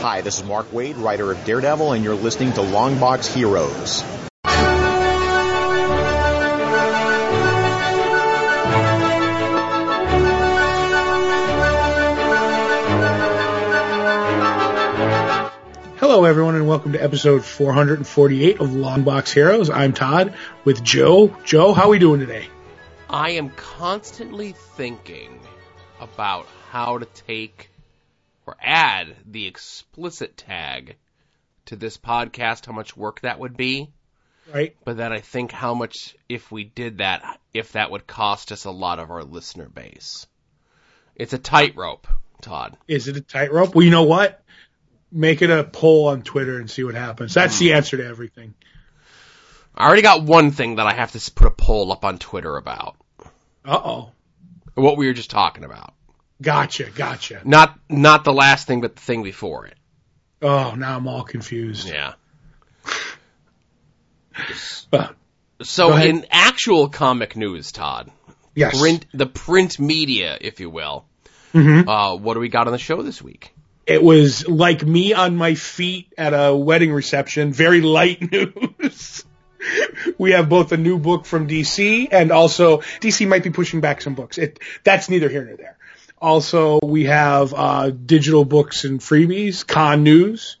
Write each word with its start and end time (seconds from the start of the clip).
Hi, 0.00 0.20
this 0.20 0.38
is 0.38 0.44
Mark 0.44 0.70
Waid, 0.70 1.02
writer 1.02 1.32
of 1.32 1.44
Daredevil, 1.44 1.90
and 1.92 2.04
you're 2.04 2.14
listening 2.14 2.52
to 2.52 2.60
Longbox 2.60 3.34
Heroes. 3.34 4.04
Hello, 15.98 16.24
everyone, 16.24 16.54
and 16.54 16.68
welcome 16.68 16.92
to 16.92 17.02
episode 17.02 17.44
448 17.44 18.60
of 18.60 18.68
Longbox 18.68 19.32
Heroes. 19.32 19.68
I'm 19.68 19.92
Todd 19.94 20.32
with 20.64 20.84
Joe. 20.84 21.36
Joe, 21.42 21.72
how 21.72 21.86
are 21.86 21.88
we 21.88 21.98
doing 21.98 22.20
today? 22.20 22.46
I 23.10 23.30
am 23.30 23.50
constantly 23.50 24.52
thinking 24.52 25.40
about 26.00 26.46
how 26.70 26.98
to 26.98 27.04
take 27.26 27.68
or 28.48 28.56
add 28.62 29.14
the 29.26 29.46
explicit 29.46 30.38
tag 30.38 30.96
to 31.66 31.76
this 31.76 31.98
podcast, 31.98 32.64
how 32.64 32.72
much 32.72 32.96
work 32.96 33.20
that 33.20 33.38
would 33.38 33.58
be. 33.58 33.90
Right? 34.50 34.74
But 34.86 34.96
then 34.96 35.12
I 35.12 35.20
think 35.20 35.52
how 35.52 35.74
much, 35.74 36.16
if 36.30 36.50
we 36.50 36.64
did 36.64 36.98
that, 36.98 37.40
if 37.52 37.72
that 37.72 37.90
would 37.90 38.06
cost 38.06 38.50
us 38.50 38.64
a 38.64 38.70
lot 38.70 39.00
of 39.00 39.10
our 39.10 39.22
listener 39.22 39.68
base. 39.68 40.26
It's 41.14 41.34
a 41.34 41.38
tightrope, 41.38 42.06
Todd. 42.40 42.78
Is 42.86 43.06
it 43.06 43.18
a 43.18 43.20
tightrope? 43.20 43.74
Well, 43.74 43.84
you 43.84 43.90
know 43.90 44.04
what? 44.04 44.42
Make 45.12 45.42
it 45.42 45.50
a 45.50 45.62
poll 45.64 46.08
on 46.08 46.22
Twitter 46.22 46.58
and 46.58 46.70
see 46.70 46.84
what 46.84 46.94
happens. 46.94 47.34
That's 47.34 47.58
the 47.58 47.74
answer 47.74 47.98
to 47.98 48.06
everything. 48.06 48.54
I 49.74 49.86
already 49.86 50.00
got 50.00 50.22
one 50.22 50.52
thing 50.52 50.76
that 50.76 50.86
I 50.86 50.94
have 50.94 51.12
to 51.12 51.30
put 51.32 51.48
a 51.48 51.50
poll 51.50 51.92
up 51.92 52.06
on 52.06 52.16
Twitter 52.16 52.56
about. 52.56 52.96
Uh 53.62 53.78
oh. 53.84 54.12
What 54.74 54.96
we 54.96 55.06
were 55.06 55.12
just 55.12 55.30
talking 55.30 55.64
about. 55.64 55.92
Gotcha, 56.40 56.90
gotcha. 56.90 57.40
Not, 57.44 57.78
not 57.88 58.24
the 58.24 58.32
last 58.32 58.66
thing, 58.66 58.80
but 58.80 58.96
the 58.96 59.02
thing 59.02 59.22
before 59.22 59.66
it. 59.66 59.74
Oh, 60.40 60.74
now 60.76 60.96
I'm 60.96 61.08
all 61.08 61.24
confused. 61.24 61.88
Yeah. 61.88 62.14
So 65.62 65.96
in 65.96 66.26
actual 66.30 66.88
comic 66.88 67.34
news, 67.36 67.72
Todd, 67.72 68.10
yes. 68.54 68.78
print 68.78 69.06
the 69.12 69.26
print 69.26 69.80
media, 69.80 70.38
if 70.40 70.60
you 70.60 70.70
will. 70.70 71.04
Mhm. 71.52 71.84
Uh, 71.88 72.16
what 72.16 72.34
do 72.34 72.40
we 72.40 72.48
got 72.48 72.66
on 72.68 72.72
the 72.72 72.78
show 72.78 73.02
this 73.02 73.20
week? 73.20 73.52
It 73.86 74.02
was 74.02 74.46
like 74.46 74.84
me 74.84 75.14
on 75.14 75.36
my 75.36 75.54
feet 75.54 76.12
at 76.16 76.34
a 76.34 76.54
wedding 76.54 76.92
reception. 76.92 77.52
Very 77.52 77.80
light 77.80 78.20
news. 78.32 79.24
we 80.18 80.32
have 80.32 80.48
both 80.48 80.70
a 80.72 80.76
new 80.76 80.98
book 80.98 81.24
from 81.24 81.48
DC 81.48 82.08
and 82.12 82.30
also 82.30 82.78
DC 83.00 83.26
might 83.26 83.42
be 83.42 83.50
pushing 83.50 83.80
back 83.80 84.00
some 84.02 84.14
books. 84.14 84.38
It, 84.38 84.60
that's 84.84 85.08
neither 85.08 85.28
here 85.28 85.44
nor 85.44 85.56
there. 85.56 85.77
Also, 86.20 86.80
we 86.82 87.04
have, 87.04 87.54
uh, 87.54 87.90
digital 87.90 88.44
books 88.44 88.84
and 88.84 89.00
freebies, 89.00 89.66
con 89.66 90.02
news, 90.02 90.56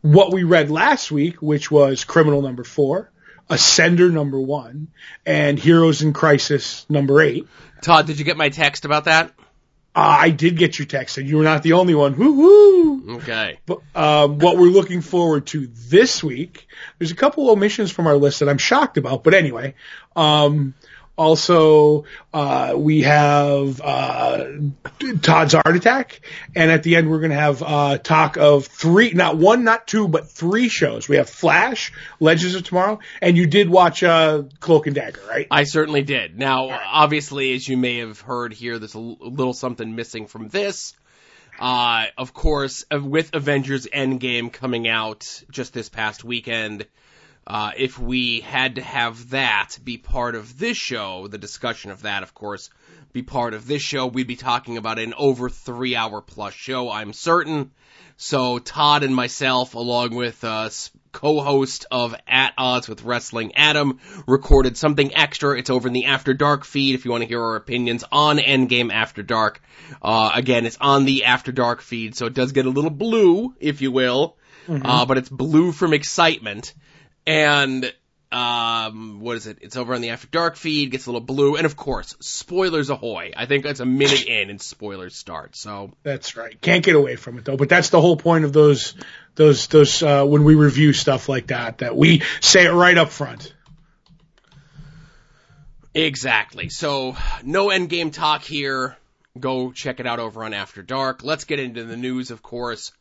what 0.00 0.32
we 0.32 0.42
read 0.42 0.70
last 0.70 1.10
week, 1.10 1.40
which 1.40 1.70
was 1.70 2.04
criminal 2.04 2.42
number 2.42 2.64
four, 2.64 3.10
ascender 3.48 4.12
number 4.12 4.40
one, 4.40 4.88
and 5.24 5.58
heroes 5.58 6.02
in 6.02 6.12
crisis 6.12 6.84
number 6.88 7.20
eight. 7.20 7.46
Todd, 7.80 8.06
did 8.06 8.18
you 8.18 8.24
get 8.24 8.36
my 8.36 8.48
text 8.48 8.84
about 8.84 9.04
that? 9.04 9.32
Uh, 9.94 10.18
I 10.20 10.30
did 10.30 10.56
get 10.56 10.78
your 10.78 10.86
text 10.86 11.18
and 11.18 11.28
you 11.28 11.38
were 11.38 11.44
not 11.44 11.62
the 11.62 11.72
only 11.72 11.94
one. 11.94 12.16
Woo! 12.16 13.16
Okay. 13.16 13.58
But, 13.66 13.80
um, 13.94 14.38
what 14.38 14.56
we're 14.56 14.66
looking 14.70 15.00
forward 15.00 15.46
to 15.48 15.66
this 15.66 16.22
week, 16.22 16.68
there's 16.98 17.10
a 17.10 17.16
couple 17.16 17.50
omissions 17.50 17.90
from 17.90 18.06
our 18.06 18.16
list 18.16 18.40
that 18.40 18.48
I'm 18.48 18.58
shocked 18.58 18.98
about, 18.98 19.24
but 19.24 19.34
anyway, 19.34 19.74
um, 20.14 20.74
also, 21.18 22.04
uh, 22.32 22.74
we 22.76 23.02
have, 23.02 23.80
uh, 23.80 24.44
Todd's 25.20 25.54
Art 25.54 25.76
Attack, 25.76 26.20
and 26.54 26.70
at 26.70 26.84
the 26.84 26.96
end 26.96 27.10
we're 27.10 27.20
gonna 27.20 27.34
have, 27.34 27.62
uh, 27.62 27.98
talk 27.98 28.36
of 28.36 28.66
three, 28.66 29.10
not 29.10 29.36
one, 29.36 29.64
not 29.64 29.86
two, 29.86 30.06
but 30.06 30.30
three 30.30 30.68
shows. 30.68 31.08
We 31.08 31.16
have 31.16 31.28
Flash, 31.28 31.92
Legends 32.20 32.54
of 32.54 32.62
Tomorrow, 32.62 33.00
and 33.20 33.36
you 33.36 33.46
did 33.46 33.68
watch, 33.68 34.02
uh, 34.02 34.44
Cloak 34.60 34.86
and 34.86 34.94
Dagger, 34.94 35.20
right? 35.28 35.48
I 35.50 35.64
certainly 35.64 36.02
did. 36.02 36.38
Now, 36.38 36.70
obviously, 36.70 37.52
as 37.54 37.68
you 37.68 37.76
may 37.76 37.98
have 37.98 38.20
heard 38.20 38.54
here, 38.54 38.78
there's 38.78 38.94
a 38.94 39.00
little 39.00 39.54
something 39.54 39.96
missing 39.96 40.28
from 40.28 40.48
this. 40.48 40.94
Uh, 41.58 42.04
of 42.16 42.32
course, 42.32 42.84
uh, 42.92 43.00
with 43.00 43.34
Avengers 43.34 43.88
Endgame 43.92 44.52
coming 44.52 44.86
out 44.86 45.42
just 45.50 45.74
this 45.74 45.88
past 45.88 46.22
weekend, 46.22 46.86
uh, 47.48 47.72
if 47.78 47.98
we 47.98 48.40
had 48.40 48.74
to 48.74 48.82
have 48.82 49.30
that 49.30 49.78
be 49.82 49.96
part 49.96 50.34
of 50.34 50.58
this 50.58 50.76
show, 50.76 51.28
the 51.28 51.38
discussion 51.38 51.90
of 51.90 52.02
that, 52.02 52.22
of 52.22 52.34
course, 52.34 52.68
be 53.14 53.22
part 53.22 53.54
of 53.54 53.66
this 53.66 53.80
show, 53.80 54.06
we'd 54.06 54.26
be 54.26 54.36
talking 54.36 54.76
about 54.76 54.98
an 54.98 55.14
over 55.16 55.48
three 55.48 55.96
hour 55.96 56.20
plus 56.20 56.52
show, 56.52 56.90
I'm 56.90 57.14
certain. 57.14 57.70
So 58.18 58.58
Todd 58.58 59.02
and 59.02 59.14
myself, 59.14 59.74
along 59.74 60.14
with 60.14 60.44
uh, 60.44 60.68
co-host 61.12 61.86
of 61.90 62.14
At 62.26 62.52
Odds 62.58 62.86
with 62.86 63.02
Wrestling, 63.02 63.54
Adam, 63.54 63.98
recorded 64.26 64.76
something 64.76 65.16
extra. 65.16 65.58
It's 65.58 65.70
over 65.70 65.88
in 65.88 65.94
the 65.94 66.04
After 66.04 66.34
Dark 66.34 66.66
feed 66.66 66.96
if 66.96 67.06
you 67.06 67.12
want 67.12 67.22
to 67.22 67.28
hear 67.28 67.40
our 67.42 67.56
opinions 67.56 68.04
on 68.12 68.36
Endgame 68.36 68.92
After 68.92 69.22
Dark. 69.22 69.62
Uh, 70.02 70.32
again, 70.34 70.66
it's 70.66 70.76
on 70.82 71.06
the 71.06 71.24
After 71.24 71.50
Dark 71.50 71.80
feed, 71.80 72.14
so 72.14 72.26
it 72.26 72.34
does 72.34 72.52
get 72.52 72.66
a 72.66 72.70
little 72.70 72.90
blue, 72.90 73.54
if 73.58 73.80
you 73.80 73.90
will, 73.90 74.36
uh, 74.68 75.06
but 75.06 75.16
it's 75.16 75.30
blue 75.30 75.72
from 75.72 75.94
excitement. 75.94 76.74
And 77.28 77.92
um, 78.32 79.20
what 79.20 79.36
is 79.36 79.46
it? 79.46 79.58
It's 79.60 79.76
over 79.76 79.94
on 79.94 80.00
the 80.00 80.10
After 80.10 80.28
Dark 80.28 80.56
feed, 80.56 80.90
gets 80.90 81.04
a 81.04 81.10
little 81.10 81.20
blue, 81.20 81.56
and 81.56 81.66
of 81.66 81.76
course, 81.76 82.16
spoilers 82.20 82.88
ahoy! 82.88 83.32
I 83.36 83.44
think 83.44 83.64
that's 83.64 83.80
a 83.80 83.84
minute 83.84 84.26
in, 84.26 84.48
and 84.48 84.60
spoilers 84.60 85.14
start. 85.14 85.54
So 85.54 85.92
That's 86.02 86.38
right. 86.38 86.58
Can't 86.58 86.82
get 86.82 86.96
away 86.96 87.16
from 87.16 87.36
it 87.36 87.44
though. 87.44 87.58
But 87.58 87.68
that's 87.68 87.90
the 87.90 88.00
whole 88.00 88.16
point 88.16 88.46
of 88.46 88.54
those, 88.54 88.94
those, 89.34 89.66
those, 89.66 90.02
uh, 90.02 90.24
when 90.24 90.44
we 90.44 90.54
review 90.54 90.94
stuff 90.94 91.28
like 91.28 91.48
that, 91.48 91.78
that 91.78 91.94
we 91.94 92.22
say 92.40 92.64
it 92.64 92.72
right 92.72 92.96
up 92.96 93.10
front. 93.10 93.52
Exactly. 95.92 96.70
So, 96.70 97.14
no 97.42 97.68
end 97.68 97.90
game 97.90 98.10
talk 98.10 98.42
here. 98.42 98.96
Go 99.38 99.70
check 99.70 100.00
it 100.00 100.06
out 100.06 100.18
over 100.18 100.44
on 100.44 100.54
After 100.54 100.82
Dark. 100.82 101.22
Let's 101.22 101.44
get 101.44 101.60
into 101.60 101.84
the 101.84 101.96
news, 101.96 102.30
of 102.30 102.40
course. 102.42 102.92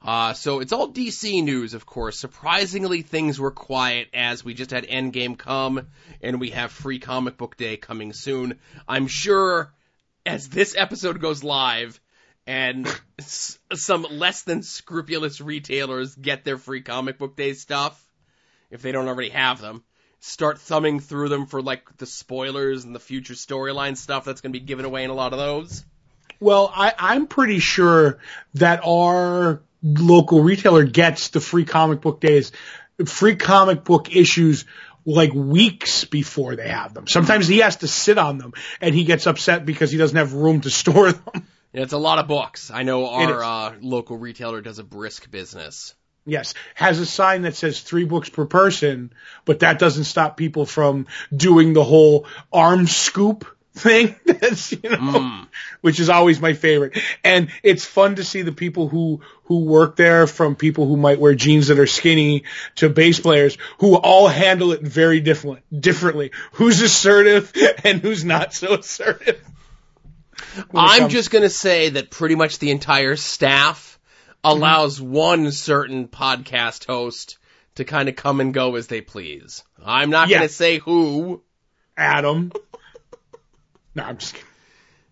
Uh, 0.00 0.32
so 0.32 0.60
it's 0.60 0.72
all 0.72 0.92
DC 0.92 1.42
news, 1.42 1.74
of 1.74 1.84
course. 1.84 2.18
Surprisingly, 2.18 3.02
things 3.02 3.40
were 3.40 3.50
quiet 3.50 4.08
as 4.14 4.44
we 4.44 4.54
just 4.54 4.70
had 4.70 4.86
Endgame 4.86 5.36
come 5.36 5.88
and 6.22 6.40
we 6.40 6.50
have 6.50 6.70
Free 6.70 6.98
Comic 6.98 7.36
Book 7.36 7.56
Day 7.56 7.76
coming 7.76 8.12
soon. 8.12 8.58
I'm 8.86 9.08
sure 9.08 9.72
as 10.24 10.48
this 10.48 10.76
episode 10.76 11.20
goes 11.20 11.42
live 11.42 12.00
and 12.46 12.86
s- 13.18 13.58
some 13.74 14.06
less 14.10 14.42
than 14.42 14.62
scrupulous 14.62 15.40
retailers 15.40 16.14
get 16.14 16.44
their 16.44 16.58
Free 16.58 16.82
Comic 16.82 17.18
Book 17.18 17.36
Day 17.36 17.54
stuff, 17.54 18.00
if 18.70 18.82
they 18.82 18.92
don't 18.92 19.08
already 19.08 19.30
have 19.30 19.60
them, 19.60 19.82
start 20.20 20.58
thumbing 20.60 21.00
through 21.00 21.28
them 21.28 21.46
for 21.46 21.60
like 21.60 21.96
the 21.96 22.06
spoilers 22.06 22.84
and 22.84 22.94
the 22.94 23.00
future 23.00 23.34
storyline 23.34 23.96
stuff 23.96 24.24
that's 24.24 24.40
going 24.40 24.52
to 24.52 24.58
be 24.58 24.64
given 24.64 24.84
away 24.84 25.02
in 25.04 25.10
a 25.10 25.14
lot 25.14 25.32
of 25.32 25.38
those. 25.38 25.84
Well, 26.40 26.70
I, 26.72 26.94
I'm 26.96 27.26
pretty 27.26 27.58
sure 27.58 28.18
that 28.54 28.80
our 28.84 29.60
local 29.82 30.42
retailer 30.42 30.84
gets 30.84 31.28
the 31.28 31.40
free 31.40 31.64
comic 31.64 32.00
book 32.00 32.20
days, 32.20 32.52
free 33.06 33.36
comic 33.36 33.84
book 33.84 34.14
issues 34.14 34.64
like 35.04 35.32
weeks 35.32 36.04
before 36.04 36.56
they 36.56 36.68
have 36.68 36.92
them. 36.94 37.06
Sometimes 37.06 37.48
he 37.48 37.58
has 37.58 37.76
to 37.76 37.88
sit 37.88 38.18
on 38.18 38.38
them 38.38 38.52
and 38.80 38.94
he 38.94 39.04
gets 39.04 39.26
upset 39.26 39.64
because 39.64 39.90
he 39.90 39.98
doesn't 39.98 40.16
have 40.16 40.34
room 40.34 40.60
to 40.62 40.70
store 40.70 41.12
them. 41.12 41.46
And 41.72 41.82
it's 41.82 41.92
a 41.92 41.98
lot 41.98 42.18
of 42.18 42.28
books. 42.28 42.70
I 42.70 42.82
know 42.82 43.08
our 43.08 43.42
uh, 43.42 43.74
local 43.80 44.16
retailer 44.16 44.60
does 44.60 44.78
a 44.78 44.84
brisk 44.84 45.30
business. 45.30 45.94
Yes, 46.24 46.52
has 46.74 46.98
a 46.98 47.06
sign 47.06 47.42
that 47.42 47.56
says 47.56 47.80
three 47.80 48.04
books 48.04 48.28
per 48.28 48.44
person, 48.44 49.14
but 49.46 49.60
that 49.60 49.78
doesn't 49.78 50.04
stop 50.04 50.36
people 50.36 50.66
from 50.66 51.06
doing 51.34 51.72
the 51.72 51.84
whole 51.84 52.26
arm 52.52 52.86
scoop 52.86 53.46
thing. 53.78 54.14
That's, 54.26 54.72
you 54.72 54.78
know, 54.82 54.96
Mm. 54.98 55.46
which 55.80 56.00
is 56.00 56.08
always 56.08 56.40
my 56.40 56.52
favorite. 56.52 56.98
And 57.24 57.50
it's 57.62 57.84
fun 57.84 58.16
to 58.16 58.24
see 58.24 58.42
the 58.42 58.52
people 58.52 58.88
who, 58.88 59.20
who 59.44 59.64
work 59.64 59.96
there 59.96 60.26
from 60.26 60.54
people 60.56 60.86
who 60.86 60.96
might 60.96 61.18
wear 61.20 61.34
jeans 61.34 61.68
that 61.68 61.78
are 61.78 61.86
skinny 61.86 62.44
to 62.76 62.88
bass 62.88 63.18
players 63.20 63.56
who 63.78 63.96
all 63.96 64.28
handle 64.28 64.72
it 64.72 64.82
very 64.82 65.20
different, 65.20 65.62
differently. 65.80 66.32
Who's 66.52 66.80
assertive 66.82 67.52
and 67.84 68.00
who's 68.00 68.24
not 68.24 68.52
so 68.54 68.74
assertive. 68.74 69.40
I'm 70.74 71.00
comes- 71.00 71.12
just 71.12 71.30
going 71.30 71.42
to 71.42 71.48
say 71.50 71.90
that 71.90 72.10
pretty 72.10 72.34
much 72.34 72.58
the 72.58 72.70
entire 72.70 73.16
staff 73.16 73.98
allows 74.44 75.00
one 75.00 75.50
certain 75.52 76.08
podcast 76.08 76.86
host 76.86 77.38
to 77.76 77.84
kind 77.84 78.08
of 78.08 78.16
come 78.16 78.40
and 78.40 78.52
go 78.54 78.74
as 78.76 78.86
they 78.86 79.00
please. 79.00 79.62
I'm 79.84 80.10
not 80.10 80.28
Yeah. 80.28 80.38
going 80.38 80.48
to 80.48 80.54
say 80.54 80.78
who, 80.78 81.42
Adam. 81.96 82.52
No, 83.98 84.04
I'm 84.04 84.16
just 84.18 84.34
kidding. 84.34 84.48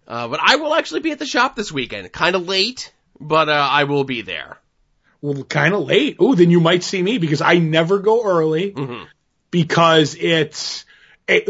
uh, 0.08 0.28
but 0.28 0.40
I 0.42 0.56
will 0.56 0.74
actually 0.74 1.00
be 1.00 1.10
at 1.12 1.18
the 1.18 1.26
shop 1.26 1.56
this 1.56 1.70
weekend. 1.72 2.10
Kind 2.12 2.36
of 2.36 2.46
late, 2.48 2.92
but 3.20 3.48
uh, 3.48 3.52
I 3.52 3.84
will 3.84 4.04
be 4.04 4.22
there. 4.22 4.58
Well, 5.20 5.42
kind 5.44 5.74
of 5.74 5.82
late. 5.86 6.16
Oh, 6.20 6.34
then 6.34 6.50
you 6.50 6.60
might 6.60 6.82
see 6.84 7.02
me 7.02 7.18
because 7.18 7.40
I 7.40 7.58
never 7.58 7.98
go 7.98 8.24
early 8.24 8.72
Mhm. 8.72 9.06
because 9.50 10.14
it's 10.14 10.84
eh, 11.26 11.40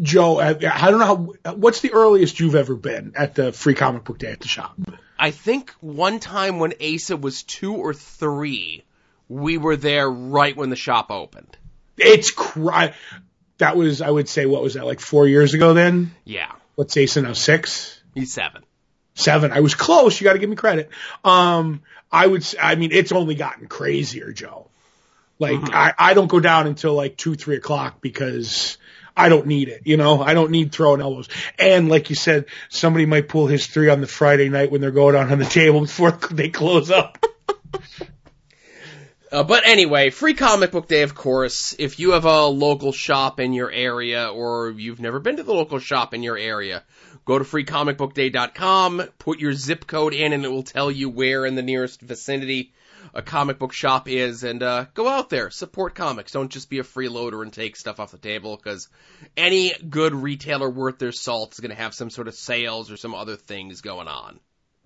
Joe. 0.00 0.38
I 0.40 0.50
I 0.50 0.90
don't 0.90 1.00
know 1.00 1.34
how. 1.44 1.52
What's 1.54 1.80
the 1.80 1.92
earliest 1.92 2.40
you've 2.40 2.54
ever 2.54 2.74
been 2.76 3.12
at 3.16 3.34
the 3.34 3.52
free 3.52 3.74
comic 3.74 4.04
book 4.04 4.18
day 4.18 4.32
at 4.32 4.40
the 4.40 4.48
shop? 4.48 4.74
I 5.18 5.30
think 5.30 5.70
one 5.80 6.20
time 6.20 6.58
when 6.58 6.72
Asa 6.82 7.16
was 7.16 7.42
two 7.42 7.74
or 7.74 7.92
three, 7.92 8.84
we 9.28 9.58
were 9.58 9.76
there 9.76 10.08
right 10.10 10.56
when 10.56 10.70
the 10.70 10.76
shop 10.76 11.10
opened. 11.10 11.56
It's 11.98 12.30
cry. 12.30 12.94
That 13.58 13.76
was, 13.76 14.00
I 14.00 14.10
would 14.10 14.28
say, 14.28 14.46
what 14.46 14.62
was 14.62 14.74
that, 14.74 14.84
like 14.86 14.98
four 14.98 15.28
years 15.28 15.54
ago 15.54 15.74
then? 15.74 16.12
Yeah, 16.24 16.50
What's 16.74 16.96
Asa 16.96 17.22
now? 17.22 17.32
Six? 17.32 18.00
he's 18.14 18.32
seven. 18.32 18.62
Seven. 19.14 19.52
I 19.52 19.60
was 19.60 19.74
close. 19.74 20.20
You 20.20 20.24
got 20.24 20.34
to 20.34 20.38
give 20.38 20.50
me 20.50 20.56
credit. 20.56 20.90
Um, 21.24 21.82
I 22.10 22.26
would, 22.26 22.46
I 22.60 22.74
mean, 22.74 22.92
it's 22.92 23.12
only 23.12 23.34
gotten 23.34 23.68
crazier, 23.68 24.32
Joe. 24.32 24.68
Like, 25.38 25.60
I, 25.74 25.92
I 25.98 26.14
don't 26.14 26.28
go 26.28 26.40
down 26.40 26.66
until 26.66 26.94
like 26.94 27.16
two, 27.16 27.34
three 27.34 27.56
o'clock 27.56 28.00
because 28.00 28.78
I 29.16 29.28
don't 29.28 29.46
need 29.46 29.68
it. 29.68 29.82
You 29.84 29.96
know, 29.96 30.22
I 30.22 30.34
don't 30.34 30.50
need 30.50 30.72
throwing 30.72 31.00
elbows. 31.00 31.28
And 31.58 31.88
like 31.88 32.10
you 32.10 32.16
said, 32.16 32.46
somebody 32.68 33.06
might 33.06 33.28
pull 33.28 33.46
his 33.46 33.66
three 33.66 33.88
on 33.88 34.00
the 34.00 34.06
Friday 34.06 34.48
night 34.48 34.70
when 34.70 34.80
they're 34.80 34.90
going 34.90 35.16
out 35.16 35.30
on 35.30 35.38
the 35.38 35.44
table 35.44 35.80
before 35.80 36.10
they 36.30 36.48
close 36.48 36.90
up. 36.90 37.24
Uh, 39.32 39.42
but 39.42 39.66
anyway, 39.66 40.10
free 40.10 40.34
comic 40.34 40.72
book 40.72 40.86
day, 40.86 41.00
of 41.00 41.14
course. 41.14 41.74
If 41.78 41.98
you 41.98 42.10
have 42.10 42.26
a 42.26 42.44
local 42.44 42.92
shop 42.92 43.40
in 43.40 43.54
your 43.54 43.70
area 43.70 44.28
or 44.28 44.72
you've 44.72 45.00
never 45.00 45.20
been 45.20 45.38
to 45.38 45.42
the 45.42 45.54
local 45.54 45.78
shop 45.78 46.12
in 46.12 46.22
your 46.22 46.36
area, 46.36 46.84
go 47.24 47.38
to 47.38 47.44
freecomicbookday.com, 47.44 49.02
put 49.18 49.38
your 49.38 49.54
zip 49.54 49.86
code 49.86 50.12
in 50.12 50.34
and 50.34 50.44
it 50.44 50.50
will 50.50 50.62
tell 50.62 50.90
you 50.90 51.08
where 51.08 51.46
in 51.46 51.54
the 51.54 51.62
nearest 51.62 52.02
vicinity 52.02 52.74
a 53.14 53.22
comic 53.22 53.58
book 53.58 53.72
shop 53.72 54.06
is 54.06 54.44
and 54.44 54.62
uh, 54.62 54.84
go 54.92 55.08
out 55.08 55.30
there, 55.30 55.48
support 55.48 55.94
comics. 55.94 56.32
Don't 56.32 56.52
just 56.52 56.68
be 56.68 56.80
a 56.80 56.84
freeloader 56.84 57.42
and 57.42 57.54
take 57.54 57.76
stuff 57.76 58.00
off 58.00 58.10
the 58.10 58.18
table 58.18 58.58
because 58.62 58.90
any 59.34 59.72
good 59.72 60.14
retailer 60.14 60.68
worth 60.68 60.98
their 60.98 61.10
salt 61.10 61.54
is 61.54 61.60
going 61.60 61.70
to 61.70 61.82
have 61.82 61.94
some 61.94 62.10
sort 62.10 62.28
of 62.28 62.34
sales 62.34 62.90
or 62.90 62.98
some 62.98 63.14
other 63.14 63.36
things 63.36 63.80
going 63.80 64.08
on. 64.08 64.40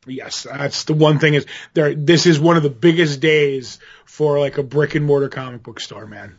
Yes, 0.06 0.44
that's 0.44 0.84
the 0.84 0.94
one 0.94 1.18
thing 1.18 1.34
is 1.34 1.46
there. 1.74 1.94
This 1.94 2.26
is 2.26 2.38
one 2.38 2.56
of 2.56 2.62
the 2.62 2.70
biggest 2.70 3.20
days 3.20 3.78
for 4.04 4.38
like 4.38 4.58
a 4.58 4.62
brick 4.62 4.94
and 4.94 5.04
mortar 5.04 5.28
comic 5.28 5.62
book 5.62 5.80
store, 5.80 6.06
man. 6.06 6.38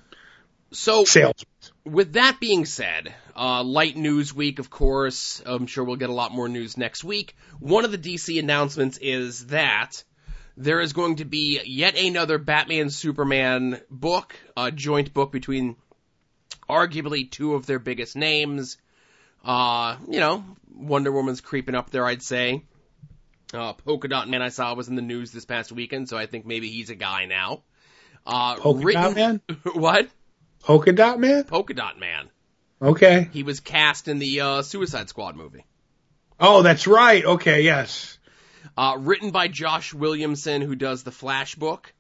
So 0.72 1.06
Sales. 1.06 1.46
with 1.86 2.14
that 2.14 2.40
being 2.40 2.66
said, 2.66 3.14
uh, 3.36 3.64
light 3.64 3.96
news 3.96 4.34
week, 4.34 4.60
of 4.60 4.69
course. 4.69 5.42
I'm 5.46 5.68
sure 5.68 5.84
we'll 5.84 5.96
get 5.96 6.10
a 6.10 6.14
lot 6.14 6.31
more 6.31 6.50
news 6.50 6.78
next 6.78 7.04
week. 7.04 7.36
One 7.60 7.86
of 7.86 7.92
the 7.92 7.98
DC 7.98 8.40
announcements 8.40 8.98
is 8.98 9.48
that 9.48 10.04
there 10.58 10.81
is 10.81 10.94
going 10.94 11.18
to 11.18 11.25
be 11.25 11.62
yet 11.66 11.98
another 11.98 12.38
Batman 12.38 12.90
Superman 12.90 13.80
book, 13.90 14.36
a 14.58 14.72
joint 14.72 15.14
book 15.14 15.31
between 15.31 15.75
arguably 16.69 17.30
two 17.30 17.54
of 17.54 17.66
their 17.66 17.80
biggest 17.80 18.16
names. 18.16 18.78
Uh, 19.46 19.98
you 20.10 20.19
know, 20.19 20.44
Wonder 20.74 21.12
Woman's 21.12 21.42
creeping 21.42 21.75
up 21.75 21.92
there, 21.92 22.06
I'd 22.06 22.24
say. 22.24 22.64
Uh, 23.53 23.73
Polka 23.73 24.07
Dot 24.07 24.27
Man 24.29 24.41
I 24.41 24.49
saw 24.49 24.73
was 24.73 24.88
in 24.89 24.95
the 24.95 25.01
news 25.01 25.31
this 25.31 25.45
past 25.45 25.71
weekend, 25.71 26.09
so 26.09 26.17
I 26.17 26.25
think 26.25 26.45
maybe 26.45 26.69
he's 26.69 26.89
a 26.89 26.95
guy 26.95 27.25
now. 27.25 27.63
Uh, 28.25 28.55
Polka 28.55 28.85
written- 28.85 29.01
Dot 29.01 29.15
Man. 29.15 29.41
what? 29.73 30.09
Polka 30.61 30.91
Dot 30.91 31.19
Man. 31.19 31.44
Polka 31.45 31.73
Dot 31.73 31.99
Man. 31.99 32.29
Okay. 32.81 33.29
He 33.31 33.44
was 33.44 33.59
cast 33.59 34.07
in 34.07 34.19
the 34.19 34.41
uh, 34.41 34.61
Suicide 34.61 35.09
Squad 35.09 35.35
movie. 35.35 35.65
Oh, 36.39 36.61
that's 36.61 36.88
right. 36.88 37.23
Okay. 37.23 37.61
Yes. 37.61 38.19
Uh, 38.77 38.97
written 38.99 39.31
by 39.31 39.47
Josh 39.47 39.94
Williamson, 39.94 40.61
who 40.61 40.75
does 40.75 41.03
the 41.03 41.11
Flash 41.11 41.55
book, 41.55 41.94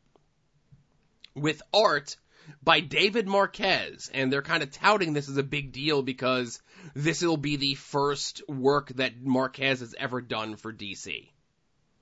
with 1.33 1.61
art 1.73 2.17
by 2.61 2.79
David 2.79 3.27
Marquez. 3.27 4.11
And 4.13 4.31
they're 4.31 4.41
kind 4.41 4.63
of 4.63 4.71
touting 4.71 5.13
this 5.13 5.29
as 5.29 5.37
a 5.37 5.43
big 5.43 5.71
deal 5.71 6.01
because 6.01 6.61
this 6.93 7.21
will 7.21 7.37
be 7.37 7.55
the 7.55 7.75
first 7.75 8.41
work 8.47 8.89
that 8.95 9.21
Marquez 9.21 9.79
has 9.79 9.95
ever 9.97 10.21
done 10.21 10.55
for 10.55 10.71
DC. 10.71 11.29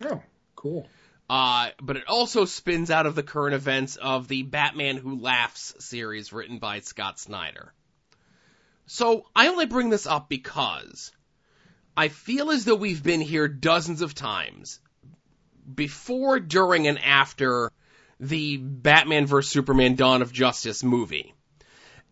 Oh, 0.03 0.21
cool. 0.55 0.87
Uh, 1.29 1.69
but 1.81 1.97
it 1.97 2.07
also 2.07 2.45
spins 2.45 2.91
out 2.91 3.05
of 3.07 3.15
the 3.15 3.23
current 3.23 3.55
events 3.55 3.95
of 3.95 4.27
the 4.27 4.43
Batman 4.43 4.97
Who 4.97 5.19
Laughs 5.19 5.73
series 5.79 6.31
written 6.31 6.59
by 6.59 6.81
Scott 6.81 7.19
Snyder. 7.19 7.73
So 8.85 9.25
I 9.35 9.47
only 9.47 9.65
bring 9.65 9.89
this 9.89 10.05
up 10.05 10.29
because 10.29 11.11
I 11.97 12.09
feel 12.09 12.51
as 12.51 12.65
though 12.65 12.75
we've 12.75 13.01
been 13.01 13.21
here 13.21 13.47
dozens 13.47 14.01
of 14.01 14.13
times 14.13 14.79
before, 15.73 16.39
during, 16.39 16.87
and 16.87 16.99
after 16.99 17.71
the 18.19 18.57
Batman 18.57 19.25
vs. 19.25 19.51
Superman 19.51 19.95
Dawn 19.95 20.21
of 20.21 20.31
Justice 20.31 20.83
movie. 20.83 21.33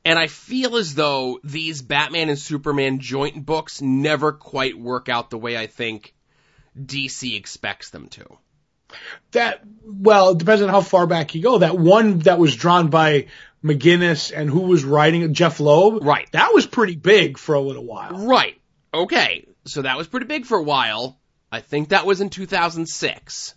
And 0.04 0.18
I 0.18 0.28
feel 0.28 0.76
as 0.76 0.96
though 0.96 1.40
these 1.44 1.82
Batman 1.82 2.30
and 2.30 2.40
Superman 2.40 3.00
joint 3.00 3.46
books 3.46 3.82
never 3.82 4.34
quite 4.34 4.78
work 4.78 5.08
out 5.08 5.30
the 5.30 5.38
way 5.38 5.56
I 5.56 5.68
think 5.68 6.14
DC 6.78 7.36
expects 7.36 7.90
them 7.90 8.08
to. 8.10 8.26
That 9.32 9.62
well, 9.86 10.30
it 10.30 10.38
depends 10.38 10.62
on 10.62 10.70
how 10.70 10.82
far 10.82 11.08
back 11.08 11.34
you 11.34 11.42
go. 11.42 11.58
That 11.60 11.78
one 11.78 12.20
that 12.20 12.38
was 12.38 12.56
drawn 12.56 12.90
by 12.90 13.28
McGuinness 13.64 14.32
and 14.36 14.50
who 14.50 14.62
was 14.62 14.84
writing 14.84 15.22
it, 15.22 15.32
Jeph 15.32 15.60
Loeb. 15.60 16.04
Right. 16.04 16.30
That 16.32 16.54
was 16.54 16.68
pretty 16.68 16.96
big 16.96 17.38
for 17.38 17.56
a 17.56 17.62
little 17.62 17.86
while. 17.86 18.28
Right. 18.28 18.60
Okay. 18.94 19.48
So 19.66 19.82
that 19.82 19.98
was 19.98 20.08
pretty 20.08 20.26
big 20.26 20.46
for 20.46 20.58
a 20.58 20.64
while. 20.64 21.20
I 21.52 21.62
think 21.62 21.90
that 21.90 22.06
was 22.06 22.22
in 22.22 22.30
2006. 22.30 23.56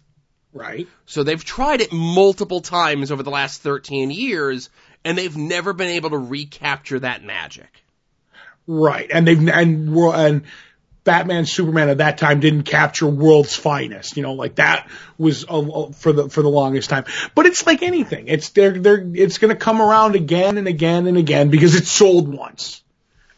Right. 0.53 0.89
So 1.05 1.23
they've 1.23 1.45
tried 1.45 1.81
it 1.81 1.93
multiple 1.93 2.61
times 2.61 3.11
over 3.11 3.23
the 3.23 3.31
last 3.31 3.63
13 3.63 4.11
years, 4.11 4.71
and 5.05 5.19
they've 5.19 5.37
never 5.37 5.73
been 5.73 5.89
able 5.89 6.11
to 6.11 6.19
recapture 6.19 7.01
that 7.01 7.23
magic. 7.23 7.85
Right. 8.67 9.11
And 9.13 9.27
they've 9.27 9.49
and 9.49 9.97
and 9.97 10.45
Batman 11.07 11.47
Superman 11.47 11.89
at 11.89 11.99
that 11.99 12.19
time 12.19 12.41
didn't 12.41 12.65
capture 12.65 13.07
world's 13.07 13.57
finest. 13.57 14.19
You 14.19 14.23
know, 14.25 14.35
like 14.35 14.57
that 14.57 14.91
was 15.17 15.47
uh, 15.49 15.59
uh, 15.59 15.93
for 15.93 16.13
the 16.13 16.29
for 16.29 16.43
the 16.43 16.51
longest 16.51 16.91
time. 16.91 17.05
But 17.35 17.47
it's 17.47 17.65
like 17.65 17.83
anything. 17.83 18.29
It's 18.29 18.51
they're 18.51 18.79
they're 18.79 19.03
it's 19.15 19.39
going 19.39 19.55
to 19.55 19.59
come 19.59 19.81
around 19.81 20.17
again 20.17 20.59
and 20.59 20.69
again 20.69 21.07
and 21.07 21.17
again 21.17 21.49
because 21.49 21.75
it's 21.75 21.91
sold 21.91 22.29
once. 22.29 22.83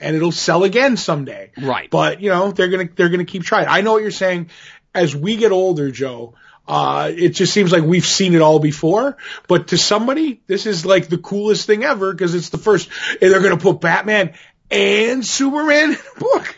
And 0.00 0.14
it'll 0.14 0.32
sell 0.32 0.62
again 0.62 0.96
someday. 0.96 1.50
Right. 1.60 1.90
But, 1.90 2.20
you 2.20 2.30
know, 2.30 2.52
they're 2.52 2.68
going 2.68 2.88
to 2.88 2.94
they're 2.94 3.08
going 3.08 3.24
to 3.24 3.30
keep 3.30 3.42
trying. 3.42 3.66
I 3.68 3.80
know 3.82 3.92
what 3.92 4.02
you're 4.02 4.10
saying. 4.10 4.50
As 4.94 5.14
we 5.14 5.36
get 5.36 5.52
older, 5.52 5.90
Joe, 5.90 6.34
uh, 6.68 7.10
it 7.14 7.30
just 7.30 7.52
seems 7.52 7.72
like 7.72 7.82
we've 7.82 8.06
seen 8.06 8.34
it 8.34 8.42
all 8.42 8.58
before, 8.58 9.16
but 9.46 9.68
to 9.68 9.78
somebody, 9.78 10.40
this 10.46 10.66
is 10.66 10.84
like 10.84 11.08
the 11.08 11.18
coolest 11.18 11.66
thing 11.66 11.82
ever 11.82 12.12
because 12.12 12.34
it's 12.34 12.50
the 12.50 12.58
first, 12.58 12.90
and 13.20 13.32
they're 13.32 13.40
going 13.40 13.56
to 13.56 13.62
put 13.62 13.80
Batman 13.80 14.34
and 14.70 15.24
Superman 15.24 15.92
in 15.92 15.98
a 16.16 16.20
book. 16.20 16.57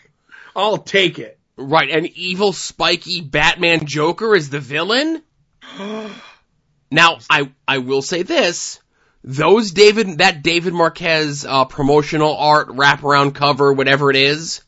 I'll 0.55 0.79
take 0.79 1.19
it. 1.19 1.39
Right. 1.57 1.91
An 1.91 2.07
evil, 2.15 2.53
spiky 2.53 3.21
Batman 3.21 3.87
Joker 3.87 4.35
is 4.35 4.51
the 4.51 4.61
villain? 4.61 5.23
now, 6.91 7.19
I, 7.29 7.51
I 7.69 7.79
will 7.79 8.03
say 8.03 8.23
this. 8.23 8.81
Those 9.23 9.73
David, 9.73 10.19
that 10.19 10.43
David 10.43 10.73
Marquez, 10.73 11.45
uh, 11.45 11.67
promotional 11.67 12.37
art, 12.37 12.69
wraparound 12.69 13.35
cover, 13.35 13.73
whatever 13.73 14.11
it 14.11 14.17
is, 14.17 14.63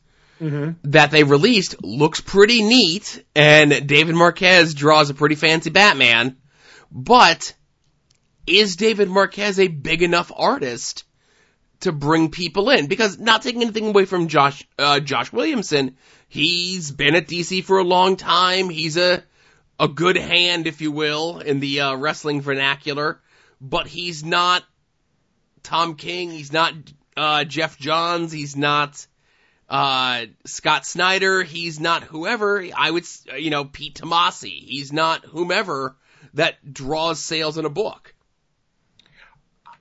that 0.83 1.11
they 1.11 1.23
released 1.23 1.81
looks 1.83 2.19
pretty 2.19 2.61
neat, 2.61 3.23
and 3.35 3.87
David 3.87 4.15
Marquez 4.15 4.73
draws 4.73 5.09
a 5.09 5.13
pretty 5.13 5.35
fancy 5.35 5.69
Batman, 5.69 6.37
but 6.91 7.53
is 8.45 8.75
David 8.75 9.09
Marquez 9.09 9.57
a 9.59 9.69
big 9.69 10.01
enough 10.01 10.31
artist 10.35 11.05
to 11.83 11.91
bring 11.91 12.29
people 12.29 12.69
in? 12.69 12.87
Because 12.87 13.17
not 13.19 13.41
taking 13.41 13.61
anything 13.61 13.87
away 13.87 14.05
from 14.05 14.27
Josh, 14.27 14.67
uh, 14.77 14.99
Josh 14.99 15.31
Williamson, 15.31 15.97
he's 16.27 16.91
been 16.91 17.15
at 17.15 17.27
DC 17.27 17.63
for 17.63 17.77
a 17.77 17.83
long 17.83 18.15
time, 18.15 18.69
he's 18.69 18.97
a, 18.97 19.23
a 19.79 19.87
good 19.87 20.17
hand, 20.17 20.67
if 20.67 20.81
you 20.81 20.91
will, 20.91 21.39
in 21.39 21.59
the, 21.59 21.81
uh, 21.81 21.95
wrestling 21.95 22.41
vernacular, 22.41 23.21
but 23.61 23.87
he's 23.87 24.23
not 24.23 24.63
Tom 25.61 25.95
King, 25.95 26.31
he's 26.31 26.51
not, 26.51 26.73
uh, 27.15 27.43
Geoff 27.43 27.77
Johns, 27.77 28.31
he's 28.31 28.55
not, 28.55 29.05
uh, 29.69 30.25
Scott 30.45 30.85
Snyder, 30.85 31.43
he's 31.43 31.79
not 31.79 32.03
whoever, 32.03 32.65
I 32.75 32.91
would, 32.91 33.05
you 33.37 33.49
know, 33.49 33.65
Pete 33.65 33.95
Tomasi, 33.95 34.59
he's 34.59 34.91
not 34.91 35.23
whomever 35.25 35.95
that 36.33 36.73
draws 36.73 37.19
sales 37.19 37.57
in 37.57 37.65
a 37.65 37.69
book. 37.69 38.12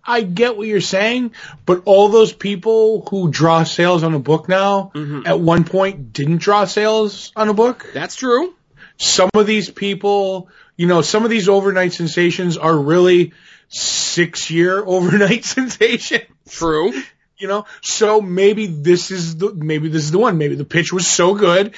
I 0.04 0.22
get 0.22 0.56
what 0.56 0.66
you're 0.66 0.80
saying, 0.80 1.32
but 1.64 1.82
all 1.84 2.08
those 2.08 2.32
people 2.32 3.06
who 3.08 3.30
draw 3.30 3.62
sales 3.62 4.02
on 4.02 4.14
a 4.14 4.18
book 4.18 4.48
now, 4.48 4.90
mm-hmm. 4.94 5.26
at 5.26 5.38
one 5.38 5.64
point 5.64 6.12
didn't 6.12 6.38
draw 6.38 6.64
sales 6.64 7.32
on 7.36 7.48
a 7.48 7.54
book. 7.54 7.88
That's 7.94 8.16
true. 8.16 8.54
some 8.96 9.30
of 9.34 9.46
these 9.46 9.70
people, 9.70 10.48
you 10.76 10.86
know, 10.86 11.02
some 11.02 11.24
of 11.24 11.30
these 11.30 11.48
overnight 11.48 11.92
sensations 11.92 12.56
are 12.56 12.76
really 12.76 13.32
six 13.68 14.50
year 14.50 14.82
overnight 14.86 15.44
sensations. 15.44 16.24
True. 16.48 16.92
You 17.38 17.48
know, 17.48 17.66
so 17.80 18.20
maybe 18.20 18.66
this 18.66 19.10
is 19.10 19.36
the 19.36 19.52
maybe 19.52 19.88
this 19.88 20.04
is 20.04 20.12
the 20.12 20.18
one. 20.18 20.38
Maybe 20.38 20.54
the 20.54 20.64
pitch 20.64 20.92
was 20.92 21.08
so 21.08 21.34
good. 21.34 21.74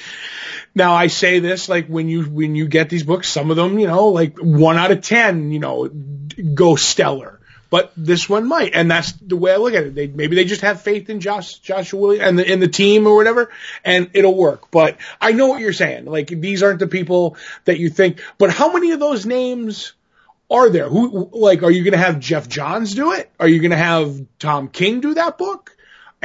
Now 0.75 0.93
I 0.93 1.07
say 1.07 1.39
this 1.39 1.67
like 1.69 1.87
when 1.87 2.07
you 2.07 2.23
when 2.23 2.53
you 2.53 2.67
get 2.67 2.89
these 2.89 3.01
books, 3.01 3.29
some 3.29 3.49
of 3.49 3.57
them, 3.57 3.79
you 3.79 3.87
know, 3.87 4.09
like 4.09 4.37
one 4.37 4.77
out 4.77 4.91
of 4.91 5.01
ten, 5.01 5.51
you 5.51 5.59
know, 5.59 5.87
go 5.87 6.75
stellar. 6.75 7.39
But 7.69 7.91
this 7.97 8.29
one 8.29 8.47
might, 8.47 8.73
and 8.73 8.89
that's 8.89 9.11
the 9.13 9.35
way 9.35 9.53
I 9.53 9.57
look 9.57 9.73
at 9.73 9.83
it. 9.83 9.95
They 9.95 10.07
maybe 10.07 10.35
they 10.35 10.45
just 10.45 10.61
have 10.61 10.81
faith 10.81 11.09
in 11.09 11.19
Josh 11.19 11.59
Joshua 11.59 11.99
Williams 11.99 12.27
and 12.27 12.39
the 12.39 12.51
in 12.51 12.59
the 12.59 12.67
team 12.67 13.07
or 13.07 13.15
whatever, 13.15 13.51
and 13.83 14.09
it'll 14.13 14.35
work. 14.35 14.71
But 14.71 14.97
I 15.19 15.31
know 15.31 15.47
what 15.47 15.59
you're 15.59 15.73
saying. 15.73 16.05
Like 16.05 16.27
these 16.27 16.63
aren't 16.63 16.79
the 16.79 16.87
people 16.87 17.37
that 17.65 17.79
you 17.79 17.89
think. 17.89 18.21
But 18.37 18.51
how 18.51 18.71
many 18.71 18.91
of 18.91 18.99
those 18.99 19.25
names? 19.25 19.93
Are 20.47 20.69
there 20.69 20.87
who 20.87 21.27
like? 21.33 21.63
Are 21.63 21.71
you 21.71 21.83
going 21.83 21.93
to 21.93 21.97
have 21.97 22.19
Geoff 22.19 22.47
Johns 22.47 22.93
do 22.93 23.13
it? 23.13 23.31
Are 23.39 23.47
you 23.47 23.59
going 23.59 23.71
to 23.71 23.77
have 23.77 24.23
Tom 24.37 24.67
King 24.67 25.01
do 25.01 25.15
that 25.15 25.39
book? 25.39 25.74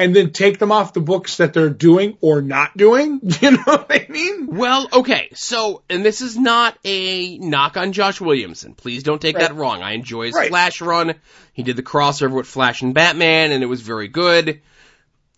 And 0.00 0.16
then 0.16 0.32
take 0.32 0.58
them 0.58 0.72
off 0.72 0.92
the 0.94 1.00
books 1.00 1.36
that 1.36 1.52
they're 1.52 1.68
doing 1.70 2.16
or 2.20 2.40
not 2.42 2.76
doing. 2.76 3.20
You 3.40 3.52
know 3.52 3.62
what 3.64 3.86
I 3.90 4.06
mean? 4.08 4.46
Well, 4.48 4.88
okay. 4.92 5.28
So, 5.34 5.82
and 5.88 6.04
this 6.04 6.20
is 6.20 6.36
not 6.36 6.76
a 6.84 7.38
knock 7.38 7.76
on 7.76 7.92
Josh 7.92 8.20
Williamson. 8.20 8.74
Please 8.74 9.02
don't 9.02 9.20
take 9.20 9.36
Right. 9.36 9.48
that 9.48 9.56
wrong. 9.56 9.82
I 9.82 9.92
enjoy 9.92 10.26
his 10.26 10.34
Right. 10.34 10.48
Flash 10.48 10.80
run. 10.80 11.14
He 11.52 11.62
did 11.62 11.76
the 11.76 11.82
crossover 11.82 12.32
with 12.32 12.46
Flash 12.46 12.82
and 12.82 12.94
Batman, 12.94 13.52
and 13.52 13.62
it 13.62 13.66
was 13.66 13.80
very 13.82 14.08
good. 14.08 14.60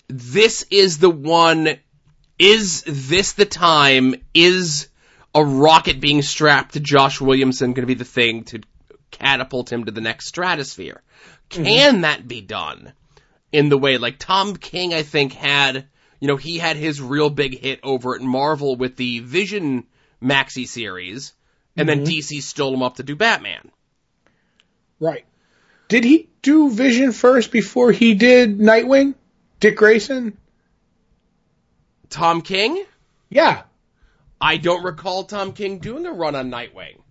This 0.08 0.64
is 0.70 0.98
the 0.98 1.10
one. 1.10 1.68
Is 2.38 2.82
this 2.86 3.32
the 3.32 3.44
time? 3.46 4.14
Is 4.34 4.88
a 5.34 5.44
rocket 5.44 6.00
being 6.00 6.22
strapped 6.22 6.74
to 6.74 6.80
Josh 6.80 7.20
Williamson 7.20 7.72
going 7.72 7.82
to 7.82 7.86
be 7.86 7.94
the 7.94 8.04
thing 8.04 8.44
to 8.44 8.60
catapult 9.10 9.72
him 9.72 9.84
to 9.84 9.92
the 9.92 10.00
next 10.00 10.26
stratosphere? 10.26 11.02
Mm-hmm. 11.50 11.64
Can 11.64 12.00
that 12.02 12.26
be 12.26 12.40
done? 12.40 12.92
In 13.52 13.68
the 13.68 13.78
way 13.78 13.98
like 13.98 14.18
Tom 14.18 14.56
King 14.56 14.94
I 14.94 15.02
think 15.02 15.32
had 15.32 15.86
you 16.20 16.28
know 16.28 16.36
he 16.36 16.58
had 16.58 16.76
his 16.76 17.00
real 17.00 17.30
big 17.30 17.58
hit 17.58 17.80
over 17.82 18.14
at 18.14 18.22
Marvel 18.22 18.76
with 18.76 18.96
the 18.96 19.20
Vision 19.20 19.84
maxi 20.22 20.66
series 20.66 21.32
and 21.76 21.88
then 21.88 22.04
mm-hmm. 22.04 22.12
DC 22.12 22.42
stole 22.42 22.74
him 22.74 22.82
up 22.82 22.96
to 22.96 23.02
do 23.02 23.16
Batman. 23.16 23.70
Right. 25.00 25.24
Did 25.88 26.04
he 26.04 26.28
do 26.42 26.70
Vision 26.70 27.12
first 27.12 27.50
before 27.50 27.92
he 27.92 28.14
did 28.14 28.58
Nightwing? 28.58 29.14
Dick 29.60 29.76
Grayson? 29.76 30.36
Tom 32.08 32.42
King? 32.42 32.84
Yeah. 33.28 33.62
I 34.40 34.56
don't 34.56 34.84
recall 34.84 35.24
Tom 35.24 35.52
King 35.52 35.78
doing 35.78 36.06
a 36.06 36.12
run 36.12 36.34
on 36.34 36.50
Nightwing. 36.50 37.01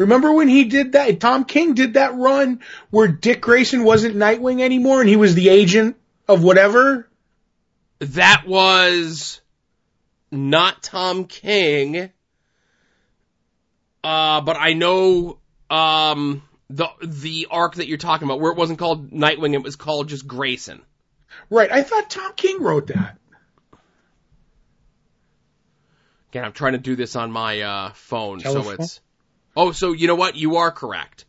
Remember 0.00 0.32
when 0.32 0.48
he 0.48 0.64
did 0.64 0.92
that? 0.92 1.20
Tom 1.20 1.44
King 1.44 1.74
did 1.74 1.94
that 1.94 2.14
run 2.14 2.60
where 2.88 3.06
Dick 3.06 3.42
Grayson 3.42 3.84
wasn't 3.84 4.16
Nightwing 4.16 4.62
anymore 4.62 5.00
and 5.00 5.08
he 5.08 5.16
was 5.16 5.34
the 5.34 5.50
agent 5.50 5.96
of 6.26 6.42
whatever? 6.42 7.06
That 7.98 8.44
was 8.46 9.42
not 10.30 10.82
Tom 10.82 11.26
King. 11.26 12.10
Uh, 14.02 14.40
but 14.40 14.56
I 14.56 14.72
know 14.72 15.38
um 15.68 16.42
the 16.70 16.88
the 17.02 17.48
arc 17.50 17.74
that 17.74 17.86
you're 17.86 17.98
talking 17.98 18.26
about 18.26 18.40
where 18.40 18.52
it 18.52 18.56
wasn't 18.56 18.78
called 18.78 19.10
Nightwing, 19.10 19.52
it 19.52 19.62
was 19.62 19.76
called 19.76 20.08
just 20.08 20.26
Grayson. 20.26 20.80
Right. 21.50 21.70
I 21.70 21.82
thought 21.82 22.08
Tom 22.08 22.32
King 22.36 22.62
wrote 22.62 22.86
that. 22.86 23.18
Again, 26.30 26.44
I'm 26.44 26.52
trying 26.52 26.72
to 26.72 26.78
do 26.78 26.96
this 26.96 27.16
on 27.16 27.30
my 27.30 27.60
uh, 27.60 27.92
phone, 27.92 28.40
so 28.40 28.70
it's. 28.70 29.02
Oh, 29.56 29.72
so 29.72 29.92
you 29.92 30.06
know 30.06 30.14
what? 30.14 30.36
You 30.36 30.56
are 30.56 30.70
correct. 30.70 31.24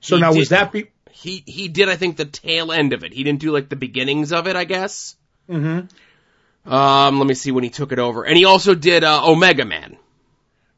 So 0.00 0.16
He 0.16 0.22
now 0.22 0.32
did- 0.32 0.38
was 0.38 0.48
that 0.50 0.72
be? 0.72 0.86
He 1.10 1.42
he 1.46 1.68
did, 1.68 1.88
I 1.88 1.96
think, 1.96 2.16
the 2.16 2.24
tail 2.24 2.72
end 2.72 2.92
of 2.92 3.04
it. 3.04 3.12
He 3.12 3.22
didn't 3.22 3.40
do 3.40 3.52
like 3.52 3.68
the 3.68 3.76
beginnings 3.76 4.32
of 4.32 4.46
it, 4.48 4.56
I 4.56 4.64
guess. 4.64 5.16
Mm-hmm. 5.48 6.72
Um, 6.72 7.18
let 7.18 7.26
me 7.26 7.34
see 7.34 7.52
when 7.52 7.62
he 7.64 7.70
took 7.70 7.92
it 7.92 7.98
over, 7.98 8.24
and 8.24 8.36
he 8.36 8.44
also 8.46 8.74
did 8.74 9.04
uh, 9.04 9.30
Omega 9.30 9.64
Man. 9.64 9.96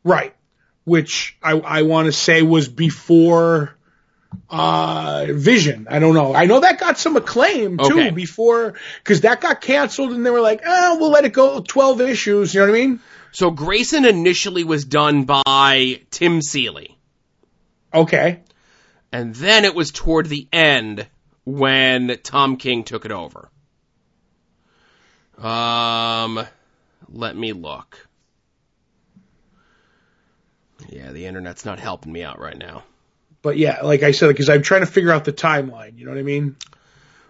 Right. 0.04 0.35
Which 0.85 1.37
I, 1.42 1.52
I 1.52 1.82
want 1.82 2.06
to 2.06 2.12
say 2.12 2.42
was 2.42 2.68
before 2.68 3.75
uh 4.50 5.26
Vision. 5.30 5.87
I 5.90 5.99
don't 5.99 6.14
know. 6.14 6.35
I 6.35 6.44
know 6.44 6.61
that 6.61 6.78
got 6.78 6.99
some 6.99 7.16
acclaim 7.16 7.78
too 7.78 7.85
Okay. 7.85 8.11
before 8.11 8.75
because 9.02 9.23
that 9.23 9.40
got 9.40 9.61
canceled 9.61 10.12
and 10.12 10.25
they 10.26 10.30
were 10.30 10.40
like, 10.42 10.62
oh, 10.66 10.99
we'll 10.99 11.11
let 11.11 11.25
it 11.25 11.32
go 11.32 11.61
twelve 11.61 12.00
issues. 12.00 12.54
You 12.54 12.61
know 12.61 12.66
what 12.70 12.76
I 12.76 12.78
mean? 12.80 13.00
So 13.37 13.50
Grayson 13.50 14.07
initially 14.07 14.64
was 14.64 14.87
done 14.87 15.25
by 15.25 16.00
Tim 16.11 16.40
Seeley, 16.40 16.97
Okay. 17.93 18.40
and 19.12 19.35
then 19.35 19.66
it 19.66 19.75
was 19.75 19.90
toward 19.90 20.26
the 20.31 20.49
end 20.55 21.07
when 21.45 22.16
Tom 22.23 22.57
King 22.57 22.83
took 22.83 23.05
it 23.05 23.12
over. 23.12 23.50
Um, 25.37 26.47
let 27.11 27.37
me 27.37 27.52
look. 27.52 28.09
Yeah, 30.88 31.12
the 31.12 31.26
internet's 31.26 31.66
not 31.66 31.78
helping 31.78 32.12
me 32.12 32.23
out 32.23 32.40
right 32.40 32.57
now. 32.57 32.85
But 33.43 33.59
yeah, 33.59 33.83
like 33.83 34.02
I 34.02 34.12
said, 34.12 34.28
because 34.28 34.49
I'm 34.49 34.62
trying 34.62 34.81
to 34.81 34.87
figure 34.87 35.12
out 35.12 35.26
the 35.26 35.33
timeline. 35.35 35.99
You 35.99 36.07
know 36.07 36.12
what 36.12 36.19
I 36.19 36.23
mean? 36.23 36.57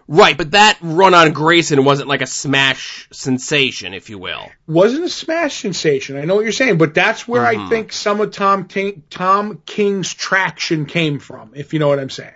Right, 0.09 0.37
but 0.37 0.51
that 0.51 0.77
run 0.81 1.13
on 1.13 1.33
Grayson 1.33 1.83
wasn't 1.83 2.07
like 2.07 2.21
a 2.21 2.27
smash 2.27 3.09
sensation, 3.11 3.93
if 3.93 4.09
you 4.09 4.17
will. 4.17 4.49
Wasn't 4.65 5.03
a 5.03 5.09
smash 5.09 5.61
sensation. 5.61 6.15
I 6.17 6.21
know 6.23 6.35
what 6.35 6.43
you're 6.43 6.53
saying, 6.53 6.77
but 6.77 6.93
that's 6.93 7.27
where 7.27 7.41
Mhm. 7.43 7.65
I 7.65 7.69
think 7.69 7.91
some 7.91 8.21
of 8.21 8.31
Tom 8.31 8.65
King, 8.69 9.03
Tom 9.09 9.61
King's 9.65 10.13
traction 10.13 10.85
came 10.85 11.19
from. 11.19 11.51
If 11.55 11.73
you 11.73 11.79
know 11.79 11.89
what 11.89 11.99
I'm 11.99 12.09
saying. 12.09 12.31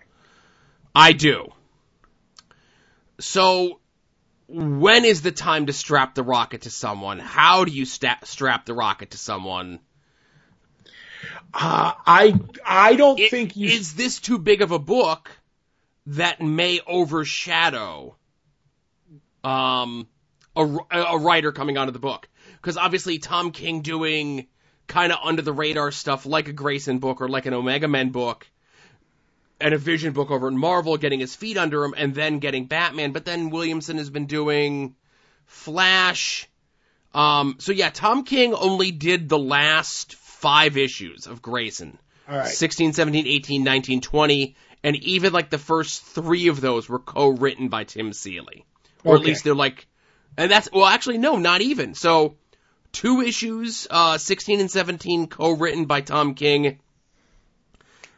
I 0.94 1.14
do. 1.14 1.54
So, 3.20 3.80
when 4.50 5.06
is 5.06 5.22
the 5.22 5.32
time 5.32 5.68
to 5.68 5.74
strap 5.74 6.16
the 6.16 6.24
rocket 6.24 6.64
to 6.64 6.70
someone? 6.70 7.20
How 7.20 7.64
do 7.64 7.72
you 7.72 7.86
sta- 7.86 8.18
strap 8.26 8.66
the 8.66 8.74
rocket 8.74 9.12
to 9.12 9.18
someone? 9.18 9.80
Uh, 11.54 11.94
I 12.06 12.38
I 12.66 12.96
don't 12.96 13.20
I- 13.20 13.30
think 13.30 13.56
you. 13.56 13.70
Is 13.70 13.94
this 13.94 14.20
too 14.20 14.40
big 14.40 14.62
of 14.62 14.72
a 14.72 14.80
book 14.80 15.30
that 16.08 16.42
may 16.42 16.80
overshadow 16.86 18.16
um, 19.44 20.08
a, 20.56 20.80
a 20.92 21.18
writer 21.18 21.52
coming 21.52 21.78
onto 21.78 21.92
the 21.92 22.00
book? 22.00 22.28
Because 22.54 22.78
obviously, 22.78 23.20
Tom 23.20 23.52
King 23.52 23.82
doing 23.82 24.48
kind 24.88 25.12
of 25.12 25.20
under 25.24 25.42
the 25.42 25.54
radar 25.54 25.92
stuff 25.92 26.26
like 26.26 26.48
a 26.48 26.54
Grayson 26.54 27.00
book 27.00 27.22
or 27.22 27.30
like 27.30 27.46
an 27.46 27.54
Omega 27.54 27.88
Men 27.88 28.10
book 28.10 28.48
and 29.62 29.74
a 29.74 29.78
Vision 29.78 30.14
book 30.14 30.32
over 30.32 30.48
in 30.48 30.58
Marvel, 30.58 30.98
getting 30.98 31.20
his 31.20 31.36
feet 31.36 31.58
under 31.58 31.84
him, 31.84 31.94
and 31.96 32.14
then 32.14 32.40
getting 32.40 32.66
Batman. 32.66 33.12
But 33.12 33.26
then 33.26 33.52
Williamson 33.52 33.98
has 33.98 34.10
been 34.10 34.26
doing 34.26 34.96
Flash. 35.46 36.50
Um, 37.14 37.56
so 37.60 37.72
yeah, 37.72 37.90
Tom 37.90 38.24
King 38.24 38.54
only 38.54 38.92
did 38.92 39.30
the 39.30 39.40
last 39.40 40.16
five 40.16 40.78
issues 40.78 41.28
of 41.28 41.42
Grayson. 41.42 41.98
all 42.28 42.38
right. 42.38 42.48
16, 42.48 42.94
17, 42.94 43.28
18, 43.28 43.64
19, 43.64 44.02
20, 44.02 44.56
and 44.84 44.96
even 44.98 45.34
like 45.34 45.50
the 45.50 45.58
first 45.58 46.04
three 46.04 46.48
of 46.48 46.62
those 46.62 46.90
were 46.90 47.00
co-written 47.00 47.70
by 47.70 47.84
Tim 47.84 48.14
Seeley. 48.14 48.66
Or 49.04 49.16
at 49.16 49.22
least 49.22 49.44
they're 49.44 49.56
like, 49.56 49.88
and 50.38 50.52
that's, 50.52 50.70
well 50.72 50.86
actually 50.86 51.18
no, 51.18 51.38
not 51.38 51.62
even. 51.62 51.94
So, 51.96 52.36
two 52.92 53.22
issues, 53.22 53.88
uh, 53.90 54.18
16 54.18 54.60
and 54.60 54.72
17 54.72 55.28
co-written 55.28 55.86
by 55.86 56.02
Tom 56.02 56.36
King, 56.36 56.80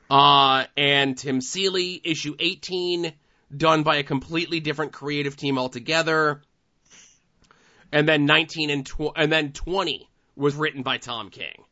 uh, 0.09 0.65
and 0.77 1.17
Tim 1.17 1.41
Seeley. 1.41 1.99
Issue 2.03 2.35
18 2.39 3.13
done 3.55 3.83
by 3.83 3.97
a 3.97 4.03
completely 4.03 4.59
different 4.59 4.93
creative 4.93 5.37
team 5.37 5.57
altogether. 5.57 6.41
And 7.91 8.07
then 8.07 8.25
19 8.25 8.69
and 8.69 8.85
tw- 8.85 9.13
and 9.15 9.31
then 9.31 9.51
20 9.51 10.09
was 10.35 10.55
written 10.55 10.81
by 10.81 10.97
Tom 10.97 11.29
King. 11.29 11.63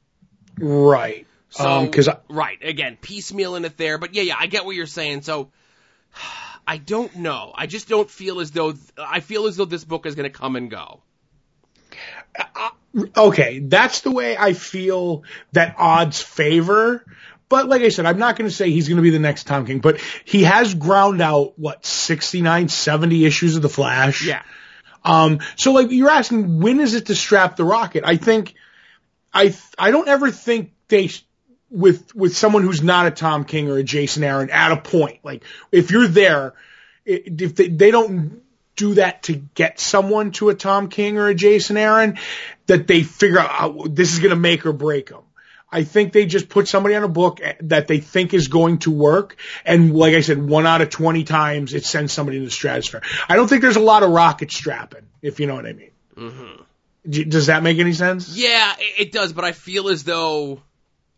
Right. 0.60 1.26
So, 1.52 1.70
Um 1.70 1.90
'cause 1.92 2.08
I- 2.08 2.18
right, 2.30 2.58
again, 2.64 2.98
piecemealing 3.02 3.66
it 3.66 3.78
there, 3.78 3.98
but 3.98 4.16
yeah, 4.16 4.24
yeah, 4.24 4.36
I 4.40 4.48
get 4.48 4.66
what 4.66 4.76
you're 4.76 4.88
saying. 4.88 5.22
So, 5.22 5.52
I 6.68 6.78
don't 6.78 7.16
know. 7.18 7.52
I 7.56 7.68
just 7.68 7.88
don't 7.90 8.10
feel 8.10 8.40
as 8.40 8.52
though 8.52 8.74
I 8.98 9.20
feel 9.20 9.48
as 9.48 9.58
though 9.58 9.66
this 9.66 9.84
book 9.84 10.06
is 10.06 10.16
going 10.16 10.32
to 10.32 10.38
come 10.38 10.56
and 10.56 10.70
go. 10.72 11.02
Okay, 13.18 13.60
that's 13.60 14.02
the 14.02 14.12
way 14.12 14.38
I 14.38 14.54
feel 14.54 15.24
that 15.54 15.76
odds 15.78 16.22
favor. 16.22 17.06
But 17.50 17.68
like 17.68 17.82
I 17.82 17.90
said, 17.90 18.06
I'm 18.06 18.20
not 18.20 18.38
going 18.38 18.50
to 18.50 18.56
say 18.56 18.70
he's 18.72 18.88
going 18.88 18.98
to 18.98 19.02
be 19.02 19.10
the 19.10 19.20
next 19.20 19.46
Tom 19.48 19.66
King, 19.66 19.80
but 19.80 20.00
he 20.24 20.44
has 20.44 20.74
ground 20.74 21.22
out 21.22 21.58
what 21.60 21.86
69, 21.86 22.70
70 22.70 23.26
issues 23.26 23.56
of 23.56 23.62
the 23.62 23.70
Flash. 23.70 24.26
Yeah, 24.26 24.42
Um, 25.04 25.40
so 25.58 25.74
like 25.74 25.92
you're 25.92 26.10
asking, 26.10 26.60
when 26.62 26.80
is 26.80 26.94
it 26.94 27.08
to 27.08 27.16
strap 27.16 27.56
the 27.58 27.66
rocket? 27.66 28.04
I 28.06 28.16
think, 28.18 28.54
I, 29.34 29.54
I 29.78 29.92
don't 29.92 30.08
ever 30.08 30.32
think 30.32 30.72
they, 30.88 31.10
with, 31.72 32.14
with 32.14 32.36
someone 32.36 32.64
who's 32.64 32.84
not 32.84 33.08
a 33.08 33.12
Tom 33.12 33.46
King 33.46 33.70
or 33.70 33.78
a 33.78 33.84
Jason 33.84 34.24
Aaron 34.24 34.50
at 34.50 34.72
a 34.72 34.78
point, 34.78 35.20
like 35.24 35.44
if 35.72 35.90
you're 35.92 36.08
there, 36.08 36.54
if 37.06 37.56
they, 37.56 37.68
they 37.68 37.92
don't 37.92 38.42
do 38.76 38.96
that 38.96 39.24
to 39.24 39.34
get 39.34 39.80
someone 39.80 40.32
to 40.32 40.50
a 40.50 40.56
Tom 40.56 40.90
King 40.90 41.18
or 41.18 41.28
a 41.28 41.36
Jason 41.36 41.78
Aaron, 41.78 42.18
that 42.68 42.88
they 42.88 43.04
figure 43.04 43.40
out 43.40 43.50
"Oh, 43.62 43.88
this 43.88 44.14
is 44.14 44.20
going 44.20 44.32
to 44.32 44.36
make 44.36 44.66
or 44.66 44.74
break 44.74 45.10
them. 45.10 45.24
I 45.72 45.84
think 45.84 46.12
they 46.12 46.26
just 46.26 46.50
put 46.50 46.68
somebody 46.68 46.96
on 46.96 47.04
a 47.04 47.08
book 47.08 47.40
that 47.62 47.88
they 47.88 48.00
think 48.00 48.34
is 48.34 48.50
going 48.50 48.80
to 48.80 48.92
work. 48.92 49.38
And 49.64 49.96
like 49.96 50.14
I 50.14 50.22
said, 50.22 50.42
one 50.46 50.68
out 50.68 50.82
of 50.82 50.90
20 50.90 51.24
times 51.24 51.74
it 51.74 51.86
sends 51.86 52.12
somebody 52.12 52.40
to 52.40 52.46
the 52.46 52.52
stratosphere. 52.52 53.02
I 53.30 53.38
don't 53.38 53.48
think 53.48 53.62
there's 53.62 53.78
a 53.78 53.82
lot 53.82 54.04
of 54.04 54.10
rocket 54.10 54.52
strapping, 54.52 55.08
if 55.22 55.40
you 55.40 55.48
know 55.48 55.56
what 55.56 55.66
I 55.66 55.74
mean. 55.74 55.92
Mm-hmm. 56.18 57.30
Does 57.30 57.48
that 57.48 57.64
make 57.64 57.80
any 57.80 57.94
sense? 57.94 58.36
yeah, 58.36 58.76
it 58.78 59.12
does, 59.12 59.34
but 59.34 59.46
I 59.46 59.54
feel 59.54 59.90
as 59.90 60.04
though 60.04 60.62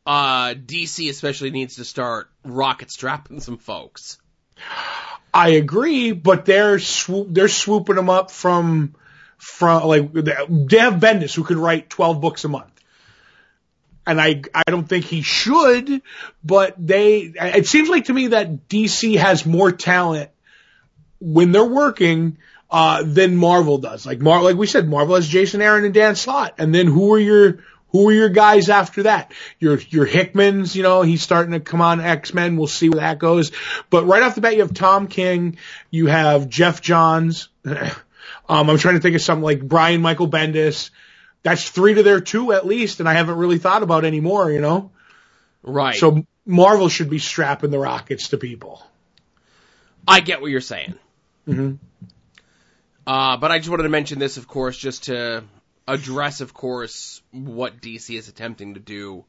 uh, 0.05 0.53
DC 0.53 1.09
especially 1.09 1.51
needs 1.51 1.77
to 1.77 1.85
start 1.85 2.29
rocket 2.43 2.91
strapping 2.91 3.39
some 3.39 3.57
folks. 3.57 4.17
I 5.33 5.49
agree, 5.49 6.11
but 6.11 6.45
they're 6.45 6.79
swoop, 6.79 7.27
they're 7.31 7.47
swooping 7.47 7.95
them 7.95 8.09
up 8.09 8.29
from 8.29 8.95
from 9.37 9.87
like 9.87 10.13
they 10.13 10.77
have 10.77 10.95
Bendis 10.95 11.33
who 11.33 11.43
could 11.43 11.57
write 11.57 11.89
twelve 11.89 12.21
books 12.21 12.43
a 12.43 12.49
month, 12.49 12.71
and 14.05 14.21
I 14.21 14.43
I 14.53 14.63
don't 14.67 14.87
think 14.87 15.05
he 15.05 15.21
should, 15.21 16.01
but 16.43 16.75
they 16.77 17.33
it 17.35 17.67
seems 17.67 17.89
like 17.89 18.05
to 18.05 18.13
me 18.13 18.27
that 18.27 18.69
DC 18.69 19.17
has 19.17 19.45
more 19.45 19.71
talent 19.71 20.29
when 21.19 21.51
they're 21.51 21.65
working 21.65 22.37
uh, 22.69 23.03
than 23.03 23.35
Marvel 23.35 23.79
does. 23.79 24.05
Like 24.05 24.19
Mar 24.19 24.43
like 24.43 24.55
we 24.55 24.67
said, 24.67 24.87
Marvel 24.87 25.15
has 25.15 25.27
Jason 25.27 25.61
Aaron 25.61 25.85
and 25.85 25.93
Dan 25.93 26.15
Slott, 26.15 26.55
and 26.59 26.75
then 26.75 26.87
who 26.87 27.13
are 27.13 27.19
your 27.19 27.59
who 27.93 28.09
are 28.09 28.13
your 28.13 28.27
guys 28.29 28.69
after 28.69 29.03
that? 29.03 29.31
Your 29.59 29.77
your 29.79 30.05
Hickmans, 30.05 30.75
you 30.75 30.83
know, 30.83 31.03
he's 31.03 31.21
starting 31.21 31.53
to 31.53 31.61
come 31.61 31.79
on 31.79 32.01
X 32.01 32.33
Men. 32.33 32.57
We'll 32.57 32.67
see 32.67 32.89
where 32.89 32.99
that 32.99 33.19
goes. 33.19 33.51
But 33.89 34.05
right 34.05 34.21
off 34.23 34.35
the 34.35 34.41
bat, 34.41 34.55
you 34.55 34.61
have 34.63 34.73
Tom 34.73 35.07
King, 35.07 35.57
you 35.91 36.07
have 36.07 36.49
Geoff 36.49 36.81
Johns. 36.81 37.47
um, 37.65 37.89
I'm 38.49 38.77
trying 38.77 38.95
to 38.95 38.99
think 38.99 39.15
of 39.15 39.21
something 39.21 39.43
like 39.43 39.61
Brian 39.65 40.01
Michael 40.01 40.27
Bendis. 40.29 40.89
That's 41.43 41.69
three 41.69 41.93
to 41.93 42.03
their 42.03 42.19
two 42.19 42.51
at 42.51 42.65
least, 42.65 42.99
and 42.99 43.07
I 43.07 43.13
haven't 43.13 43.35
really 43.37 43.59
thought 43.59 43.83
about 43.83 44.03
any 44.03 44.19
more. 44.19 44.51
You 44.51 44.59
know, 44.59 44.91
Right. 45.61 45.95
so 45.95 46.25
Marvel 46.45 46.89
should 46.89 47.09
be 47.09 47.19
strapping 47.19 47.69
the 47.69 47.79
rockets 47.79 48.29
to 48.29 48.37
people. 48.37 48.85
I 50.07 50.19
get 50.19 50.41
what 50.41 50.51
you're 50.51 50.59
saying. 50.61 50.95
Mhm. 51.47 51.77
Uh, 53.05 53.37
but 53.37 53.51
I 53.51 53.59
just 53.59 53.69
wanted 53.69 53.83
to 53.83 53.89
mention 53.89 54.17
this, 54.19 54.37
of 54.37 54.47
course, 54.47 54.77
just 54.77 55.03
to 55.05 55.43
address, 55.87 56.41
of 56.41 56.53
course, 56.53 57.21
what 57.31 57.81
DC 57.81 58.17
is 58.17 58.27
attempting 58.27 58.75
to 58.75 58.79
do 58.79 59.25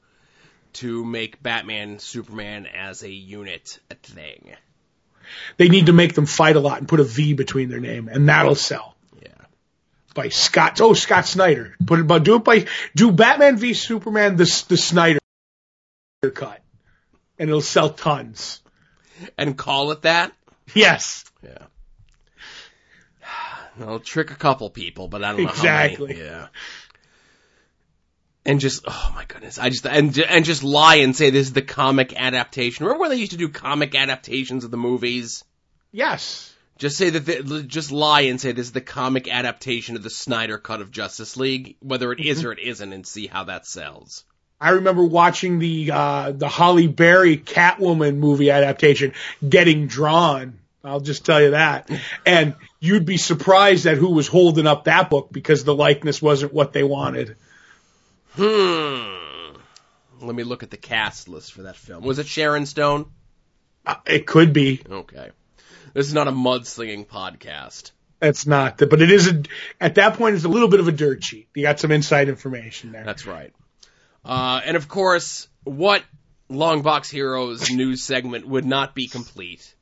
to 0.75 1.04
make 1.04 1.42
Batman, 1.42 1.99
Superman 1.99 2.66
as 2.66 3.02
a 3.02 3.11
unit 3.11 3.78
a 3.90 3.94
thing. 3.94 4.52
They 5.56 5.68
need 5.68 5.87
to 5.87 5.92
make 5.92 6.14
them 6.14 6.26
fight 6.26 6.56
a 6.56 6.61
lot 6.61 6.78
and 6.78 6.88
put 6.88 7.00
a 7.00 7.04
V 7.04 7.34
between 7.34 7.70
their 7.70 7.80
name, 7.80 8.08
and 8.08 8.28
that'll 8.28 8.54
sell. 8.54 8.94
Yeah. 9.23 9.28
by 10.14 10.28
Scott. 10.28 10.80
Oh, 10.80 10.92
Scott 10.92 11.26
Snyder. 11.26 11.75
Put 11.84 12.00
it, 12.00 12.06
but 12.06 12.25
do 12.25 12.37
it 12.37 12.44
by 12.44 12.66
do 12.94 13.11
Batman 13.11 13.56
v 13.56 13.73
Superman 13.75 14.37
the 14.37 14.64
the 14.68 14.76
Snyder 14.76 15.18
cut, 16.34 16.61
and 17.38 17.49
it'll 17.49 17.61
sell 17.61 17.90
tons. 17.90 18.61
And 19.38 19.56
call 19.56 19.92
it 19.92 20.02
that? 20.02 20.32
Yes, 20.75 21.25
Yeah. 21.42 21.66
I'll 23.81 24.00
trick 24.00 24.31
a 24.31 24.35
couple 24.37 24.71
people, 24.71 25.09
but 25.09 25.25
I 25.25 25.33
don't 25.33 25.43
know 25.45 25.49
Exactly. 25.50 26.14
how 26.14 26.21
many. 26.21 26.28
Yeah. 26.28 26.47
And 28.47 28.61
just, 28.61 28.85
oh 28.87 29.12
my 29.14 29.25
goodness, 29.25 29.59
I 29.59 29.71
just, 29.71 29.87
and, 29.87 30.16
and 30.19 30.45
just 30.45 30.62
lie 30.62 30.97
and 30.97 31.16
say 31.16 31.31
this 31.31 31.47
is 31.47 31.52
the 31.54 31.62
comic 31.62 32.14
adaptation. 32.14 32.85
Remember 32.85 33.00
when 33.00 33.11
they 33.11 33.16
used 33.16 33.33
to 33.33 33.38
do 33.38 33.49
comic 33.49 33.95
adaptations 33.95 34.64
of 34.64 34.71
the 34.71 34.76
movies? 34.76 35.45
yes. 35.93 36.50
Just 36.76 36.97
say 36.97 37.09
that, 37.11 37.21
they, 37.25 37.62
just 37.62 37.93
lie 37.93 38.23
and 38.23 38.40
say 38.40 38.50
this 38.50 38.66
is 38.66 38.73
the 38.73 38.81
comic 38.81 39.28
adaptation 39.33 39.95
of 39.95 40.02
the 40.02 40.11
Snyder 40.11 40.59
cut 40.59 40.81
of 40.81 40.90
Justice 40.90 41.37
League, 41.37 41.76
whether 41.81 42.11
it 42.11 42.19
is 42.19 42.45
or 42.45 42.50
it 42.50 42.59
isn't, 42.59 42.93
and 42.93 43.07
see 43.07 43.28
how 43.28 43.45
that 43.45 43.64
sells. 43.64 44.25
I 44.61 44.71
remember 44.71 45.04
watching 45.04 45.61
the 45.61 45.93
uh, 45.93 46.33
the 46.33 46.49
Halle 46.49 46.88
Berry 46.88 47.37
Catwoman 47.38 48.16
movie 48.16 48.50
adaptation 48.50 49.12
getting 49.49 49.87
drawn. 49.87 50.59
I'll 50.83 50.99
just 51.00 51.25
tell 51.25 51.40
you 51.40 51.52
that. 51.52 51.88
And 52.26 52.57
you'd 52.85 53.07
be 53.07 53.17
surprised 53.17 53.87
at 53.87 53.97
who 53.97 54.11
was 54.11 54.29
holding 54.29 54.67
up 54.67 54.85
that 54.85 55.09
book 55.09 55.29
because 55.33 55.64
the 55.64 55.75
likeness 55.75 56.21
wasn't 56.21 56.53
what 56.53 56.73
they 56.73 56.85
wanted. 56.85 57.37
Hmm. 58.33 59.57
Let 60.21 60.35
me 60.35 60.45
look 60.45 60.62
at 60.62 60.71
the 60.71 60.76
cast 60.76 61.29
list 61.29 61.53
for 61.55 61.62
that 61.62 61.76
film. 61.76 62.05
Was 62.05 62.19
it 62.19 62.26
Sharon 62.26 62.67
Stone? 62.67 63.07
Uh, 63.87 63.97
it 64.07 64.26
could 64.26 64.53
be. 64.53 64.83
Okay. 64.88 65.31
This 65.95 66.07
is 66.07 66.14
not 66.14 66.29
a 66.29 66.33
mudslinging 66.33 67.07
podcast. 67.07 67.93
It's 68.21 68.47
not, 68.47 68.79
but 68.79 69.00
it 69.03 69.11
is 69.11 69.29
a, 69.29 69.43
at 69.81 69.97
that 69.97 70.14
point, 70.14 70.35
it's 70.35 70.45
a 70.45 70.49
little 70.49 70.69
bit 70.69 70.81
of 70.81 70.88
a 70.88 70.93
dirt 70.93 71.25
sheet. 71.25 71.49
You 71.55 71.62
got 71.62 71.81
some 71.81 71.91
inside 71.91 72.29
information 72.29 72.93
there. 72.93 73.05
That's 73.05 73.26
right. 73.26 73.53
Uh, 74.25 74.61
and 74.64 74.76
of 74.76 74.88
course, 74.88 75.49
what 75.64 76.03
Longbox 76.50 77.11
Heroes 77.11 77.71
news 77.71 78.03
segment 78.03 78.47
would 78.47 78.64
not 78.64 78.95
be 78.95 79.09
complete 79.09 79.74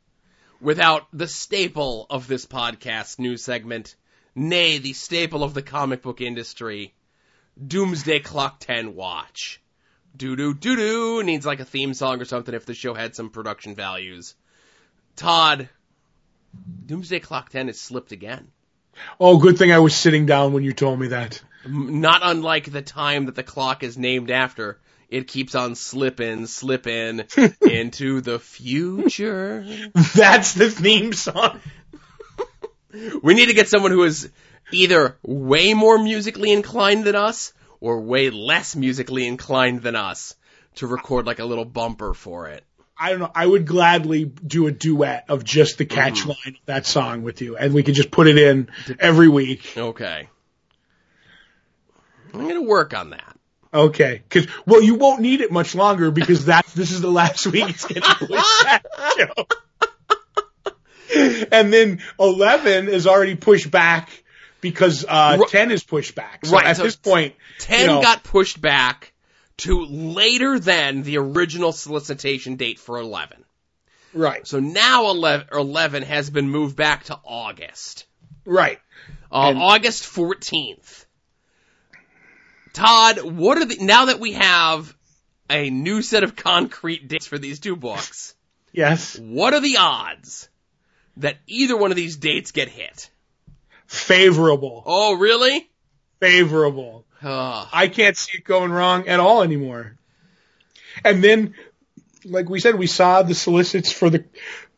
without 0.62 1.08
the 1.12 1.28
staple 1.28 2.06
of 2.08 2.28
this 2.28 2.46
podcast 2.46 3.18
news 3.18 3.42
segment, 3.42 3.96
nay, 4.34 4.78
the 4.78 4.92
staple 4.92 5.42
of 5.42 5.54
the 5.54 5.62
comic 5.62 6.02
book 6.02 6.20
industry, 6.20 6.94
Doomsday 7.66 8.20
Clock 8.20 8.60
10 8.60 8.94
Watch. 8.94 9.60
Doo 10.16 10.36
doo 10.36 10.54
doo 10.54 10.76
doo 10.76 11.22
needs 11.22 11.44
like 11.44 11.60
a 11.60 11.64
theme 11.64 11.94
song 11.94 12.20
or 12.20 12.24
something 12.24 12.54
if 12.54 12.66
the 12.66 12.74
show 12.74 12.94
had 12.94 13.16
some 13.16 13.30
production 13.30 13.74
values. 13.74 14.34
Todd, 15.16 15.68
Doomsday 16.86 17.20
Clock 17.20 17.50
10 17.50 17.66
has 17.66 17.80
slipped 17.80 18.12
again. 18.12 18.48
Oh, 19.18 19.38
good 19.38 19.58
thing 19.58 19.72
I 19.72 19.78
was 19.80 19.96
sitting 19.96 20.26
down 20.26 20.52
when 20.52 20.62
you 20.62 20.72
told 20.72 21.00
me 21.00 21.08
that. 21.08 21.42
Not 21.66 22.20
unlike 22.22 22.70
the 22.70 22.82
time 22.82 23.26
that 23.26 23.34
the 23.34 23.42
clock 23.42 23.82
is 23.82 23.96
named 23.96 24.30
after, 24.30 24.78
it 25.12 25.28
keeps 25.28 25.54
on 25.54 25.74
slipping, 25.74 26.46
slipping 26.46 27.24
into 27.60 28.22
the 28.22 28.38
future. 28.38 29.62
That's 30.14 30.54
the 30.54 30.70
theme 30.70 31.12
song. 31.12 31.60
We 33.22 33.32
need 33.32 33.46
to 33.46 33.54
get 33.54 33.70
someone 33.70 33.90
who 33.90 34.02
is 34.02 34.30
either 34.70 35.16
way 35.22 35.72
more 35.72 35.96
musically 35.96 36.52
inclined 36.52 37.04
than 37.04 37.14
us 37.14 37.54
or 37.80 38.02
way 38.02 38.28
less 38.28 38.76
musically 38.76 39.26
inclined 39.26 39.80
than 39.80 39.96
us 39.96 40.36
to 40.74 40.86
record 40.86 41.24
like 41.24 41.38
a 41.38 41.46
little 41.46 41.64
bumper 41.64 42.12
for 42.12 42.48
it. 42.48 42.64
I 42.98 43.08
don't 43.08 43.20
know. 43.20 43.30
I 43.34 43.46
would 43.46 43.66
gladly 43.66 44.26
do 44.26 44.66
a 44.66 44.70
duet 44.70 45.24
of 45.30 45.42
just 45.42 45.78
the 45.78 45.86
catch 45.86 46.20
mm-hmm. 46.20 46.28
line 46.28 46.56
of 46.60 46.66
that 46.66 46.84
song 46.84 47.22
with 47.22 47.40
you, 47.40 47.56
and 47.56 47.72
we 47.72 47.82
could 47.82 47.94
just 47.94 48.10
put 48.10 48.26
it 48.26 48.36
in 48.36 48.68
every 49.00 49.28
week. 49.28 49.72
Okay. 49.74 50.28
I'm 52.34 52.46
gonna 52.46 52.60
work 52.60 52.92
on 52.92 53.08
that. 53.10 53.31
Okay, 53.74 54.22
because 54.28 54.48
well, 54.66 54.82
you 54.82 54.96
won't 54.96 55.20
need 55.22 55.40
it 55.40 55.50
much 55.50 55.74
longer 55.74 56.10
because 56.10 56.44
that 56.46 56.66
this 56.74 56.92
is 56.92 57.00
the 57.00 57.10
last 57.10 57.46
week 57.46 57.70
it's 57.70 57.86
getting 57.86 58.02
pushed 58.02 58.64
back. 58.64 58.84
And 61.50 61.72
then 61.72 62.00
eleven 62.18 62.88
is 62.88 63.06
already 63.06 63.34
pushed 63.34 63.70
back 63.70 64.10
because 64.62 65.04
uh, 65.06 65.38
ten 65.48 65.70
is 65.70 65.84
pushed 65.84 66.14
back. 66.14 66.46
So 66.46 66.52
Right, 66.56 66.66
at 66.66 66.76
so 66.78 66.84
this 66.84 66.96
point, 66.96 67.34
10 67.58 67.80
you 67.80 67.86
know, 67.86 68.02
got 68.02 68.24
pushed 68.24 68.60
back 68.60 69.12
to 69.58 69.84
later 69.84 70.58
than 70.58 71.02
the 71.02 71.18
original 71.18 71.72
solicitation 71.72 72.56
date 72.56 72.78
for 72.78 72.98
11. 72.98 73.44
right, 74.14 74.46
So 74.46 74.58
now 74.60 75.10
11, 75.10 75.48
11 75.52 76.02
has 76.04 76.30
been 76.30 76.48
moved 76.48 76.76
back 76.76 77.04
to 77.04 77.18
August. 77.24 78.06
right. 78.46 78.78
Uh, 79.30 79.54
August 79.56 80.04
14th. 80.04 81.01
Todd, 82.72 83.20
what 83.22 83.58
are 83.58 83.64
the, 83.64 83.76
now 83.84 84.06
that 84.06 84.20
we 84.20 84.32
have 84.32 84.94
a 85.50 85.68
new 85.70 86.02
set 86.02 86.24
of 86.24 86.36
concrete 86.36 87.08
dates 87.08 87.26
for 87.26 87.38
these 87.38 87.60
two 87.60 87.76
books, 87.76 88.34
Yes, 88.72 89.18
what 89.18 89.52
are 89.52 89.60
the 89.60 89.76
odds 89.78 90.48
that 91.18 91.36
either 91.46 91.76
one 91.76 91.90
of 91.90 91.96
these 91.96 92.16
dates 92.16 92.52
get 92.52 92.68
hit? 92.68 93.10
favorable, 93.86 94.82
Oh, 94.86 95.14
really? 95.14 95.68
favorable. 96.20 97.04
I 97.24 97.88
can't 97.92 98.16
see 98.16 98.38
it 98.38 98.44
going 98.44 98.72
wrong 98.72 99.06
at 99.08 99.20
all 99.20 99.42
anymore. 99.42 99.96
And 101.04 101.22
then, 101.22 101.54
like 102.24 102.48
we 102.48 102.58
said, 102.58 102.76
we 102.76 102.86
saw 102.86 103.22
the 103.22 103.34
solicits 103.34 103.92
for 103.92 104.10
the 104.10 104.24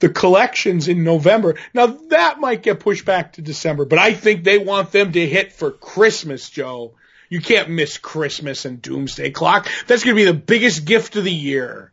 the 0.01 0.09
collections 0.11 0.89
in 0.89 1.05
November. 1.05 1.55
Now 1.73 1.87
that 1.87 2.41
might 2.41 2.63
get 2.63 2.81
pushed 2.81 3.05
back 3.07 3.35
to 3.35 3.43
December, 3.43 3.85
but 3.87 3.99
I 3.99 4.13
think 4.13 4.43
they 4.45 4.59
want 4.59 4.93
them 4.93 5.13
to 5.13 5.27
hit 5.27 5.53
for 5.53 5.71
Christmas, 5.71 6.51
Joe. 6.51 6.95
You 7.29 7.41
can't 7.41 7.71
miss 7.71 7.99
Christmas 7.99 8.65
and 8.65 8.81
Doomsday 8.81 9.31
Clock. 9.31 9.69
That's 9.87 10.05
going 10.05 10.17
to 10.17 10.21
be 10.21 10.31
the 10.31 10.35
biggest 10.35 10.85
gift 10.85 11.17
of 11.17 11.25
the 11.25 11.33
year. 11.33 11.91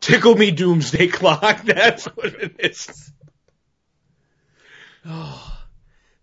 Tickle 0.00 0.34
me 0.34 0.50
Doomsday 0.50 1.08
Clock. 1.08 1.62
That's 1.64 2.06
what 2.06 2.26
it 2.26 2.56
is. 2.58 3.12
Oh. 5.04 5.54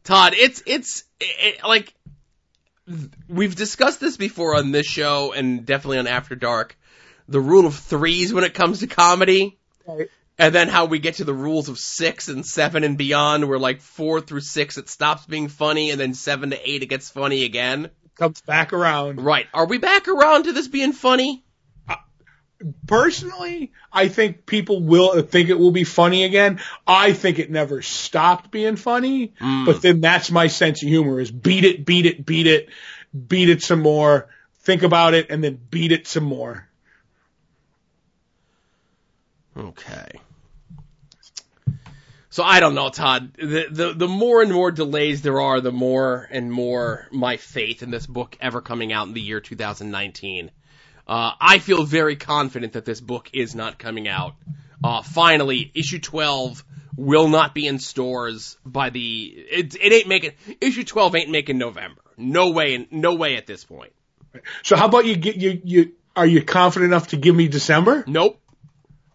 Todd, 0.04 0.34
it's 0.36 0.62
it's 0.68 1.04
it, 1.20 1.64
like 1.64 1.92
we've 3.28 3.56
discussed 3.56 4.00
this 4.00 4.18
before 4.18 4.56
on 4.56 4.70
this 4.72 4.86
show 4.86 5.34
and 5.34 5.66
definitely 5.66 5.98
on 5.98 6.06
After 6.06 6.36
Dark. 6.36 6.78
The 7.28 7.42
rule 7.42 7.66
of 7.66 7.74
threes 7.74 8.32
when 8.32 8.44
it 8.44 8.54
comes 8.54 8.82
to 8.82 8.88
comedy, 8.88 9.58
Right. 9.88 10.10
And 10.38 10.54
then 10.54 10.68
how 10.68 10.86
we 10.86 11.00
get 11.00 11.16
to 11.16 11.24
the 11.24 11.34
rules 11.34 11.70
of 11.70 11.80
six 11.80 12.28
and 12.28 12.46
seven 12.46 12.84
and 12.84 12.98
beyond, 12.98 13.48
where 13.48 13.60
like 13.60 13.82
four 13.82 14.22
through 14.22 14.42
six 14.42 14.78
it 14.78 14.90
stops 14.90 15.26
being 15.26 15.48
funny, 15.48 15.92
and 15.92 16.00
then 16.00 16.14
seven 16.14 16.50
to 16.50 16.70
eight 16.70 16.84
it 16.84 16.88
gets 16.88 17.10
funny 17.10 17.44
again. 17.46 17.90
Comes 18.16 18.42
back 18.42 18.74
around. 18.74 19.22
Right? 19.22 19.48
Are 19.54 19.66
we 19.66 19.78
back 19.78 20.08
around 20.08 20.44
to 20.44 20.54
this 20.54 20.68
being 20.68 20.94
funny? 20.94 21.44
Uh, 21.88 21.96
personally, 22.88 23.72
I 23.92 24.08
think 24.08 24.46
people 24.46 24.82
will 24.82 25.22
think 25.22 25.50
it 25.50 25.60
will 25.60 25.72
be 25.72 25.84
funny 25.84 26.24
again. 26.24 26.60
I 26.86 27.14
think 27.14 27.40
it 27.40 27.52
never 27.52 27.82
stopped 27.82 28.52
being 28.52 28.76
funny, 28.76 29.34
mm. 29.42 29.66
but 29.66 29.82
then 29.82 30.02
that's 30.02 30.32
my 30.32 30.48
sense 30.48 30.82
of 30.82 30.90
humor 30.90 31.20
is 31.20 31.32
beat 31.32 31.64
it, 31.64 31.86
beat 31.86 32.06
it, 32.06 32.26
beat 32.26 32.48
it, 32.48 32.70
beat 33.28 33.50
it 33.50 33.62
some 33.62 33.82
more, 33.82 34.30
think 34.60 34.84
about 34.84 35.14
it, 35.14 35.28
and 35.30 35.44
then 35.44 35.60
beat 35.70 35.92
it 35.92 36.08
some 36.08 36.26
more. 36.26 36.68
Okay. 39.58 40.20
So 42.36 42.44
I 42.44 42.60
don't 42.60 42.76
know, 42.76 42.90
Todd. 42.90 43.34
The, 43.36 43.68
the 43.72 43.94
the 43.94 44.08
more 44.10 44.42
and 44.42 44.52
more 44.52 44.70
delays 44.70 45.22
there 45.22 45.40
are, 45.40 45.62
the 45.62 45.72
more 45.72 46.28
and 46.30 46.52
more 46.52 47.08
my 47.10 47.38
faith 47.38 47.82
in 47.82 47.92
this 47.92 48.06
book 48.06 48.36
ever 48.42 48.60
coming 48.60 48.92
out 48.92 49.08
in 49.08 49.14
the 49.14 49.22
year 49.22 49.40
2019. 49.40 50.52
Uh, 51.08 51.32
I 51.40 51.60
feel 51.60 51.86
very 51.86 52.18
confident 52.18 52.74
that 52.74 52.84
this 52.84 53.00
book 53.00 53.30
is 53.32 53.56
not 53.56 53.80
coming 53.80 54.10
out. 54.10 54.36
Uh, 54.84 55.02
finally, 55.02 55.72
issue 55.74 56.00
12 56.00 56.62
will 56.98 57.30
not 57.30 57.56
be 57.56 57.68
in 57.68 57.80
stores 57.80 58.58
by 58.66 58.90
the. 58.90 59.34
It, 59.50 59.76
it 59.76 59.94
ain't 59.94 60.10
making 60.10 60.32
issue 60.60 60.84
12 60.84 61.16
ain't 61.16 61.30
making 61.30 61.58
November. 61.58 62.02
No 62.18 62.50
way. 62.50 62.86
No 62.92 63.16
way 63.16 63.38
at 63.38 63.48
this 63.48 63.64
point. 63.64 63.94
So 64.62 64.76
how 64.76 64.88
about 64.88 65.06
you 65.06 65.16
get 65.16 65.38
you 65.38 65.62
you 65.64 65.94
are 66.18 66.28
you 66.28 66.44
confident 66.44 66.92
enough 66.92 67.08
to 67.10 67.16
give 67.16 67.34
me 67.34 67.48
December? 67.48 68.04
Nope. 68.06 68.42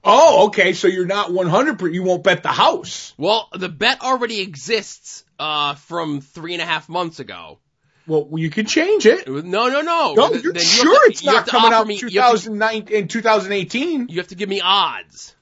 Oh, 0.02 0.46
okay. 0.46 0.72
So 0.72 0.88
you're 0.88 1.06
not 1.06 1.32
100. 1.32 1.78
percent 1.78 1.94
You 1.94 2.02
won't 2.02 2.24
bet 2.24 2.42
the 2.42 2.48
house. 2.48 3.14
Well, 3.18 3.48
the 3.52 3.68
bet 3.68 4.00
already 4.02 4.40
exists 4.40 5.24
uh, 5.38 5.74
from 5.74 6.20
three 6.20 6.54
and 6.54 6.62
a 6.62 6.66
half 6.66 6.88
months 6.88 7.20
ago. 7.20 7.58
Well, 8.06 8.28
you 8.36 8.50
can 8.50 8.66
change 8.66 9.06
it. 9.06 9.28
No, 9.28 9.68
no, 9.68 9.82
no. 9.82 10.14
No, 10.14 10.28
Then 10.30 10.42
you're 10.42 10.52
you 10.54 10.60
have 10.60 10.62
sure 10.68 11.04
to- 11.06 11.10
it's 11.10 11.22
not 11.22 11.46
coming 11.46 11.72
out 11.72 11.86
me- 11.86 11.94
in 11.94 12.00
you 12.00 12.08
to- 12.08 12.14
2009 12.14 12.88
in 12.90 13.08
2018. 13.08 14.08
You 14.08 14.16
have 14.16 14.28
to 14.28 14.34
give 14.34 14.48
me 14.48 14.60
odds. 14.62 15.36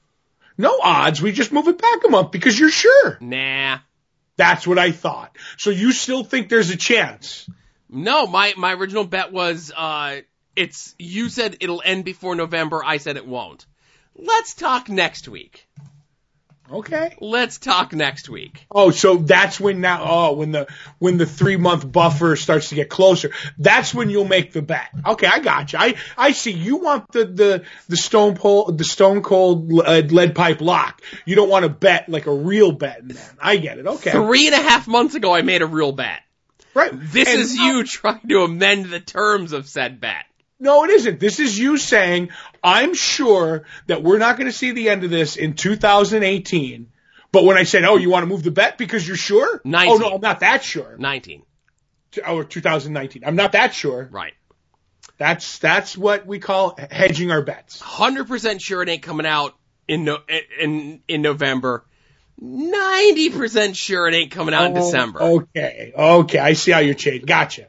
No 0.58 0.78
odds. 0.82 1.22
We 1.22 1.32
just 1.32 1.52
move 1.52 1.68
it 1.68 1.78
back 1.78 2.04
a 2.04 2.08
month 2.08 2.32
because 2.32 2.58
you're 2.58 2.68
sure. 2.70 3.16
Nah. 3.20 3.78
That's 4.36 4.66
what 4.66 4.78
I 4.78 4.90
thought. 4.92 5.36
So 5.56 5.70
you 5.70 5.92
still 5.92 6.24
think 6.24 6.48
there's 6.48 6.70
a 6.70 6.76
chance? 6.76 7.48
No, 7.88 8.26
my 8.26 8.54
my 8.56 8.72
original 8.74 9.04
bet 9.04 9.32
was 9.32 9.72
uh 9.74 10.20
it's 10.54 10.94
you 10.98 11.28
said 11.30 11.56
it'll 11.60 11.80
end 11.84 12.04
before 12.04 12.34
November, 12.34 12.82
I 12.84 12.98
said 12.98 13.16
it 13.16 13.26
won't. 13.26 13.64
Let's 14.18 14.54
talk 14.54 14.88
next 14.88 15.28
week. 15.28 15.66
Okay. 16.70 17.16
Let's 17.20 17.56
talk 17.56 17.94
next 17.94 18.28
week. 18.28 18.66
Oh, 18.70 18.90
so 18.90 19.16
that's 19.16 19.58
when 19.58 19.80
now. 19.80 20.04
Oh, 20.06 20.32
when 20.34 20.52
the 20.52 20.66
when 20.98 21.16
the 21.16 21.24
three 21.24 21.56
month 21.56 21.90
buffer 21.90 22.36
starts 22.36 22.68
to 22.68 22.74
get 22.74 22.90
closer, 22.90 23.30
that's 23.56 23.94
when 23.94 24.10
you'll 24.10 24.26
make 24.26 24.52
the 24.52 24.60
bet. 24.60 24.90
Okay, 25.06 25.26
I 25.26 25.38
got 25.38 25.72
you. 25.72 25.78
I 25.78 25.94
I 26.18 26.32
see. 26.32 26.50
You 26.52 26.76
want 26.76 27.10
the 27.10 27.24
the 27.24 27.64
the 27.88 27.96
stone 27.96 28.34
pole, 28.34 28.66
the 28.70 28.84
stone 28.84 29.22
cold 29.22 29.72
uh, 29.80 30.02
lead 30.10 30.34
pipe 30.34 30.60
lock. 30.60 31.00
You 31.24 31.36
don't 31.36 31.48
want 31.48 31.62
to 31.62 31.70
bet 31.70 32.10
like 32.10 32.26
a 32.26 32.34
real 32.34 32.72
bet, 32.72 33.02
man. 33.02 33.16
I 33.40 33.56
get 33.56 33.78
it. 33.78 33.86
Okay, 33.86 34.10
Three 34.10 34.46
and 34.48 34.54
a 34.54 34.60
half 34.62 34.86
months 34.86 35.14
ago 35.14 35.32
I 35.34 35.40
made 35.40 35.62
a 35.62 35.66
real 35.66 35.92
bet. 35.92 36.20
right. 36.74 36.90
This 36.92 37.28
And 37.28 37.40
is 37.40 37.54
now- 37.54 37.66
you 37.78 37.84
trying 37.84 38.28
to 38.28 38.42
amend 38.42 38.86
the 38.90 39.00
terms 39.00 39.52
of 39.54 39.66
said 39.66 40.02
bet. 40.02 40.26
No, 40.60 40.84
it 40.84 40.90
isn't. 40.90 41.20
This 41.20 41.38
is 41.38 41.58
you 41.58 41.76
saying, 41.76 42.30
I'm 42.62 42.94
sure 42.94 43.64
that 43.86 44.02
we're 44.02 44.18
not 44.18 44.36
going 44.36 44.50
to 44.50 44.56
see 44.56 44.72
the 44.72 44.88
end 44.88 45.04
of 45.04 45.10
this 45.10 45.36
in 45.36 45.54
2018. 45.54 46.90
But 47.30 47.44
when 47.44 47.56
I 47.56 47.62
said, 47.62 47.84
oh, 47.84 47.96
you 47.96 48.10
want 48.10 48.22
to 48.22 48.26
move 48.26 48.42
the 48.42 48.50
bet 48.50 48.78
because 48.78 49.06
you're 49.06 49.16
sure? 49.16 49.60
19. 49.64 49.92
Oh, 49.92 49.96
no, 49.98 50.14
I'm 50.14 50.20
not 50.20 50.40
that 50.40 50.64
sure. 50.64 50.96
Nineteen. 50.98 51.42
Or 52.26 52.42
2019. 52.42 53.22
I'm 53.24 53.36
not 53.36 53.52
that 53.52 53.74
sure. 53.74 54.08
Right. 54.10 54.32
That's, 55.18 55.58
that's 55.58 55.96
what 55.96 56.26
we 56.26 56.38
call 56.38 56.78
hedging 56.90 57.30
our 57.30 57.42
bets. 57.42 57.80
Hundred 57.80 58.28
percent 58.28 58.62
sure 58.62 58.82
it 58.82 58.88
ain't 58.88 59.02
coming 59.02 59.26
out 59.26 59.54
in 59.88 60.04
no, 60.04 60.18
in 60.60 61.00
in 61.08 61.22
November. 61.22 61.84
Ninety 62.40 63.30
percent 63.30 63.76
sure 63.76 64.06
it 64.06 64.14
ain't 64.14 64.30
coming 64.30 64.54
out 64.54 64.66
in 64.70 64.78
oh, 64.78 64.80
December. 64.80 65.18
Oh, 65.20 65.40
Okay. 65.40 65.92
Okay. 65.96 66.38
I 66.38 66.52
see 66.52 66.70
how 66.70 66.78
you're 66.78 66.94
changing. 66.94 67.26
Gotcha. 67.26 67.66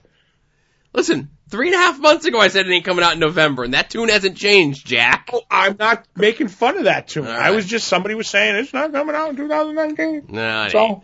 Listen, 0.94 1.30
three 1.50 1.68
and 1.68 1.76
a 1.76 1.80
half 1.80 2.00
months 2.00 2.26
ago 2.26 2.40
I 2.40 2.48
said 2.48 2.68
it 2.68 2.72
ain't 2.72 2.86
coming 2.86 3.04
out 3.04 3.14
in 3.14 3.20
November, 3.20 3.64
and 3.64 3.74
that 3.74 3.90
tune 3.90 4.10
hasn't 4.10 4.38
changed, 4.38 4.86
Jack. 4.86 5.30
Oh, 5.34 5.42
I'm 5.50 5.76
not 5.78 6.06
making 6.16 6.48
fun 6.48 6.78
of 6.78 6.84
that 6.86 7.08
tune. 7.08 7.28
All 7.28 7.32
I 7.32 7.52
was 7.52 7.66
just, 7.66 7.88
somebody 7.88 8.16
was 8.16 8.28
saying 8.28 8.56
it's 8.56 8.74
not 8.74 8.92
coming 8.92 9.16
out 9.16 9.32
in 9.32 9.36
2019. 9.36 10.28
No, 10.30 10.62
it 10.62 10.64
ain't. 10.64 10.72
So, 10.72 11.04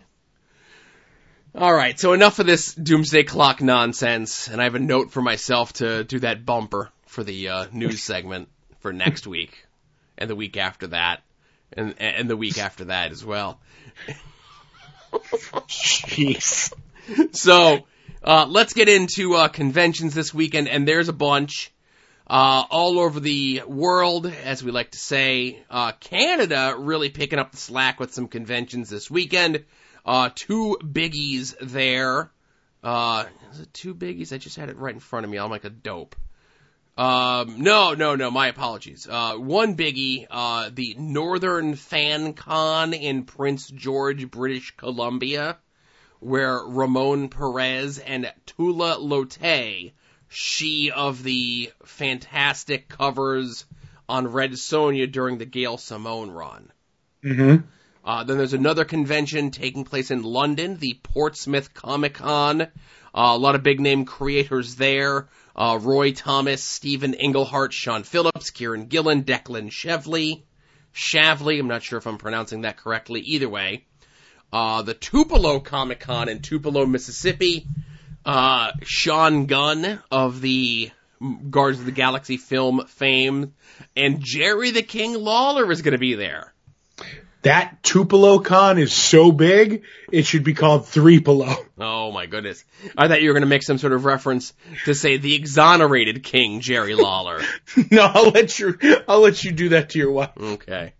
All 1.54 1.74
right, 1.74 1.98
so 1.98 2.12
enough 2.12 2.38
of 2.38 2.46
this 2.46 2.74
doomsday 2.74 3.24
clock 3.24 3.60
nonsense, 3.60 4.48
and 4.48 4.60
I 4.60 4.64
have 4.64 4.74
a 4.74 4.80
note 4.80 5.10
for 5.10 5.20
myself 5.20 5.72
to 5.74 6.04
do 6.04 6.20
that 6.20 6.44
bumper 6.46 6.90
for 7.06 7.24
the 7.24 7.48
uh, 7.48 7.66
news 7.72 8.02
segment 8.04 8.48
for 8.80 8.92
next 8.92 9.26
week, 9.26 9.66
and 10.16 10.30
the 10.30 10.36
week 10.36 10.56
after 10.56 10.88
that, 10.88 11.22
and 11.72 11.94
and 11.98 12.30
the 12.30 12.36
week 12.36 12.58
after 12.58 12.86
that 12.86 13.10
as 13.10 13.24
well. 13.24 13.60
jeez. 15.68 16.72
So 17.32 17.86
uh, 18.26 18.46
let's 18.48 18.72
get 18.72 18.88
into 18.88 19.34
uh, 19.34 19.48
conventions 19.48 20.12
this 20.12 20.34
weekend, 20.34 20.68
and 20.68 20.86
there's 20.86 21.08
a 21.08 21.12
bunch 21.12 21.72
uh, 22.26 22.64
all 22.70 22.98
over 22.98 23.20
the 23.20 23.62
world, 23.66 24.26
as 24.26 24.64
we 24.64 24.72
like 24.72 24.90
to 24.90 24.98
say. 24.98 25.62
Uh, 25.70 25.92
Canada 25.92 26.74
really 26.76 27.08
picking 27.08 27.38
up 27.38 27.52
the 27.52 27.56
slack 27.56 28.00
with 28.00 28.12
some 28.12 28.26
conventions 28.26 28.90
this 28.90 29.08
weekend. 29.08 29.64
Uh, 30.04 30.30
two 30.34 30.76
biggies 30.82 31.54
there. 31.60 32.32
Uh, 32.82 33.26
is 33.52 33.60
it 33.60 33.72
two 33.72 33.94
biggies? 33.94 34.32
I 34.32 34.38
just 34.38 34.56
had 34.56 34.70
it 34.70 34.76
right 34.76 34.94
in 34.94 35.00
front 35.00 35.24
of 35.24 35.30
me. 35.30 35.38
I'm 35.38 35.50
like 35.50 35.64
a 35.64 35.70
dope. 35.70 36.16
Um, 36.98 37.62
no, 37.62 37.94
no, 37.94 38.16
no, 38.16 38.30
my 38.30 38.48
apologies. 38.48 39.06
Uh, 39.08 39.34
one 39.34 39.76
biggie, 39.76 40.26
uh, 40.30 40.70
the 40.72 40.96
Northern 40.98 41.76
Fan 41.76 42.32
Con 42.32 42.92
in 42.92 43.24
Prince 43.24 43.68
George, 43.68 44.28
British 44.30 44.74
Columbia, 44.76 45.58
where 46.20 46.58
Ramon 46.58 47.28
Perez 47.28 47.98
and 47.98 48.32
Tula 48.46 48.96
Lotay, 48.98 49.92
she 50.28 50.90
of 50.90 51.22
the 51.22 51.70
fantastic 51.84 52.88
covers 52.88 53.64
on 54.08 54.28
Red 54.28 54.52
Sonja 54.52 55.10
during 55.10 55.38
the 55.38 55.46
Gail 55.46 55.78
Simone 55.78 56.30
run. 56.30 56.72
hmm 57.22 57.56
Uh, 58.04 58.22
then 58.22 58.38
there's 58.38 58.52
another 58.52 58.84
convention 58.84 59.50
taking 59.50 59.84
place 59.84 60.10
in 60.12 60.22
London, 60.22 60.76
the 60.76 60.94
Portsmouth 61.02 61.74
Comic 61.74 62.14
Con. 62.14 62.62
Uh, 62.62 62.66
a 63.14 63.38
lot 63.38 63.54
of 63.54 63.62
big 63.62 63.80
name 63.80 64.04
creators 64.04 64.76
there. 64.76 65.28
Uh, 65.56 65.78
Roy 65.80 66.12
Thomas, 66.12 66.62
Stephen 66.62 67.14
Englehart, 67.14 67.72
Sean 67.72 68.04
Phillips, 68.04 68.50
Kieron 68.50 68.88
Gillen, 68.88 69.24
Declan 69.24 69.70
Shevley. 69.70 70.42
Shavley, 70.94 71.58
I'm 71.58 71.66
not 71.66 71.82
sure 71.82 71.98
if 71.98 72.06
I'm 72.06 72.18
pronouncing 72.18 72.60
that 72.62 72.76
correctly. 72.76 73.20
Either 73.20 73.48
way. 73.48 73.86
Uh, 74.56 74.80
the 74.80 74.94
Tupelo 74.94 75.60
Comic 75.60 76.00
Con 76.00 76.30
in 76.30 76.40
Tupelo, 76.40 76.86
Mississippi. 76.86 77.66
Uh, 78.24 78.72
Sean 78.84 79.44
Gunn 79.44 80.00
of 80.10 80.40
the 80.40 80.90
Guardians 81.50 81.80
of 81.80 81.84
the 81.84 81.92
Galaxy 81.92 82.38
film 82.38 82.86
fame. 82.86 83.52
And 83.94 84.24
Jerry 84.24 84.70
the 84.70 84.80
King 84.80 85.12
Lawler 85.12 85.70
is 85.70 85.82
going 85.82 85.92
to 85.92 85.98
be 85.98 86.14
there. 86.14 86.54
That 87.42 87.82
Tupelo 87.82 88.38
con 88.38 88.78
is 88.78 88.94
so 88.94 89.30
big, 89.30 89.82
it 90.10 90.24
should 90.24 90.42
be 90.42 90.54
called 90.54 90.84
Threepelo. 90.84 91.54
Oh 91.78 92.10
my 92.10 92.24
goodness. 92.24 92.64
I 92.96 93.08
thought 93.08 93.20
you 93.20 93.28
were 93.28 93.34
going 93.34 93.42
to 93.42 93.48
make 93.48 93.62
some 93.62 93.76
sort 93.76 93.92
of 93.92 94.06
reference 94.06 94.54
to 94.86 94.94
say 94.94 95.18
the 95.18 95.34
exonerated 95.34 96.22
King 96.22 96.60
Jerry 96.60 96.94
Lawler. 96.94 97.42
no, 97.90 98.10
I'll 98.12 98.30
let 98.30 98.58
you, 98.58 98.78
I'll 99.06 99.20
let 99.20 99.44
you 99.44 99.52
do 99.52 99.68
that 99.68 99.90
to 99.90 99.98
your 99.98 100.12
wife. 100.12 100.30
Okay. 100.40 100.94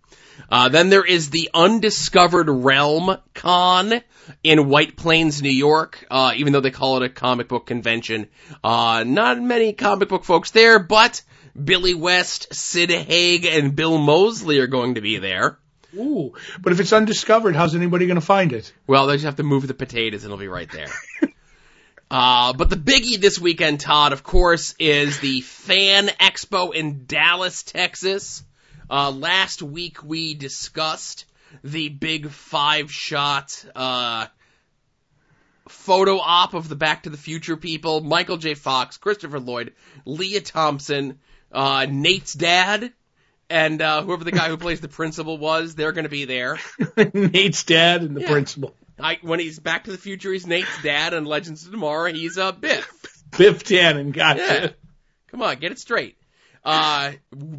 Uh, 0.50 0.68
then 0.68 0.88
there 0.90 1.04
is 1.04 1.30
the 1.30 1.50
Undiscovered 1.52 2.48
Realm 2.48 3.16
Con 3.34 4.00
in 4.44 4.68
White 4.68 4.96
Plains, 4.96 5.42
New 5.42 5.50
York. 5.50 6.06
Uh, 6.10 6.32
even 6.36 6.52
though 6.52 6.60
they 6.60 6.70
call 6.70 6.96
it 6.96 7.02
a 7.02 7.08
comic 7.08 7.48
book 7.48 7.66
convention, 7.66 8.28
uh, 8.62 9.04
not 9.06 9.40
many 9.40 9.72
comic 9.72 10.08
book 10.08 10.24
folks 10.24 10.50
there, 10.52 10.78
but 10.78 11.22
Billy 11.62 11.94
West, 11.94 12.54
Sid 12.54 12.90
Haig, 12.90 13.44
and 13.46 13.74
Bill 13.74 13.98
Moseley 13.98 14.58
are 14.60 14.66
going 14.66 14.94
to 14.94 15.00
be 15.00 15.18
there. 15.18 15.58
Ooh, 15.94 16.34
but 16.60 16.72
if 16.72 16.80
it's 16.80 16.92
undiscovered, 16.92 17.56
how's 17.56 17.74
anybody 17.74 18.06
going 18.06 18.16
to 18.16 18.20
find 18.20 18.52
it? 18.52 18.72
Well, 18.86 19.06
they 19.06 19.14
just 19.14 19.24
have 19.24 19.36
to 19.36 19.42
move 19.42 19.66
the 19.66 19.74
potatoes 19.74 20.24
and 20.24 20.32
it'll 20.32 20.38
be 20.40 20.48
right 20.48 20.70
there. 20.70 20.90
uh, 22.10 22.52
but 22.52 22.68
the 22.68 22.76
biggie 22.76 23.18
this 23.18 23.38
weekend, 23.38 23.80
Todd, 23.80 24.12
of 24.12 24.22
course, 24.22 24.74
is 24.78 25.18
the 25.20 25.40
Fan 25.40 26.08
Expo 26.08 26.74
in 26.74 27.06
Dallas, 27.06 27.62
Texas. 27.62 28.44
Uh, 28.88 29.10
last 29.10 29.62
week 29.62 30.02
we 30.02 30.34
discussed 30.34 31.24
the 31.64 31.88
big 31.88 32.30
five 32.30 32.90
shot, 32.92 33.64
uh, 33.74 34.26
photo 35.68 36.18
op 36.18 36.54
of 36.54 36.68
the 36.68 36.76
Back 36.76 37.04
to 37.04 37.10
the 37.10 37.16
Future 37.16 37.56
people, 37.56 38.00
Michael 38.00 38.36
J. 38.36 38.54
Fox, 38.54 38.96
Christopher 38.98 39.40
Lloyd, 39.40 39.74
Leah 40.04 40.40
Thompson, 40.40 41.18
uh, 41.52 41.86
Nate's 41.88 42.32
dad, 42.34 42.92
and, 43.48 43.80
uh, 43.82 44.02
whoever 44.02 44.24
the 44.24 44.32
guy 44.32 44.48
who 44.48 44.56
plays 44.56 44.80
the 44.80 44.88
principal 44.88 45.38
was, 45.38 45.74
they're 45.74 45.92
gonna 45.92 46.08
be 46.08 46.24
there. 46.24 46.58
Nate's 47.14 47.64
dad 47.64 48.02
and 48.02 48.16
the 48.16 48.20
Yeah. 48.22 48.30
principal. 48.30 48.74
I, 48.98 49.18
when 49.22 49.40
he's 49.40 49.58
Back 49.58 49.84
to 49.84 49.92
the 49.92 49.98
Future, 49.98 50.32
he's 50.32 50.46
Nate's 50.46 50.82
dad, 50.82 51.12
and 51.14 51.26
Legends 51.26 51.64
of 51.66 51.70
Tomorrow, 51.72 52.12
he's 52.12 52.38
uh, 52.38 52.52
Biff. 52.52 52.88
Biff 53.36 53.62
Tannen, 53.64 54.12
gotcha. 54.12 54.40
Yeah. 54.40 54.68
Come 55.28 55.42
on, 55.42 55.56
get 55.58 55.72
it 55.72 55.78
straight. 55.78 56.16
Uh, 56.66 57.12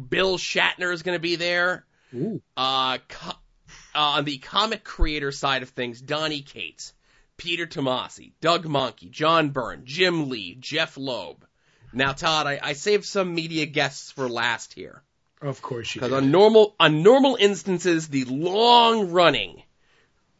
Bill 0.08 0.38
Shatner 0.38 0.92
is 0.92 1.02
going 1.02 1.16
to 1.16 1.22
be 1.22 1.36
there. 1.36 1.86
Ooh. 2.14 2.40
Uh, 2.56 2.98
co- 3.08 3.38
uh, 3.94 3.98
on 3.98 4.24
the 4.24 4.38
comic 4.38 4.84
creator 4.84 5.32
side 5.32 5.62
of 5.62 5.70
things, 5.70 6.00
Donny 6.00 6.42
Cates, 6.42 6.92
Peter 7.36 7.66
Tomasi, 7.66 8.32
Doug 8.40 8.66
Mahnke, 8.66 9.10
John 9.10 9.50
Byrne, 9.50 9.82
Jim 9.84 10.28
Lee, 10.28 10.56
Jeph 10.58 10.96
Loeb. 10.96 11.44
Now, 11.92 12.12
Todd, 12.12 12.46
I, 12.46 12.60
I 12.62 12.72
saved 12.74 13.04
some 13.04 13.34
media 13.34 13.66
guests 13.66 14.12
for 14.12 14.28
last 14.28 14.74
here. 14.74 15.02
Of 15.40 15.62
course 15.62 15.94
you 15.94 16.00
Because 16.00 16.12
on 16.12 16.30
normal 16.30 16.74
on 16.80 17.02
normal 17.02 17.36
instances, 17.36 18.08
the 18.08 18.24
long 18.24 19.10
running 19.12 19.62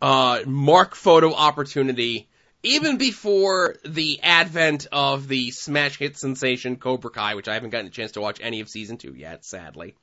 uh, 0.02 0.40
mark 0.44 0.94
photo 0.94 1.32
opportunity 1.32 2.28
even 2.62 2.96
before 2.98 3.76
the 3.84 4.20
advent 4.22 4.86
of 4.90 5.28
the 5.28 5.50
smash 5.50 5.98
hit 5.98 6.16
sensation 6.16 6.76
Cobra 6.76 7.10
Kai, 7.10 7.34
which 7.34 7.48
I 7.48 7.54
haven't 7.54 7.70
gotten 7.70 7.86
a 7.86 7.90
chance 7.90 8.12
to 8.12 8.20
watch 8.20 8.40
any 8.42 8.60
of 8.60 8.68
season 8.68 8.96
two 8.96 9.14
yet, 9.14 9.44
sadly. 9.44 9.94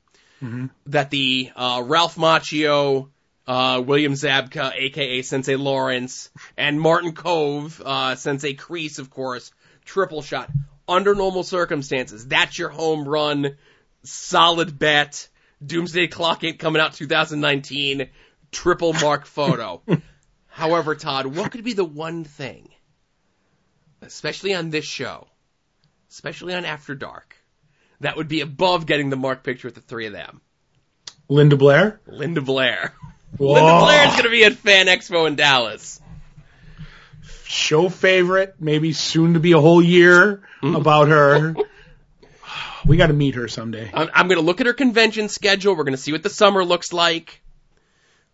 Mhm. 0.42 0.70
That 0.86 1.10
the 1.10 1.50
uh, 1.56 1.82
Ralph 1.84 2.16
Macchio, 2.16 3.08
uh, 3.46 3.82
William 3.84 4.12
Zabka, 4.14 4.72
aka 4.74 5.22
Sensei 5.22 5.56
Lawrence, 5.56 6.30
and 6.56 6.80
Martin 6.80 7.12
Kove, 7.12 7.80
uh, 7.84 8.16
Sensei 8.16 8.54
Kreese, 8.54 8.98
of 8.98 9.10
course, 9.10 9.50
triple 9.84 10.22
shot 10.22 10.50
under 10.88 11.14
normal 11.14 11.42
circumstances. 11.42 12.26
That's 12.26 12.58
your 12.58 12.68
home 12.68 13.08
run, 13.08 13.56
solid 14.02 14.78
bet. 14.78 15.28
Doomsday 15.64 16.08
Clock 16.08 16.44
ain't 16.44 16.58
coming 16.58 16.82
out 16.82 16.94
2019. 16.94 18.08
Triple 18.52 18.92
mark 18.94 19.26
photo. 19.26 19.82
However, 20.56 20.94
Todd, 20.94 21.26
what 21.26 21.52
could 21.52 21.64
be 21.64 21.74
the 21.74 21.84
one 21.84 22.24
thing, 22.24 22.70
especially 24.00 24.54
on 24.54 24.70
this 24.70 24.86
show, 24.86 25.26
especially 26.10 26.54
on 26.54 26.64
After 26.64 26.94
Dark, 26.94 27.36
that 28.00 28.16
would 28.16 28.26
be 28.26 28.40
above 28.40 28.86
getting 28.86 29.10
the 29.10 29.16
mark 29.16 29.44
picture 29.44 29.68
with 29.68 29.74
the 29.74 29.82
three 29.82 30.06
of 30.06 30.14
them? 30.14 30.40
Linda 31.28 31.56
Blair. 31.56 32.00
Linda 32.06 32.40
Blair. 32.40 32.94
Whoa. 33.36 33.52
Linda 33.52 33.80
Blair 33.80 34.08
is 34.08 34.12
going 34.12 34.24
to 34.24 34.30
be 34.30 34.44
at 34.44 34.54
Fan 34.54 34.86
Expo 34.86 35.26
in 35.26 35.36
Dallas. 35.36 36.00
show 37.44 37.90
favorite, 37.90 38.54
maybe 38.58 38.94
soon 38.94 39.34
to 39.34 39.40
be 39.40 39.52
a 39.52 39.60
whole 39.60 39.82
year 39.82 40.42
mm-hmm. 40.62 40.74
about 40.74 41.08
her. 41.08 41.54
We 42.86 42.96
got 42.96 43.08
to 43.08 43.14
meet 43.14 43.34
her 43.34 43.48
someday. 43.48 43.90
I'm, 43.92 44.08
I'm 44.14 44.28
going 44.28 44.38
to 44.38 44.46
look 44.46 44.60
at 44.60 44.66
her 44.66 44.72
convention 44.72 45.28
schedule. 45.28 45.74
We're 45.74 45.82
going 45.82 45.96
to 45.96 46.00
see 46.00 46.12
what 46.12 46.22
the 46.22 46.30
summer 46.30 46.64
looks 46.64 46.92
like. 46.92 47.42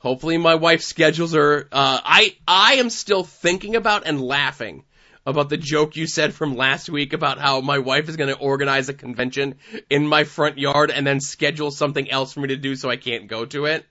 Hopefully, 0.03 0.37
my 0.37 0.57
wife's 0.57 0.85
schedules 0.87 1.33
are. 1.33 1.69
Uh, 1.71 2.01
I 2.05 2.37
I 2.47 2.75
am 2.75 2.91
still 2.91 3.23
thinking 3.23 3.77
about 3.77 4.05
and 4.05 4.21
laughing 4.21 4.83
about 5.25 5.49
the 5.49 5.57
joke 5.57 5.95
you 5.95 6.09
said 6.09 6.35
from 6.35 6.57
last 6.57 6.91
week 6.91 7.13
about 7.13 7.39
how 7.39 7.61
my 7.61 7.79
wife 7.79 8.09
is 8.09 8.17
going 8.17 8.29
to 8.35 8.37
organize 8.37 8.89
a 8.89 8.95
convention 8.95 9.55
in 9.89 10.05
my 10.05 10.25
front 10.25 10.59
yard 10.59 10.91
and 10.91 11.07
then 11.07 11.21
schedule 11.21 11.71
something 11.71 12.11
else 12.11 12.33
for 12.33 12.41
me 12.41 12.49
to 12.49 12.57
do 12.57 12.75
so 12.75 12.91
I 12.91 12.97
can't 12.97 13.29
go 13.29 13.45
to 13.47 13.67
it. 13.67 13.87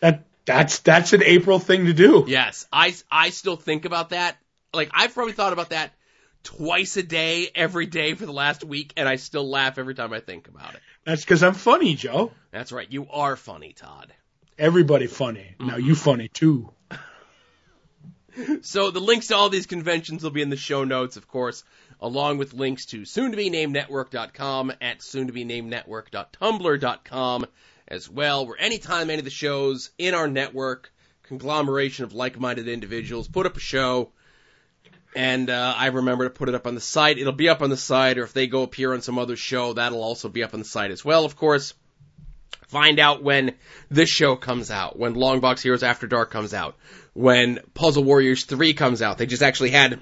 That 0.00 0.24
that's 0.44 0.80
that's 0.80 1.14
an 1.14 1.22
April 1.22 1.58
thing 1.58 1.86
to 1.86 1.94
do. 1.94 2.26
Yes, 2.28 2.66
I 2.70 2.94
I 3.10 3.30
still 3.30 3.56
think 3.56 3.86
about 3.86 4.10
that. 4.10 4.36
Like 4.74 4.90
I've 4.92 5.14
probably 5.14 5.32
thought 5.32 5.54
about 5.54 5.70
that 5.70 5.94
twice 6.42 6.98
a 6.98 7.02
day, 7.02 7.48
every 7.54 7.86
day 7.86 8.12
for 8.12 8.26
the 8.26 8.32
last 8.32 8.62
week, 8.62 8.92
and 8.98 9.08
I 9.08 9.16
still 9.16 9.48
laugh 9.48 9.78
every 9.78 9.94
time 9.94 10.12
I 10.12 10.20
think 10.20 10.48
about 10.48 10.74
it. 10.74 10.80
That's 11.04 11.24
because 11.24 11.42
I'm 11.42 11.54
funny, 11.54 11.94
Joe. 11.94 12.32
That's 12.50 12.72
right. 12.72 12.86
You 12.90 13.06
are 13.10 13.36
funny, 13.36 13.72
Todd. 13.72 14.12
Everybody 14.58 15.06
funny. 15.06 15.54
Now 15.60 15.76
you 15.76 15.94
funny 15.94 16.28
too. 16.28 16.72
So 18.62 18.90
the 18.90 19.00
links 19.00 19.28
to 19.28 19.36
all 19.36 19.48
these 19.48 19.66
conventions 19.66 20.22
will 20.22 20.30
be 20.30 20.42
in 20.42 20.50
the 20.50 20.56
show 20.56 20.84
notes, 20.84 21.16
of 21.16 21.26
course, 21.26 21.64
along 22.00 22.36
with 22.36 22.52
links 22.52 22.84
to 22.86 23.06
soon 23.06 23.30
to 23.30 23.36
be 23.36 23.48
named 23.48 23.72
network.com 23.72 24.72
at 24.80 25.02
soon 25.02 25.28
to 25.28 25.32
be 25.32 25.44
named 25.44 25.70
network.tumblr.com 25.70 27.46
as 27.88 28.10
well, 28.10 28.46
where 28.46 28.60
anytime 28.60 29.08
any 29.08 29.20
of 29.20 29.24
the 29.24 29.30
shows 29.30 29.90
in 29.96 30.12
our 30.12 30.28
network, 30.28 30.92
conglomeration 31.22 32.04
of 32.04 32.12
like-minded 32.12 32.68
individuals, 32.68 33.28
put 33.28 33.46
up 33.46 33.56
a 33.56 33.60
show, 33.60 34.10
and 35.14 35.48
uh, 35.48 35.74
I 35.76 35.86
remember 35.86 36.24
to 36.24 36.30
put 36.30 36.50
it 36.50 36.54
up 36.54 36.66
on 36.66 36.74
the 36.74 36.80
site. 36.80 37.18
It'll 37.18 37.32
be 37.32 37.48
up 37.48 37.62
on 37.62 37.70
the 37.70 37.76
site, 37.76 38.18
or 38.18 38.24
if 38.24 38.34
they 38.34 38.48
go 38.48 38.62
appear 38.62 38.92
on 38.92 39.00
some 39.00 39.18
other 39.18 39.36
show, 39.36 39.72
that'll 39.72 40.02
also 40.02 40.28
be 40.28 40.42
up 40.42 40.52
on 40.52 40.60
the 40.60 40.66
site 40.66 40.90
as 40.90 41.04
well, 41.04 41.24
of 41.24 41.36
course. 41.36 41.72
Find 42.68 42.98
out 42.98 43.22
when 43.22 43.54
this 43.90 44.08
show 44.08 44.36
comes 44.36 44.70
out, 44.70 44.98
when 44.98 45.14
Longbox 45.14 45.62
Heroes 45.62 45.82
After 45.82 46.06
Dark 46.06 46.30
comes 46.30 46.52
out, 46.52 46.76
when 47.14 47.60
Puzzle 47.74 48.04
Warriors 48.04 48.44
3 48.44 48.74
comes 48.74 49.02
out. 49.02 49.18
They 49.18 49.26
just 49.26 49.42
actually 49.42 49.70
had 49.70 50.00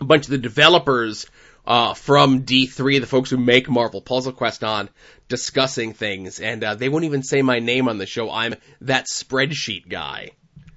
a 0.00 0.04
bunch 0.04 0.24
of 0.24 0.30
the 0.30 0.38
developers 0.38 1.26
uh, 1.66 1.94
from 1.94 2.42
D3, 2.42 3.00
the 3.00 3.06
folks 3.06 3.30
who 3.30 3.36
make 3.36 3.68
Marvel 3.68 4.00
Puzzle 4.00 4.32
Quest 4.32 4.62
on, 4.62 4.88
discussing 5.28 5.92
things, 5.92 6.40
and 6.40 6.62
uh, 6.62 6.74
they 6.74 6.88
won't 6.88 7.04
even 7.04 7.22
say 7.22 7.42
my 7.42 7.58
name 7.58 7.88
on 7.88 7.98
the 7.98 8.06
show. 8.06 8.30
I'm 8.30 8.54
that 8.82 9.06
spreadsheet 9.06 9.88
guy. 9.88 10.30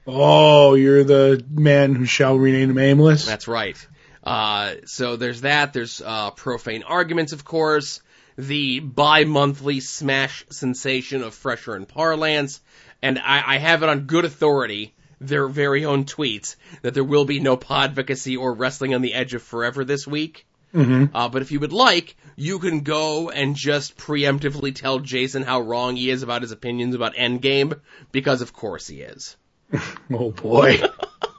Oh, 0.08 0.74
you're 0.74 1.04
the 1.04 1.46
man 1.50 1.94
who 1.94 2.06
shall 2.06 2.38
remain 2.38 2.74
nameless. 2.74 3.26
That's 3.26 3.48
right. 3.48 3.78
Uh, 4.24 4.76
so 4.86 5.16
there's 5.16 5.42
that. 5.42 5.74
There's 5.74 6.02
uh, 6.04 6.32
profane 6.32 6.84
arguments, 6.84 7.34
of 7.34 7.46
course. 7.46 8.02
The 8.40 8.80
bi-monthly 8.80 9.82
smash 9.82 10.46
sensation 10.50 11.24
of 11.24 11.34
Fresher 11.34 11.76
and 11.76 11.86
Parlance, 11.86 12.62
and 13.02 13.20
I, 13.20 13.56
I 13.56 13.58
have 13.58 13.84
it 13.84 13.90
on 13.90 14.06
good 14.06 14.24
authority, 14.24 14.94
their 15.20 15.50
very 15.50 15.84
own 15.84 16.06
tweets, 16.06 16.56
that 16.82 16.94
there 16.94 17.04
will 17.04 17.26
be 17.26 17.42
no 17.42 17.58
podvocacy 17.58 18.40
or 18.40 18.54
wrestling 18.54 18.96
on 18.96 19.02
the 19.02 19.14
edge 19.14 19.34
of 19.34 19.44
forever 19.44 19.84
this 19.84 20.08
week. 20.08 20.46
Mm-hmm. 20.74 21.14
Uh, 21.14 21.28
but 21.28 21.42
if 21.42 21.52
you 21.52 21.60
would 21.60 21.74
like, 21.74 22.16
you 22.38 22.60
can 22.60 22.80
go 22.80 23.30
and 23.30 23.58
just 23.58 23.98
preemptively 23.98 24.74
tell 24.74 25.00
Jason 25.00 25.44
how 25.44 25.60
wrong 25.60 25.98
he 25.98 26.10
is 26.10 26.24
about 26.24 26.42
his 26.42 26.54
opinions 26.54 26.96
about 26.96 27.16
Endgame, 27.16 27.78
because 28.14 28.42
of 28.42 28.54
course 28.54 28.88
he 28.88 29.02
is. 29.02 29.36
Oh 30.12 30.32
boy. 30.32 30.82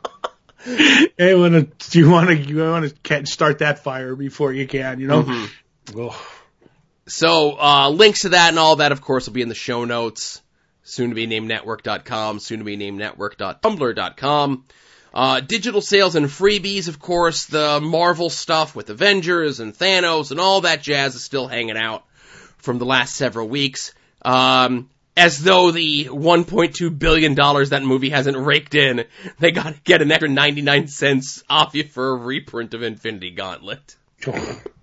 hey, 0.64 1.34
wanna, 1.34 1.62
do 1.62 1.98
you 1.98 2.10
want 2.10 2.28
to 2.28 2.36
you 2.36 2.58
want 2.58 3.02
to 3.02 3.26
start 3.26 3.60
that 3.60 3.78
fire 3.78 4.14
before 4.14 4.52
you 4.52 4.68
can? 4.68 5.00
You 5.00 5.06
know. 5.06 5.22
Mm-hmm. 5.22 5.98
Oh, 5.98 6.39
So, 7.10 7.60
uh, 7.60 7.90
links 7.90 8.20
to 8.20 8.30
that 8.30 8.50
and 8.50 8.58
all 8.58 8.76
that, 8.76 8.92
of 8.92 9.00
course, 9.00 9.26
will 9.26 9.32
be 9.32 9.42
in 9.42 9.48
the 9.48 9.54
show 9.54 9.84
notes. 9.84 10.40
Soon 10.84 11.10
to 11.10 11.14
be 11.14 11.26
named 11.26 11.48
network.com, 11.48 12.38
soon 12.38 12.60
to 12.60 12.64
be 12.64 12.76
named 12.76 12.98
network.tumblr.com. 12.98 14.64
Uh, 15.12 15.40
digital 15.40 15.80
sales 15.80 16.14
and 16.14 16.26
freebies, 16.26 16.86
of 16.86 17.00
course, 17.00 17.46
the 17.46 17.80
Marvel 17.80 18.30
stuff 18.30 18.76
with 18.76 18.90
Avengers 18.90 19.58
and 19.58 19.74
Thanos 19.74 20.30
and 20.30 20.38
all 20.38 20.60
that 20.60 20.82
jazz 20.82 21.16
is 21.16 21.22
still 21.24 21.48
hanging 21.48 21.76
out 21.76 22.04
from 22.58 22.78
the 22.78 22.86
last 22.86 23.16
several 23.16 23.48
weeks. 23.48 23.92
Um, 24.22 24.88
as 25.16 25.42
though 25.42 25.72
the 25.72 26.04
1.2 26.04 26.96
billion 26.96 27.34
dollars 27.34 27.70
that 27.70 27.82
movie 27.82 28.10
hasn't 28.10 28.36
raked 28.36 28.76
in, 28.76 29.04
they 29.40 29.50
gotta 29.50 29.76
get 29.82 30.00
an 30.00 30.12
extra 30.12 30.28
99 30.28 30.86
cents 30.86 31.42
off 31.50 31.74
you 31.74 31.84
for 31.84 32.10
a 32.10 32.16
reprint 32.16 32.72
of 32.74 32.84
Infinity 32.84 33.32
Gauntlet. 33.32 33.96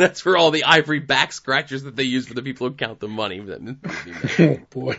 That's 0.00 0.22
for 0.22 0.38
all 0.38 0.50
the 0.50 0.64
ivory 0.64 0.98
back 0.98 1.30
scratchers 1.30 1.82
that 1.82 1.94
they 1.94 2.04
use 2.04 2.26
for 2.26 2.32
the 2.32 2.40
people 2.40 2.66
who 2.66 2.74
count 2.74 3.00
the 3.00 3.08
money. 3.08 3.44
oh 4.38 4.56
boy. 4.70 4.98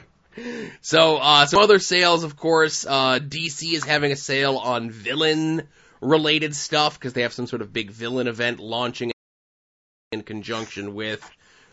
So, 0.81 1.17
uh, 1.17 1.47
some 1.47 1.59
other 1.59 1.79
sales, 1.79 2.23
of 2.23 2.37
course, 2.37 2.85
uh, 2.85 3.17
DC 3.19 3.73
is 3.73 3.83
having 3.83 4.11
a 4.11 4.15
sale 4.15 4.57
on 4.57 4.91
villain 4.91 5.67
related 6.01 6.55
stuff 6.55 6.99
because 6.99 7.13
they 7.13 7.23
have 7.23 7.33
some 7.33 7.47
sort 7.47 7.63
of 7.63 7.73
big 7.73 7.89
villain 7.89 8.27
event 8.27 8.59
launching 8.59 9.11
in 10.11 10.21
conjunction 10.21 10.93
with, 10.93 11.27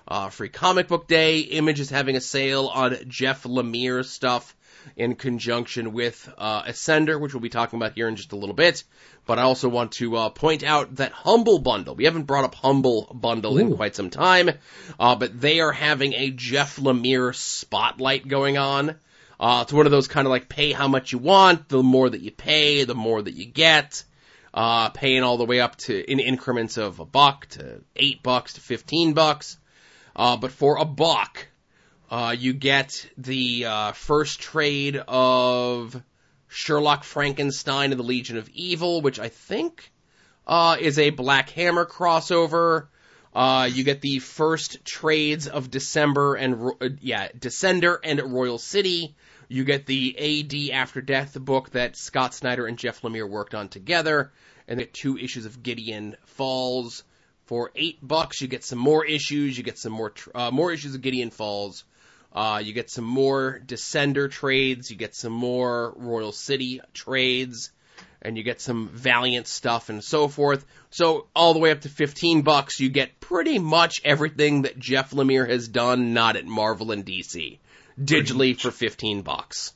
uh, 0.09 0.31
Free 0.31 0.49
Comic 0.49 0.89
Book 0.89 1.07
Day. 1.07 1.41
Image 1.41 1.81
is 1.81 1.91
having 1.91 2.17
a 2.17 2.23
sale 2.23 2.67
on 2.67 2.97
Jeff 3.09 3.43
Lemire 3.43 4.07
stuff 4.07 4.57
in 4.97 5.15
conjunction 5.15 5.93
with, 5.93 6.29
uh, 6.39 6.63
Ascender, 6.65 7.21
which 7.21 7.35
we'll 7.35 7.41
be 7.41 7.49
talking 7.49 7.79
about 7.79 7.93
here 7.93 8.09
in 8.09 8.17
just 8.17 8.33
a 8.33 8.37
little 8.37 8.55
bit. 8.55 8.85
But 9.27 9.39
I 9.39 9.43
also 9.43 9.69
want 9.69 9.93
to, 9.93 10.17
uh, 10.17 10.29
point 10.31 10.63
out 10.63 10.97
that 10.97 11.13
Humble 11.13 11.59
Bundle, 11.59 11.95
we 11.95 12.05
haven't 12.05 12.25
brought 12.25 12.45
up 12.45 12.55
Humble 12.55 13.11
Bundle 13.15 13.59
in 13.59 13.77
quite 13.77 13.95
some 13.95 14.11
time, 14.11 14.51
uh, 14.99 15.17
but 15.17 15.41
they 15.41 15.61
are 15.61 15.73
having 15.73 16.15
a 16.15 16.31
Jeff 16.31 16.77
Lemire 16.77 17.35
spotlight 17.35 18.27
going 18.27 18.59
on. 18.59 18.97
Uh, 19.39 19.61
it's 19.63 19.73
one 19.73 19.87
of 19.87 19.93
those 19.93 20.09
kind 20.09 20.27
of 20.27 20.31
like 20.31 20.49
pay 20.49 20.73
how 20.73 20.89
much 20.89 21.13
you 21.13 21.19
want. 21.19 21.69
The 21.69 21.83
more 21.83 22.11
that 22.11 22.21
you 22.21 22.31
pay, 22.31 22.85
the 22.85 22.95
more 22.95 23.23
that 23.23 23.35
you 23.35 23.47
get. 23.47 24.05
Uh, 24.55 24.89
paying 24.89 25.23
all 25.23 25.37
the 25.37 25.45
way 25.45 25.61
up 25.61 25.77
to 25.77 26.11
in 26.11 26.19
increments 26.19 26.79
of 26.79 27.01
a 27.01 27.05
buck 27.05 27.47
to 27.51 27.83
eight 27.95 28.23
bucks 28.23 28.55
to 28.55 28.61
fifteen 28.61 29.13
bucks. 29.13 29.59
Uh, 30.17 30.37
but 30.39 30.51
for 30.51 30.79
a 30.79 30.85
buck, 30.87 31.47
uh, 32.11 32.35
you 32.39 32.53
get 32.53 33.07
the 33.19 33.67
uh, 33.67 33.93
first 33.93 34.41
trade 34.41 35.03
of 35.07 36.03
Sherlock 36.49 37.05
Frankenstein 37.05 37.93
and 37.93 38.01
the 38.01 38.05
Legion 38.05 38.39
of 38.39 38.49
Evil, 38.51 39.03
which 39.03 39.19
I 39.19 39.29
think 39.29 39.93
uh, 40.47 40.77
is 40.81 40.99
a 40.99 41.11
Black 41.11 41.51
Hammer 41.51 41.85
crossover. 41.85 42.87
Uh, 43.35 43.69
you 43.71 43.85
get 43.85 44.01
the 44.01 44.19
first 44.19 44.85
trades 44.85 45.47
of 45.47 45.71
December 45.71 46.35
and 46.35 46.73
uh, 46.81 46.89
yeah, 47.01 47.29
Descender 47.39 47.99
and 48.03 48.21
Royal 48.33 48.59
City. 48.59 49.15
You 49.49 49.65
get 49.65 49.87
the 49.87 50.17
AD 50.19 50.75
After 50.75 51.03
Death 51.03 51.39
book 51.39 51.71
that 51.71 51.97
Scott 51.97 52.35
Snyder 52.35 52.67
and 52.67 52.79
Jeff 52.79 53.03
Lemire 53.03 53.29
worked 53.29 53.55
on 53.55 53.69
together, 53.69 54.33
and 54.67 54.81
the 54.81 54.87
two 54.87 55.19
issues 55.19 55.47
of 55.47 55.63
Gideon 55.63 56.17
Falls. 56.25 57.05
For 57.45 57.71
eight 57.75 57.99
bucks, 58.07 58.43
you 58.43 58.49
get 58.49 58.63
some 58.63 58.79
more 58.79 59.07
issues. 59.07 59.57
You 59.57 59.65
get 59.65 59.79
some 59.79 59.93
more 59.93 60.13
uh, 60.35 60.51
more 60.51 60.71
issues 60.71 60.95
of 60.95 61.01
Gideon 61.01 61.31
Falls. 61.31 61.85
Uh, 62.39 62.59
you 62.59 62.73
get 62.73 62.89
some 62.89 63.05
more 63.05 63.61
Descender 63.67 64.31
trades. 64.31 64.93
You 64.93 64.97
get 64.97 65.17
some 65.17 65.33
more 65.33 65.93
Royal 65.97 66.31
City 66.31 66.81
trades, 66.95 67.73
and 68.23 68.39
you 68.39 68.45
get 68.45 68.61
some 68.61 68.91
Valiant 68.91 69.49
stuff 69.49 69.89
and 69.89 70.05
so 70.05 70.29
forth. 70.29 70.65
So 70.91 71.27
all 71.35 71.53
the 71.53 71.59
way 71.59 71.73
up 71.73 71.81
to 71.81 71.89
15 71.89 72.43
bucks, 72.43 72.79
you 72.79 72.91
get 72.91 73.19
pretty 73.19 73.59
much 73.59 74.03
everything 74.05 74.63
that 74.63 74.79
Jeff 74.79 75.11
Lemire 75.11 75.49
has 75.49 75.67
done, 75.67 76.15
not 76.15 76.37
at 76.37 76.47
Marvel 76.47 76.93
and 76.93 77.05
DC. 77.05 77.59
digitally 78.01 78.57
for 78.57 78.71
15 78.71 79.23
bucks. 79.23 79.75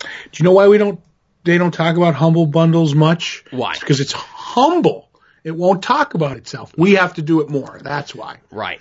Do 0.00 0.08
you 0.32 0.42
know 0.42 0.52
why 0.52 0.66
we 0.66 0.78
don't 0.78 1.00
they 1.44 1.58
don't 1.58 1.72
talk 1.72 1.96
about 1.96 2.16
humble 2.16 2.46
bundles 2.46 2.92
much? 2.92 3.44
Why? 3.52 3.70
It's 3.70 3.80
because 3.80 4.00
it's 4.00 4.14
humble. 4.14 5.08
It 5.44 5.52
won't 5.52 5.84
talk 5.84 6.14
about 6.14 6.38
itself. 6.38 6.74
We 6.76 6.94
have 6.94 7.14
to 7.14 7.22
do 7.22 7.40
it 7.40 7.48
more. 7.48 7.78
That's 7.80 8.16
why. 8.16 8.38
Right. 8.50 8.80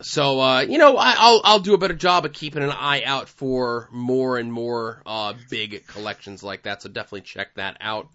So, 0.00 0.40
uh, 0.40 0.60
you 0.60 0.78
know, 0.78 0.96
I, 0.96 1.14
I'll, 1.18 1.40
I'll 1.44 1.58
do 1.60 1.74
a 1.74 1.78
better 1.78 1.94
job 1.94 2.24
of 2.24 2.32
keeping 2.32 2.62
an 2.62 2.70
eye 2.70 3.02
out 3.04 3.28
for 3.28 3.88
more 3.90 4.38
and 4.38 4.52
more, 4.52 5.02
uh, 5.04 5.34
big 5.50 5.86
collections 5.88 6.42
like 6.42 6.62
that. 6.62 6.82
So 6.82 6.88
definitely 6.88 7.22
check 7.22 7.54
that 7.54 7.76
out. 7.80 8.08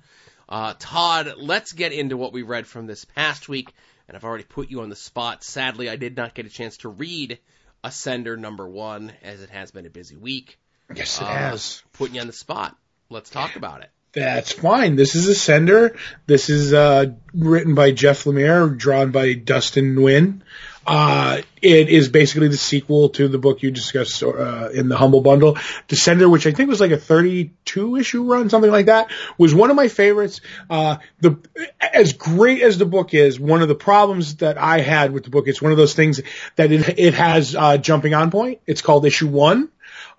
Uh, 0.48 0.74
Todd, 0.80 1.34
let's 1.38 1.74
get 1.74 1.92
into 1.92 2.16
what 2.16 2.32
we 2.32 2.42
read 2.44 2.68
from 2.68 2.86
this 2.88 3.04
past 3.06 3.50
week. 3.50 3.74
And 4.08 4.16
I've 4.16 4.24
already 4.24 4.44
put 4.44 4.70
you 4.70 4.82
on 4.82 4.90
the 4.90 4.96
spot. 4.96 5.44
Sadly, 5.44 5.90
I 5.90 5.96
did 5.96 6.16
not 6.16 6.34
get 6.34 6.46
a 6.46 6.50
chance 6.50 6.78
to 6.78 6.90
read 6.90 7.40
Ascender 7.84 8.38
number 8.38 8.68
one 8.68 9.12
as 9.22 9.42
it 9.42 9.50
has 9.50 9.72
been 9.72 9.86
a 9.86 9.90
busy 9.90 10.16
week. 10.16 10.58
Yes, 10.94 11.20
it 11.20 11.24
Uh, 11.24 11.28
has. 11.28 11.84
Putting 11.94 12.16
you 12.16 12.22
on 12.22 12.28
the 12.28 12.34
spot. 12.34 12.78
Let's 13.10 13.30
talk 13.30 13.56
about 13.56 13.82
it. 13.82 13.90
That's 14.14 14.52
fine. 14.52 14.96
This 14.96 15.16
is 15.16 15.28
Ascender. 15.28 15.98
This 16.28 16.50
is 16.50 16.72
uh, 16.74 17.14
written 17.34 17.74
by 17.76 17.92
Jeff 17.92 18.26
Lemire, 18.26 18.78
drawn 18.78 19.12
by 19.12 19.34
Dustin 19.34 19.96
Nguyen. 19.96 20.42
Uh, 20.86 21.42
it 21.62 21.90
is 21.90 22.10
basically 22.10 22.50
the 22.50 22.58
sequel 22.58 23.10
to 23.10 23.28
the 23.28 23.38
book 23.38 23.64
you 23.64 23.72
discussed 23.72 24.22
uh, 24.22 24.70
in 24.74 24.90
the 24.90 24.98
Humble 24.98 25.22
Bundle. 25.22 25.56
Descender, 25.88 26.30
which 26.30 26.46
I 26.46 26.52
think 26.52 26.70
was 26.70 26.82
like 26.82 26.92
a 26.92 26.98
32 26.98 27.96
issue 27.96 28.24
run, 28.26 28.50
something 28.50 28.72
like 28.72 28.88
that, 28.88 29.10
was 29.38 29.56
one 29.56 29.70
of 29.70 29.76
my 29.76 29.88
favorites. 29.88 30.42
Uh, 30.70 30.98
the 31.22 31.38
as 31.80 32.14
great 32.14 32.62
as 32.62 32.78
the 32.78 32.86
book 32.86 33.14
is, 33.14 33.40
one 33.40 33.62
of 33.62 33.68
the 33.68 33.76
problems 33.76 34.36
that 34.38 34.58
I 34.58 34.82
had 34.82 35.14
with 35.14 35.24
the 35.24 35.30
book, 35.30 35.48
it's 35.48 35.62
one 35.62 35.72
of 35.72 35.78
those 35.78 35.94
things 35.94 36.22
that 36.58 36.72
it 36.72 37.00
it 37.00 37.14
has 37.14 37.56
uh, 37.56 37.78
jumping 37.78 38.14
on 38.14 38.30
point. 38.30 38.60
It's 38.68 38.82
called 38.82 39.06
issue 39.06 39.28
one. 39.28 39.70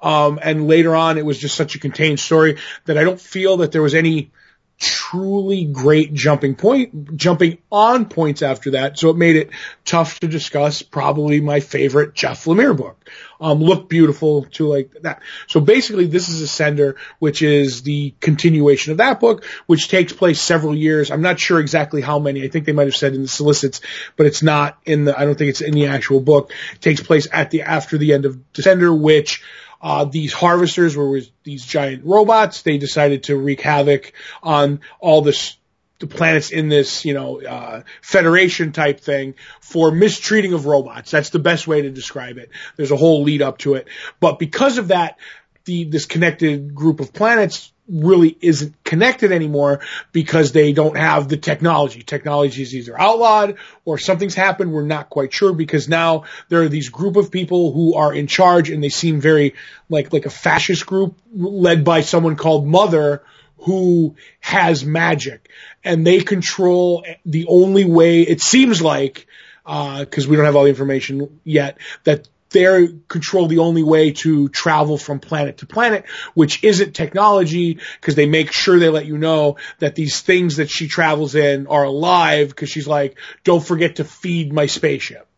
Um, 0.01 0.39
and 0.43 0.69
later 0.69 0.95
on, 0.95 1.19
it 1.19 1.25
was 1.25 1.39
just 1.39 1.57
such 1.57 1.77
a 1.77 1.79
contained 1.79 2.21
story 2.21 2.59
that 2.85 2.99
I 2.99 3.05
don't 3.05 3.21
feel 3.21 3.59
that 3.59 3.73
there 3.73 3.83
was 3.83 3.95
any 3.95 4.31
truly 4.79 5.65
great 5.65 6.13
jumping 6.13 6.57
point, 6.57 7.17
jumping 7.17 7.59
on 7.71 8.07
points 8.07 8.43
after 8.43 8.73
that. 8.73 8.99
So 8.99 9.11
it 9.11 9.17
made 9.17 9.37
it 9.37 9.51
tough 9.85 10.21
to 10.21 10.29
discuss 10.29 10.83
probably 10.83 11.41
my 11.41 11.61
favorite 11.61 12.15
Jeff 12.15 12.45
Lemire 12.45 12.77
book. 12.77 12.99
Um, 13.41 13.61
looked 13.61 13.89
beautiful 13.89 14.45
too, 14.45 14.69
like 14.69 14.93
that. 15.03 15.21
So 15.47 15.61
basically 15.61 16.07
this 16.07 16.29
is 16.29 16.43
Ascender, 16.43 16.97
which 17.19 17.43
is 17.43 17.83
the 17.83 18.15
continuation 18.21 18.93
of 18.93 18.99
that 18.99 19.21
book, 19.21 19.45
which 19.67 19.89
takes 19.89 20.13
place 20.13 20.41
several 20.41 20.75
years. 20.75 21.11
I'm 21.11 21.23
not 21.23 21.39
sure 21.39 21.61
exactly 21.61 22.01
how 22.01 22.19
many. 22.19 22.43
I 22.43 22.49
think 22.49 22.65
they 22.65 22.73
might 22.73 22.87
have 22.87 22.97
said 22.97 23.15
in 23.15 23.23
the 23.23 23.29
solicits, 23.29 23.81
but 24.17 24.27
it's 24.27 24.43
not 24.43 24.79
in 24.85 25.05
the, 25.05 25.19
I 25.19 25.25
don't 25.25 25.37
think 25.37 25.51
it's 25.51 25.61
in 25.61 25.75
the 25.75 25.87
actual 25.87 26.21
book. 26.21 26.53
It 26.75 26.81
takes 26.81 27.03
place 27.03 27.29
at 27.33 27.51
the, 27.51 27.63
after 27.63 27.99
the 27.99 28.15
end 28.15 28.25
of 28.25 28.39
Descender, 28.53 28.99
which 28.99 29.43
uh, 29.85 30.07
these 30.07 30.33
harvesters 30.33 30.97
were 30.97 31.21
these 31.43 31.63
giant 31.63 32.07
robots. 32.07 32.63
They 32.63 32.79
decided 32.79 33.25
to 33.25 33.37
wreak 33.37 33.61
havoc 33.61 34.15
on 34.43 34.81
all 34.99 35.21
this, 35.21 35.59
the 35.99 36.07
planets 36.07 36.51
in 36.51 36.71
this, 36.71 37.05
you 37.05 37.13
know, 37.13 37.43
uh, 37.43 37.83
federation 38.01 38.73
type 38.73 39.01
thing 39.01 39.35
for 39.61 39.91
mistreating 39.91 40.55
of 40.55 40.65
robots. 40.65 41.11
That's 41.11 41.29
the 41.29 41.39
best 41.39 41.67
way 41.69 41.83
to 41.83 41.91
describe 41.91 42.39
it. 42.39 42.49
There's 42.77 42.93
a 42.93 42.97
whole 42.97 43.25
lead 43.25 43.43
up 43.43 43.59
to 43.59 43.75
it. 43.75 43.87
But 44.21 44.39
because 44.39 44.79
of 44.79 44.89
that, 44.89 45.19
the, 45.67 45.85
this 45.85 46.07
connected 46.07 46.75
group 46.75 47.01
of 47.01 47.13
planets 47.13 47.71
really 47.89 48.37
isn't 48.41 48.83
connected 48.83 49.31
anymore 49.31 49.81
because 50.13 50.53
they 50.53 50.73
don't 50.73 50.97
have 50.97 51.29
the 51.29 51.37
technology. 51.37 52.03
Technology 52.03 52.63
is 52.63 52.75
either 52.75 52.99
outlawed 52.99 53.57
or 53.85 53.99
something's 53.99 54.35
happened. 54.35 54.73
We're 54.73 54.83
not 54.87 55.11
quite 55.11 55.33
sure 55.33 55.53
because 55.53 55.89
now 55.89 56.25
there 56.49 56.63
are 56.63 56.69
these 56.69 56.89
group 56.89 57.17
of 57.17 57.31
people 57.31 57.73
who 57.73 57.95
are 57.95 58.15
in 58.15 58.27
charge 58.27 58.71
and 58.71 58.83
they 58.83 58.89
seem 58.89 59.21
very 59.21 59.55
like, 59.91 60.13
like 60.13 60.27
a 60.27 60.31
fascist 60.31 60.87
group 60.87 61.19
led 61.33 61.85
by 61.85 62.01
someone 62.01 62.37
called 62.37 62.67
Mother 62.67 63.23
who 63.59 64.17
has 64.41 64.85
magic 64.85 65.49
and 65.83 66.07
they 66.07 66.21
control 66.21 67.05
the 67.27 67.47
only 67.49 67.85
way 67.85 68.23
it 68.23 68.41
seems 68.41 68.81
like, 68.81 69.27
uh, 69.67 70.05
cause 70.05 70.27
we 70.27 70.37
don't 70.37 70.45
have 70.45 70.57
all 70.57 70.65
the 70.65 70.71
information 70.71 71.41
yet 71.45 71.79
that 72.05 72.29
they 72.55 72.89
control 73.09 73.49
the 73.49 73.59
only 73.59 73.83
way 73.83 74.13
to 74.13 74.49
travel 74.49 74.97
from 74.97 75.21
planet 75.21 75.59
to 75.59 75.67
planet, 75.67 76.07
which 76.33 76.65
isn't 76.65 76.95
technology, 76.95 77.79
because 78.01 78.15
they 78.15 78.27
make 78.27 78.51
sure 78.51 78.79
they 78.79 78.89
let 78.89 79.05
you 79.05 79.19
know 79.19 79.59
that 79.81 79.95
these 79.95 80.23
things 80.23 80.57
that 80.57 80.71
she 80.71 80.89
travels 80.89 81.35
in 81.35 81.67
are 81.67 81.85
alive, 81.85 82.49
because 82.49 82.71
she's 82.71 82.89
like, 82.89 83.19
don't 83.45 83.63
forget 83.63 83.97
to 83.97 84.05
feed 84.05 84.55
my 84.55 84.65
spaceship. 84.65 85.29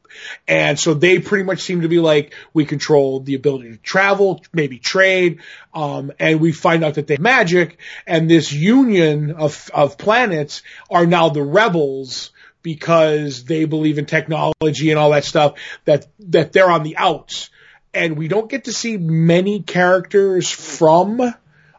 And 0.49 0.79
so 0.79 0.95
they 0.95 1.19
pretty 1.19 1.45
much 1.45 1.61
seem 1.61 1.83
to 1.83 1.89
be 1.89 1.99
like, 1.99 2.35
we 2.55 2.65
control 2.65 3.21
the 3.21 3.35
ability 3.35 3.73
to 3.73 3.77
travel, 3.79 4.43
maybe 4.53 4.79
trade, 4.79 5.41
um, 5.75 6.13
and 6.19 6.41
we 6.41 6.53
find 6.53 6.85
out 6.85 6.95
that 6.95 7.07
they 7.07 7.17
magic, 7.19 7.79
and 8.07 8.31
this 8.31 8.53
union 8.53 9.33
of, 9.33 9.71
of 9.75 9.99
planets 9.99 10.63
are 10.91 11.07
now 11.07 11.29
the 11.29 11.43
rebels, 11.43 12.31
because 12.67 13.45
they 13.45 13.65
believe 13.65 13.97
in 13.97 14.07
technology 14.07 14.91
and 14.91 14.99
all 14.99 15.11
that 15.11 15.25
stuff 15.25 15.55
that 15.85 16.05
that 16.19 16.53
they're 16.53 16.69
on 16.69 16.83
the 16.83 16.97
outs. 16.97 17.49
And 17.95 18.19
we 18.19 18.27
don't 18.27 18.51
get 18.51 18.65
to 18.65 18.73
see 18.73 18.97
many 18.97 19.63
characters 19.63 20.51
from 20.51 21.33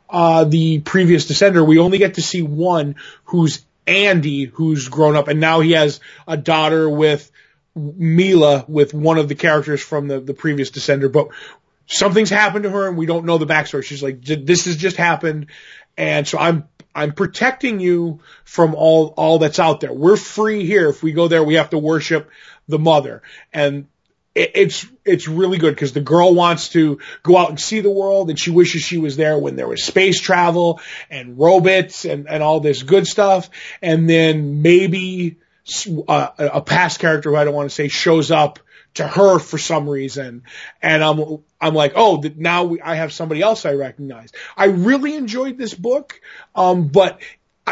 uh, 0.10 0.43
the 0.45 0.80
previous 0.80 1.30
descender. 1.30 1.67
We 1.67 1.78
only 1.78 1.97
get 1.97 2.13
to 2.13 2.21
see 2.21 2.41
one 2.41 2.95
who's 3.26 3.65
Andy 3.86 4.45
who's 4.45 4.88
grown 4.88 5.17
up. 5.17 5.28
And 5.28 5.41
now 5.41 5.60
he 5.60 5.73
has 5.73 6.00
a 6.26 6.38
daughter 6.38 6.89
with 6.89 7.30
Mila 7.76 8.63
with 8.69 8.93
one 8.93 9.17
of 9.17 9.28
the 9.28 9.36
characters 9.36 9.82
from 9.82 10.08
the 10.08 10.21
the 10.21 10.34
previous 10.34 10.71
descender. 10.71 11.12
But 11.12 11.32
something's 11.86 12.30
happened 12.30 12.63
to 12.63 12.69
her 12.69 12.88
and 12.88 12.95
we 12.95 13.08
don't 13.08 13.26
know 13.26 13.38
the 13.38 13.45
backstory. 13.45 13.84
She's 13.84 14.02
like 14.02 14.23
this 14.23 14.63
has 14.63 14.78
just 14.78 14.95
happened. 14.95 15.47
And 15.97 16.26
so 16.26 16.38
I'm 16.38 16.69
I'm 16.98 17.14
protecting 17.14 17.80
you 17.80 18.22
from 18.44 18.74
all, 18.74 19.14
all 19.18 19.38
that's 19.38 19.60
out 19.60 19.82
there. 19.82 19.94
We're 19.94 20.18
free 20.18 20.66
here. 20.66 20.90
If 20.90 21.04
we 21.04 21.12
go 21.12 21.28
there, 21.28 21.44
we 21.44 21.54
have 21.54 21.70
to 21.70 21.78
worship 21.78 22.32
the 22.68 22.80
mother. 22.80 23.22
And 23.54 23.86
it, 24.34 24.54
it's, 24.56 24.88
it's 25.06 25.28
really 25.28 25.60
good 25.60 25.76
because 25.76 25.94
the 25.94 26.02
girl 26.02 26.34
wants 26.34 26.70
to 26.70 26.98
go 27.22 27.38
out 27.38 27.50
and 27.50 27.60
see 27.60 27.82
the 27.82 27.92
world 27.92 28.32
and 28.32 28.40
she 28.40 28.50
wishes 28.50 28.82
she 28.82 28.98
was 28.98 29.16
there 29.16 29.38
when 29.38 29.56
there 29.56 29.68
was 29.68 29.84
space 29.84 30.20
travel 30.20 30.82
and 31.12 31.38
robots 31.38 32.04
and, 32.04 32.28
and 32.28 32.42
all 32.42 32.62
this 32.62 32.82
good 32.82 33.06
stuff. 33.06 33.52
And 33.80 34.10
then 34.10 34.64
maybe 34.64 35.38
uh, 36.08 36.30
a 36.40 36.62
past 36.62 37.00
character 37.00 37.30
who 37.30 37.36
I 37.36 37.44
don't 37.44 37.54
want 37.54 37.70
to 37.70 37.76
say 37.76 37.90
shows 37.90 38.32
up 38.32 38.58
to 38.95 39.08
her 39.08 39.39
for 39.39 39.58
some 39.58 39.88
reason. 39.88 40.43
And 40.82 41.04
I'm, 41.04 41.43
I'm 41.62 41.73
like, 41.73 41.93
oh, 41.95 42.23
now 42.36 42.63
we, 42.65 42.82
I 42.82 42.95
have 42.95 43.13
somebody 43.13 43.41
else 43.41 43.65
I 43.65 43.73
recognize. 43.73 44.32
I 44.56 44.65
really 44.65 45.15
enjoyed 45.15 45.58
this 45.58 45.73
book. 45.73 46.19
Um, 46.56 46.88
but 46.88 47.21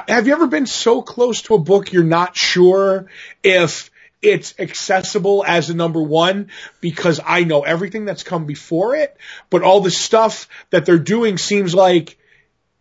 have 0.07 0.27
you 0.27 0.33
ever 0.33 0.47
been 0.47 0.65
so 0.65 1.01
close 1.01 1.43
to 1.43 1.55
a 1.55 1.59
book 1.59 1.91
you're 1.91 2.03
not 2.03 2.37
sure 2.37 3.07
if 3.43 3.89
it's 4.21 4.55
accessible 4.59 5.43
as 5.45 5.69
a 5.69 5.75
number 5.75 6.01
one 6.01 6.49
because 6.81 7.19
I 7.23 7.43
know 7.43 7.61
everything 7.61 8.05
that's 8.05 8.23
come 8.23 8.45
before 8.45 8.95
it, 8.95 9.15
but 9.49 9.61
all 9.61 9.81
the 9.81 9.91
stuff 9.91 10.47
that 10.71 10.85
they're 10.85 10.97
doing 10.97 11.37
seems 11.37 11.75
like 11.75 12.17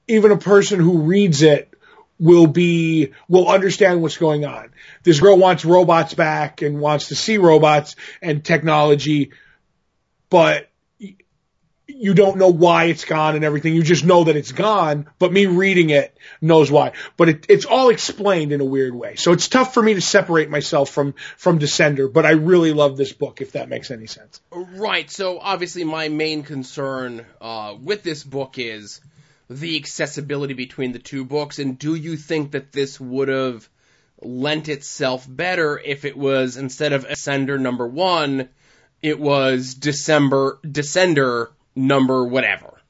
even 0.09 0.31
a 0.31 0.39
person 0.39 0.81
who 0.81 1.03
reads 1.03 1.43
it 1.43 1.74
will 2.25 2.47
be 2.47 3.13
will 3.29 3.49
understand 3.49 4.01
what's 4.01 4.17
going 4.17 4.47
on. 4.47 4.71
This 5.03 5.21
girl 5.21 5.37
wants 5.37 5.63
robots 5.67 6.15
back 6.15 6.63
and 6.63 6.81
wants 6.81 7.09
to 7.09 7.15
see 7.15 7.37
robots 7.37 7.97
and 8.23 8.43
technology, 8.43 9.33
but 10.31 10.71
you 11.87 12.15
don't 12.15 12.39
know 12.39 12.49
why 12.49 12.85
it's 12.85 13.05
gone 13.05 13.37
and 13.37 13.45
everything. 13.45 13.75
You 13.75 13.83
just 13.83 14.07
know 14.07 14.25
that 14.25 14.37
it's 14.37 14.53
gone, 14.53 15.07
but 15.19 15.35
me 15.35 15.45
reading 15.45 15.91
it 15.91 16.17
knows 16.41 16.71
why. 16.71 16.93
But 17.19 17.29
it, 17.29 17.47
it's 17.51 17.67
all 17.67 17.91
explained 17.91 18.53
in 18.53 18.63
a 18.63 18.65
weird 18.65 18.95
way. 18.95 19.17
So 19.17 19.33
it's 19.33 19.49
tough 19.49 19.75
for 19.75 19.83
me 19.83 19.93
to 19.93 20.01
separate 20.01 20.49
myself 20.49 20.89
from, 20.89 21.15
from 21.37 21.59
Descender, 21.59 22.11
but 22.11 22.25
I 22.25 22.31
really 22.31 22.73
love 22.73 22.97
this 22.97 23.13
book, 23.13 23.43
if 23.43 23.53
that 23.53 23.69
makes 23.69 23.91
any 23.91 24.07
sense. 24.07 24.41
Right. 24.51 25.11
So 25.11 25.39
obviously 25.39 25.85
my 25.85 26.09
main 26.09 26.43
concern, 26.43 27.27
uh, 27.39 27.75
with 27.79 28.03
this 28.03 28.25
book 28.25 28.59
is 28.59 29.03
the 29.61 29.77
accessibility 29.77 30.55
between 30.55 30.93
the 30.93 30.99
two 30.99 31.25
books. 31.25 31.59
And 31.59 31.79
do 31.79 31.95
you 31.95 32.17
think 32.17 32.53
that 32.53 32.73
this 32.73 32.99
would 32.99 33.29
have 33.29 33.69
lent 34.21 34.69
itself 34.69 35.27
better 35.29 35.79
if 35.79 36.05
it 36.05 36.17
was 36.17 36.57
instead 36.57 36.93
of 36.93 37.07
Ascender 37.07 37.59
number 37.59 37.87
one, 37.87 38.49
it 39.03 39.19
was 39.21 39.75
December, 39.75 40.59
Descender 40.65 41.51
number 41.75 42.25
whatever. 42.25 42.81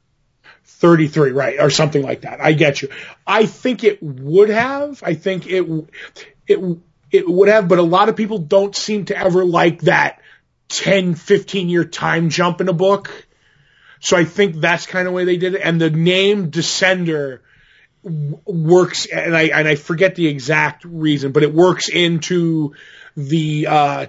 33, 0.64 1.30
right, 1.32 1.60
or 1.60 1.70
something 1.70 2.02
like 2.02 2.22
that. 2.22 2.40
I 2.40 2.52
get 2.52 2.82
you. 2.82 2.88
I 3.26 3.46
think 3.46 3.84
it 3.84 4.02
would 4.02 4.48
have. 4.48 5.02
I 5.02 5.14
think 5.14 5.46
it, 5.46 5.66
it, 6.46 6.78
it 7.10 7.28
would 7.28 7.48
have, 7.48 7.68
but 7.68 7.78
a 7.78 7.82
lot 7.82 8.08
of 8.08 8.16
people 8.16 8.38
don't 8.38 8.74
seem 8.74 9.06
to 9.06 9.16
ever 9.16 9.44
like 9.44 9.82
that 9.82 10.20
10, 10.68 11.14
15 11.14 11.68
year 11.68 11.84
time 11.84 12.28
jump 12.28 12.60
in 12.60 12.68
a 12.68 12.72
book. 12.72 13.26
So 14.04 14.18
I 14.18 14.24
think 14.24 14.56
that's 14.56 14.84
kind 14.84 15.08
of 15.08 15.12
the 15.12 15.16
way 15.16 15.24
they 15.24 15.38
did 15.38 15.54
it. 15.54 15.62
And 15.62 15.80
the 15.80 15.88
name 15.88 16.50
Descender 16.50 17.40
works, 18.02 19.06
and 19.06 19.34
I, 19.34 19.44
and 19.44 19.66
I 19.66 19.76
forget 19.76 20.14
the 20.14 20.26
exact 20.26 20.84
reason, 20.84 21.32
but 21.32 21.42
it 21.42 21.54
works 21.54 21.88
into 21.88 22.74
the, 23.16 23.66
uh, 23.66 24.06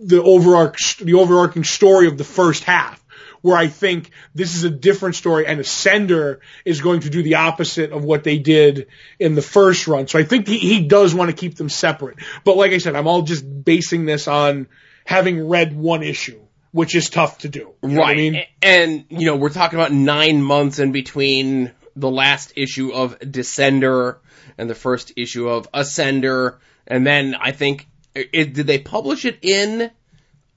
the 0.00 0.20
overarch, 0.20 0.96
the 0.96 1.14
overarching 1.14 1.62
story 1.62 2.08
of 2.08 2.18
the 2.18 2.24
first 2.24 2.64
half 2.64 3.00
where 3.42 3.56
I 3.56 3.68
think 3.68 4.10
this 4.34 4.56
is 4.56 4.64
a 4.64 4.70
different 4.70 5.14
story 5.14 5.46
and 5.46 5.60
Ascender 5.60 6.40
is 6.64 6.80
going 6.80 7.00
to 7.00 7.10
do 7.10 7.22
the 7.22 7.36
opposite 7.36 7.92
of 7.92 8.02
what 8.02 8.24
they 8.24 8.38
did 8.38 8.88
in 9.20 9.36
the 9.36 9.42
first 9.42 9.86
run. 9.86 10.08
So 10.08 10.18
I 10.18 10.24
think 10.24 10.48
he, 10.48 10.58
he 10.58 10.88
does 10.88 11.14
want 11.14 11.30
to 11.30 11.36
keep 11.36 11.54
them 11.54 11.68
separate. 11.68 12.18
But 12.42 12.56
like 12.56 12.72
I 12.72 12.78
said, 12.78 12.96
I'm 12.96 13.06
all 13.06 13.22
just 13.22 13.44
basing 13.64 14.04
this 14.04 14.26
on 14.26 14.66
having 15.04 15.48
read 15.48 15.76
one 15.76 16.02
issue, 16.02 16.40
which 16.76 16.94
is 16.94 17.08
tough 17.08 17.38
to 17.38 17.48
do. 17.48 17.72
You 17.82 17.88
know 17.88 18.00
what 18.00 18.08
right. 18.08 18.10
I 18.10 18.20
mean? 18.20 18.42
And, 18.60 19.06
you 19.08 19.24
know, 19.24 19.36
we're 19.36 19.48
talking 19.48 19.78
about 19.78 19.92
nine 19.92 20.42
months 20.42 20.78
in 20.78 20.92
between 20.92 21.72
the 21.96 22.10
last 22.10 22.52
issue 22.54 22.92
of 22.92 23.18
Descender 23.18 24.18
and 24.58 24.68
the 24.68 24.74
first 24.74 25.14
issue 25.16 25.48
of 25.48 25.72
Ascender. 25.72 26.58
And 26.86 27.06
then 27.06 27.34
I 27.34 27.52
think, 27.52 27.88
it, 28.14 28.52
did 28.52 28.66
they 28.66 28.78
publish 28.78 29.24
it 29.24 29.38
in 29.40 29.90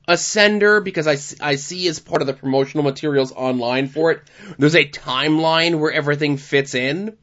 Ascender? 0.09 0.83
Because 0.83 1.07
I, 1.07 1.51
I 1.51 1.55
see 1.55 1.87
as 1.87 1.99
part 1.99 2.19
of 2.21 2.27
the 2.27 2.33
promotional 2.33 2.83
materials 2.83 3.31
online 3.31 3.87
for 3.87 4.11
it, 4.11 4.21
there's 4.57 4.75
a 4.75 4.85
timeline 4.85 5.79
where 5.79 5.93
everything 5.93 6.35
fits 6.35 6.75
in. 6.75 7.15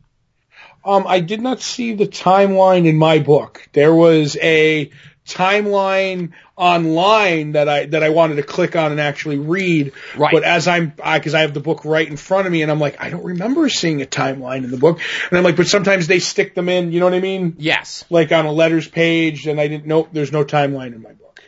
Um, 0.86 1.04
I 1.06 1.20
did 1.20 1.42
not 1.42 1.60
see 1.60 1.92
the 1.92 2.06
timeline 2.06 2.86
in 2.86 2.96
my 2.96 3.18
book. 3.18 3.68
There 3.74 3.94
was 3.94 4.38
a 4.40 4.90
timeline 5.26 6.32
online 6.56 7.52
that 7.52 7.68
I 7.68 7.86
that 7.86 8.02
I 8.02 8.10
wanted 8.10 8.36
to 8.36 8.42
click 8.42 8.76
on 8.76 8.92
and 8.92 9.00
actually 9.00 9.38
read. 9.38 9.92
Right. 10.16 10.32
But 10.32 10.44
as 10.44 10.68
I'm 10.68 10.90
because 10.90 11.34
I 11.34 11.40
have 11.40 11.52
the 11.52 11.60
book 11.60 11.84
right 11.84 12.08
in 12.08 12.16
front 12.16 12.46
of 12.46 12.52
me, 12.52 12.62
and 12.62 12.70
I'm 12.70 12.80
like, 12.80 13.00
I 13.00 13.10
don't 13.10 13.24
remember 13.24 13.68
seeing 13.68 14.02
a 14.02 14.06
timeline 14.06 14.64
in 14.64 14.70
the 14.70 14.76
book. 14.76 15.00
And 15.30 15.38
I'm 15.38 15.44
like, 15.44 15.56
but 15.56 15.66
sometimes 15.66 16.06
they 16.06 16.20
stick 16.20 16.54
them 16.54 16.68
in. 16.68 16.92
You 16.92 17.00
know 17.00 17.06
what 17.06 17.14
I 17.14 17.20
mean? 17.20 17.56
Yes. 17.58 18.04
Like 18.08 18.32
on 18.32 18.46
a 18.46 18.52
letters 18.52 18.88
page, 18.88 19.46
and 19.46 19.60
I 19.60 19.68
didn't 19.68 19.86
know 19.86 20.08
there's 20.12 20.32
no 20.32 20.44
timeline 20.44 20.94
in 20.94 21.02
my 21.02 21.12
book. 21.12 21.42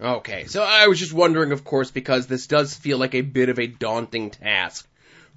Okay, 0.00 0.46
so 0.46 0.64
I 0.64 0.88
was 0.88 0.98
just 0.98 1.12
wondering, 1.12 1.52
of 1.52 1.62
course, 1.62 1.92
because 1.92 2.26
this 2.26 2.48
does 2.48 2.74
feel 2.74 2.98
like 2.98 3.14
a 3.14 3.20
bit 3.20 3.48
of 3.50 3.60
a 3.60 3.68
daunting 3.68 4.30
task 4.30 4.88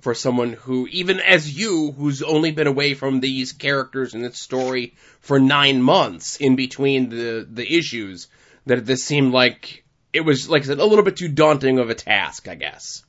for 0.06 0.14
someone 0.14 0.54
who, 0.54 0.88
even 0.92 1.20
as 1.20 1.58
you, 1.58 1.92
who's 1.92 2.22
only 2.22 2.52
been 2.52 2.68
away 2.68 2.94
from 2.94 3.22
these 3.22 3.54
characters 3.54 4.14
and 4.14 4.24
this 4.24 4.40
story 4.40 4.94
for 5.20 5.40
nine 5.40 5.82
months 5.82 6.36
in 6.36 6.56
between 6.56 7.10
the, 7.10 7.44
the 7.50 7.76
issues, 7.76 8.28
that 8.68 8.86
this 8.86 9.04
seemed 9.04 9.34
like 9.34 9.84
it 10.14 10.22
was, 10.22 10.48
like 10.48 10.62
I 10.62 10.66
said, 10.66 10.78
a 10.78 10.86
little 10.86 11.04
bit 11.04 11.18
too 11.18 11.28
daunting 11.28 11.80
of 11.80 11.90
a 11.90 11.96
task, 11.96 12.48
I 12.48 12.54
guess. 12.54 13.04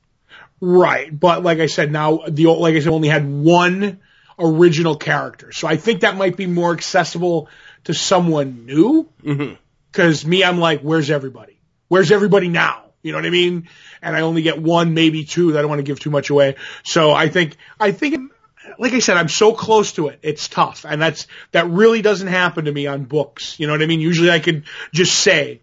Right, 0.58 1.08
but 1.12 1.42
like 1.42 1.58
I 1.58 1.66
said, 1.66 1.92
now 1.92 2.20
the 2.30 2.46
like 2.46 2.74
I 2.74 2.80
said, 2.80 2.92
only 2.94 3.08
had 3.08 3.28
one 3.28 4.00
original 4.38 4.96
character, 4.96 5.52
so 5.52 5.68
I 5.68 5.76
think 5.76 6.00
that 6.00 6.16
might 6.16 6.38
be 6.38 6.46
more 6.46 6.72
accessible 6.72 7.50
to 7.84 7.92
someone 7.92 8.64
new. 8.64 9.02
hmm 9.22 9.52
Because 9.92 10.24
me, 10.24 10.42
I'm 10.42 10.58
like, 10.58 10.80
where's 10.80 11.10
everybody? 11.10 11.60
Where's 11.88 12.10
everybody 12.10 12.48
now? 12.48 12.84
You 13.02 13.12
know 13.12 13.18
what 13.18 13.26
I 13.26 13.30
mean? 13.30 13.68
And 14.02 14.16
I 14.16 14.20
only 14.20 14.42
get 14.42 14.60
one, 14.60 14.94
maybe 14.94 15.24
two. 15.24 15.52
That 15.52 15.58
I 15.58 15.62
don't 15.62 15.70
want 15.70 15.80
to 15.80 15.84
give 15.84 16.00
too 16.00 16.10
much 16.10 16.30
away. 16.30 16.56
So 16.84 17.12
I 17.12 17.28
think, 17.28 17.56
I 17.78 17.92
think, 17.92 18.32
like 18.78 18.92
I 18.92 18.98
said, 18.98 19.16
I'm 19.16 19.28
so 19.28 19.52
close 19.52 19.92
to 19.92 20.08
it. 20.08 20.20
It's 20.22 20.48
tough, 20.48 20.84
and 20.88 21.00
that's 21.00 21.26
that 21.52 21.68
really 21.68 22.02
doesn't 22.02 22.28
happen 22.28 22.66
to 22.66 22.72
me 22.72 22.86
on 22.86 23.04
books. 23.04 23.58
You 23.58 23.66
know 23.66 23.72
what 23.72 23.82
I 23.82 23.86
mean? 23.86 24.00
Usually, 24.00 24.30
I 24.30 24.40
could 24.40 24.64
just 24.92 25.14
say, 25.18 25.62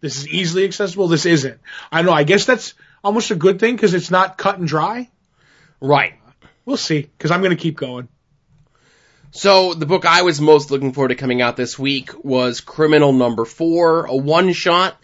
this 0.00 0.16
is 0.16 0.28
easily 0.28 0.64
accessible. 0.64 1.08
This 1.08 1.26
isn't. 1.26 1.60
I 1.90 2.02
know. 2.02 2.12
I 2.12 2.24
guess 2.24 2.46
that's 2.46 2.74
almost 3.04 3.30
a 3.30 3.36
good 3.36 3.60
thing 3.60 3.76
because 3.76 3.94
it's 3.94 4.10
not 4.10 4.38
cut 4.38 4.58
and 4.58 4.66
dry. 4.66 5.10
Right. 5.80 6.14
We'll 6.64 6.76
see. 6.76 7.02
Because 7.02 7.30
I'm 7.30 7.40
going 7.40 7.56
to 7.56 7.62
keep 7.62 7.76
going. 7.76 8.08
So 9.32 9.74
the 9.74 9.86
book 9.86 10.06
I 10.06 10.22
was 10.22 10.40
most 10.40 10.70
looking 10.70 10.92
forward 10.92 11.08
to 11.08 11.14
coming 11.14 11.40
out 11.40 11.56
this 11.56 11.78
week 11.78 12.24
was 12.24 12.60
Criminal 12.60 13.12
Number 13.12 13.44
Four, 13.44 14.06
a 14.06 14.16
one 14.16 14.52
shot 14.52 14.96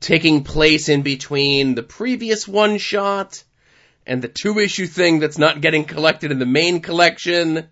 taking 0.00 0.44
place 0.44 0.88
in 0.88 1.02
between 1.02 1.74
the 1.74 1.82
previous 1.82 2.46
one 2.46 2.78
shot 2.78 3.42
and 4.06 4.22
the 4.22 4.28
two 4.28 4.58
issue 4.58 4.86
thing 4.86 5.18
that's 5.18 5.38
not 5.38 5.60
getting 5.60 5.84
collected 5.84 6.30
in 6.30 6.38
the 6.38 6.46
main 6.46 6.80
collection, 6.80 7.68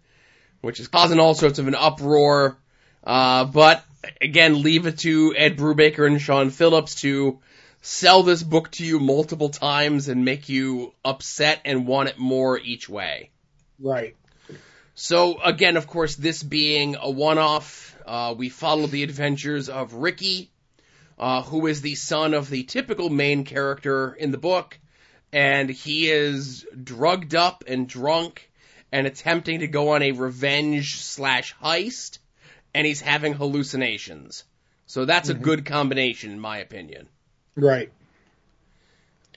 which 0.61 0.81
is 0.81 0.89
causing 0.89 1.19
all 1.19 1.35
sorts 1.35 1.59
of 1.59 1.69
an 1.69 1.75
uproar. 1.75 2.59
Uh, 3.05 3.45
but 3.45 3.85
again, 4.21 4.63
leave 4.63 4.87
it 4.87 4.99
to 4.99 5.35
Ed 5.37 5.57
Brubaker 5.57 6.07
and 6.07 6.21
Sean 6.21 6.51
Phillips 6.51 6.97
to 7.03 7.39
sell 7.81 8.23
this 8.23 8.43
book 8.43 8.71
to 8.73 8.85
you 8.85 8.99
multiple 8.99 9.49
times 9.49 10.09
and 10.09 10.25
make 10.25 10.49
you 10.49 10.93
upset 11.05 11.61
and 11.65 11.87
want 11.87 12.09
it 12.09 12.19
more 12.19 12.59
each 12.59 12.89
way. 12.89 13.31
Right. 13.79 14.17
So 14.95 15.41
again, 15.41 15.77
of 15.77 15.87
course, 15.87 16.17
this 16.17 16.43
being 16.43 16.97
a 17.01 17.11
one-off, 17.11 17.97
uh, 18.05 18.35
we 18.37 18.49
follow 18.49 18.87
the 18.87 19.03
adventures 19.03 19.69
of 19.69 19.95
Ricky, 19.95 20.51
uh, 21.19 21.43
who 21.43 21.67
is 21.67 21.81
the 21.81 21.95
son 21.95 22.35
of 22.35 22.51
the 22.51 22.65
typical 22.65 23.11
main 23.11 23.45
character 23.45 24.13
in 24.13 24.31
the 24.31 24.39
book, 24.39 24.79
and 25.33 25.69
he 25.69 26.11
is 26.11 26.67
drugged 26.83 27.35
up 27.35 27.65
and 27.67 27.89
drunk 27.89 28.51
and 28.93 29.07
attempting 29.07 29.61
to 29.61 29.67
go 29.67 29.91
on 29.91 30.03
a 30.03 30.13
revenge 30.13 30.97
slash 31.03 31.55
heist, 31.63 32.19
and 32.75 32.87
he's 32.87 33.01
having 33.01 33.33
hallucinations. 33.33 34.45
So 34.87 35.05
that's 35.05 35.29
a 35.29 35.35
good 35.35 35.67
combination, 35.67 36.31
in 36.31 36.39
my 36.39 36.59
opinion. 36.59 37.09
Right. 37.57 37.91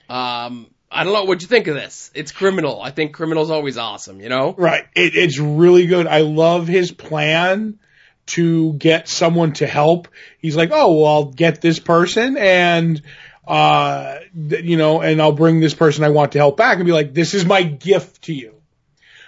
Um, 0.08 0.68
I 0.90 1.04
don't 1.04 1.12
know. 1.12 1.24
What'd 1.24 1.42
you 1.42 1.48
think 1.48 1.66
of 1.66 1.74
this? 1.74 2.10
It's 2.14 2.32
criminal. 2.32 2.80
I 2.80 2.90
think 2.90 3.14
criminal's 3.14 3.50
always 3.50 3.76
awesome, 3.76 4.20
you 4.20 4.28
know? 4.28 4.54
Right. 4.56 4.84
It, 4.94 5.16
it's 5.16 5.38
really 5.38 5.86
good. 5.86 6.06
I 6.06 6.20
love 6.20 6.68
his 6.68 6.92
plan 6.92 7.78
to 8.26 8.72
get 8.74 9.08
someone 9.08 9.52
to 9.54 9.66
help. 9.66 10.08
He's 10.38 10.56
like, 10.56 10.70
oh, 10.72 10.96
well, 10.96 11.06
I'll 11.06 11.24
get 11.32 11.60
this 11.60 11.78
person 11.78 12.36
and, 12.36 13.02
uh, 13.46 14.18
you 14.34 14.76
know, 14.76 15.00
and 15.00 15.20
I'll 15.20 15.32
bring 15.32 15.60
this 15.60 15.74
person 15.74 16.04
I 16.04 16.10
want 16.10 16.32
to 16.32 16.38
help 16.38 16.56
back 16.56 16.76
and 16.76 16.86
be 16.86 16.92
like, 16.92 17.12
this 17.12 17.34
is 17.34 17.44
my 17.44 17.62
gift 17.62 18.22
to 18.22 18.32
you. 18.32 18.54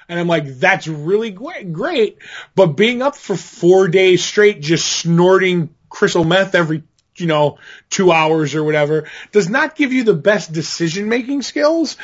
And 0.08 0.20
I'm 0.20 0.28
like, 0.28 0.58
that's 0.58 0.86
really 0.86 1.30
great. 1.30 2.18
But 2.54 2.76
being 2.76 3.02
up 3.02 3.16
for 3.16 3.36
four 3.36 3.88
days 3.88 4.22
straight, 4.22 4.60
just 4.60 4.86
snorting 4.86 5.74
crystal 5.88 6.24
meth 6.24 6.54
every, 6.54 6.82
you 7.16 7.26
know, 7.26 7.58
two 7.88 8.12
hours 8.12 8.54
or 8.54 8.62
whatever, 8.62 9.08
does 9.30 9.48
not 9.48 9.74
give 9.74 9.92
you 9.92 10.04
the 10.04 10.14
best 10.14 10.52
decision 10.52 11.08
making 11.08 11.42
skills. 11.42 11.96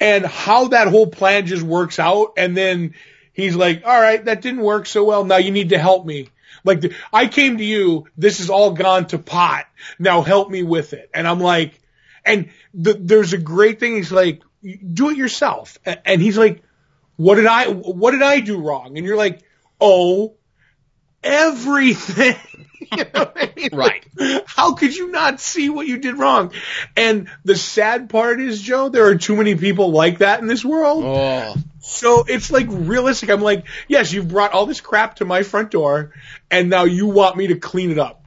And 0.00 0.24
how 0.24 0.68
that 0.68 0.88
whole 0.88 1.08
plan 1.08 1.46
just 1.46 1.62
works 1.62 1.98
out. 1.98 2.34
And 2.36 2.56
then 2.56 2.94
he's 3.32 3.56
like, 3.56 3.82
all 3.84 4.00
right, 4.00 4.24
that 4.24 4.42
didn't 4.42 4.60
work 4.60 4.86
so 4.86 5.04
well. 5.04 5.24
Now 5.24 5.38
you 5.38 5.50
need 5.50 5.70
to 5.70 5.78
help 5.78 6.06
me. 6.06 6.28
Like 6.66 6.80
the, 6.80 6.94
I 7.12 7.28
came 7.28 7.58
to 7.58 7.64
you. 7.64 8.06
This 8.16 8.40
is 8.40 8.50
all 8.50 8.72
gone 8.72 9.06
to 9.08 9.18
pot. 9.18 9.66
Now 9.98 10.22
help 10.22 10.50
me 10.50 10.62
with 10.62 10.92
it. 10.92 11.08
And 11.14 11.26
I'm 11.26 11.40
like, 11.40 11.80
and 12.24 12.50
the, 12.74 12.94
there's 12.94 13.32
a 13.32 13.38
great 13.38 13.80
thing. 13.80 13.96
He's 13.96 14.12
like, 14.12 14.42
do 14.62 15.10
it 15.10 15.16
yourself. 15.16 15.78
And 15.84 16.20
he's 16.20 16.36
like, 16.36 16.62
what 17.16 17.36
did 17.36 17.46
I, 17.46 17.68
what 17.68 18.10
did 18.10 18.22
I 18.22 18.40
do 18.40 18.60
wrong? 18.60 18.98
And 18.98 19.06
you're 19.06 19.16
like, 19.16 19.40
oh, 19.80 20.34
everything. 21.22 22.36
you 22.92 23.04
know 23.14 23.32
I 23.34 23.52
mean? 23.56 23.70
Right. 23.72 24.06
Like, 24.16 24.44
how 24.46 24.74
could 24.74 24.94
you 24.94 25.10
not 25.10 25.40
see 25.40 25.70
what 25.70 25.86
you 25.86 25.98
did 25.98 26.18
wrong? 26.18 26.52
And 26.96 27.28
the 27.44 27.56
sad 27.56 28.08
part 28.08 28.40
is, 28.40 28.60
Joe, 28.60 28.88
there 28.88 29.06
are 29.06 29.16
too 29.16 29.36
many 29.36 29.54
people 29.54 29.90
like 29.90 30.18
that 30.18 30.40
in 30.40 30.46
this 30.46 30.64
world. 30.64 31.04
Oh. 31.04 31.54
So 31.86 32.24
it's 32.26 32.50
like 32.50 32.66
realistic. 32.68 33.30
I'm 33.30 33.42
like, 33.42 33.64
yes, 33.88 34.12
you've 34.12 34.28
brought 34.28 34.52
all 34.52 34.66
this 34.66 34.80
crap 34.80 35.16
to 35.16 35.24
my 35.24 35.42
front 35.42 35.70
door 35.70 36.12
and 36.50 36.68
now 36.68 36.84
you 36.84 37.06
want 37.06 37.36
me 37.36 37.48
to 37.48 37.56
clean 37.56 37.90
it 37.90 37.98
up. 37.98 38.24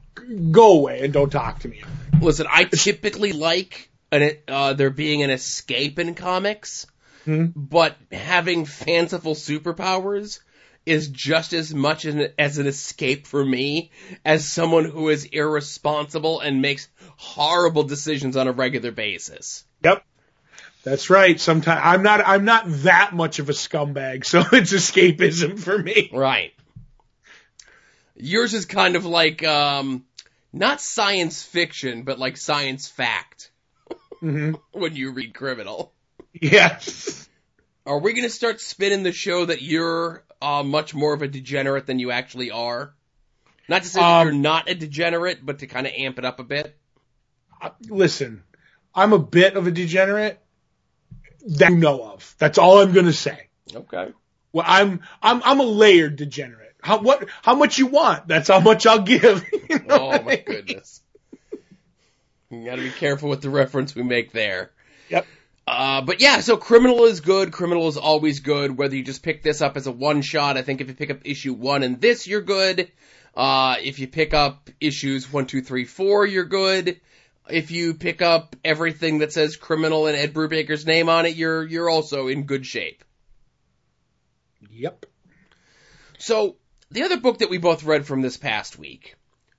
Go 0.50 0.78
away 0.78 1.00
and 1.04 1.12
don't 1.12 1.30
talk 1.30 1.60
to 1.60 1.68
me. 1.68 1.82
Listen, 2.20 2.46
I 2.50 2.64
typically 2.64 3.32
like 3.32 3.90
an, 4.10 4.32
uh, 4.48 4.72
there 4.72 4.90
being 4.90 5.22
an 5.22 5.30
escape 5.30 5.98
in 5.98 6.14
comics, 6.14 6.86
Hmm? 7.26 7.46
but 7.54 7.96
having 8.10 8.64
fanciful 8.64 9.34
superpowers 9.34 10.40
is 10.86 11.08
just 11.08 11.52
as 11.52 11.74
much 11.74 12.06
an, 12.06 12.28
as 12.38 12.56
an 12.56 12.66
escape 12.66 13.26
for 13.26 13.44
me 13.44 13.90
as 14.24 14.50
someone 14.50 14.86
who 14.86 15.10
is 15.10 15.26
irresponsible 15.26 16.40
and 16.40 16.62
makes 16.62 16.88
horrible 17.16 17.82
decisions 17.82 18.36
on 18.36 18.48
a 18.48 18.52
regular 18.52 18.90
basis. 18.90 19.64
Yep. 19.84 20.02
That's 20.82 21.10
right. 21.10 21.38
Sometimes 21.38 21.80
I'm 21.84 22.02
not, 22.02 22.26
I'm 22.26 22.44
not 22.44 22.64
that 22.66 23.12
much 23.12 23.38
of 23.38 23.48
a 23.48 23.52
scumbag. 23.52 24.24
So 24.30 24.40
it's 24.52 24.72
escapism 24.72 25.58
for 25.58 25.78
me. 25.78 26.10
Right. 26.12 26.52
Yours 28.16 28.54
is 28.54 28.64
kind 28.66 28.96
of 28.96 29.04
like, 29.04 29.42
um, 29.44 30.04
not 30.52 30.80
science 30.80 31.42
fiction, 31.42 32.02
but 32.02 32.18
like 32.18 32.36
science 32.36 32.88
fact 32.88 33.50
hmm 34.20 34.52
when 34.72 34.94
you 34.96 35.12
read 35.12 35.34
Criminal. 35.34 35.92
Yes. 36.32 37.28
Are 37.86 37.98
we 37.98 38.12
going 38.12 38.24
to 38.24 38.30
start 38.30 38.60
spinning 38.60 39.02
the 39.02 39.12
show 39.12 39.46
that 39.46 39.62
you're 39.62 40.22
uh, 40.40 40.62
much 40.62 40.94
more 40.94 41.12
of 41.14 41.22
a 41.22 41.28
degenerate 41.28 41.86
than 41.86 41.98
you 41.98 42.10
actually 42.10 42.50
are? 42.50 42.94
Not 43.68 43.82
to 43.82 43.88
say 43.88 44.00
that 44.00 44.20
Um, 44.20 44.26
you're 44.26 44.36
not 44.36 44.68
a 44.68 44.74
degenerate, 44.74 45.44
but 45.44 45.60
to 45.60 45.66
kind 45.66 45.86
of 45.86 45.92
amp 45.96 46.18
it 46.18 46.24
up 46.24 46.40
a 46.40 46.44
bit. 46.44 46.76
Listen, 47.88 48.42
I'm 48.94 49.12
a 49.12 49.18
bit 49.18 49.56
of 49.56 49.66
a 49.66 49.70
degenerate 49.70 50.38
that 51.48 51.70
you 51.70 51.76
know 51.76 52.12
of. 52.12 52.34
That's 52.38 52.58
all 52.58 52.80
I'm 52.80 52.92
going 52.92 53.06
to 53.06 53.12
say. 53.12 53.48
Okay. 53.74 54.12
Well, 54.52 54.64
I'm, 54.66 55.00
I'm, 55.22 55.42
I'm 55.44 55.60
a 55.60 55.64
layered 55.64 56.16
degenerate. 56.16 56.74
How, 56.82 57.00
what, 57.00 57.28
how 57.42 57.54
much 57.54 57.78
you 57.78 57.86
want? 57.86 58.26
That's 58.28 58.48
how 58.48 58.60
much 58.60 58.86
I'll 58.86 59.02
give. 59.02 59.44
You 59.70 59.78
know 59.80 59.98
Oh 60.00 60.06
what 60.08 60.22
I 60.22 60.24
my 60.24 60.30
mean? 60.36 60.44
goodness. 60.44 61.00
You 62.50 62.64
got 62.64 62.76
to 62.76 62.82
be 62.82 62.90
careful 62.90 63.28
with 63.28 63.42
the 63.42 63.50
reference 63.50 63.94
we 63.94 64.02
make 64.02 64.32
there. 64.32 64.72
Yep. 65.08 65.28
Uh, 65.66 66.00
but 66.02 66.20
yeah, 66.20 66.40
so 66.40 66.56
Criminal 66.56 67.04
is 67.04 67.20
good. 67.20 67.52
Criminal 67.52 67.86
is 67.88 67.96
always 67.96 68.40
good. 68.40 68.76
Whether 68.76 68.96
you 68.96 69.04
just 69.04 69.22
pick 69.22 69.42
this 69.42 69.60
up 69.60 69.76
as 69.76 69.86
a 69.86 69.92
one 69.92 70.22
shot, 70.22 70.56
I 70.56 70.62
think 70.62 70.80
if 70.80 70.88
you 70.88 70.94
pick 70.94 71.10
up 71.10 71.18
issue 71.24 71.52
one 71.54 71.82
and 71.84 72.00
this, 72.00 72.26
you're 72.26 72.40
good. 72.40 72.90
Uh, 73.36 73.76
if 73.80 74.00
you 74.00 74.08
pick 74.08 74.34
up 74.34 74.68
issues 74.80 75.32
one, 75.32 75.46
two, 75.46 75.62
three, 75.62 75.84
four, 75.84 76.26
you're 76.26 76.44
good. 76.44 77.00
If 77.48 77.70
you 77.70 77.94
pick 77.94 78.22
up 78.22 78.54
everything 78.64 79.18
that 79.18 79.32
says 79.32 79.56
Criminal 79.56 80.06
and 80.06 80.16
Ed 80.16 80.34
Brubaker's 80.34 80.86
name 80.86 81.08
on 81.08 81.26
it, 81.26 81.36
you're 81.36 81.66
you're 81.66 81.90
also 81.90 82.28
in 82.28 82.44
good 82.44 82.66
shape. 82.66 83.02
Yep. 84.70 85.06
So 86.18 86.56
the 86.90 87.02
other 87.02 87.18
book 87.18 87.38
that 87.38 87.50
we 87.50 87.58
both 87.58 87.84
read 87.84 88.06
from 88.06 88.20
this 88.20 88.36
past 88.36 88.78
week 88.78 89.16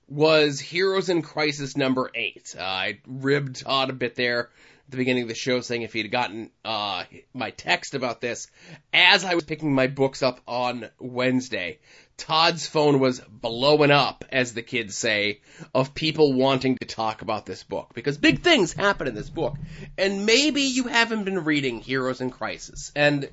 was 0.08 0.60
Heroes 0.60 1.08
in 1.08 1.22
Crisis 1.22 1.76
number 1.76 2.10
eight. 2.14 2.54
Uh, 2.58 2.62
I 2.62 2.98
ribbed 3.06 3.62
Todd 3.62 3.90
a 3.90 3.94
bit 3.94 4.14
there 4.14 4.40
at 4.42 4.90
the 4.90 4.96
beginning 4.96 5.22
of 5.22 5.28
the 5.28 5.34
show 5.34 5.60
saying 5.60 5.82
if 5.82 5.92
he'd 5.92 6.10
gotten 6.10 6.50
uh, 6.64 7.04
my 7.32 7.50
text 7.50 7.94
about 7.94 8.20
this 8.20 8.48
as 8.92 9.24
I 9.24 9.34
was 9.34 9.44
picking 9.44 9.74
my 9.74 9.86
books 9.86 10.22
up 10.22 10.40
on 10.46 10.88
Wednesday, 10.98 11.78
Todd's 12.16 12.66
phone 12.66 13.00
was 13.00 13.20
blowing 13.20 13.90
up, 13.90 14.24
as 14.30 14.54
the 14.54 14.62
kids 14.62 14.96
say, 14.96 15.40
of 15.74 15.94
people 15.94 16.32
wanting 16.34 16.76
to 16.78 16.86
talk 16.86 17.22
about 17.22 17.46
this 17.46 17.62
book 17.62 17.90
because 17.94 18.18
big 18.18 18.42
things 18.42 18.72
happen 18.72 19.08
in 19.08 19.14
this 19.14 19.30
book. 19.30 19.56
And 19.98 20.24
maybe 20.26 20.62
you 20.62 20.84
haven't 20.84 21.24
been 21.24 21.44
reading 21.44 21.80
Heroes 21.80 22.20
in 22.20 22.30
Crisis, 22.30 22.92
and 22.94 23.28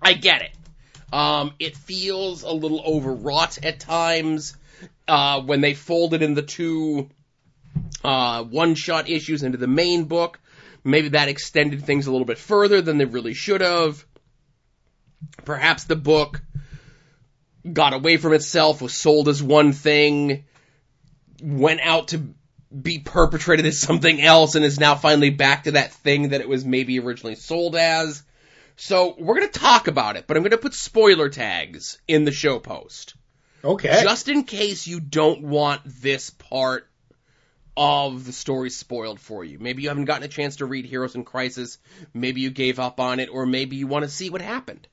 I 0.00 0.14
get 0.14 0.42
it. 0.42 0.52
Um, 1.12 1.52
it 1.58 1.76
feels 1.76 2.42
a 2.42 2.52
little 2.52 2.80
overwrought 2.80 3.64
at 3.64 3.80
times 3.80 4.56
uh, 5.08 5.42
when 5.42 5.60
they 5.60 5.74
folded 5.74 6.22
in 6.22 6.34
the 6.34 6.42
two 6.42 7.10
uh, 8.04 8.44
one-shot 8.44 9.08
issues 9.08 9.42
into 9.42 9.58
the 9.58 9.66
main 9.66 10.04
book. 10.04 10.40
Maybe 10.84 11.10
that 11.10 11.28
extended 11.28 11.84
things 11.84 12.06
a 12.06 12.12
little 12.12 12.24
bit 12.24 12.38
further 12.38 12.80
than 12.80 12.96
they 12.98 13.04
really 13.04 13.34
should 13.34 13.60
have. 13.60 14.04
Perhaps 15.44 15.84
the 15.84 15.96
book 15.96 16.40
got 17.70 17.92
away 17.92 18.16
from 18.16 18.32
itself, 18.32 18.82
was 18.82 18.92
sold 18.94 19.28
as 19.28 19.42
one 19.42 19.72
thing, 19.72 20.44
went 21.42 21.80
out 21.80 22.08
to 22.08 22.34
be 22.70 22.98
perpetrated 22.98 23.66
as 23.66 23.78
something 23.78 24.20
else, 24.20 24.54
and 24.54 24.64
is 24.64 24.78
now 24.78 24.94
finally 24.94 25.30
back 25.30 25.64
to 25.64 25.72
that 25.72 25.92
thing 25.92 26.30
that 26.30 26.40
it 26.40 26.48
was 26.48 26.64
maybe 26.64 26.98
originally 27.00 27.34
sold 27.34 27.76
as. 27.76 28.22
So 28.76 29.14
we're 29.18 29.34
going 29.38 29.50
to 29.50 29.58
talk 29.58 29.88
about 29.88 30.16
it, 30.16 30.26
but 30.26 30.36
I'm 30.36 30.42
going 30.42 30.52
to 30.52 30.58
put 30.58 30.74
spoiler 30.74 31.28
tags 31.28 31.98
in 32.08 32.24
the 32.24 32.32
show 32.32 32.58
post. 32.58 33.14
Okay. 33.62 34.00
Just 34.02 34.28
in 34.28 34.44
case 34.44 34.86
you 34.86 35.00
don't 35.00 35.42
want 35.42 35.82
this 35.84 36.30
part 36.30 36.86
of 37.76 38.24
the 38.24 38.32
story 38.32 38.70
spoiled 38.70 39.20
for 39.20 39.44
you. 39.44 39.58
Maybe 39.58 39.82
you 39.82 39.88
haven't 39.88 40.06
gotten 40.06 40.24
a 40.24 40.28
chance 40.28 40.56
to 40.56 40.66
read 40.66 40.86
Heroes 40.86 41.14
in 41.14 41.24
Crisis. 41.24 41.78
Maybe 42.14 42.40
you 42.40 42.50
gave 42.50 42.78
up 42.78 43.00
on 43.00 43.20
it, 43.20 43.28
or 43.30 43.46
maybe 43.46 43.76
you 43.76 43.86
want 43.86 44.04
to 44.04 44.10
see 44.10 44.30
what 44.30 44.40
happened. 44.40 44.86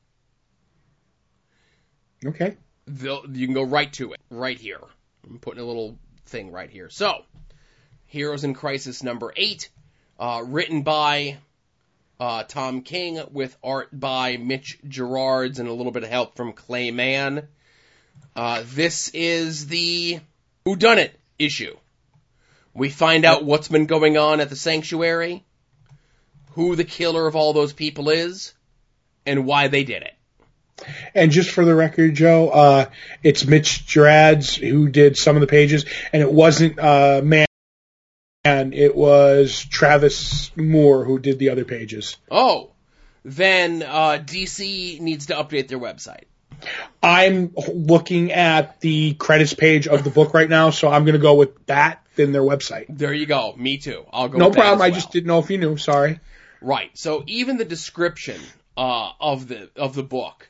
Okay. 2.25 2.57
They'll, 2.87 3.25
you 3.31 3.47
can 3.47 3.53
go 3.53 3.63
right 3.63 3.91
to 3.93 4.13
it, 4.13 4.19
right 4.29 4.57
here. 4.57 4.79
I'm 5.23 5.39
putting 5.39 5.61
a 5.61 5.65
little 5.65 5.97
thing 6.25 6.51
right 6.51 6.69
here. 6.69 6.89
So, 6.89 7.23
Heroes 8.05 8.43
in 8.43 8.53
Crisis 8.53 9.03
number 9.03 9.33
eight, 9.35 9.69
uh, 10.19 10.43
written 10.45 10.83
by 10.83 11.37
uh, 12.19 12.43
Tom 12.43 12.81
King 12.81 13.21
with 13.31 13.55
art 13.63 13.89
by 13.91 14.37
Mitch 14.37 14.79
Gerads 14.87 15.59
and 15.59 15.67
a 15.67 15.73
little 15.73 15.91
bit 15.91 16.03
of 16.03 16.09
help 16.09 16.35
from 16.35 16.53
Clay 16.53 16.91
Mann. 16.91 17.47
Uh, 18.35 18.63
this 18.65 19.09
is 19.13 19.67
the 19.67 20.19
Who 20.65 20.75
Done 20.75 20.99
It 20.99 21.19
issue. 21.37 21.75
We 22.73 22.89
find 22.89 23.25
out 23.25 23.43
what's 23.43 23.67
been 23.67 23.87
going 23.87 24.17
on 24.17 24.39
at 24.39 24.49
the 24.49 24.55
sanctuary, 24.55 25.43
who 26.51 26.75
the 26.75 26.83
killer 26.83 27.27
of 27.27 27.35
all 27.35 27.53
those 27.53 27.73
people 27.73 28.09
is, 28.09 28.53
and 29.25 29.45
why 29.45 29.67
they 29.67 29.83
did 29.83 30.03
it. 30.03 30.13
And 31.13 31.31
just 31.31 31.51
for 31.51 31.65
the 31.65 31.75
record, 31.75 32.13
Joe, 32.13 32.49
uh, 32.49 32.85
it's 33.23 33.45
Mitch 33.45 33.85
Gerads 33.87 34.55
who 34.55 34.89
did 34.89 35.17
some 35.17 35.35
of 35.35 35.41
the 35.41 35.47
pages, 35.47 35.85
and 36.13 36.21
it 36.21 36.31
wasn't 36.31 36.79
uh, 36.79 37.21
Mann. 37.23 37.47
It 38.45 38.95
was 38.95 39.65
Travis 39.65 40.55
Moore 40.55 41.03
who 41.03 41.19
did 41.19 41.39
the 41.39 41.49
other 41.49 41.65
pages. 41.65 42.17
Oh, 42.31 42.71
then 43.25 43.83
uh, 43.83 44.19
DC 44.23 45.01
needs 45.01 45.25
to 45.27 45.35
update 45.35 45.67
their 45.67 45.79
website. 45.79 46.23
I'm 47.03 47.53
looking 47.55 48.31
at 48.31 48.79
the 48.79 49.13
credits 49.13 49.53
page 49.53 49.87
of 49.87 50.03
the 50.03 50.09
book 50.09 50.33
right 50.33 50.49
now, 50.49 50.69
so 50.69 50.89
I'm 50.89 51.03
going 51.03 51.13
to 51.13 51.19
go 51.19 51.35
with 51.35 51.65
that 51.67 52.03
than 52.15 52.31
their 52.31 52.41
website. 52.41 52.85
There 52.89 53.13
you 53.13 53.25
go. 53.25 53.53
Me 53.57 53.77
too. 53.77 54.05
I'll 54.11 54.29
go. 54.29 54.37
No 54.37 54.47
with 54.47 54.55
that 54.55 54.61
problem. 54.61 54.81
as 54.81 54.91
I 54.91 54.95
just 54.95 55.11
didn't 55.11 55.27
know 55.27 55.39
if 55.39 55.49
you 55.49 55.57
knew. 55.57 55.77
Sorry. 55.77 56.19
Right. 56.61 56.89
So 56.97 57.23
even 57.27 57.57
the 57.57 57.65
description 57.65 58.41
uh, 58.75 59.11
of 59.19 59.47
the 59.47 59.69
of 59.75 59.93
the 59.93 60.03
book 60.03 60.49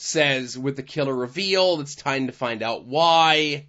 says, 0.00 0.56
with 0.56 0.76
the 0.76 0.82
killer 0.82 1.14
revealed, 1.14 1.80
it's 1.80 1.94
time 1.94 2.26
to 2.26 2.32
find 2.32 2.62
out 2.62 2.84
why. 2.84 3.66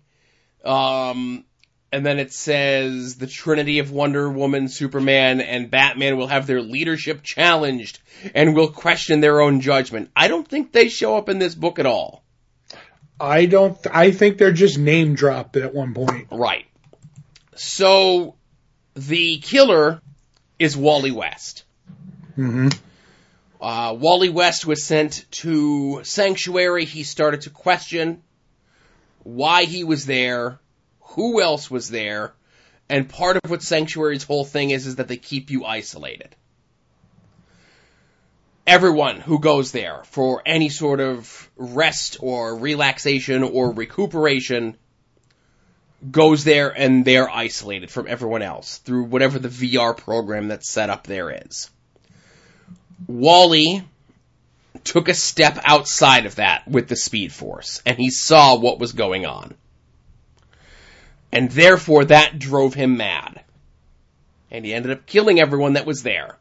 Um, 0.63 1.45
and 1.91 2.05
then 2.05 2.19
it 2.19 2.31
says 2.31 3.15
the 3.15 3.27
Trinity 3.27 3.79
of 3.79 3.91
Wonder 3.91 4.29
Woman, 4.29 4.67
Superman, 4.67 5.41
and 5.41 5.71
Batman 5.71 6.17
will 6.17 6.27
have 6.27 6.45
their 6.45 6.61
leadership 6.61 7.23
challenged 7.23 7.99
and 8.35 8.55
will 8.55 8.69
question 8.69 9.21
their 9.21 9.41
own 9.41 9.61
judgment. 9.61 10.11
I 10.15 10.27
don't 10.27 10.47
think 10.47 10.71
they 10.71 10.89
show 10.89 11.17
up 11.17 11.29
in 11.29 11.39
this 11.39 11.55
book 11.55 11.79
at 11.79 11.85
all. 11.85 12.23
I 13.19 13.47
don't. 13.47 13.77
I 13.91 14.11
think 14.11 14.37
they're 14.37 14.53
just 14.53 14.77
name 14.77 15.15
dropped 15.15 15.57
at 15.57 15.73
one 15.73 15.93
point. 15.93 16.27
Right. 16.31 16.65
So 17.55 18.35
the 18.93 19.39
killer 19.39 19.99
is 20.57 20.77
Wally 20.77 21.11
West. 21.11 21.63
Mm-hmm. 22.37 22.69
Uh, 23.59 23.95
Wally 23.99 24.29
West 24.29 24.65
was 24.65 24.85
sent 24.85 25.25
to 25.31 26.01
Sanctuary. 26.03 26.85
He 26.85 27.03
started 27.03 27.41
to 27.41 27.49
question 27.49 28.23
why 29.23 29.65
he 29.65 29.83
was 29.83 30.05
there, 30.05 30.59
who 31.01 31.41
else 31.41 31.69
was 31.69 31.89
there, 31.89 32.33
and 32.87 33.09
part 33.09 33.37
of 33.37 33.51
what 33.51 33.61
Sanctuary's 33.61 34.23
whole 34.23 34.45
thing 34.45 34.71
is 34.71 34.87
is 34.87 34.95
that 34.95 35.07
they 35.07 35.17
keep 35.17 35.51
you 35.51 35.65
isolated. 35.65 36.35
Everyone 38.65 39.19
who 39.19 39.39
goes 39.39 39.71
there 39.71 40.03
for 40.05 40.41
any 40.45 40.69
sort 40.69 40.99
of 40.99 41.49
rest 41.57 42.17
or 42.21 42.55
relaxation 42.55 43.43
or 43.43 43.73
recuperation 43.73 44.77
goes 46.09 46.43
there 46.43 46.69
and 46.69 47.03
they're 47.03 47.29
isolated 47.29 47.91
from 47.91 48.07
everyone 48.07 48.41
else 48.41 48.77
through 48.77 49.05
whatever 49.05 49.37
the 49.37 49.49
VR 49.49 49.97
program 49.97 50.47
that's 50.47 50.69
set 50.69 50.89
up 50.89 51.05
there 51.05 51.29
is. 51.45 51.69
Wally 53.07 53.83
took 54.83 55.09
a 55.09 55.13
step 55.13 55.59
outside 55.65 56.25
of 56.25 56.35
that 56.35 56.67
with 56.67 56.87
the 56.87 56.95
Speed 56.95 57.31
Force, 57.31 57.81
and 57.85 57.97
he 57.97 58.09
saw 58.09 58.57
what 58.57 58.79
was 58.79 58.93
going 58.93 59.25
on. 59.25 59.55
And 61.31 61.51
therefore 61.51 62.05
that 62.05 62.39
drove 62.39 62.73
him 62.73 62.97
mad. 62.97 63.41
And 64.51 64.65
he 64.65 64.73
ended 64.73 64.91
up 64.91 65.05
killing 65.05 65.39
everyone 65.39 65.73
that 65.73 65.85
was 65.85 66.01
there. 66.01 66.37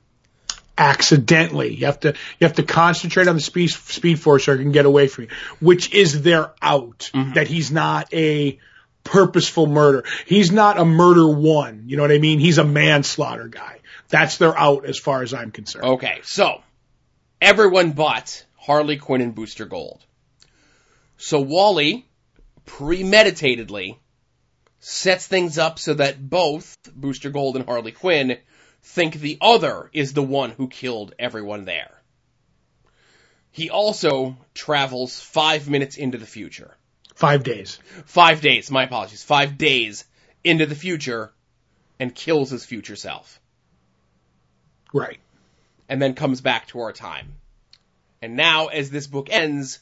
Accidentally, 0.78 1.74
you 1.74 1.86
have 1.86 2.00
to 2.00 2.08
you 2.38 2.46
have 2.46 2.54
to 2.54 2.62
concentrate 2.62 3.26
on 3.26 3.34
the 3.34 3.42
speed 3.42 3.68
speed 3.68 4.20
force 4.20 4.44
so 4.44 4.52
it 4.52 4.58
can 4.58 4.72
get 4.72 4.86
away 4.86 5.08
from 5.08 5.24
you, 5.24 5.30
which 5.60 5.92
is 5.92 6.22
their 6.22 6.52
out. 6.62 7.10
Mm-hmm. 7.12 7.32
That 7.32 7.48
he's 7.48 7.72
not 7.72 8.14
a 8.14 8.58
purposeful 9.02 9.66
murder. 9.66 10.04
He's 10.26 10.52
not 10.52 10.78
a 10.78 10.84
murder 10.84 11.28
one. 11.28 11.84
You 11.86 11.96
know 11.96 12.02
what 12.04 12.12
I 12.12 12.18
mean? 12.18 12.38
He's 12.38 12.58
a 12.58 12.64
manslaughter 12.64 13.48
guy. 13.48 13.80
That's 14.08 14.38
their 14.38 14.58
out 14.58 14.84
as 14.86 14.98
far 14.98 15.22
as 15.22 15.34
I'm 15.34 15.50
concerned. 15.50 15.84
Okay, 15.84 16.20
so 16.22 16.62
everyone 17.40 17.92
but 17.92 18.44
Harley 18.56 18.96
Quinn 18.96 19.20
and 19.20 19.34
Booster 19.34 19.66
Gold. 19.66 20.04
So 21.16 21.40
Wally 21.40 22.06
premeditatedly 22.66 23.98
sets 24.80 25.26
things 25.26 25.58
up 25.58 25.78
so 25.78 25.94
that 25.94 26.28
both 26.28 26.76
Booster 26.94 27.30
Gold 27.30 27.56
and 27.56 27.66
Harley 27.66 27.92
Quinn 27.92 28.38
think 28.82 29.14
the 29.14 29.38
other 29.40 29.90
is 29.92 30.12
the 30.12 30.22
one 30.22 30.50
who 30.50 30.68
killed 30.68 31.14
everyone 31.18 31.64
there. 31.64 31.90
He 33.50 33.70
also 33.70 34.36
travels 34.54 35.18
five 35.18 35.68
minutes 35.68 35.96
into 35.96 36.18
the 36.18 36.26
future. 36.26 36.76
Five 37.14 37.42
days. 37.42 37.80
Five 38.04 38.40
days, 38.40 38.70
my 38.70 38.84
apologies, 38.84 39.24
five 39.24 39.58
days 39.58 40.04
into 40.44 40.66
the 40.66 40.76
future 40.76 41.32
and 41.98 42.14
kills 42.14 42.50
his 42.50 42.64
future 42.64 42.94
self. 42.94 43.40
Right. 44.92 45.18
and 45.88 46.00
then 46.00 46.14
comes 46.14 46.40
back 46.40 46.66
to 46.68 46.80
our 46.80 46.92
time. 46.92 47.34
And 48.20 48.36
now, 48.36 48.66
as 48.66 48.90
this 48.90 49.06
book 49.06 49.28
ends, 49.30 49.78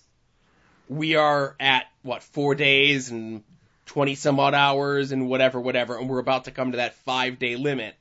we 0.89 1.17
are 1.17 1.57
at, 1.59 1.87
what, 2.03 2.23
four 2.23 2.55
days 2.55 3.11
and 3.11 3.43
20 3.87 4.15
some 4.15 4.39
odd 4.39 4.55
hours 4.55 5.13
and 5.13 5.29
whatever, 5.29 5.61
whatever, 5.61 5.97
and 5.97 6.09
we're 6.09 6.19
about 6.19 6.45
to 6.45 6.51
come 6.51 6.73
to 6.73 6.79
that 6.79 6.95
five 6.95 7.39
day 7.39 7.57
limit 7.57 7.95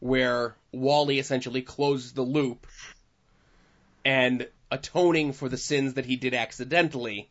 where 0.00 0.56
Wally 0.72 1.18
essentially 1.18 1.62
closes 1.62 2.12
the 2.12 2.22
loop 2.22 2.66
and 4.04 4.48
atoning 4.70 5.32
for 5.32 5.48
the 5.48 5.56
sins 5.56 5.94
that 5.94 6.04
he 6.04 6.16
did 6.16 6.34
accidentally, 6.34 7.28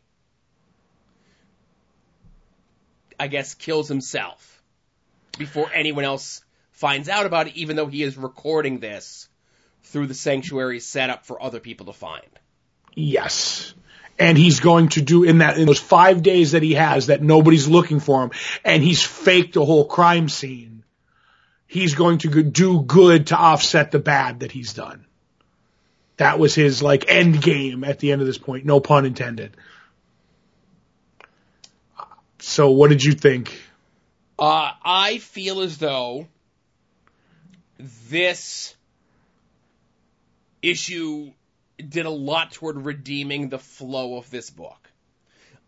I 3.18 3.28
guess, 3.28 3.54
kills 3.54 3.88
himself 3.88 4.62
before 5.38 5.70
anyone 5.72 6.04
else 6.04 6.42
finds 6.82 7.08
out 7.08 7.26
about 7.26 7.46
it, 7.46 7.54
even 7.54 7.76
though 7.76 7.86
he 7.86 8.02
is 8.02 8.16
recording 8.16 8.80
this 8.80 9.28
through 9.84 10.08
the 10.08 10.14
sanctuary 10.14 10.80
setup 10.80 11.24
for 11.24 11.40
other 11.40 11.60
people 11.60 11.86
to 11.86 11.92
find. 11.92 12.26
Yes. 12.92 13.72
And 14.18 14.36
he's 14.36 14.58
going 14.58 14.88
to 14.88 15.00
do 15.00 15.22
in 15.22 15.38
that, 15.38 15.58
in 15.58 15.66
those 15.66 15.78
five 15.78 16.24
days 16.24 16.52
that 16.52 16.62
he 16.64 16.74
has 16.74 17.06
that 17.06 17.22
nobody's 17.22 17.68
looking 17.68 18.00
for 18.00 18.24
him 18.24 18.32
and 18.64 18.82
he's 18.82 19.00
faked 19.00 19.54
a 19.54 19.64
whole 19.64 19.84
crime 19.84 20.28
scene. 20.28 20.82
He's 21.68 21.94
going 21.94 22.18
to 22.18 22.42
do 22.42 22.82
good 22.82 23.28
to 23.28 23.36
offset 23.36 23.92
the 23.92 24.00
bad 24.00 24.40
that 24.40 24.50
he's 24.50 24.74
done. 24.74 25.06
That 26.16 26.40
was 26.40 26.52
his 26.52 26.82
like 26.82 27.08
end 27.08 27.40
game 27.40 27.84
at 27.84 28.00
the 28.00 28.10
end 28.10 28.22
of 28.22 28.26
this 28.26 28.38
point. 28.38 28.66
No 28.66 28.80
pun 28.80 29.06
intended. 29.06 29.56
So 32.40 32.72
what 32.72 32.90
did 32.90 33.04
you 33.04 33.12
think? 33.12 33.56
Uh, 34.36 34.72
I 34.82 35.18
feel 35.18 35.60
as 35.60 35.78
though 35.78 36.26
this 37.78 38.74
issue 40.62 41.32
did 41.76 42.06
a 42.06 42.10
lot 42.10 42.52
toward 42.52 42.76
redeeming 42.84 43.48
the 43.48 43.58
flow 43.58 44.16
of 44.16 44.30
this 44.30 44.50
book. 44.50 44.90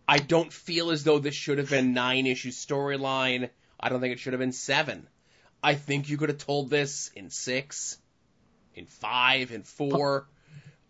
I 0.07 0.19
don't 0.19 0.53
feel 0.53 0.91
as 0.91 1.03
though 1.05 1.19
this 1.19 1.35
should 1.35 1.59
have 1.59 1.71
been 1.71 1.95
nine 1.95 2.27
issue 2.27 2.51
storyline. 2.51 3.49
I 3.81 3.89
don't 3.89 4.01
think 4.01 4.13
it 4.13 4.21
should 4.21 4.35
have 4.35 4.41
been 4.41 4.53
seven. 4.53 5.09
I 5.63 5.75
think 5.75 6.09
you 6.09 6.19
could 6.19 6.29
have 6.29 6.39
told 6.39 6.69
this 6.69 7.11
in 7.17 7.31
six, 7.31 7.99
in 8.75 8.87
five, 8.87 9.51
in 9.51 9.63
four. 9.63 10.27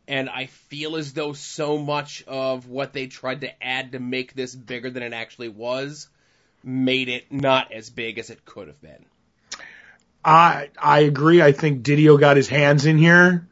And 0.06 0.28
I 0.28 0.46
feel 0.46 0.96
as 0.96 1.12
though 1.12 1.32
so 1.32 1.78
much 1.78 2.24
of 2.26 2.68
what 2.68 2.92
they 2.92 3.06
tried 3.06 3.42
to 3.42 3.64
add 3.64 3.92
to 3.92 4.00
make 4.00 4.34
this 4.34 4.54
bigger 4.54 4.90
than 4.90 5.02
it 5.02 5.12
actually 5.12 5.48
was 5.48 6.08
made 6.62 7.08
it 7.08 7.30
not 7.30 7.72
as 7.72 7.90
big 7.90 8.18
as 8.18 8.30
it 8.30 8.44
could 8.44 8.68
have 8.68 8.80
been. 8.80 9.04
I 10.25 10.70
I 10.81 11.01
agree. 11.01 11.43
I 11.43 11.53
think 11.53 11.83
Didio 11.83 12.18
got 12.18 12.37
his 12.37 12.49
hands 12.49 12.87
in 12.87 12.99
here 12.99 13.47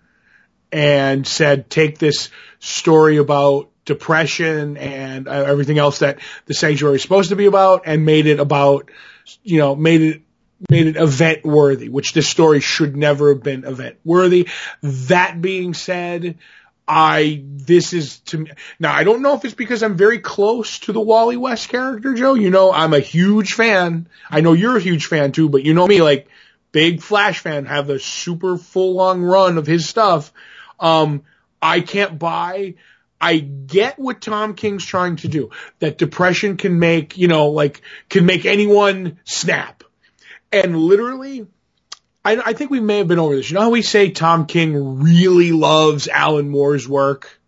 and 0.71 1.27
said, 1.27 1.69
take 1.69 1.99
this 1.99 2.31
story 2.61 3.19
about 3.19 3.69
depression 3.85 4.77
and 4.77 5.29
uh, 5.29 5.33
everything 5.33 5.79
else 5.79 5.99
that 5.99 6.19
the 6.47 6.55
sanctuary 6.55 6.97
is 6.97 7.03
supposed 7.03 7.31
to 7.31 7.37
be 7.37 7.47
about 7.47 7.83
and 7.85 8.07
made 8.07 8.27
it 8.27 8.41
about, 8.41 8.91
you 9.43 9.59
know, 9.59 9.75
made 9.75 10.01
it 10.01 10.23
made 10.71 10.87
it 10.87 10.97
event 10.97 11.45
worthy, 11.45 11.89
which 11.89 12.13
this 12.13 12.29
story 12.29 12.61
should 12.61 12.97
never 12.97 13.35
have 13.35 13.43
been 13.43 13.65
event 13.65 13.97
worthy. 14.05 14.49
That 14.83 15.43
being 15.43 15.75
said, 15.75 16.39
I, 16.87 17.43
this 17.45 17.93
is 17.93 18.21
to 18.21 18.39
me, 18.39 18.51
now 18.79 18.93
I 18.95 19.05
don't 19.05 19.23
know 19.23 19.35
if 19.35 19.45
it's 19.45 19.55
because 19.55 19.83
I'm 19.83 19.97
very 19.97 20.21
close 20.21 20.79
to 20.81 20.93
the 20.93 21.01
Wally 21.01 21.37
West 21.37 21.69
character, 21.69 22.15
Joe. 22.15 22.35
You 22.35 22.51
know, 22.51 22.73
I'm 22.73 22.95
a 22.95 23.01
huge 23.01 23.55
fan. 23.55 24.09
I 24.31 24.41
know 24.41 24.53
you're 24.53 24.77
a 24.77 24.81
huge 24.81 25.07
fan 25.07 25.33
too, 25.33 25.49
but 25.49 25.65
you 25.65 25.75
know 25.75 25.87
me, 25.87 26.01
like, 26.01 26.29
big 26.73 27.03
Flash 27.03 27.41
fan, 27.41 27.67
have 27.67 27.91
a 27.91 27.99
super 27.99 28.57
full 28.57 28.95
long 28.95 29.23
run 29.23 29.59
of 29.59 29.67
his 29.67 29.89
stuff. 29.89 30.33
Um, 30.81 31.23
I 31.61 31.81
can't 31.81 32.19
buy. 32.19 32.75
I 33.21 33.39
get 33.39 33.99
what 33.99 34.21
Tom 34.21 34.55
King's 34.55 34.85
trying 34.85 35.17
to 35.17 35.29
do. 35.29 35.51
That 35.79 35.97
depression 35.97 36.57
can 36.57 36.81
make, 36.81 37.17
you 37.17 37.29
know, 37.29 37.51
like, 37.51 37.83
can 38.09 38.27
make 38.27 38.47
anyone 38.47 39.21
snap. 39.25 39.85
And 40.51 40.77
literally, 40.77 41.47
I, 42.25 42.37
I 42.37 42.53
think 42.53 42.71
we 42.71 42.81
may 42.81 42.99
have 42.99 43.09
been 43.09 43.21
over 43.21 43.37
this. 43.37 43.49
You 43.49 43.55
know 43.55 43.63
how 43.63 43.71
we 43.71 43.83
say 43.83 44.11
Tom 44.11 44.47
King 44.47 45.01
really 45.03 45.53
loves 45.53 46.09
Alan 46.09 46.49
Moore's 46.49 46.89
work? 46.89 47.39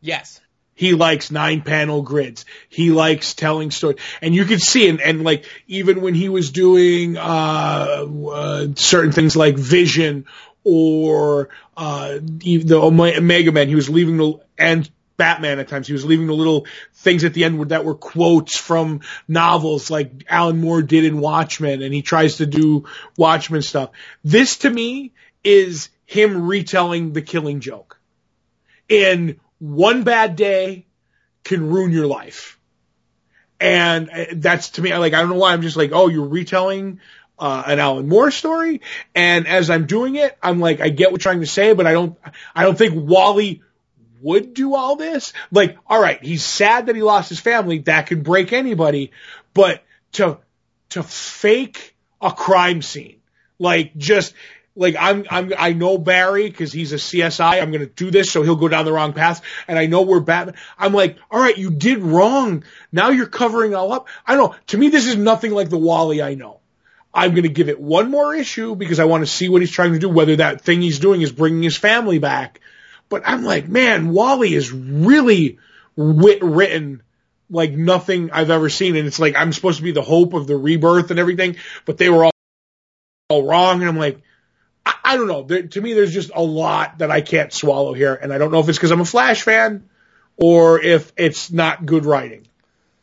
Yes. 0.00 0.40
He 0.78 0.94
likes 0.94 1.32
nine 1.32 1.62
panel 1.62 2.02
grids. 2.02 2.44
He 2.68 2.92
likes 2.92 3.34
telling 3.34 3.72
stories. 3.72 3.98
And 4.22 4.32
you 4.32 4.44
could 4.44 4.60
see, 4.60 4.88
and, 4.88 5.00
and 5.00 5.24
like, 5.24 5.44
even 5.66 6.02
when 6.02 6.14
he 6.14 6.28
was 6.28 6.52
doing, 6.52 7.16
uh, 7.16 8.06
uh, 8.30 8.66
certain 8.76 9.10
things 9.10 9.34
like 9.34 9.56
Vision 9.56 10.26
or, 10.62 11.48
uh, 11.76 12.20
the 12.22 12.76
Omega 12.80 13.50
Man, 13.50 13.66
he 13.66 13.74
was 13.74 13.90
leaving 13.90 14.18
the, 14.18 14.34
and 14.56 14.88
Batman 15.16 15.58
at 15.58 15.66
times. 15.66 15.88
He 15.88 15.94
was 15.94 16.04
leaving 16.04 16.28
the 16.28 16.32
little 16.32 16.68
things 16.94 17.24
at 17.24 17.34
the 17.34 17.42
end 17.42 17.70
that 17.70 17.84
were 17.84 17.96
quotes 17.96 18.56
from 18.56 19.00
novels 19.26 19.90
like 19.90 20.12
Alan 20.28 20.60
Moore 20.60 20.82
did 20.82 21.04
in 21.04 21.18
Watchmen 21.18 21.82
and 21.82 21.92
he 21.92 22.02
tries 22.02 22.36
to 22.36 22.46
do 22.46 22.84
Watchmen 23.16 23.62
stuff. 23.62 23.90
This 24.22 24.58
to 24.58 24.70
me 24.70 25.12
is 25.42 25.88
him 26.06 26.46
retelling 26.46 27.14
the 27.14 27.22
killing 27.22 27.58
joke. 27.58 27.98
In 28.88 29.40
one 29.58 30.04
bad 30.04 30.36
day 30.36 30.86
can 31.44 31.70
ruin 31.70 31.92
your 31.92 32.06
life. 32.06 32.58
And 33.60 34.10
uh, 34.10 34.24
that's 34.34 34.70
to 34.70 34.82
me, 34.82 34.96
like, 34.96 35.14
I 35.14 35.20
don't 35.20 35.30
know 35.30 35.36
why 35.36 35.52
I'm 35.52 35.62
just 35.62 35.76
like, 35.76 35.90
oh, 35.92 36.08
you're 36.08 36.28
retelling 36.28 37.00
uh, 37.38 37.62
an 37.66 37.78
Alan 37.78 38.08
Moore 38.08 38.30
story. 38.30 38.80
And 39.14 39.46
as 39.46 39.70
I'm 39.70 39.86
doing 39.86 40.16
it, 40.16 40.36
I'm 40.42 40.60
like, 40.60 40.80
I 40.80 40.88
get 40.88 41.10
what 41.10 41.24
you're 41.24 41.32
trying 41.32 41.40
to 41.40 41.46
say, 41.46 41.72
but 41.72 41.86
I 41.86 41.92
don't, 41.92 42.16
I 42.54 42.62
don't 42.62 42.78
think 42.78 42.94
Wally 42.96 43.62
would 44.20 44.54
do 44.54 44.74
all 44.74 44.96
this. 44.96 45.32
Like, 45.50 45.76
all 45.86 46.00
right, 46.00 46.22
he's 46.22 46.44
sad 46.44 46.86
that 46.86 46.96
he 46.96 47.02
lost 47.02 47.28
his 47.28 47.40
family. 47.40 47.80
That 47.80 48.06
can 48.06 48.22
break 48.22 48.52
anybody. 48.52 49.12
But 49.54 49.82
to, 50.12 50.38
to 50.90 51.02
fake 51.02 51.96
a 52.20 52.32
crime 52.32 52.82
scene, 52.82 53.20
like 53.58 53.96
just, 53.96 54.34
like 54.78 54.94
I'm, 54.98 55.26
I'm, 55.28 55.52
I 55.58 55.72
know 55.72 55.98
Barry 55.98 56.48
because 56.48 56.72
he's 56.72 56.92
a 56.92 56.96
CSI. 56.96 57.60
I'm 57.60 57.72
going 57.72 57.84
to 57.84 57.92
do 57.92 58.10
this 58.10 58.30
so 58.30 58.42
he'll 58.42 58.56
go 58.56 58.68
down 58.68 58.84
the 58.84 58.92
wrong 58.92 59.12
path. 59.12 59.42
And 59.66 59.78
I 59.78 59.86
know 59.86 60.02
we're 60.02 60.20
Batman. 60.20 60.54
I'm 60.78 60.94
like, 60.94 61.18
all 61.30 61.40
right, 61.40 61.58
you 61.58 61.70
did 61.70 61.98
wrong. 61.98 62.62
Now 62.92 63.10
you're 63.10 63.26
covering 63.26 63.74
all 63.74 63.92
up. 63.92 64.08
I 64.24 64.36
know. 64.36 64.54
To 64.68 64.78
me, 64.78 64.88
this 64.88 65.06
is 65.06 65.16
nothing 65.16 65.52
like 65.52 65.68
the 65.68 65.78
Wally 65.78 66.22
I 66.22 66.34
know. 66.34 66.60
I'm 67.12 67.32
going 67.32 67.42
to 67.42 67.48
give 67.48 67.68
it 67.68 67.80
one 67.80 68.10
more 68.10 68.34
issue 68.34 68.76
because 68.76 69.00
I 69.00 69.06
want 69.06 69.22
to 69.22 69.26
see 69.26 69.48
what 69.48 69.62
he's 69.62 69.72
trying 69.72 69.94
to 69.94 69.98
do, 69.98 70.08
whether 70.08 70.36
that 70.36 70.60
thing 70.60 70.80
he's 70.80 71.00
doing 71.00 71.22
is 71.22 71.32
bringing 71.32 71.62
his 71.62 71.76
family 71.76 72.20
back. 72.20 72.60
But 73.08 73.22
I'm 73.26 73.42
like, 73.42 73.66
man, 73.66 74.12
Wally 74.12 74.54
is 74.54 74.70
really 74.70 75.58
wit 75.96 76.42
written 76.42 77.02
like 77.50 77.72
nothing 77.72 78.30
I've 78.30 78.50
ever 78.50 78.68
seen. 78.68 78.94
And 78.94 79.08
it's 79.08 79.18
like, 79.18 79.34
I'm 79.34 79.52
supposed 79.52 79.78
to 79.78 79.82
be 79.82 79.90
the 79.90 80.02
hope 80.02 80.34
of 80.34 80.46
the 80.46 80.56
rebirth 80.56 81.10
and 81.10 81.18
everything, 81.18 81.56
but 81.84 81.98
they 81.98 82.10
were 82.10 82.26
all, 82.26 82.32
all 83.28 83.44
wrong. 83.44 83.80
And 83.80 83.88
I'm 83.88 83.98
like, 83.98 84.20
I, 84.88 84.94
I 85.12 85.16
don't 85.16 85.28
know. 85.28 85.42
There, 85.42 85.62
to 85.62 85.80
me, 85.80 85.92
there's 85.92 86.14
just 86.14 86.30
a 86.34 86.42
lot 86.42 86.98
that 86.98 87.10
I 87.10 87.20
can't 87.20 87.52
swallow 87.52 87.92
here. 87.92 88.14
And 88.14 88.32
I 88.32 88.38
don't 88.38 88.50
know 88.50 88.60
if 88.60 88.68
it's 88.68 88.78
because 88.78 88.90
I'm 88.90 89.00
a 89.00 89.06
Flash 89.06 89.42
fan 89.42 89.88
or 90.36 90.80
if 90.80 91.12
it's 91.16 91.50
not 91.50 91.84
good 91.84 92.06
writing. 92.06 92.46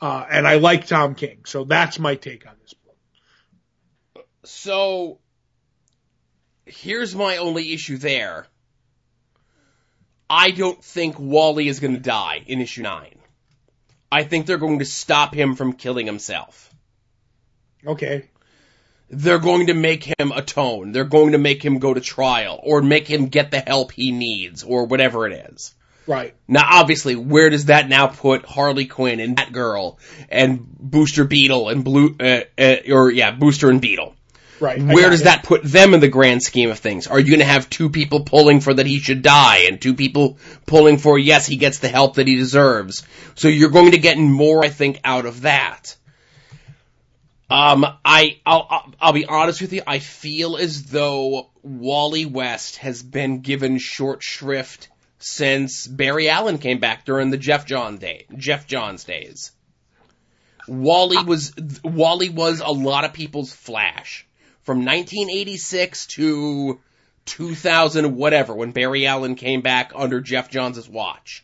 Uh, 0.01 0.25
and 0.29 0.47
I 0.47 0.55
like 0.55 0.87
Tom 0.87 1.15
King. 1.15 1.39
So 1.45 1.63
that's 1.63 1.99
my 1.99 2.15
take 2.15 2.47
on 2.47 2.53
this 2.61 2.73
book. 2.73 4.27
So 4.43 5.19
here's 6.65 7.15
my 7.15 7.37
only 7.37 7.73
issue 7.73 7.97
there. 7.97 8.47
I 10.27 10.51
don't 10.51 10.83
think 10.83 11.19
Wally 11.19 11.67
is 11.67 11.79
going 11.79 11.93
to 11.93 11.99
die 11.99 12.43
in 12.47 12.61
issue 12.61 12.81
9. 12.81 13.15
I 14.11 14.23
think 14.23 14.47
they're 14.47 14.57
going 14.57 14.79
to 14.79 14.85
stop 14.85 15.35
him 15.35 15.55
from 15.55 15.73
killing 15.73 16.07
himself. 16.07 16.73
Okay. 17.85 18.29
They're 19.09 19.39
going 19.39 19.67
to 19.67 19.73
make 19.73 20.03
him 20.03 20.31
atone. 20.31 20.91
They're 20.91 21.03
going 21.05 21.33
to 21.33 21.37
make 21.37 21.63
him 21.63 21.79
go 21.79 21.93
to 21.93 22.01
trial 22.01 22.59
or 22.63 22.81
make 22.81 23.07
him 23.07 23.27
get 23.27 23.51
the 23.51 23.59
help 23.59 23.91
he 23.91 24.11
needs 24.11 24.63
or 24.63 24.85
whatever 24.85 25.27
it 25.27 25.51
is. 25.51 25.75
Right. 26.07 26.35
Now, 26.47 26.63
obviously, 26.65 27.15
where 27.15 27.49
does 27.49 27.65
that 27.65 27.89
now 27.89 28.07
put 28.07 28.45
Harley 28.45 28.85
Quinn 28.85 29.19
and 29.19 29.35
Batgirl 29.35 29.97
and 30.29 30.67
Booster 30.79 31.23
Beetle 31.23 31.69
and 31.69 31.83
Blue, 31.83 32.15
uh, 32.19 32.41
uh, 32.57 32.75
or 32.89 33.11
yeah, 33.11 33.31
Booster 33.31 33.69
and 33.69 33.81
Beetle? 33.81 34.15
Right. 34.59 34.81
Where 34.81 35.09
does 35.09 35.23
that 35.23 35.43
put 35.43 35.63
them 35.63 35.93
in 35.93 35.99
the 35.99 36.07
grand 36.07 36.41
scheme 36.41 36.69
of 36.71 36.79
things? 36.79 37.07
Are 37.07 37.19
you 37.19 37.27
going 37.27 37.39
to 37.39 37.45
have 37.45 37.69
two 37.69 37.89
people 37.89 38.21
pulling 38.23 38.61
for 38.61 38.73
that 38.73 38.85
he 38.85 38.99
should 38.99 39.21
die 39.21 39.65
and 39.67 39.81
two 39.81 39.95
people 39.95 40.37
pulling 40.65 40.97
for 40.97 41.19
yes, 41.19 41.45
he 41.45 41.57
gets 41.57 41.79
the 41.79 41.89
help 41.89 42.15
that 42.15 42.27
he 42.27 42.35
deserves? 42.35 43.05
So 43.35 43.49
you're 43.49 43.69
going 43.69 43.91
to 43.91 43.97
get 43.97 44.17
more, 44.17 44.63
I 44.63 44.69
think, 44.69 45.01
out 45.03 45.25
of 45.25 45.41
that. 45.41 45.97
Um, 47.49 47.85
I, 48.03 48.39
I'll, 48.45 48.93
I'll 48.99 49.13
be 49.13 49.25
honest 49.25 49.61
with 49.61 49.73
you. 49.73 49.83
I 49.85 49.99
feel 49.99 50.57
as 50.57 50.83
though 50.83 51.49
Wally 51.61 52.25
West 52.25 52.77
has 52.77 53.03
been 53.03 53.41
given 53.41 53.77
short 53.77 54.23
shrift 54.23 54.89
since 55.19 55.85
Barry 55.85 56.29
Allen 56.29 56.57
came 56.57 56.79
back 56.79 57.05
during 57.05 57.29
the 57.29 57.37
Geoff 57.37 57.65
John 57.65 57.97
day, 57.97 58.25
Geoff 58.35 58.67
Johns 58.67 59.03
days. 59.03 59.51
Wally 60.67 61.23
was, 61.23 61.53
Wally 61.83 62.29
was 62.29 62.61
a 62.61 62.71
lot 62.71 63.05
of 63.05 63.13
people's 63.13 63.53
Flash. 63.53 64.27
From 64.63 64.79
1986 64.79 66.07
to 66.07 66.79
2000 67.25 68.15
whatever, 68.15 68.55
when 68.55 68.71
Barry 68.71 69.05
Allen 69.05 69.35
came 69.35 69.61
back 69.61 69.91
under 69.93 70.21
Geoff 70.21 70.49
Johns' 70.49 70.89
watch. 70.89 71.43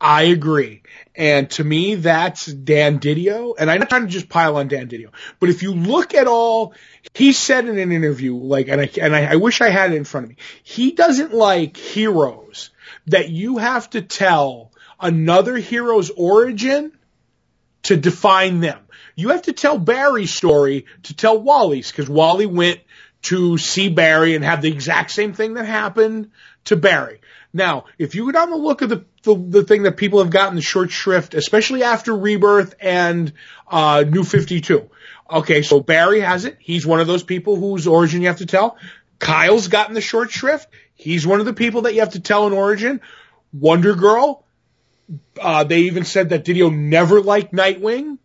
I 0.00 0.24
agree. 0.24 0.82
And 1.14 1.50
to 1.52 1.64
me, 1.64 1.96
that's 1.96 2.46
Dan 2.46 2.98
Didio. 2.98 3.54
And 3.58 3.70
I'm 3.70 3.80
not 3.80 3.90
trying 3.90 4.06
to 4.06 4.08
just 4.08 4.28
pile 4.28 4.56
on 4.56 4.68
Dan 4.68 4.88
Didio, 4.88 5.10
but 5.40 5.50
if 5.50 5.62
you 5.62 5.74
look 5.74 6.14
at 6.14 6.26
all, 6.26 6.74
he 7.14 7.32
said 7.32 7.68
in 7.68 7.78
an 7.78 7.92
interview, 7.92 8.34
like, 8.34 8.68
and 8.68 8.80
I, 8.80 8.90
and 9.00 9.14
I, 9.14 9.32
I 9.32 9.36
wish 9.36 9.60
I 9.60 9.68
had 9.68 9.92
it 9.92 9.96
in 9.96 10.04
front 10.04 10.24
of 10.24 10.30
me. 10.30 10.36
He 10.62 10.92
doesn't 10.92 11.34
like 11.34 11.76
heroes 11.76 12.70
that 13.08 13.28
you 13.28 13.58
have 13.58 13.90
to 13.90 14.00
tell 14.00 14.70
another 15.00 15.56
hero's 15.56 16.10
origin 16.10 16.92
to 17.82 17.96
define 17.96 18.60
them. 18.60 18.78
You 19.14 19.30
have 19.30 19.42
to 19.42 19.52
tell 19.52 19.76
Barry's 19.78 20.32
story 20.32 20.86
to 21.04 21.14
tell 21.14 21.38
Wally's 21.38 21.90
because 21.90 22.08
Wally 22.08 22.46
went 22.46 22.80
to 23.22 23.58
see 23.58 23.88
Barry 23.88 24.34
and 24.34 24.44
have 24.44 24.62
the 24.62 24.70
exact 24.70 25.10
same 25.10 25.32
thing 25.32 25.54
that 25.54 25.66
happened 25.66 26.30
to 26.64 26.76
Barry. 26.76 27.20
Now, 27.54 27.84
if 27.98 28.14
you 28.14 28.26
go 28.26 28.32
down 28.32 28.50
the 28.50 28.56
look 28.56 28.82
of 28.82 28.88
the, 28.88 29.04
the, 29.24 29.34
the 29.34 29.62
thing 29.62 29.82
that 29.82 29.96
people 29.96 30.20
have 30.20 30.30
gotten 30.30 30.56
the 30.56 30.62
short 30.62 30.90
shrift, 30.90 31.34
especially 31.34 31.82
after 31.82 32.16
Rebirth 32.16 32.74
and 32.80 33.32
uh, 33.68 34.04
New 34.08 34.24
52. 34.24 34.88
Okay, 35.30 35.62
so 35.62 35.80
Barry 35.80 36.20
has 36.20 36.44
it. 36.44 36.56
He's 36.60 36.86
one 36.86 37.00
of 37.00 37.06
those 37.06 37.22
people 37.22 37.56
whose 37.56 37.86
origin 37.86 38.22
you 38.22 38.28
have 38.28 38.38
to 38.38 38.46
tell. 38.46 38.76
Kyle's 39.18 39.68
gotten 39.68 39.94
the 39.94 40.00
short 40.00 40.30
shrift. 40.30 40.68
He's 40.94 41.26
one 41.26 41.40
of 41.40 41.46
the 41.46 41.52
people 41.52 41.82
that 41.82 41.94
you 41.94 42.00
have 42.00 42.12
to 42.12 42.20
tell 42.20 42.46
an 42.46 42.52
origin. 42.52 43.00
Wonder 43.52 43.94
Girl. 43.94 44.44
Uh, 45.40 45.64
they 45.64 45.82
even 45.82 46.04
said 46.04 46.30
that 46.30 46.44
Didio 46.44 46.74
never 46.74 47.20
liked 47.20 47.52
Nightwing. 47.52 48.18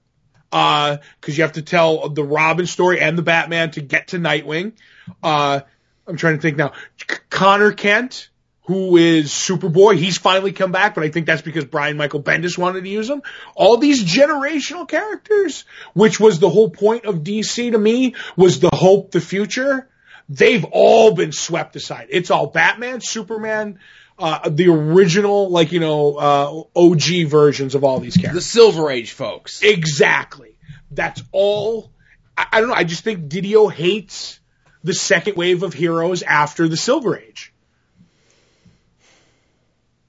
Uh, 0.52 0.98
cause 1.20 1.38
you 1.38 1.44
have 1.44 1.54
to 1.54 1.62
tell 1.62 2.10
the 2.10 2.24
Robin 2.24 2.66
story 2.66 3.02
and 3.02 3.18
the 3.18 3.22
Batman 3.22 3.72
to 3.72 3.82
get 3.82 4.10
to 4.10 4.18
Nightwing. 4.18 4.74
Uh, 5.22 5.62
I'm 6.08 6.16
trying 6.16 6.38
to 6.38 6.42
think 6.42 6.56
now. 6.56 6.72
C- 6.98 7.18
Conner 7.30 7.74
Kent, 7.74 8.30
who 8.68 8.97
is 8.97 9.32
Superboy, 9.32 9.95
he's 9.95 10.18
finally 10.18 10.51
come 10.51 10.74
back, 10.74 10.93
but 10.93 11.05
I 11.05 11.09
think 11.09 11.26
that's 11.26 11.41
because 11.41 11.63
Brian 11.63 11.95
Michael 11.95 12.22
Bendis 12.22 12.57
wanted 12.57 12.84
to 12.84 12.89
use 12.89 13.09
him. 13.09 13.22
All 13.55 13.78
these 13.78 14.03
generational 14.03 14.86
characters, 14.86 15.63
which 15.93 16.20
was 16.20 16.39
the 16.39 16.49
whole 16.49 16.70
point 16.70 17.05
of 17.05 17.20
DC 17.20 17.72
to 17.72 17.78
me, 17.78 18.15
was 18.36 18.59
the 18.59 18.70
hope, 18.74 19.11
the 19.11 19.22
future. 19.22 19.88
They've 20.28 20.65
all 20.65 21.13
been 21.13 21.32
swept 21.32 21.78
aside. 21.78 22.07
It's 22.09 22.30
all 22.30 22.47
Batman, 22.47 22.99
Superman, 22.99 23.80
uh, 24.20 24.49
the 24.49 24.68
original, 24.68 25.49
like, 25.49 25.72
you 25.72 25.80
know, 25.80 26.15
uh, 26.18 26.63
OG 26.76 27.28
versions 27.28 27.74
of 27.74 27.86
all 27.86 28.01
these 28.01 28.18
characters. 28.18 28.43
The. 28.43 28.49
Silver 28.49 28.91
Age 28.91 29.13
folks. 29.13 29.63
Exactly. 29.63 30.57
That's 30.91 31.24
all. 31.32 31.93
I, 32.38 32.47
I 32.51 32.59
don't 32.59 32.70
know. 32.70 32.76
I 32.76 32.84
just 32.84 33.05
think 33.05 33.30
Didio 33.30 33.72
hates 33.72 34.41
the 34.84 34.93
second 34.93 35.38
wave 35.38 35.63
of 35.63 35.74
heroes 35.74 36.22
after 36.22 36.68
the 36.68 36.76
Silver 36.76 37.18
Age. 37.18 37.53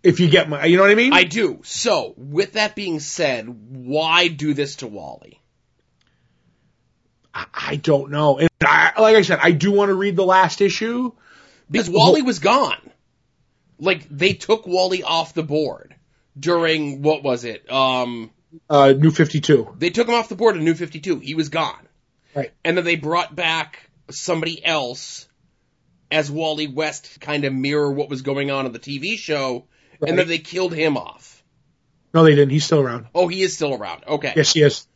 If 0.02 0.20
you 0.20 0.28
get 0.28 0.48
my, 0.48 0.64
you 0.64 0.76
know 0.76 0.82
what 0.82 0.92
I 0.92 0.94
mean? 0.94 1.12
I 1.12 1.24
do. 1.24 1.60
So, 1.64 2.14
with 2.16 2.52
that 2.52 2.76
being 2.76 3.00
said, 3.00 3.48
why 3.48 4.28
do 4.28 4.54
this 4.54 4.76
to 4.76 4.86
Wally? 4.86 5.40
I, 7.34 7.46
I 7.52 7.76
don't 7.76 8.10
know. 8.10 8.38
And 8.38 8.48
I, 8.62 9.00
like 9.00 9.16
I 9.16 9.22
said, 9.22 9.40
I 9.42 9.50
do 9.50 9.72
want 9.72 9.88
to 9.90 9.94
read 9.94 10.16
the 10.16 10.24
last 10.24 10.60
issue. 10.60 11.12
Because 11.70 11.90
Wally 11.90 12.22
was 12.22 12.38
gone. 12.38 12.90
Like, 13.78 14.08
they 14.08 14.32
took 14.34 14.66
Wally 14.66 15.02
off 15.02 15.34
the 15.34 15.42
board 15.42 15.94
during, 16.38 17.02
what 17.02 17.22
was 17.22 17.44
it? 17.44 17.70
Um, 17.70 18.30
Uh, 18.70 18.92
New 18.96 19.10
52. 19.10 19.74
they 19.78 19.90
took 19.90 20.08
him 20.08 20.14
off 20.14 20.28
the 20.28 20.36
board 20.36 20.56
in 20.56 20.64
New 20.64 20.74
52. 20.74 21.18
He 21.18 21.34
was 21.34 21.48
gone. 21.48 21.86
Right. 22.34 22.52
And 22.64 22.76
then 22.76 22.84
they 22.84 22.96
brought 22.96 23.34
back 23.34 23.90
somebody 24.10 24.64
else 24.64 25.26
as 26.10 26.30
Wally 26.30 26.66
West 26.68 27.12
to 27.14 27.18
kind 27.18 27.44
of 27.44 27.52
mirror 27.52 27.90
what 27.92 28.08
was 28.08 28.22
going 28.22 28.50
on 28.50 28.64
in 28.64 28.72
the 28.72 28.78
TV 28.78 29.18
show. 29.18 29.66
Right. 30.00 30.10
And 30.10 30.18
then 30.18 30.28
they 30.28 30.38
killed 30.38 30.74
him 30.74 30.96
off. 30.96 31.42
No, 32.14 32.24
they 32.24 32.34
didn't. 32.34 32.50
He's 32.50 32.64
still 32.64 32.80
around. 32.80 33.06
Oh, 33.14 33.28
he 33.28 33.42
is 33.42 33.54
still 33.54 33.74
around. 33.74 34.04
Okay. 34.06 34.32
Yes, 34.36 34.52
he 34.52 34.62
is. 34.62 34.86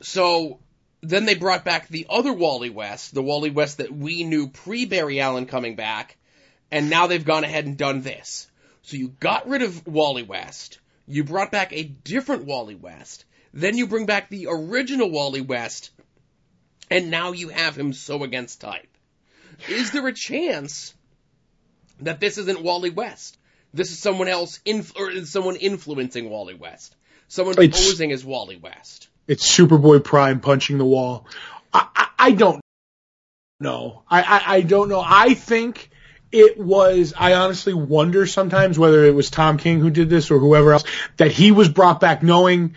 So 0.00 0.60
then 1.00 1.24
they 1.24 1.34
brought 1.34 1.64
back 1.64 1.88
the 1.88 2.06
other 2.08 2.32
Wally 2.32 2.70
West, 2.70 3.14
the 3.14 3.22
Wally 3.22 3.50
West 3.50 3.78
that 3.78 3.92
we 3.92 4.24
knew 4.24 4.48
pre 4.48 4.84
Barry 4.84 5.20
Allen 5.20 5.46
coming 5.46 5.76
back, 5.76 6.16
and 6.70 6.90
now 6.90 7.06
they've 7.06 7.24
gone 7.24 7.44
ahead 7.44 7.66
and 7.66 7.76
done 7.76 8.02
this. 8.02 8.48
So 8.82 8.96
you 8.96 9.08
got 9.08 9.48
rid 9.48 9.62
of 9.62 9.86
Wally 9.86 10.22
West, 10.22 10.78
you 11.06 11.24
brought 11.24 11.50
back 11.50 11.72
a 11.72 11.84
different 11.84 12.44
Wally 12.44 12.74
West, 12.74 13.24
then 13.52 13.76
you 13.76 13.86
bring 13.86 14.06
back 14.06 14.28
the 14.28 14.46
original 14.50 15.10
Wally 15.10 15.40
West, 15.40 15.90
and 16.90 17.10
now 17.10 17.32
you 17.32 17.48
have 17.48 17.76
him 17.76 17.92
so 17.92 18.22
against 18.22 18.60
type. 18.60 18.88
Is 19.68 19.90
there 19.90 20.06
a 20.06 20.12
chance 20.12 20.94
that 22.00 22.20
this 22.20 22.38
isn't 22.38 22.62
Wally 22.62 22.90
West? 22.90 23.37
This 23.74 23.90
is 23.90 23.98
someone 23.98 24.28
else, 24.28 24.60
or 24.96 25.24
someone 25.24 25.56
influencing 25.56 26.30
Wally 26.30 26.54
West? 26.54 26.94
Someone 27.28 27.60
It's- 27.60 27.86
posing 27.86 28.12
as 28.12 28.24
Wally 28.24 28.56
West. 28.56 29.08
It's 29.26 29.46
Superboy 29.46 30.02
Prime 30.02 30.40
punching 30.40 30.78
the 30.78 30.86
wall. 30.86 31.26
I, 31.72 31.86
I, 31.94 32.08
I 32.18 32.30
don't 32.30 32.62
know. 33.60 34.02
I, 34.08 34.22
I, 34.22 34.42
I 34.56 34.60
don't 34.62 34.88
know. 34.88 35.04
I 35.04 35.34
think 35.34 35.90
it 36.32 36.58
was, 36.58 37.12
I 37.16 37.34
honestly 37.34 37.74
wonder 37.74 38.26
sometimes 38.26 38.78
whether 38.78 39.04
it 39.04 39.14
was 39.14 39.30
Tom 39.30 39.58
King 39.58 39.80
who 39.80 39.90
did 39.90 40.08
this 40.08 40.30
or 40.30 40.38
whoever 40.38 40.72
else, 40.72 40.84
that 41.18 41.30
he 41.30 41.52
was 41.52 41.68
brought 41.68 42.00
back 42.00 42.22
knowing 42.22 42.76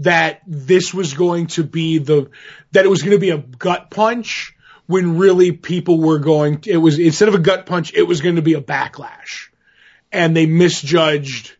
that 0.00 0.42
this 0.46 0.92
was 0.92 1.14
going 1.14 1.46
to 1.48 1.62
be 1.62 1.98
the, 1.98 2.30
that 2.72 2.84
it 2.84 2.88
was 2.88 3.02
going 3.02 3.12
to 3.12 3.20
be 3.20 3.30
a 3.30 3.38
gut 3.38 3.90
punch 3.90 4.56
when 4.86 5.18
really 5.18 5.52
people 5.52 6.00
were 6.00 6.18
going, 6.18 6.62
it 6.66 6.76
was, 6.76 6.98
instead 6.98 7.28
of 7.28 7.34
a 7.34 7.38
gut 7.38 7.66
punch, 7.66 7.94
it 7.94 8.02
was 8.02 8.20
going 8.20 8.36
to 8.36 8.42
be 8.42 8.54
a 8.54 8.60
backlash. 8.60 9.48
And 10.12 10.36
they 10.36 10.46
misjudged 10.46 11.56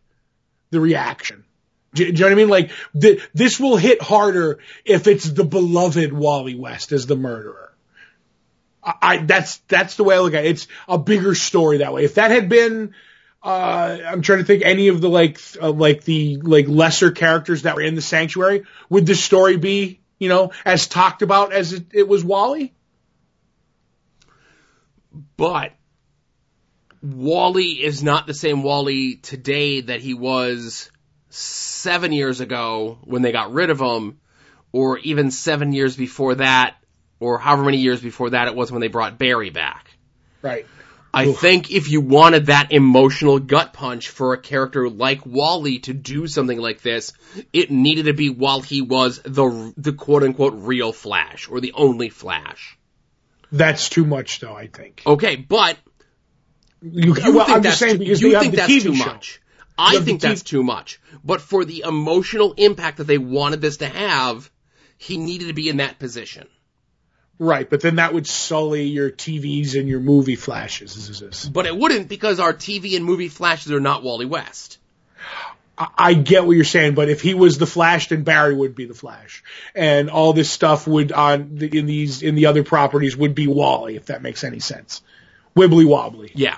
the 0.69 0.79
reaction. 0.79 1.43
Do, 1.93 2.05
you 2.05 2.11
know 2.11 2.25
what 2.25 2.31
I 2.31 2.35
mean? 2.35 2.49
Like 2.49 2.71
th- 2.99 3.27
this 3.33 3.59
will 3.59 3.77
hit 3.77 4.01
harder 4.01 4.59
if 4.85 5.07
it's 5.07 5.29
the 5.29 5.43
beloved 5.43 6.11
Wally 6.11 6.55
West 6.55 6.91
as 6.91 7.05
the 7.05 7.15
murderer. 7.15 7.71
I, 8.83 8.93
I 9.01 9.17
that's 9.17 9.57
that's 9.67 9.95
the 9.95 10.03
way 10.03 10.15
I 10.15 10.19
look 10.19 10.33
at 10.33 10.45
it. 10.45 10.49
It's 10.49 10.67
a 10.87 10.97
bigger 10.97 11.35
story 11.35 11.79
that 11.79 11.93
way. 11.93 12.03
If 12.03 12.15
that 12.15 12.31
had 12.31 12.49
been, 12.49 12.93
uh, 13.43 13.97
I'm 14.07 14.21
trying 14.21 14.39
to 14.39 14.45
think 14.45 14.63
any 14.63 14.87
of 14.87 15.01
the 15.01 15.09
like 15.09 15.39
uh, 15.61 15.71
like 15.71 16.03
the 16.03 16.37
like 16.37 16.67
lesser 16.67 17.11
characters 17.11 17.63
that 17.63 17.75
were 17.75 17.81
in 17.81 17.95
the 17.95 18.01
sanctuary, 18.01 18.63
would 18.89 19.05
this 19.05 19.23
story 19.23 19.57
be 19.57 19.99
you 20.17 20.29
know 20.29 20.51
as 20.65 20.87
talked 20.87 21.21
about 21.21 21.53
as 21.53 21.73
it, 21.73 21.85
it 21.93 22.07
was 22.07 22.23
Wally? 22.23 22.73
But 25.37 25.73
Wally 27.03 27.83
is 27.83 28.01
not 28.01 28.25
the 28.25 28.33
same 28.33 28.63
Wally 28.63 29.15
today 29.15 29.81
that 29.81 29.99
he 29.99 30.13
was 30.13 30.89
seven 31.29 32.13
years 32.13 32.39
ago 32.39 32.97
when 33.03 33.21
they 33.21 33.33
got 33.33 33.51
rid 33.51 33.69
of 33.69 33.79
him, 33.81 34.19
or 34.71 34.97
even 34.99 35.29
seven 35.29 35.73
years 35.73 35.97
before 35.97 36.35
that, 36.35 36.77
or 37.19 37.37
however 37.37 37.63
many 37.63 37.77
years 37.77 38.01
before 38.01 38.29
that 38.29 38.47
it 38.47 38.55
was 38.55 38.71
when 38.71 38.79
they 38.79 38.87
brought 38.87 39.19
Barry 39.19 39.49
back. 39.49 39.91
Right. 40.41 40.65
I 41.13 41.27
Oof. 41.27 41.39
think 41.39 41.71
if 41.71 41.91
you 41.91 42.01
wanted 42.01 42.47
that 42.47 42.71
emotional 42.71 43.37
gut 43.37 43.73
punch 43.73 44.09
for 44.09 44.33
a 44.33 44.37
character 44.37 44.89
like 44.89 45.25
Wally 45.25 45.79
to 45.79 45.93
do 45.93 46.25
something 46.25 46.57
like 46.57 46.81
this, 46.81 47.13
it 47.51 47.69
needed 47.69 48.05
to 48.05 48.13
be 48.13 48.29
while 48.29 48.61
he 48.61 48.81
was 48.81 49.19
the 49.19 49.73
the 49.77 49.93
quote 49.93 50.23
unquote 50.23 50.53
real 50.55 50.91
Flash 50.91 51.49
or 51.49 51.59
the 51.59 51.73
only 51.73 52.09
Flash. 52.09 52.77
That's 53.51 53.89
too 53.89 54.05
much, 54.05 54.39
though. 54.39 54.55
I 54.55 54.67
think. 54.67 55.03
Okay, 55.05 55.35
but 55.35 55.77
You, 56.83 57.15
You 57.15 57.33
well, 57.33 57.45
think 57.45 57.57
I'm 57.57 57.63
that's 57.63 57.77
saying 57.77 57.93
too, 57.93 57.99
because 57.99 58.21
you 58.21 58.37
think 58.39 58.55
that's 58.55 58.83
too 58.83 58.93
much. 58.93 59.41
I 59.77 59.99
think 59.99 60.21
that's 60.21 60.43
too 60.43 60.63
much. 60.63 60.99
But 61.23 61.41
for 61.41 61.65
the 61.65 61.83
emotional 61.87 62.53
impact 62.57 62.97
that 62.97 63.05
they 63.05 63.17
wanted 63.17 63.61
this 63.61 63.77
to 63.77 63.87
have, 63.87 64.51
he 64.97 65.17
needed 65.17 65.47
to 65.47 65.53
be 65.53 65.69
in 65.69 65.77
that 65.77 65.97
position. 65.97 66.47
Right, 67.39 67.67
but 67.67 67.81
then 67.81 67.95
that 67.95 68.13
would 68.13 68.27
sully 68.27 68.83
your 68.83 69.09
TVs 69.09 69.77
and 69.79 69.89
your 69.89 69.99
movie 69.99 70.35
flashes. 70.35 70.95
Is 70.95 71.19
this? 71.19 71.47
But 71.47 71.65
it 71.65 71.75
wouldn't 71.75 72.07
because 72.07 72.39
our 72.39 72.53
TV 72.53 72.95
and 72.95 73.03
movie 73.03 73.27
flashes 73.27 73.71
are 73.71 73.79
not 73.79 74.03
Wally 74.03 74.25
West. 74.27 74.77
I, 75.75 75.87
I 75.97 76.13
get 76.13 76.45
what 76.45 76.51
you're 76.53 76.63
saying, 76.63 76.93
but 76.93 77.09
if 77.09 77.21
he 77.21 77.33
was 77.33 77.57
the 77.57 77.65
Flash, 77.65 78.09
then 78.09 78.23
Barry 78.23 78.53
would 78.53 78.75
be 78.75 78.85
the 78.85 78.93
Flash, 78.93 79.43
and 79.73 80.11
all 80.11 80.33
this 80.33 80.51
stuff 80.51 80.85
would 80.87 81.11
on 81.11 81.55
the, 81.55 81.79
in 81.79 81.87
these 81.87 82.21
in 82.21 82.35
the 82.35 82.45
other 82.45 82.63
properties 82.63 83.17
would 83.17 83.33
be 83.33 83.47
Wally, 83.47 83.95
if 83.95 84.05
that 84.05 84.21
makes 84.21 84.43
any 84.43 84.59
sense. 84.59 85.01
Wibbly 85.55 85.85
wobbly, 85.85 86.31
Yeah. 86.35 86.57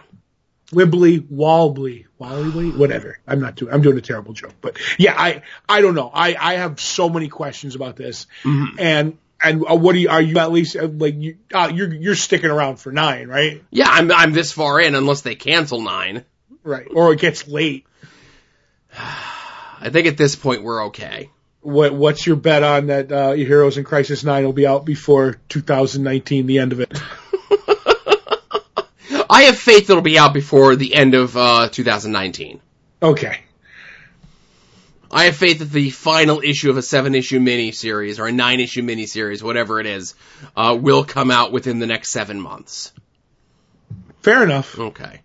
Wibbly 0.71 1.25
wobbly, 1.29 2.07
wally 2.17 2.71
whatever. 2.71 3.19
I'm 3.27 3.39
not 3.39 3.55
doing. 3.55 3.73
I'm 3.73 3.81
doing 3.81 3.97
a 3.97 4.01
terrible 4.01 4.33
joke, 4.33 4.55
but 4.61 4.77
yeah, 4.97 5.15
I 5.17 5.41
I 5.67 5.81
don't 5.81 5.95
know. 5.95 6.09
I 6.13 6.35
I 6.39 6.53
have 6.55 6.79
so 6.79 7.09
many 7.09 7.27
questions 7.27 7.75
about 7.75 7.95
this, 7.95 8.27
and 8.79 9.17
and 9.41 9.63
uh, 9.69 9.75
what 9.75 9.93
do 9.93 9.99
you 9.99 10.09
are 10.09 10.21
you 10.21 10.37
at 10.39 10.51
least 10.51 10.75
uh, 10.75 10.87
like 10.87 11.15
you 11.15 11.37
uh, 11.53 11.71
you're 11.73 11.93
you're 11.93 12.15
sticking 12.15 12.49
around 12.49 12.77
for 12.77 12.91
nine, 12.91 13.27
right? 13.27 13.63
Yeah, 13.69 13.87
I'm 13.89 14.11
I'm 14.11 14.33
this 14.33 14.51
far 14.51 14.79
in 14.79 14.95
unless 14.95 15.21
they 15.21 15.35
cancel 15.35 15.81
nine. 15.81 16.25
Right, 16.63 16.87
or 16.89 17.13
it 17.13 17.19
gets 17.19 17.47
late. 17.47 17.85
I 18.97 19.89
think 19.91 20.07
at 20.07 20.17
this 20.17 20.35
point 20.35 20.63
we're 20.63 20.85
okay. 20.85 21.29
What 21.61 21.93
what's 21.93 22.25
your 22.25 22.37
bet 22.37 22.63
on 22.63 22.87
that? 22.87 23.11
Uh, 23.11 23.31
Heroes 23.33 23.77
in 23.77 23.83
Crisis 23.83 24.23
Nine 24.23 24.45
will 24.45 24.53
be 24.53 24.65
out 24.65 24.85
before 24.85 25.37
2019, 25.49 26.45
the 26.47 26.59
end 26.59 26.73
of 26.73 26.79
it. 26.79 26.99
I 29.29 29.43
have 29.43 29.57
faith 29.57 29.89
it'll 29.89 30.01
be 30.01 30.17
out 30.19 30.33
before 30.33 30.75
the 30.75 30.95
end 30.95 31.13
of 31.13 31.35
uh, 31.35 31.69
2019. 31.69 32.61
Okay, 33.01 33.39
I 35.11 35.25
have 35.25 35.37
faith 35.37 35.59
that 35.59 35.71
the 35.71 35.91
final 35.91 36.41
issue 36.41 36.69
of 36.69 36.77
a 36.77 36.81
seven 36.81 37.15
issue 37.15 37.39
miniseries 37.39 38.19
or 38.19 38.27
a 38.27 38.31
nine 38.33 38.59
issue 38.59 38.81
miniseries, 38.81 39.41
whatever 39.41 39.79
it 39.79 39.85
is, 39.85 40.15
uh, 40.57 40.77
will 40.79 41.05
come 41.05 41.31
out 41.31 41.51
within 41.53 41.79
the 41.79 41.85
next 41.85 42.11
seven 42.11 42.39
months. 42.41 42.91
fair 44.21 44.43
enough. 44.43 44.77
Okay. 44.77 45.21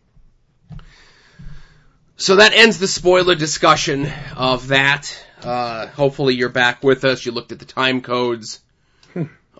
So 2.16 2.36
that 2.36 2.52
ends 2.52 2.78
the 2.78 2.86
spoiler 2.86 3.34
discussion 3.34 4.12
of 4.36 4.68
that. 4.68 5.12
Uh, 5.42 5.86
hopefully 5.86 6.34
you're 6.34 6.50
back 6.50 6.84
with 6.84 7.04
us. 7.04 7.24
You 7.24 7.32
looked 7.32 7.50
at 7.50 7.58
the 7.58 7.64
time 7.64 8.02
codes. 8.02 8.60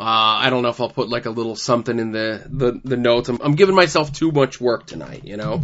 Uh, 0.01 0.39
I 0.47 0.49
don't 0.49 0.63
know 0.63 0.71
if 0.71 0.81
I'll 0.81 0.89
put 0.89 1.11
like 1.11 1.27
a 1.27 1.31
little 1.31 1.55
something 1.57 1.99
in 1.99 2.11
the, 2.11 2.43
the, 2.49 2.81
the 2.83 2.97
notes. 2.97 3.29
I'm, 3.29 3.39
I'm 3.43 3.55
giving 3.55 3.75
myself 3.75 4.13
too 4.13 4.33
much 4.33 4.59
work 4.61 4.87
tonight, 4.87 5.25
you 5.25 5.37
know? 5.37 5.63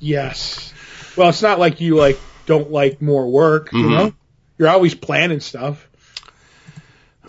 Yes. 0.00 0.74
Well, 1.16 1.28
it's 1.28 1.40
not 1.42 1.60
like 1.60 1.80
you 1.80 1.94
like 1.96 2.18
don't 2.46 2.72
like 2.72 3.00
more 3.00 3.28
work, 3.30 3.72
you 3.72 3.78
Mhm. 3.84 3.90
know? 3.90 4.12
You're 4.58 4.68
always 4.68 4.94
planning 4.96 5.38
stuff. 5.38 5.86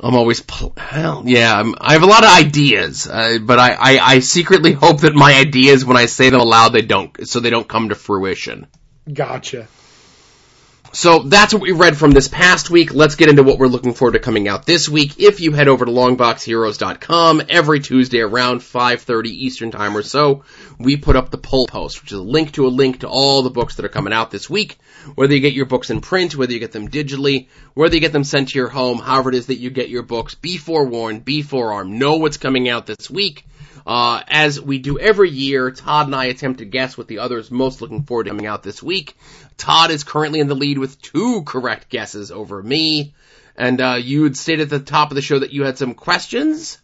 I'm 0.04 0.16
always, 0.16 0.40
pl- 0.42 0.74
well, 0.92 1.24
yeah, 1.28 1.56
I'm, 1.60 1.76
I 1.80 1.94
have 1.94 2.02
a 2.02 2.08
lot 2.08 2.24
of 2.24 2.32
ideas, 2.32 3.08
uh, 3.08 3.38
but 3.40 3.60
I, 3.60 3.74
I, 3.74 4.00
I 4.16 4.20
secretly 4.20 4.72
hope 4.72 5.02
that 5.02 5.14
my 5.14 5.34
ideas, 5.36 5.86
when 5.86 5.96
I 5.96 6.08
say 6.08 6.32
them 6.32 6.42
aloud, 6.42 6.70
they 6.74 6.82
don't, 6.82 7.28
so 7.28 7.40
they 7.40 7.52
don't 7.52 7.68
come 7.68 7.90
to 7.90 7.96
fruition. 7.96 8.66
Gotcha. 9.12 9.68
So 10.94 11.20
that's 11.20 11.54
what 11.54 11.62
we 11.62 11.72
read 11.72 11.96
from 11.96 12.12
this 12.12 12.28
past 12.28 12.70
week. 12.70 12.94
Let's 12.94 13.16
get 13.16 13.30
into 13.30 13.44
what 13.44 13.58
we're 13.58 13.68
looking 13.68 13.94
forward 13.94 14.12
to 14.12 14.20
coming 14.20 14.50
out 14.50 14.66
this 14.66 14.90
week. 14.90 15.20
If 15.20 15.40
you 15.40 15.54
head 15.54 15.70
over 15.70 15.86
to 15.86 15.92
longboxheroes.com 15.92 17.44
every 17.48 17.80
Tuesday 17.80 18.20
around 18.20 18.60
5:30 18.60 19.30
Eastern 19.30 19.72
Time 19.72 19.96
or 19.96 20.04
so, 20.04 20.44
we 20.80 20.98
put 20.98 21.16
up 21.16 21.32
the 21.32 21.38
poll 21.38 21.66
post, 21.66 22.02
which 22.02 22.12
is 22.12 22.18
a 22.18 22.22
link 22.22 22.52
to 22.54 22.68
a 22.68 22.68
link 22.68 23.00
to 23.00 23.08
all 23.08 23.42
the 23.42 23.50
books 23.50 23.76
that 23.76 23.86
are 23.86 23.90
coming 23.90 24.12
out 24.12 24.32
this 24.32 24.50
week. 24.50 24.80
Whether 25.16 25.34
you 25.34 25.40
get 25.40 25.54
your 25.54 25.66
books 25.66 25.92
in 25.92 26.02
print, 26.02 26.36
whether 26.36 26.52
you 26.52 26.60
get 26.60 26.74
them 26.74 26.90
digitally, 26.90 27.48
whether 27.74 27.96
you 27.96 28.02
get 28.02 28.12
them 28.12 28.26
sent 28.26 28.50
to 28.50 28.60
your 28.60 28.68
home, 28.68 29.00
however 29.00 29.30
it 29.30 29.36
is 29.36 29.46
that 29.46 29.60
you 29.60 29.70
get 29.70 29.88
your 29.88 30.04
books, 30.04 30.36
be 30.36 30.58
forewarned, 30.58 31.24
be 31.24 31.42
forearmed, 31.42 31.94
know 31.94 32.18
what's 32.18 32.36
coming 32.36 32.68
out 32.68 32.86
this 32.86 33.10
week. 33.10 33.46
Uh, 33.86 34.22
as 34.28 34.62
we 34.62 34.78
do 34.78 35.00
every 35.00 35.30
year, 35.30 35.72
Todd 35.72 36.08
and 36.08 36.16
I 36.16 36.26
attempt 36.26 36.60
to 36.60 36.66
guess 36.66 36.98
what 36.98 37.08
the 37.08 37.20
other 37.20 37.38
is 37.38 37.50
most 37.50 37.82
looking 37.82 38.04
forward 38.04 38.26
to 38.26 38.30
coming 38.30 38.46
out 38.46 38.64
this 38.64 38.84
week. 38.84 39.16
Todd 39.62 39.92
is 39.92 40.04
currently 40.04 40.40
in 40.40 40.48
the 40.48 40.56
lead 40.56 40.80
with 40.80 41.00
two 41.00 41.44
correct 41.44 41.88
guesses 41.88 42.32
over 42.32 42.62
me. 42.64 43.14
And, 43.56 43.80
uh, 43.80 44.00
you 44.02 44.24
had 44.24 44.36
stated 44.36 44.64
at 44.64 44.70
the 44.72 44.80
top 44.80 45.12
of 45.12 45.16
the 45.16 45.22
show 45.22 45.38
that 45.38 45.54
you 45.54 45.64
had 45.64 45.78
some 45.78 45.94
questions. 45.94 46.80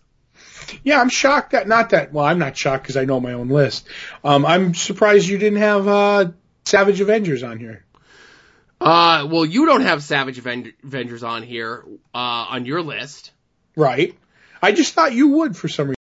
Yeah, 0.84 1.02
I'm 1.02 1.10
shocked 1.10 1.54
that 1.54 1.68
not 1.68 1.90
that. 1.90 2.14
Well, 2.14 2.24
I'm 2.24 2.38
not 2.38 2.56
shocked 2.56 2.84
because 2.84 2.96
I 2.96 3.06
know 3.06 3.20
my 3.20 3.34
own 3.34 3.48
list. 3.50 3.88
Um, 4.24 4.46
I'm 4.46 4.76
surprised 4.76 5.28
you 5.28 5.40
didn't 5.40 5.58
have 5.58 5.88
uh, 5.88 6.32
Savage 6.66 7.02
Avengers 7.02 7.42
on 7.42 7.58
here. 7.58 7.84
Uh, 8.80 9.28
well, 9.28 9.44
you 9.44 9.66
don't 9.66 9.82
have 9.82 10.04
Savage 10.04 10.38
Aven- 10.38 10.74
Avengers 10.84 11.24
on 11.24 11.42
here, 11.42 11.84
uh, 12.14 12.18
on 12.52 12.68
your 12.68 12.84
list. 12.84 13.32
Right. 13.76 14.16
I 14.62 14.72
just 14.72 14.94
thought 14.94 15.14
you 15.14 15.30
would 15.30 15.58
for 15.58 15.68
some 15.68 15.96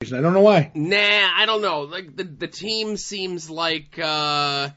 reason. 0.00 0.18
I 0.18 0.22
don't 0.22 0.32
know 0.32 0.40
why. 0.40 0.70
Nah, 0.74 0.96
I 0.96 1.44
don't 1.44 1.60
know. 1.60 1.82
Like, 1.82 2.16
the, 2.16 2.24
the 2.24 2.48
team 2.48 2.96
seems 2.96 3.50
like, 3.50 3.98
uh, 4.02 4.70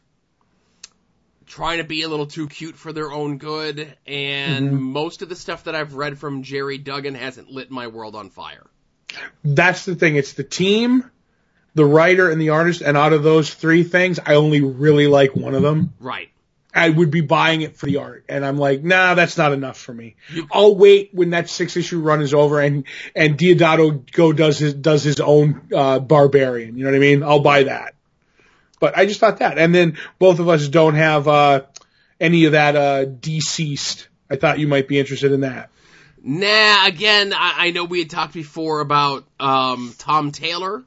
trying 1.47 1.77
to 1.79 1.83
be 1.83 2.03
a 2.03 2.07
little 2.07 2.27
too 2.27 2.47
cute 2.47 2.75
for 2.75 2.93
their 2.93 3.11
own 3.11 3.37
good, 3.37 3.95
and 4.05 4.69
Mhm. 4.71 4.79
most 4.79 5.21
of 5.21 5.29
the 5.29 5.35
stuff 5.35 5.63
that 5.63 5.75
I've 5.75 5.95
read 5.95 6.19
from 6.19 6.43
Gerry 6.43 6.77
Duggan 6.77 7.15
hasn't 7.15 7.49
lit 7.49 7.71
my 7.71 7.87
world 7.87 8.15
on 8.15 8.29
fire. 8.29 8.67
That's 9.43 9.85
the 9.85 9.95
thing. 9.95 10.15
It's 10.15 10.33
the 10.33 10.43
team, 10.43 11.05
the 11.73 11.85
writer, 11.85 12.29
and 12.29 12.39
the 12.39 12.49
artist. 12.49 12.81
And 12.81 12.97
out 12.97 13.13
of 13.13 13.23
those 13.23 13.53
three 13.53 13.83
things, 13.83 14.19
I 14.23 14.35
only 14.35 14.61
really 14.61 15.07
like 15.07 15.35
one 15.35 15.55
of 15.55 15.61
them. 15.61 15.93
Right. 15.99 16.29
I 16.75 16.89
would 16.89 17.09
be 17.09 17.21
buying 17.21 17.61
it 17.61 17.75
for 17.75 17.87
the 17.87 17.97
art. 17.97 18.25
And 18.29 18.45
I'm 18.45 18.57
like, 18.57 18.83
nah, 18.83 19.15
that's 19.15 19.37
not 19.37 19.51
enough 19.53 19.79
for 19.79 19.93
me. 19.93 20.15
I'll 20.51 20.75
wait 20.75 21.09
when 21.11 21.31
that 21.31 21.49
six 21.49 21.75
issue 21.75 21.99
run 22.01 22.21
is 22.21 22.35
over 22.35 22.59
and, 22.59 22.83
and 23.15 23.35
Diodato 23.37 24.11
go 24.11 24.31
does 24.31 24.59
his, 24.59 24.75
does 24.75 25.03
his 25.03 25.19
own, 25.19 25.69
uh, 25.73 25.97
barbarian. 25.99 26.77
You 26.77 26.83
know 26.83 26.91
what 26.91 26.97
I 26.97 26.99
mean? 26.99 27.23
I'll 27.23 27.39
buy 27.39 27.63
that. 27.63 27.95
But 28.79 28.97
I 28.97 29.05
just 29.05 29.19
thought 29.19 29.39
that. 29.39 29.57
And 29.57 29.73
then 29.73 29.97
both 30.19 30.39
of 30.39 30.49
us 30.49 30.67
don't 30.67 30.95
have, 30.95 31.27
uh, 31.27 31.63
any 32.19 32.45
of 32.45 32.51
that, 32.53 32.75
uh, 32.75 33.05
DCeased. 33.05 34.07
I 34.29 34.35
thought 34.35 34.59
you 34.59 34.67
might 34.67 34.87
be 34.87 34.99
interested 34.99 35.31
in 35.31 35.41
that. 35.41 35.69
Nah, 36.23 36.85
again, 36.85 37.33
I, 37.33 37.67
I 37.67 37.71
know 37.71 37.85
we 37.85 37.99
had 37.99 38.09
talked 38.09 38.33
before 38.33 38.81
about 38.81 39.25
um, 39.39 39.93
Tom 39.97 40.31
Taylor 40.31 40.83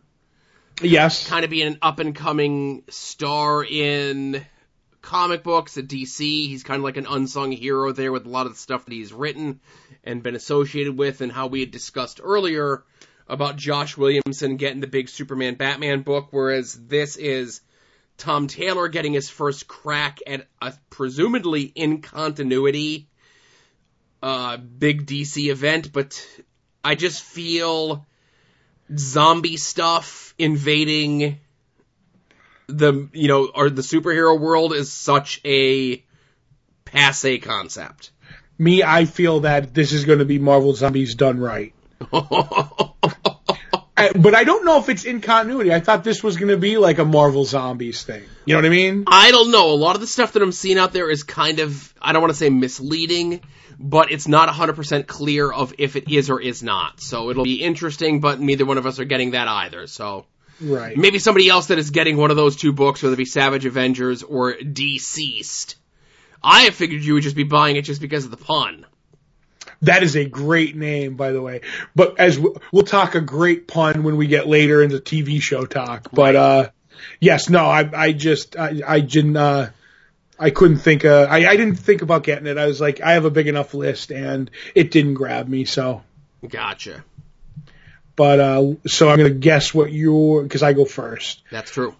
Yes. 0.82 1.28
kind 1.28 1.44
of 1.44 1.50
being 1.50 1.66
an 1.66 1.78
up 1.82 1.98
and 1.98 2.14
coming 2.14 2.84
star 2.88 3.64
in 3.64 4.44
comic 5.02 5.42
books 5.42 5.76
at 5.78 5.86
DC. 5.86 6.18
He's 6.18 6.62
kind 6.62 6.78
of 6.78 6.84
like 6.84 6.96
an 6.96 7.06
unsung 7.06 7.52
hero 7.52 7.92
there 7.92 8.12
with 8.12 8.26
a 8.26 8.28
lot 8.28 8.46
of 8.46 8.52
the 8.52 8.58
stuff 8.58 8.84
that 8.84 8.92
he's 8.92 9.12
written 9.12 9.60
and 10.04 10.22
been 10.22 10.34
associated 10.34 10.96
with, 10.96 11.20
and 11.20 11.30
how 11.30 11.46
we 11.46 11.60
had 11.60 11.70
discussed 11.70 12.20
earlier 12.22 12.82
about 13.28 13.56
Josh 13.56 13.96
Williamson 13.96 14.56
getting 14.56 14.80
the 14.80 14.86
big 14.86 15.08
Superman 15.08 15.54
Batman 15.54 16.02
book, 16.02 16.28
whereas 16.30 16.74
this 16.74 17.16
is 17.16 17.60
Tom 18.20 18.46
Taylor 18.46 18.88
getting 18.88 19.14
his 19.14 19.28
first 19.28 19.66
crack 19.66 20.20
at 20.26 20.46
a 20.60 20.74
presumably 20.90 21.62
in 21.62 22.02
continuity 22.02 23.08
uh, 24.22 24.58
big 24.58 25.06
DC 25.06 25.50
event, 25.50 25.92
but 25.92 26.24
I 26.84 26.94
just 26.94 27.22
feel 27.22 28.06
zombie 28.96 29.56
stuff 29.56 30.34
invading 30.38 31.38
the 32.66 33.08
you 33.12 33.28
know 33.28 33.50
or 33.54 33.70
the 33.70 33.82
superhero 33.82 34.38
world 34.38 34.74
is 34.74 34.92
such 34.92 35.40
a 35.44 36.04
passe 36.84 37.38
concept. 37.38 38.12
Me, 38.58 38.82
I 38.82 39.06
feel 39.06 39.40
that 39.40 39.72
this 39.72 39.92
is 39.92 40.04
going 40.04 40.18
to 40.18 40.26
be 40.26 40.38
Marvel 40.38 40.74
Zombies 40.74 41.14
done 41.14 41.40
right. 41.40 41.72
I, 44.00 44.18
but 44.18 44.34
I 44.34 44.44
don't 44.44 44.64
know 44.64 44.78
if 44.78 44.88
it's 44.88 45.04
in 45.04 45.20
continuity. 45.20 45.72
I 45.72 45.80
thought 45.80 46.04
this 46.04 46.22
was 46.22 46.36
going 46.36 46.48
to 46.48 46.56
be 46.56 46.78
like 46.78 46.98
a 46.98 47.04
Marvel 47.04 47.44
Zombies 47.44 48.02
thing. 48.02 48.22
You 48.44 48.54
know 48.54 48.58
what 48.58 48.66
I 48.66 48.70
mean? 48.70 49.04
I 49.06 49.30
don't 49.30 49.50
know. 49.50 49.70
A 49.70 49.76
lot 49.76 49.94
of 49.94 50.00
the 50.00 50.06
stuff 50.06 50.32
that 50.32 50.42
I'm 50.42 50.52
seeing 50.52 50.78
out 50.78 50.92
there 50.92 51.10
is 51.10 51.22
kind 51.22 51.60
of 51.60 51.94
I 52.00 52.12
don't 52.12 52.22
want 52.22 52.32
to 52.32 52.38
say 52.38 52.50
misleading, 52.50 53.40
but 53.78 54.10
it's 54.10 54.28
not 54.28 54.48
100% 54.48 55.06
clear 55.06 55.50
of 55.50 55.74
if 55.78 55.96
it 55.96 56.10
is 56.10 56.30
or 56.30 56.40
is 56.40 56.62
not. 56.62 57.00
So 57.00 57.30
it'll 57.30 57.44
be 57.44 57.62
interesting, 57.62 58.20
but 58.20 58.40
neither 58.40 58.64
one 58.64 58.78
of 58.78 58.86
us 58.86 58.98
are 58.98 59.04
getting 59.04 59.32
that 59.32 59.48
either. 59.48 59.86
So 59.86 60.26
Right. 60.60 60.96
maybe 60.96 61.18
somebody 61.18 61.48
else 61.48 61.66
that 61.68 61.78
is 61.78 61.90
getting 61.90 62.16
one 62.16 62.30
of 62.30 62.36
those 62.36 62.56
two 62.56 62.72
books, 62.72 63.02
whether 63.02 63.14
it 63.14 63.16
be 63.16 63.24
Savage 63.24 63.64
Avengers 63.64 64.22
or 64.22 64.54
DCeased. 64.54 65.76
I 66.42 66.70
figured 66.70 67.02
you 67.02 67.14
would 67.14 67.22
just 67.22 67.36
be 67.36 67.44
buying 67.44 67.76
it 67.76 67.82
just 67.82 68.00
because 68.00 68.24
of 68.24 68.30
the 68.30 68.36
pun. 68.36 68.86
That 69.82 70.02
is 70.02 70.14
a 70.16 70.26
great 70.26 70.76
name, 70.76 71.16
by 71.16 71.32
the 71.32 71.40
way. 71.40 71.62
But 71.94 72.20
as 72.20 72.38
we, 72.38 72.50
we'll 72.72 72.84
talk 72.84 73.14
a 73.14 73.20
great 73.20 73.66
pun 73.66 74.02
when 74.02 74.16
we 74.16 74.26
get 74.26 74.46
later 74.46 74.82
into 74.82 74.96
the 74.96 75.02
TV 75.02 75.40
show 75.40 75.64
talk. 75.64 76.08
But 76.12 76.36
uh, 76.36 76.70
yes, 77.18 77.48
no, 77.48 77.64
I, 77.64 77.88
I 77.94 78.12
just, 78.12 78.56
I, 78.56 78.82
I 78.86 79.00
didn't, 79.00 79.36
uh, 79.36 79.70
I 80.38 80.50
couldn't 80.50 80.78
think, 80.78 81.04
uh, 81.04 81.26
I, 81.30 81.46
I 81.46 81.56
didn't 81.56 81.76
think 81.76 82.02
about 82.02 82.24
getting 82.24 82.46
it. 82.46 82.58
I 82.58 82.66
was 82.66 82.80
like, 82.80 83.00
I 83.00 83.12
have 83.12 83.24
a 83.24 83.30
big 83.30 83.46
enough 83.46 83.74
list, 83.74 84.10
and 84.10 84.50
it 84.74 84.90
didn't 84.90 85.14
grab 85.14 85.48
me. 85.48 85.64
So, 85.64 86.02
Gotcha. 86.46 87.04
but 88.16 88.40
uh, 88.40 88.74
so 88.86 89.10
I'm 89.10 89.18
gonna 89.18 89.30
guess 89.30 89.74
what 89.74 89.92
you, 89.92 90.40
because 90.42 90.62
I 90.62 90.72
go 90.72 90.84
first. 90.84 91.42
That's 91.50 91.70
true. 91.70 91.94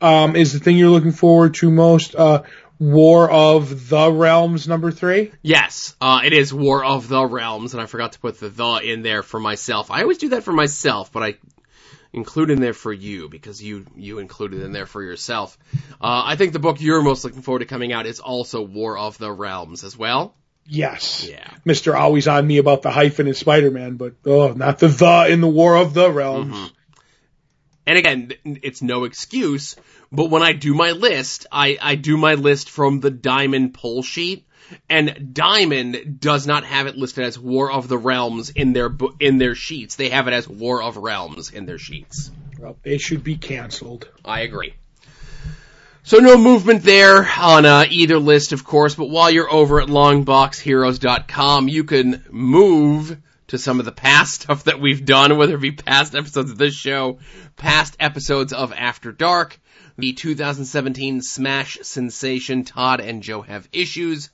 Um, 0.00 0.36
is 0.36 0.52
the 0.52 0.58
thing 0.58 0.76
you're 0.76 0.90
looking 0.90 1.12
forward 1.12 1.54
to 1.54 1.70
most, 1.70 2.14
uh, 2.14 2.42
War 2.78 3.30
of 3.30 3.88
the 3.88 4.10
Realms 4.10 4.68
number 4.68 4.90
three? 4.90 5.32
Yes, 5.42 5.96
uh, 6.00 6.20
it 6.24 6.32
is 6.32 6.52
War 6.52 6.84
of 6.84 7.08
the 7.08 7.24
Realms, 7.24 7.72
and 7.72 7.82
I 7.82 7.86
forgot 7.86 8.12
to 8.12 8.18
put 8.18 8.38
the 8.38 8.48
the 8.48 8.80
in 8.84 9.02
there 9.02 9.22
for 9.22 9.40
myself. 9.40 9.90
I 9.90 10.02
always 10.02 10.18
do 10.18 10.30
that 10.30 10.44
for 10.44 10.52
myself, 10.52 11.10
but 11.12 11.22
I 11.22 11.34
include 12.12 12.50
in 12.50 12.60
there 12.60 12.74
for 12.74 12.92
you 12.92 13.28
because 13.28 13.62
you 13.62 13.86
you 13.96 14.18
included 14.18 14.62
in 14.62 14.72
there 14.72 14.86
for 14.86 15.02
yourself. 15.02 15.56
Uh, 16.00 16.22
I 16.24 16.36
think 16.36 16.52
the 16.52 16.58
book 16.58 16.80
you're 16.80 17.02
most 17.02 17.24
looking 17.24 17.42
forward 17.42 17.60
to 17.60 17.66
coming 17.66 17.92
out 17.92 18.06
is 18.06 18.20
also 18.20 18.62
War 18.62 18.98
of 18.98 19.16
the 19.18 19.32
Realms 19.32 19.84
as 19.84 19.96
well. 19.96 20.34
Yes. 20.68 21.26
Yeah. 21.28 21.48
Mr. 21.64 21.94
Always 21.94 22.26
on 22.26 22.46
me 22.46 22.58
about 22.58 22.82
the 22.82 22.90
hyphen 22.90 23.28
in 23.28 23.34
Spider-Man, 23.34 23.96
but 23.96 24.14
oh, 24.26 24.52
not 24.52 24.80
the 24.80 24.88
the 24.88 25.26
in 25.30 25.40
the 25.40 25.48
War 25.48 25.76
of 25.76 25.94
the 25.94 26.10
Realms. 26.10 26.54
Mhm. 26.54 26.70
And 27.88 27.98
again, 27.98 28.32
it's 28.44 28.82
no 28.82 29.04
excuse, 29.04 29.76
but 30.12 30.30
when 30.30 30.42
I 30.42 30.52
do 30.52 30.74
my 30.74 30.92
list, 30.92 31.46
I, 31.50 31.78
I 31.80 31.94
do 31.94 32.16
my 32.16 32.34
list 32.34 32.70
from 32.70 33.00
the 33.00 33.10
Diamond 33.10 33.74
poll 33.74 34.02
sheet, 34.02 34.46
and 34.88 35.30
Diamond 35.32 36.20
does 36.20 36.46
not 36.46 36.64
have 36.64 36.86
it 36.86 36.96
listed 36.96 37.24
as 37.24 37.38
War 37.38 37.70
of 37.70 37.88
the 37.88 37.98
Realms 37.98 38.50
in 38.50 38.72
their 38.72 38.90
in 39.20 39.38
their 39.38 39.54
sheets. 39.54 39.96
They 39.96 40.08
have 40.10 40.28
it 40.28 40.34
as 40.34 40.48
War 40.48 40.82
of 40.82 40.96
Realms 40.96 41.50
in 41.50 41.66
their 41.66 41.78
sheets. 41.78 42.30
Well, 42.58 42.76
they 42.82 42.98
should 42.98 43.22
be 43.22 43.36
canceled. 43.36 44.08
I 44.24 44.40
agree. 44.40 44.74
So 46.02 46.18
no 46.18 46.38
movement 46.38 46.84
there 46.84 47.28
on 47.38 47.66
uh, 47.66 47.84
either 47.90 48.18
list, 48.18 48.52
of 48.52 48.64
course, 48.64 48.94
but 48.94 49.10
while 49.10 49.28
you're 49.28 49.52
over 49.52 49.80
at 49.80 49.88
longboxheroes.com, 49.88 51.68
you 51.68 51.82
can 51.82 52.24
move 52.30 53.18
to 53.48 53.58
some 53.58 53.80
of 53.80 53.86
the 53.86 53.92
past 53.92 54.34
stuff 54.42 54.64
that 54.64 54.80
we've 54.80 55.04
done, 55.04 55.36
whether 55.36 55.56
it 55.56 55.60
be 55.60 55.72
past 55.72 56.14
episodes 56.14 56.52
of 56.52 56.58
this 56.58 56.74
show, 56.74 57.18
past 57.56 57.96
episodes 57.98 58.52
of 58.52 58.72
After 58.72 59.10
Dark, 59.10 59.58
the 59.98 60.12
2017 60.12 61.22
Smash 61.22 61.78
sensation 61.82 62.64
Todd 62.64 63.00
and 63.00 63.22
Joe 63.22 63.42
have 63.42 63.68
issues, 63.72 64.30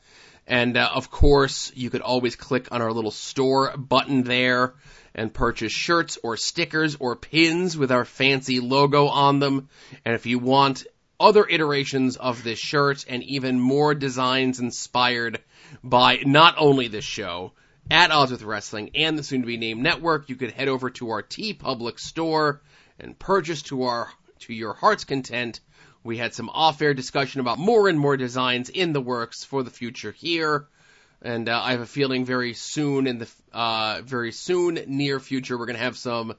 and 0.47 0.77
uh, 0.77 0.91
of 0.93 1.11
course, 1.11 1.73
you 1.75 1.89
could 1.89 2.01
always 2.01 2.37
click 2.37 2.69
on 2.73 2.83
our 2.83 2.93
little 2.93 3.11
store 3.11 3.77
button 3.77 4.25
there 4.25 4.75
and 5.15 5.33
purchase 5.33 5.73
shirts 5.73 6.19
or 6.23 6.37
stickers 6.37 6.97
or 6.99 7.17
pins 7.17 7.77
with 7.77 7.93
our 7.93 8.05
fancy 8.05 8.61
logo 8.61 9.07
on 9.07 9.39
them. 9.39 9.69
And 10.05 10.15
if 10.15 10.27
you 10.27 10.39
want 10.39 10.87
other 11.21 11.47
iterations 11.47 12.17
of 12.17 12.43
this 12.43 12.59
shirt 12.59 13.05
and 13.09 13.23
even 13.23 13.61
more 13.61 13.95
designs 13.95 14.59
inspired 14.59 15.41
by 15.85 16.19
not 16.25 16.57
only 16.59 16.89
this 16.89 17.05
show, 17.05 17.53
at 17.91 18.11
Odds 18.11 18.33
with 18.33 18.43
Wrestling 18.43 18.91
and 18.95 19.19
the 19.19 19.23
soon 19.23 19.43
to 19.43 19.47
be 19.47 19.57
named 19.57 19.83
network, 19.83 20.29
you 20.29 20.37
could 20.37 20.53
head 20.53 20.69
over 20.69 20.91
to 20.91 21.11
our 21.11 21.23
TeePublic 21.23 21.99
store 21.99 22.63
and 22.99 23.19
purchase 23.19 23.63
to 23.63 23.85
our 23.85 24.09
to 24.43 24.55
your 24.55 24.75
heart's 24.75 25.05
content. 25.05 25.61
We 26.05 26.17
had 26.17 26.35
some 26.35 26.49
off-air 26.49 26.95
discussion 26.95 27.41
about 27.41 27.59
more 27.59 27.89
and 27.89 27.99
more 27.99 28.17
designs 28.17 28.69
in 28.69 28.93
the 28.93 29.01
works 29.01 29.45
for 29.45 29.63
the 29.63 29.71
future 29.71 30.13
here, 30.13 30.67
and 31.23 31.49
uh, 31.49 31.61
I 31.63 31.73
have 31.73 31.81
a 31.81 31.87
feeling 31.87 32.25
very 32.25 32.55
soon 32.55 33.07
in 33.07 33.19
the 33.19 33.29
uh, 33.53 34.03
very 34.05 34.33
soon 34.33 34.81
near 34.87 35.21
future 35.21 35.57
we're 35.57 35.67
going 35.67 35.79
to 35.79 35.85
have 35.85 35.97
some 35.97 36.35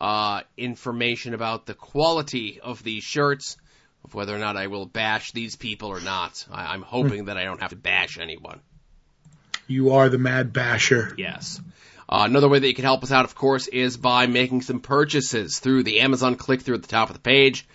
uh, 0.00 0.42
information 0.56 1.34
about 1.34 1.66
the 1.66 1.74
quality 1.74 2.60
of 2.60 2.82
these 2.84 3.02
shirts, 3.02 3.56
of 4.04 4.14
whether 4.14 4.34
or 4.34 4.38
not 4.38 4.56
I 4.56 4.68
will 4.68 4.86
bash 4.86 5.32
these 5.32 5.56
people 5.56 5.88
or 5.88 6.00
not. 6.00 6.46
I, 6.52 6.72
I'm 6.72 6.82
hoping 6.82 7.24
that 7.24 7.36
I 7.36 7.44
don't 7.44 7.60
have 7.60 7.70
to 7.70 7.76
bash 7.76 8.18
anyone. 8.18 8.60
You 9.66 9.94
are 9.94 10.08
the 10.08 10.18
Mad 10.18 10.52
Basher. 10.52 11.14
Yes. 11.18 11.60
Uh, 12.08 12.22
another 12.24 12.48
way 12.48 12.58
that 12.58 12.66
you 12.66 12.74
can 12.74 12.84
help 12.84 13.02
us 13.02 13.12
out, 13.12 13.26
of 13.26 13.34
course, 13.34 13.66
is 13.66 13.98
by 13.98 14.26
making 14.26 14.62
some 14.62 14.80
purchases 14.80 15.58
through 15.58 15.82
the 15.82 16.00
Amazon 16.00 16.36
click 16.36 16.62
through 16.62 16.76
at 16.76 16.82
the 16.82 16.88
top 16.88 17.10
of 17.10 17.14
the 17.14 17.20
page. 17.20 17.66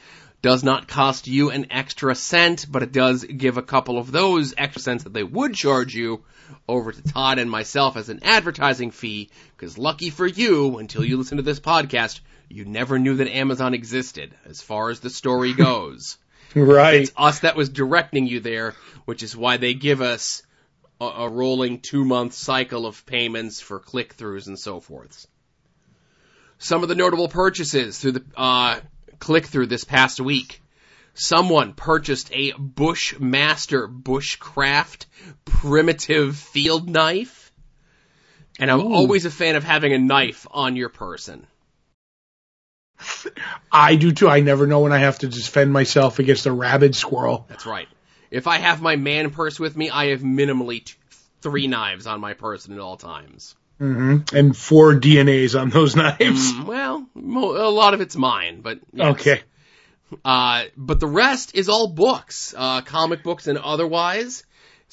Does 0.42 0.64
not 0.64 0.88
cost 0.88 1.28
you 1.28 1.52
an 1.52 1.68
extra 1.72 2.16
cent, 2.16 2.66
but 2.70 2.84
it 2.84 2.92
does 2.92 3.24
give 3.24 3.58
a 3.58 3.62
couple 3.62 3.98
of 3.98 4.12
those 4.12 4.54
extra 4.58 4.82
cents 4.82 5.04
that 5.04 5.14
they 5.14 5.24
would 5.24 5.54
charge 5.54 5.94
you 5.94 6.24
over 6.68 6.92
to 6.92 7.04
Todd 7.04 7.38
and 7.40 7.50
myself 7.50 7.96
as 7.96 8.10
an 8.10 8.22
advertising 8.24 8.92
fee, 8.92 9.30
because 9.56 9.78
lucky 9.78 10.10
for 10.10 10.26
you, 10.26 10.80
until 10.80 11.06
you 11.06 11.18
listen 11.18 11.38
to 11.38 11.44
this 11.44 11.60
podcast, 11.60 12.20
you 12.50 12.66
never 12.66 13.00
knew 13.00 13.16
that 13.16 13.30
Amazon 13.30 13.74
existed, 13.74 14.34
as 14.46 14.62
far 14.62 14.90
as 14.90 15.00
the 15.00 15.10
story 15.10 15.54
goes. 15.58 16.18
Right. 16.56 17.02
It's 17.02 17.14
us 17.16 17.40
that 17.40 17.56
was 17.56 17.70
directing 17.70 18.28
you 18.28 18.40
there, 18.40 18.74
which 19.06 19.24
is 19.24 19.38
why 19.38 19.58
they 19.58 19.74
give 19.74 20.02
us 20.02 20.44
a, 21.10 21.26
a 21.26 21.30
rolling 21.30 21.80
two 21.80 22.06
month 22.06 22.34
cycle 22.34 22.86
of 22.86 23.06
payments 23.06 23.60
for 23.60 23.80
click 23.80 24.16
throughs 24.16 24.48
and 24.48 24.58
so 24.58 24.80
forth. 24.80 25.28
Some 26.58 26.84
of 26.84 26.90
the 26.90 26.96
notable 26.96 27.28
purchases 27.28 28.00
through 28.00 28.14
the 28.14 28.24
uh, 28.36 28.80
click 29.20 29.46
through 29.48 29.68
this 29.68 29.84
past 29.84 30.20
week. 30.20 30.62
Someone 31.14 31.74
purchased 31.74 32.32
a 32.34 32.54
Bushmaster 32.54 33.88
Bushcraft 33.88 35.06
primitive 35.46 36.36
field 36.36 36.90
knife. 36.90 37.52
And 38.60 38.72
I'm 38.72 38.82
Ooh. 38.82 38.94
always 38.94 39.26
a 39.26 39.32
fan 39.32 39.56
of 39.56 39.64
having 39.64 39.94
a 39.94 40.00
knife 40.00 40.48
on 40.52 40.76
your 40.76 40.90
person. 40.90 41.48
I 43.72 43.96
do 43.96 44.12
too. 44.12 44.30
I 44.30 44.42
never 44.42 44.68
know 44.68 44.82
when 44.82 44.92
I 44.92 45.00
have 45.00 45.20
to 45.20 45.28
defend 45.28 45.74
myself 45.74 46.20
against 46.20 46.46
a 46.46 46.52
rabid 46.52 46.96
squirrel. 46.96 47.46
That's 47.50 47.66
right. 47.66 47.88
If 48.34 48.48
I 48.48 48.58
have 48.58 48.82
my 48.82 48.96
man 48.96 49.30
purse 49.30 49.60
with 49.60 49.78
me, 49.78 49.92
I 49.92 50.08
have 50.08 50.22
minimally 50.22 50.84
t- 50.84 50.96
three 51.42 51.68
knives 51.68 52.08
on 52.08 52.20
my 52.20 52.34
person 52.34 52.74
at 52.74 52.80
all 52.80 52.98
times. 52.98 53.56
hmm 53.78 54.18
And 54.34 54.58
four 54.58 54.96
DNAs 54.96 55.60
on 55.60 55.70
those 55.70 55.96
knives. 56.02 56.52
Mm, 56.52 56.66
well, 56.66 57.08
mo- 57.14 57.56
a 57.56 57.70
lot 57.70 57.94
of 57.94 58.02
it's 58.02 58.16
mine, 58.16 58.62
but 58.62 58.80
yes. 58.92 59.14
Okay. 59.14 59.42
Uh, 60.26 60.64
but 60.76 61.00
the 61.00 61.08
rest 61.08 61.56
is 61.56 61.70
all 61.70 61.88
books, 61.88 62.54
uh, 62.58 62.82
comic 62.82 63.22
books 63.24 63.46
and 63.48 63.58
otherwise. 63.60 64.44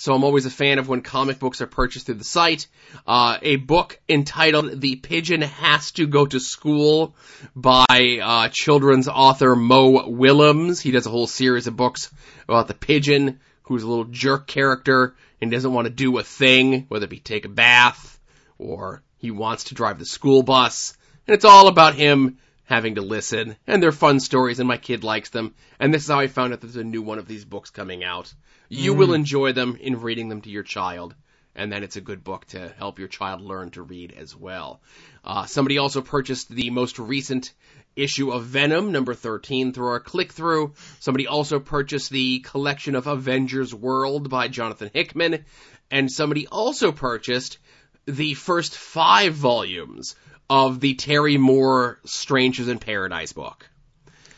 So 0.00 0.14
I'm 0.14 0.24
always 0.24 0.46
a 0.46 0.50
fan 0.50 0.78
of 0.78 0.88
when 0.88 1.02
comic 1.02 1.38
books 1.38 1.60
are 1.60 1.66
purchased 1.66 2.06
through 2.06 2.14
the 2.14 2.24
site. 2.24 2.68
Uh, 3.06 3.36
a 3.42 3.56
book 3.56 4.00
entitled 4.08 4.80
The 4.80 4.96
Pigeon 4.96 5.42
Has 5.42 5.92
to 5.92 6.06
Go 6.06 6.24
to 6.24 6.40
School 6.40 7.14
by, 7.54 7.84
uh, 8.22 8.48
children's 8.50 9.08
author 9.08 9.54
Mo 9.54 10.08
Willems. 10.08 10.80
He 10.80 10.90
does 10.90 11.04
a 11.04 11.10
whole 11.10 11.26
series 11.26 11.66
of 11.66 11.76
books 11.76 12.10
about 12.48 12.66
the 12.66 12.72
pigeon, 12.72 13.40
who's 13.64 13.82
a 13.82 13.86
little 13.86 14.06
jerk 14.06 14.46
character 14.46 15.16
and 15.42 15.50
doesn't 15.50 15.74
want 15.74 15.84
to 15.84 15.92
do 15.92 16.16
a 16.16 16.22
thing, 16.22 16.86
whether 16.88 17.04
it 17.04 17.10
be 17.10 17.18
take 17.18 17.44
a 17.44 17.50
bath 17.50 18.18
or 18.56 19.02
he 19.18 19.30
wants 19.30 19.64
to 19.64 19.74
drive 19.74 19.98
the 19.98 20.06
school 20.06 20.42
bus. 20.42 20.96
And 21.26 21.34
it's 21.34 21.44
all 21.44 21.68
about 21.68 21.94
him 21.94 22.38
having 22.64 22.94
to 22.94 23.02
listen, 23.02 23.54
and 23.66 23.82
they're 23.82 23.92
fun 23.92 24.18
stories, 24.18 24.60
and 24.60 24.68
my 24.68 24.78
kid 24.78 25.04
likes 25.04 25.28
them. 25.28 25.54
And 25.78 25.92
this 25.92 26.04
is 26.04 26.08
how 26.08 26.20
I 26.20 26.28
found 26.28 26.54
out 26.54 26.62
there's 26.62 26.76
a 26.76 26.84
new 26.84 27.02
one 27.02 27.18
of 27.18 27.28
these 27.28 27.44
books 27.44 27.68
coming 27.68 28.02
out. 28.02 28.32
You 28.72 28.94
will 28.94 29.14
enjoy 29.14 29.52
them 29.52 29.76
in 29.80 30.00
reading 30.00 30.28
them 30.28 30.42
to 30.42 30.48
your 30.48 30.62
child, 30.62 31.16
and 31.56 31.72
then 31.72 31.82
it's 31.82 31.96
a 31.96 32.00
good 32.00 32.22
book 32.22 32.46
to 32.46 32.68
help 32.78 33.00
your 33.00 33.08
child 33.08 33.40
learn 33.40 33.70
to 33.72 33.82
read 33.82 34.12
as 34.12 34.36
well. 34.36 34.80
Uh, 35.24 35.44
somebody 35.46 35.78
also 35.78 36.02
purchased 36.02 36.48
the 36.48 36.70
most 36.70 37.00
recent 37.00 37.52
issue 37.96 38.30
of 38.30 38.44
Venom, 38.44 38.92
number 38.92 39.12
13, 39.12 39.72
through 39.72 39.88
our 39.88 39.98
click 39.98 40.32
through. 40.32 40.74
Somebody 41.00 41.26
also 41.26 41.58
purchased 41.58 42.10
the 42.10 42.38
collection 42.38 42.94
of 42.94 43.08
Avengers 43.08 43.74
World 43.74 44.30
by 44.30 44.46
Jonathan 44.46 44.90
Hickman, 44.94 45.44
and 45.90 46.08
somebody 46.08 46.46
also 46.46 46.92
purchased 46.92 47.58
the 48.06 48.34
first 48.34 48.76
five 48.76 49.34
volumes 49.34 50.14
of 50.48 50.78
the 50.78 50.94
Terry 50.94 51.38
Moore 51.38 51.98
Strangers 52.04 52.68
in 52.68 52.78
Paradise 52.78 53.32
book. 53.32 53.68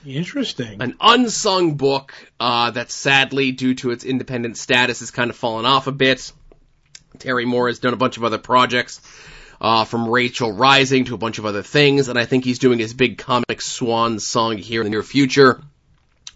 Interesting. 0.07 0.83
An 0.83 0.97
unsung 1.01 1.77
book 1.77 2.13
uh, 2.41 2.73
that 2.73 2.91
sadly, 2.91 3.53
due 3.53 3.75
to 3.77 3.91
its 3.91 4.05
independent 4.05 4.57
status, 4.57 5.01
has 5.01 5.11
kind 5.11 5.31
of 5.31 5.37
fallen 5.37 5.65
off 5.65 5.87
a 5.87 5.93
bit. 5.93 6.33
Terry 7.19 7.45
Moore 7.45 7.69
has 7.69 7.79
done 7.79 7.93
a 7.93 7.97
bunch 7.97 8.17
of 8.17 8.25
other 8.25 8.39
projects, 8.39 9.01
uh, 9.63 9.85
from 9.85 10.09
Rachel 10.09 10.51
Rising 10.51 11.05
to 11.05 11.15
a 11.15 11.19
bunch 11.19 11.39
of 11.39 11.47
other 11.47 11.63
things, 11.63 12.09
and 12.09 12.19
I 12.19 12.25
think 12.25 12.45
he's 12.45 12.59
doing 12.59 12.81
his 12.81 12.95
big 12.95 13.17
comic 13.17 13.63
swan 13.63 14.19
song 14.19 14.59
here 14.59 14.81
in 14.81 14.87
the 14.87 14.91
near 14.91 15.05
future, 15.05 15.63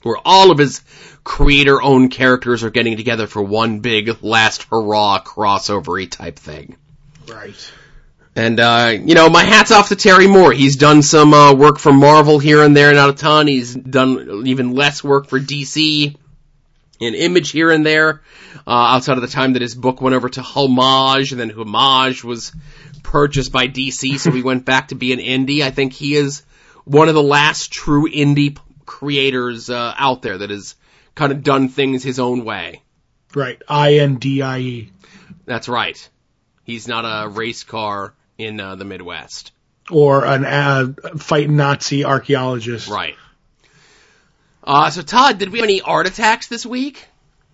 where 0.03 0.19
all 0.25 0.53
of 0.53 0.59
his 0.59 0.83
creator-owned 1.25 2.13
characters 2.13 2.63
are 2.63 2.71
getting 2.71 2.97
together 2.97 3.27
for 3.27 3.43
one 3.43 3.81
big 3.81 4.23
last 4.23 4.63
hurrah 4.71 5.21
crossovery 5.25 6.09
type 6.09 6.39
thing. 6.39 6.77
Right. 7.27 7.73
And, 8.37 8.61
uh, 8.61 8.93
you 9.03 9.15
know, 9.15 9.31
my 9.31 9.43
hat's 9.43 9.73
off 9.73 9.89
to 9.89 9.97
Terry 9.97 10.27
Moore. 10.27 10.53
He's 10.53 10.77
done 10.77 11.01
some, 11.01 11.33
uh, 11.33 11.55
work 11.55 11.79
for 11.79 11.91
Marvel 11.91 12.39
here 12.39 12.63
and 12.63 12.77
there, 12.77 12.93
not 12.93 13.09
a 13.09 13.15
ton. 13.15 13.47
He's 13.47 13.75
done 13.75 14.43
even 14.47 14.75
less 14.75 15.03
work 15.03 15.27
for 15.27 15.41
DC 15.41 16.15
and 17.01 17.15
Image 17.15 17.51
here 17.51 17.71
and 17.71 17.85
there, 17.85 18.21
uh, 18.67 18.71
outside 18.71 19.17
of 19.17 19.23
the 19.23 19.29
time 19.29 19.55
that 19.55 19.63
his 19.63 19.75
book 19.75 20.03
went 20.03 20.15
over 20.15 20.29
to 20.29 20.43
Homage, 20.43 21.33
and 21.33 21.41
then 21.41 21.49
Homage 21.49 22.25
was 22.25 22.53
purchased 23.03 23.53
by 23.53 23.69
DC, 23.69 24.19
so 24.19 24.31
he 24.31 24.43
went 24.43 24.67
back 24.67 24.89
to 24.89 24.97
be 24.97 25.15
an 25.15 25.19
indie. 25.19 25.63
I 25.63 25.71
think 25.71 25.95
he 25.95 26.15
is 26.15 26.43
one 26.85 27.09
of 27.09 27.15
the 27.15 27.23
last 27.23 27.73
true 27.73 28.07
indie 28.07 28.59
creators, 28.85 29.71
uh, 29.71 29.95
out 29.97 30.21
there 30.21 30.37
that 30.37 30.51
has 30.51 30.75
kind 31.15 31.33
of 31.33 31.43
done 31.43 31.71
things 31.71 32.03
his 32.03 32.19
own 32.19 32.45
way. 32.45 32.83
Right. 33.35 33.63
I 33.67 33.95
N 33.95 34.17
D 34.17 34.43
I 34.43 34.59
E. 34.59 34.93
That's 35.47 35.71
right. 35.71 36.09
He's 36.65 36.87
not 36.87 37.05
a 37.05 37.29
race 37.29 37.65
car 37.65 38.13
in, 38.39 38.61
uh, 38.61 38.75
the 38.75 38.85
Midwest. 38.85 39.53
Or 39.91 40.25
an 40.25 40.45
uh, 40.45 40.93
fight 41.19 41.49
Nazi 41.49 42.05
archaeologist. 42.05 42.89
Right. 42.89 43.15
Uh, 44.65 44.91
so 44.91 45.03
Todd, 45.03 45.39
did 45.39 45.51
we 45.51 45.61
have 45.61 45.69
any 45.69 45.81
art 45.81 46.09
attacks 46.09 46.49
this 46.49 46.67
week? 46.67 47.07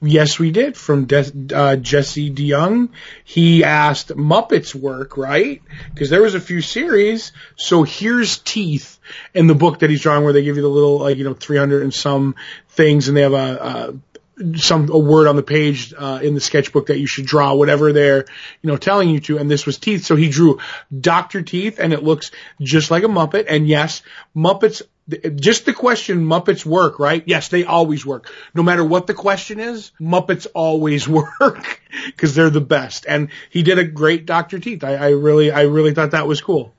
Yes, 0.05 0.37
we 0.37 0.51
did. 0.51 0.77
From 0.77 1.05
De- 1.05 1.55
uh, 1.55 1.77
Jesse 1.77 2.33
DeYoung, 2.33 2.89
he 3.23 3.63
asked 3.63 4.09
Muppets 4.09 4.75
work, 4.75 5.17
right? 5.17 5.63
Because 5.95 6.11
there 6.11 6.23
was 6.23 6.35
a 6.35 6.41
few 6.41 6.61
series. 6.61 7.31
So 7.57 7.85
here's 7.85 8.39
Teeth 8.39 8.99
in 9.33 9.47
the 9.47 9.55
book 9.55 9.79
that 9.79 9.91
he's 9.91 10.01
drawing, 10.01 10.25
where 10.25 10.33
they 10.33 10.43
give 10.43 10.57
you 10.57 10.63
the 10.63 10.69
little, 10.69 10.99
like 10.99 11.19
you 11.19 11.25
know, 11.25 11.35
300 11.35 11.85
and 11.85 11.95
some 11.95 12.35
things, 12.71 13.07
and 13.07 13.17
they 13.17 13.23
have 13.23 13.33
a, 13.33 13.37
a 13.37 14.12
some 14.57 14.91
a 14.91 14.99
word 14.99 15.29
on 15.29 15.37
the 15.37 15.43
page 15.43 15.93
uh, 15.97 16.21
in 16.23 16.35
the 16.35 16.41
sketchbook 16.41 16.87
that 16.87 16.99
you 16.99 17.07
should 17.07 17.27
draw 17.27 17.55
whatever 17.55 17.93
they're 17.93 18.25
you 18.63 18.71
know 18.71 18.77
telling 18.77 19.11
you 19.11 19.21
to. 19.21 19.39
And 19.39 19.51
this 19.51 19.67
was 19.67 19.79
Teeth, 19.79 20.05
so 20.05 20.17
he 20.17 20.29
drew 20.29 20.59
Doctor 20.99 21.43
Teeth, 21.43 21.79
and 21.79 21.93
it 21.93 22.03
looks 22.03 22.31
just 22.61 22.91
like 22.91 23.05
a 23.05 23.09
Muppet. 23.09 23.47
And 23.49 23.69
yes, 23.69 24.03
Muppets 24.35 24.83
just 25.09 25.67
the 25.67 25.73
question 25.73 26.25
Muppets 26.25 26.65
work, 26.65 26.99
right? 26.99 27.23
Yes, 27.27 27.49
they 27.49 27.65
always 27.65 28.07
work. 28.07 28.31
No 28.55 28.63
matter 28.63 28.85
what 28.85 29.07
the 29.07 29.15
question 29.15 29.59
is, 29.59 29.91
Muppets 30.01 30.47
always 30.55 31.09
work 31.41 31.83
because 32.07 32.35
they're 32.35 32.51
the 32.51 32.61
best. 32.61 33.05
And 33.09 33.29
he 33.51 33.63
did 33.63 33.79
a 33.79 33.85
great 33.85 34.27
Dr. 34.27 34.59
Teeth. 34.59 34.85
I, 34.85 34.95
I 34.95 35.09
really, 35.11 35.51
I 35.51 35.63
really 35.63 35.95
thought 35.95 36.13
that 36.13 36.27
was 36.27 36.41
cool. 36.41 36.73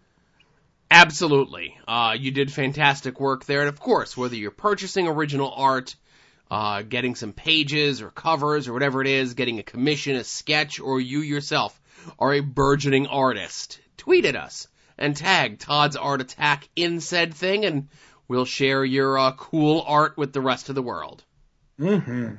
Absolutely. 0.90 1.78
Uh, 1.88 2.16
you 2.18 2.32
did 2.32 2.52
fantastic 2.52 3.20
work 3.20 3.46
there. 3.46 3.62
And 3.62 3.70
of 3.70 3.80
course, 3.80 4.16
whether 4.16 4.36
you're 4.36 4.52
purchasing 4.52 5.08
original 5.08 5.52
art, 5.56 5.96
uh, 6.52 6.82
getting 6.84 7.16
some 7.16 7.34
pages 7.34 8.02
or 8.02 8.10
covers 8.10 8.68
or 8.68 8.74
whatever 8.74 9.02
it 9.02 9.08
is, 9.08 9.34
getting 9.34 9.60
a 9.60 9.64
commission, 9.64 10.16
a 10.16 10.24
sketch, 10.24 10.80
or 10.80 11.00
you 11.00 11.20
yourself 11.20 11.80
are 12.20 12.34
a 12.34 12.42
burgeoning 12.42 13.08
artist, 13.08 13.80
tweet 13.98 14.26
at 14.26 14.36
us 14.36 14.68
and 14.98 15.16
tag 15.16 15.60
Todd's 15.60 15.96
Art 15.96 16.22
Attack 16.22 16.70
in 16.76 17.02
said 17.02 17.34
thing 17.34 17.66
and 17.66 17.90
we'll 18.28 18.46
share 18.46 18.84
your 18.86 19.18
uh, 19.18 19.32
cool 19.34 19.84
art 19.86 20.18
with 20.18 20.34
the 20.34 20.42
rest 20.42 20.70
of 20.70 20.76
the 20.76 20.82
world. 20.82 21.24
Mm-hmm. 21.80 22.36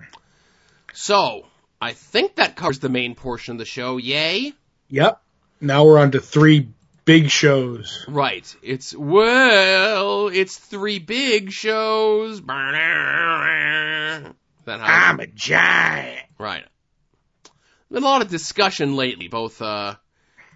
So, 0.92 1.46
I 1.80 1.92
think 1.92 2.36
that 2.36 2.56
covers 2.56 2.78
the 2.78 2.88
main 2.88 3.14
portion 3.14 3.52
of 3.52 3.58
the 3.58 3.64
show. 3.64 3.96
Yay? 3.96 4.52
Yep. 4.88 5.20
Now 5.60 5.84
we're 5.84 5.98
on 5.98 6.12
to 6.12 6.20
three 6.20 6.68
big 7.04 7.30
shows. 7.30 8.04
Right. 8.08 8.56
It's, 8.62 8.94
well, 8.94 10.28
it's 10.28 10.56
three 10.56 10.98
big 10.98 11.52
shows. 11.52 12.40
That 14.66 14.80
I'm 14.80 15.20
a 15.20 15.26
giant. 15.26 16.26
Right. 16.38 16.64
Been 17.90 18.02
a 18.02 18.06
lot 18.06 18.22
of 18.22 18.28
discussion 18.28 18.96
lately, 18.96 19.28
both, 19.28 19.62
uh, 19.62 19.94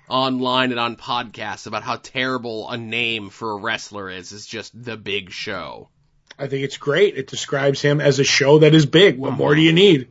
online 0.08 0.70
and 0.70 0.80
on 0.80 0.96
podcasts 0.96 1.66
about 1.66 1.82
how 1.82 1.96
terrible 1.96 2.68
a 2.70 2.76
name 2.76 3.28
for 3.30 3.52
a 3.52 3.56
wrestler 3.56 4.10
is. 4.10 4.32
Is 4.32 4.46
just 4.46 4.72
the 4.82 4.96
Big 4.96 5.30
Show. 5.30 5.90
I 6.38 6.46
think 6.46 6.64
it's 6.64 6.78
great. 6.78 7.16
It 7.16 7.26
describes 7.26 7.82
him 7.82 8.00
as 8.00 8.18
a 8.18 8.24
show 8.24 8.60
that 8.60 8.74
is 8.74 8.86
big. 8.86 9.18
What 9.18 9.34
more 9.34 9.54
do 9.54 9.60
you 9.60 9.72
need? 9.72 10.08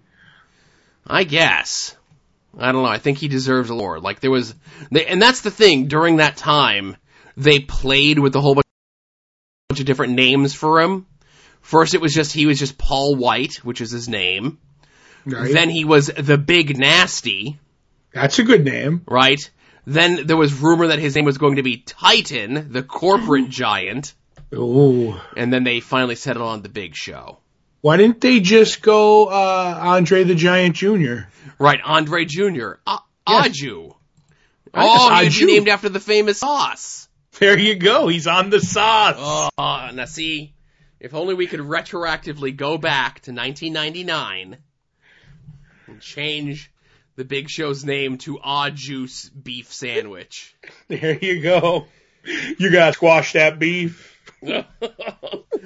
I 1.06 1.24
guess. 1.24 1.97
I 2.58 2.72
don't 2.72 2.84
know. 2.84 2.90
I 2.90 2.98
think 2.98 3.18
he 3.20 3.28
deserves 3.28 3.70
a 3.70 3.76
lore. 3.76 4.00
Like 4.00 4.20
there 4.20 4.32
was, 4.32 4.56
they, 4.92 5.06
and 5.06 5.22
that's 5.22 5.42
the 5.42 5.52
thing. 5.52 5.88
During 5.88 6.18
that 6.18 6.38
time, 6.38 6.98
they 7.36 7.60
played 7.60 8.18
with 8.20 8.36
a 8.36 8.42
whole 8.42 8.56
bunch 8.56 9.80
of 9.80 9.86
different 9.86 10.14
names 10.14 10.54
for 10.54 10.82
him. 10.82 11.06
First, 11.62 11.94
it 11.94 12.02
was 12.02 12.14
just 12.14 12.34
he 12.34 12.46
was 12.46 12.60
just 12.60 12.78
Paul 12.78 13.16
White, 13.16 13.56
which 13.64 13.82
is 13.82 13.92
his 13.92 14.10
name. 14.10 14.58
Right? 15.26 15.52
Then 15.54 15.70
he 15.70 15.84
was 15.86 16.08
the 16.08 16.38
Big 16.38 16.78
Nasty, 16.80 17.60
That's 18.14 18.40
a 18.40 18.44
good 18.44 18.64
name. 18.64 19.02
right? 19.08 19.50
Then 19.86 20.26
there 20.26 20.38
was 20.38 20.54
rumor 20.54 20.88
that 20.88 21.00
his 21.00 21.16
name 21.16 21.26
was 21.26 21.38
going 21.38 21.58
to 21.58 21.64
be 21.64 21.78
Titan, 21.78 22.72
the 22.72 22.84
corporate 22.84 23.50
giant. 23.50 24.14
Ooh. 24.54 25.16
And 25.36 25.52
then 25.52 25.64
they 25.66 25.82
finally 25.82 26.16
settled 26.16 26.48
on 26.48 26.62
the 26.62 26.70
Big 26.70 26.96
Show. 26.96 27.40
Why 27.82 27.98
didn't 27.98 28.22
they 28.22 28.40
just 28.40 28.82
go 28.82 29.26
uh, 29.28 29.80
Andre 29.82 30.24
the 30.24 30.36
Giant 30.36 30.76
Jr.? 30.76 31.28
Right, 31.60 31.80
Andre 31.84 32.26
Jr. 32.26 32.74
Uh, 32.86 33.00
Yes. 33.28 33.48
Aju. 33.48 33.94
Oh, 34.74 35.16
he'd 35.24 35.38
be 35.38 35.46
named 35.46 35.68
after 35.68 35.90
the 35.90 36.00
famous 36.00 36.40
sauce. 36.40 37.10
There 37.40 37.58
you 37.58 37.76
go. 37.76 38.08
He's 38.08 38.28
on 38.28 38.50
the 38.50 38.60
sauce. 38.62 39.16
Oh, 39.18 39.50
now 39.94 40.06
see, 40.06 40.54
if 41.00 41.14
only 41.14 41.34
we 41.34 41.48
could 41.48 41.60
retroactively 41.60 42.56
go 42.56 42.78
back 42.78 43.22
to 43.22 43.32
1999 43.32 44.58
and 45.88 46.02
change 46.02 46.72
the 47.16 47.26
Big 47.26 47.50
Show's 47.50 47.84
name 47.84 48.18
to 48.20 48.40
Odd 48.40 48.76
Juice 48.76 49.30
Beef 49.30 49.74
Sandwich. 49.74 50.56
There 50.88 51.18
you 51.18 51.42
go. 51.42 51.88
You 52.24 52.72
gotta 52.72 52.94
squash 52.94 53.34
that 53.34 53.60
beef. 53.60 54.16
and 54.42 54.66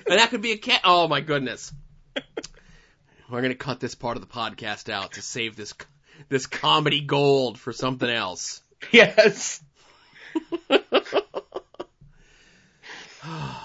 that 0.07 0.29
could 0.29 0.41
be 0.41 0.53
a 0.53 0.57
cat. 0.57 0.81
Oh 0.83 1.07
my 1.07 1.21
goodness. 1.21 1.71
We're 3.31 3.41
gonna 3.41 3.55
cut 3.55 3.79
this 3.79 3.95
part 3.95 4.17
of 4.17 4.21
the 4.21 4.27
podcast 4.27 4.91
out 4.91 5.13
to 5.13 5.21
save 5.21 5.55
this 5.55 5.73
this 6.27 6.47
comedy 6.47 6.99
gold 6.99 7.57
for 7.57 7.71
something 7.71 8.09
else. 8.09 8.61
Yes. 8.91 9.61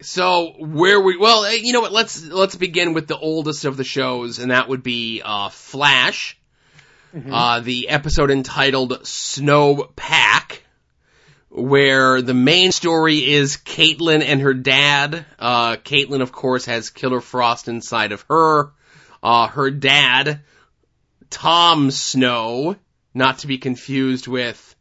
So 0.00 0.54
where 0.58 1.00
we 1.00 1.16
well, 1.16 1.44
eh, 1.44 1.58
you 1.60 1.72
know 1.72 1.80
what? 1.80 1.92
Let's 1.92 2.24
let's 2.24 2.54
begin 2.54 2.94
with 2.94 3.08
the 3.08 3.18
oldest 3.18 3.64
of 3.64 3.76
the 3.76 3.84
shows, 3.84 4.38
and 4.38 4.52
that 4.52 4.68
would 4.68 4.82
be 4.84 5.20
uh, 5.24 5.48
Flash. 5.48 6.38
Uh, 7.30 7.60
the 7.60 7.88
episode 7.88 8.30
entitled 8.30 9.06
Snow 9.06 9.90
Pack, 9.96 10.62
where 11.58 12.22
the 12.22 12.34
main 12.34 12.72
story 12.72 13.32
is 13.32 13.56
Caitlin 13.56 14.22
and 14.22 14.40
her 14.40 14.54
dad. 14.54 15.24
Uh, 15.38 15.76
Caitlin, 15.76 16.22
of 16.22 16.32
course, 16.32 16.66
has 16.66 16.90
Killer 16.90 17.20
Frost 17.20 17.68
inside 17.68 18.12
of 18.12 18.24
her. 18.28 18.70
Uh, 19.22 19.48
her 19.48 19.70
dad, 19.70 20.40
Tom 21.30 21.90
Snow, 21.90 22.76
not 23.14 23.38
to 23.38 23.46
be 23.46 23.58
confused 23.58 24.28
with 24.28 24.76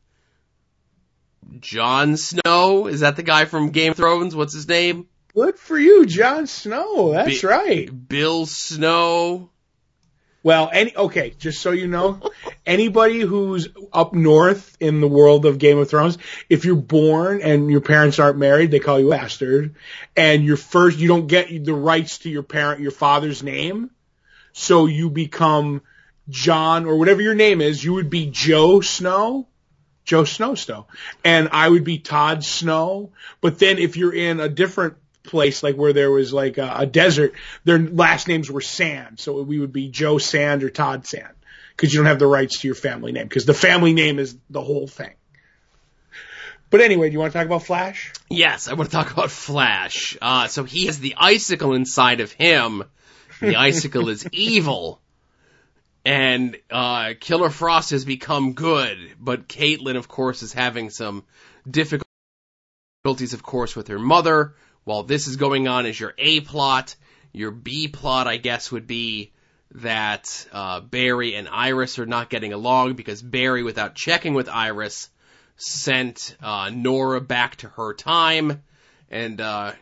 Jon 1.59 2.17
Snow. 2.17 2.87
Is 2.87 2.99
that 3.01 3.15
the 3.15 3.23
guy 3.23 3.45
from 3.45 3.71
Game 3.71 3.91
of 3.91 3.97
Thrones? 3.97 4.35
What's 4.35 4.53
his 4.53 4.67
name? 4.67 5.07
Good 5.33 5.57
for 5.57 5.77
you, 5.77 6.05
Jon 6.05 6.47
Snow. 6.47 7.11
That's 7.11 7.41
Bi- 7.41 7.47
right. 7.47 8.07
Bill 8.07 8.45
Snow. 8.45 9.49
Well, 10.47 10.69
any 10.71 10.95
okay, 10.95 11.33
just 11.37 11.59
so 11.59 11.71
you 11.71 11.87
know, 11.87 12.21
anybody 12.65 13.19
who's 13.19 13.67
up 13.91 14.13
north 14.13 14.77
in 14.79 15.01
the 15.01 15.07
world 15.09 15.45
of 15.45 15.57
Game 15.57 15.77
of 15.77 15.89
Thrones, 15.89 16.17
if 16.47 16.63
you're 16.63 16.77
born 16.77 17.41
and 17.41 17.69
your 17.69 17.81
parents 17.81 18.17
aren't 18.17 18.37
married, 18.37 18.71
they 18.71 18.79
call 18.79 18.97
you 18.97 19.07
a 19.07 19.17
bastard, 19.17 19.75
and 20.15 20.45
your 20.45 20.55
first 20.55 20.99
you 20.99 21.09
don't 21.09 21.27
get 21.27 21.65
the 21.65 21.73
rights 21.73 22.19
to 22.19 22.29
your 22.29 22.43
parent 22.43 22.79
your 22.79 22.91
father's 22.91 23.43
name, 23.43 23.91
so 24.53 24.85
you 24.85 25.09
become 25.09 25.81
John 26.29 26.85
or 26.85 26.95
whatever 26.97 27.21
your 27.21 27.35
name 27.35 27.59
is, 27.59 27.83
you 27.83 27.95
would 27.95 28.09
be 28.09 28.27
Joe 28.27 28.79
Snow. 28.79 29.49
Joe 30.05 30.23
Snowstow. 30.23 30.85
And 31.25 31.49
I 31.51 31.67
would 31.67 31.83
be 31.83 31.99
Todd 31.99 32.41
Snow. 32.45 33.11
But 33.41 33.59
then 33.59 33.79
if 33.79 33.97
you're 33.97 34.13
in 34.13 34.39
a 34.39 34.47
different 34.47 34.95
place, 35.27 35.61
like 35.61 35.75
where 35.75 35.93
there 35.93 36.11
was 36.11 36.33
like 36.33 36.57
a, 36.57 36.75
a 36.79 36.85
desert, 36.85 37.33
their 37.63 37.79
last 37.79 38.27
names 38.27 38.49
were 38.49 38.61
Sand. 38.61 39.19
So 39.19 39.41
we 39.41 39.59
would 39.59 39.73
be 39.73 39.89
Joe 39.89 40.17
Sand 40.17 40.63
or 40.63 40.69
Todd 40.69 41.05
Sand. 41.05 41.33
Cause 41.77 41.93
you 41.93 41.99
don't 41.99 42.07
have 42.07 42.17
the 42.17 42.25
rights 42.25 42.61
to 42.61 42.67
your 42.67 42.73
family 42.73 43.11
name. 43.11 43.29
Cause 43.29 43.45
the 43.45 43.53
family 43.53 43.93
name 43.93 44.17
is 44.17 44.35
the 44.49 44.61
whole 44.61 44.87
thing. 44.87 45.13
But 46.69 46.81
anyway, 46.81 47.09
do 47.09 47.13
you 47.13 47.19
want 47.19 47.31
to 47.31 47.37
talk 47.37 47.45
about 47.45 47.63
Flash? 47.63 48.11
Yes, 48.29 48.67
I 48.67 48.73
want 48.73 48.89
to 48.89 48.95
talk 48.95 49.11
about 49.11 49.31
Flash. 49.31 50.17
Uh, 50.21 50.47
so 50.47 50.63
he 50.63 50.87
has 50.87 50.99
the 50.99 51.15
icicle 51.17 51.73
inside 51.73 52.19
of 52.19 52.31
him. 52.31 52.83
The 53.39 53.55
icicle 53.55 54.09
is 54.09 54.27
evil. 54.31 55.01
And, 56.03 56.57
uh, 56.69 57.13
Killer 57.19 57.49
Frost 57.49 57.91
has 57.91 58.05
become 58.05 58.53
good, 58.53 58.97
but 59.19 59.47
Caitlin, 59.47 59.97
of 59.97 60.07
course, 60.07 60.41
is 60.41 60.53
having 60.53 60.89
some 60.89 61.23
difficulties, 61.69 62.05
of 63.33 63.43
course, 63.43 63.75
with 63.75 63.89
her 63.89 63.99
mother. 63.99 64.55
While 64.87 65.03
this 65.03 65.27
is 65.27 65.35
going 65.35 65.67
on 65.67 65.85
is 65.85 65.99
your 65.99 66.13
A 66.17 66.39
plot. 66.39 66.95
Your 67.33 67.51
B 67.51 67.89
plot, 67.89 68.25
I 68.25 68.37
guess, 68.37 68.71
would 68.71 68.87
be 68.87 69.33
that, 69.71 70.47
uh, 70.53 70.79
Barry 70.79 71.35
and 71.35 71.49
Iris 71.49 71.99
are 71.99 72.05
not 72.05 72.29
getting 72.29 72.53
along 72.53 72.93
because 72.93 73.21
Barry, 73.21 73.63
without 73.63 73.95
checking 73.95 74.33
with 74.33 74.47
Iris, 74.47 75.09
sent 75.57 76.37
uh, 76.41 76.71
Nora 76.73 77.19
back 77.19 77.57
to 77.57 77.67
her 77.67 77.95
time, 77.95 78.63
and 79.11 79.41
uh, 79.41 79.73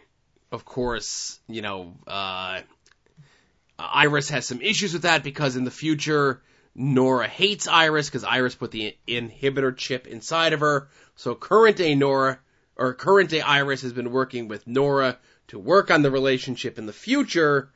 of 0.52 0.66
course, 0.66 1.40
you 1.48 1.62
know, 1.62 1.94
uh, 2.08 2.62
Iris 3.78 4.30
has 4.30 4.48
some 4.48 4.60
issues 4.60 4.94
with 4.94 5.04
that 5.04 5.22
because 5.22 5.56
in 5.56 5.66
the 5.66 5.72
future, 5.72 6.42
Nora 6.74 7.28
hates 7.28 7.68
Iris 7.68 8.10
because 8.10 8.24
Iris 8.24 8.56
put 8.56 8.72
the 8.72 8.98
inhibitor 9.08 9.78
chip 9.78 10.08
inside 10.08 10.54
of 10.54 10.62
her. 10.62 10.88
So 11.16 11.36
current 11.36 11.78
day 11.78 11.94
Nora 11.94 12.40
or 12.78 12.94
current 12.94 13.30
day 13.30 13.42
Iris 13.42 13.82
has 13.82 13.94
been 13.94 14.12
working 14.12 14.48
with 14.48 14.68
Nora 14.68 15.18
to 15.48 15.60
work 15.60 15.92
on 15.92 16.02
the 16.02 16.12
relationship 16.12 16.78
in 16.78 16.86
the 16.86 16.94
future. 16.94 17.70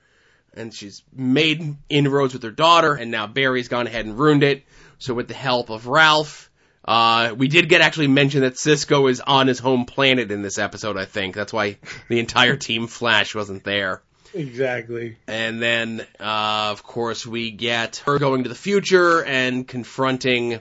And 0.54 0.74
she's 0.74 1.04
made 1.14 1.78
inroads 1.90 2.34
with 2.34 2.44
her 2.44 2.52
daughter, 2.52 2.94
and 2.96 3.12
now 3.12 3.28
Barry's 3.28 3.68
gone 3.68 3.86
ahead 3.86 4.06
and 4.06 4.18
ruined 4.18 4.44
it. 4.44 4.64
So 4.98 5.14
with 5.14 5.28
the 5.28 5.36
help 5.36 5.70
of 5.70 5.86
Ralph, 5.88 6.50
uh, 6.84 7.36
we 7.38 7.48
did 7.48 7.70
get 7.70 7.82
actually 7.82 8.08
mention 8.08 8.42
that 8.42 8.58
Cisco 8.58 9.08
is 9.08 9.22
on 9.22 9.48
his 9.48 9.60
home 9.60 9.86
planet 9.86 10.32
in 10.32 10.42
this 10.42 10.58
episode, 10.58 10.98
I 10.98 11.06
think. 11.06 11.36
That's 11.36 11.54
why 11.54 11.78
the 12.08 12.20
entire 12.20 12.56
Team 12.58 12.88
Flash 12.88 13.36
wasn't 13.36 13.64
there. 13.64 14.02
Exactly. 14.34 15.18
And 15.28 15.62
then, 15.62 16.06
uh, 16.20 16.70
of 16.72 16.84
course, 16.84 17.26
we 17.26 17.52
get 17.52 17.98
her 18.06 18.18
going 18.20 18.44
to 18.44 18.50
the 18.50 18.56
future 18.56 19.24
and 19.24 19.68
confronting, 19.68 20.60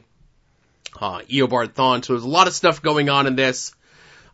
uh, 1.01 1.21
Eobard 1.21 1.75
Thawne. 1.75 2.05
So 2.05 2.13
there's 2.13 2.25
a 2.25 2.29
lot 2.29 2.47
of 2.47 2.55
stuff 2.55 2.83
going 2.83 3.09
on 3.09 3.27
in 3.27 3.37
this. 3.37 3.75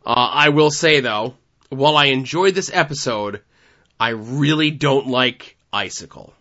Uh, 0.06 0.10
I 0.32 0.48
will 0.50 0.70
say 0.70 1.00
though, 1.00 1.34
while 1.70 1.96
I 1.96 2.06
enjoyed 2.06 2.54
this 2.54 2.70
episode, 2.72 3.40
I 3.98 4.10
really 4.10 4.70
don't 4.70 5.06
like 5.06 5.56
Icicle. 5.72 6.32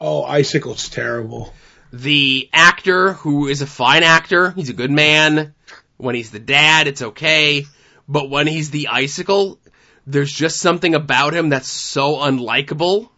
Oh, 0.00 0.22
Icicle's 0.24 0.88
terrible. 0.88 1.52
the 1.92 2.48
actor 2.52 3.12
who 3.14 3.48
is 3.48 3.62
a 3.62 3.66
fine 3.66 4.02
actor, 4.02 4.50
he's 4.50 4.68
a 4.68 4.74
good 4.74 4.90
man. 4.90 5.54
When 5.96 6.14
he's 6.14 6.30
the 6.30 6.38
dad, 6.38 6.88
it's 6.88 7.02
okay. 7.02 7.64
But 8.08 8.28
when 8.28 8.46
he's 8.46 8.70
the 8.70 8.88
icicle, 8.88 9.58
there's 10.06 10.32
just 10.32 10.60
something 10.60 10.94
about 10.94 11.34
him 11.34 11.48
that's 11.48 11.70
so 11.70 12.16
unlikable. 12.16 13.08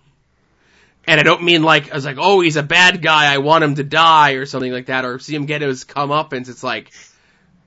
And 1.07 1.19
I 1.19 1.25
don't 1.25 1.43
mean 1.43 1.63
like, 1.63 1.91
I 1.91 1.95
was 1.95 2.05
like, 2.05 2.19
oh, 2.19 2.41
he's 2.41 2.57
a 2.57 2.63
bad 2.63 3.03
guy, 3.03 3.33
I 3.33 3.39
want 3.39 3.65
him 3.65 3.75
to 3.77 3.85
die 3.85 4.33
or 4.33 4.47
something 4.47 4.71
like 4.73 4.87
that, 4.87 5.05
or 5.05 5.19
see 5.19 5.35
him 5.35 5.47
get 5.47 5.63
his 5.63 5.85
comeuppance. 5.85 6.49
It's 6.49 6.63
like, 6.63 6.93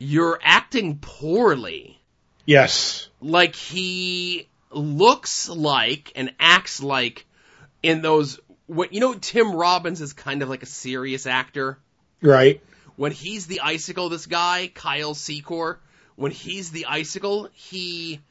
you're 0.04 0.40
acting 0.42 0.98
poorly. 0.98 2.02
Yes. 2.48 3.08
Like 3.22 3.54
he 3.54 4.48
looks 4.72 5.48
like 5.48 6.12
and 6.16 6.34
acts 6.40 6.82
like 6.82 7.28
in 7.84 8.02
those, 8.02 8.40
what, 8.66 8.94
you 8.94 9.00
know, 9.00 9.14
Tim 9.14 9.56
Robbins 9.56 10.02
is 10.02 10.14
kind 10.14 10.42
of 10.42 10.50
like 10.50 10.64
a 10.64 10.66
serious 10.66 11.28
actor 11.28 11.78
Right. 12.20 12.64
when 12.96 13.12
he's 13.12 13.46
the 13.46 13.60
icicle, 13.62 14.10
this 14.10 14.26
guy, 14.26 14.72
Kyle 14.74 15.14
Secor, 15.14 15.78
when 16.16 16.32
he's 16.32 16.72
the 16.72 16.88
icicle, 16.88 17.50
he 17.54 18.22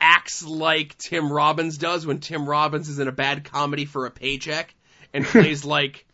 acts 0.00 0.42
like 0.42 0.96
Tim 0.96 1.30
Robbins 1.30 1.76
does 1.76 2.06
when 2.06 2.20
Tim 2.20 2.48
Robbins 2.48 2.88
is 2.88 2.98
in 2.98 3.08
a 3.08 3.12
bad 3.12 3.44
comedy 3.44 3.84
for 3.84 4.06
a 4.06 4.10
paycheck 4.10 4.74
and 5.12 5.24
plays 5.26 5.62
like 5.66 6.06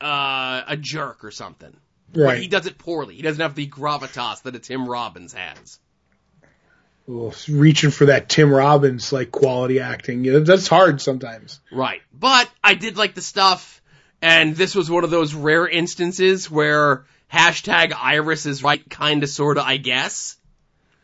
uh, 0.00 0.62
a 0.68 0.76
jerk 0.76 1.24
or 1.24 1.32
something. 1.32 1.76
But 2.12 2.20
Right. 2.20 2.38
he 2.42 2.48
does 2.48 2.66
it 2.66 2.78
poorly. 2.78 3.16
He 3.16 3.22
doesn't 3.22 3.40
have 3.40 3.54
the 3.54 3.66
gravitas 3.68 4.42
that 4.42 4.54
a 4.56 4.58
Tim 4.58 4.88
Robbins 4.88 5.32
has. 5.34 5.78
Ooh, 7.08 7.32
reaching 7.48 7.90
for 7.90 8.06
that 8.06 8.28
Tim 8.28 8.52
Robbins 8.52 9.12
like 9.12 9.30
quality 9.30 9.80
acting. 9.80 10.24
You 10.24 10.32
know, 10.34 10.40
that's 10.40 10.68
hard 10.68 11.00
sometimes. 11.00 11.60
Right. 11.72 12.02
But 12.12 12.50
I 12.62 12.74
did 12.74 12.96
like 12.98 13.14
the 13.14 13.22
stuff 13.22 13.80
And 14.20 14.56
this 14.56 14.74
was 14.74 14.90
one 14.90 15.04
of 15.04 15.10
those 15.10 15.32
rare 15.32 15.66
instances 15.68 16.50
where 16.50 17.04
hashtag 17.32 17.92
Iris 17.96 18.46
is 18.46 18.64
right, 18.64 18.82
kinda, 18.90 19.26
sorta, 19.28 19.62
I 19.64 19.76
guess. 19.76 20.36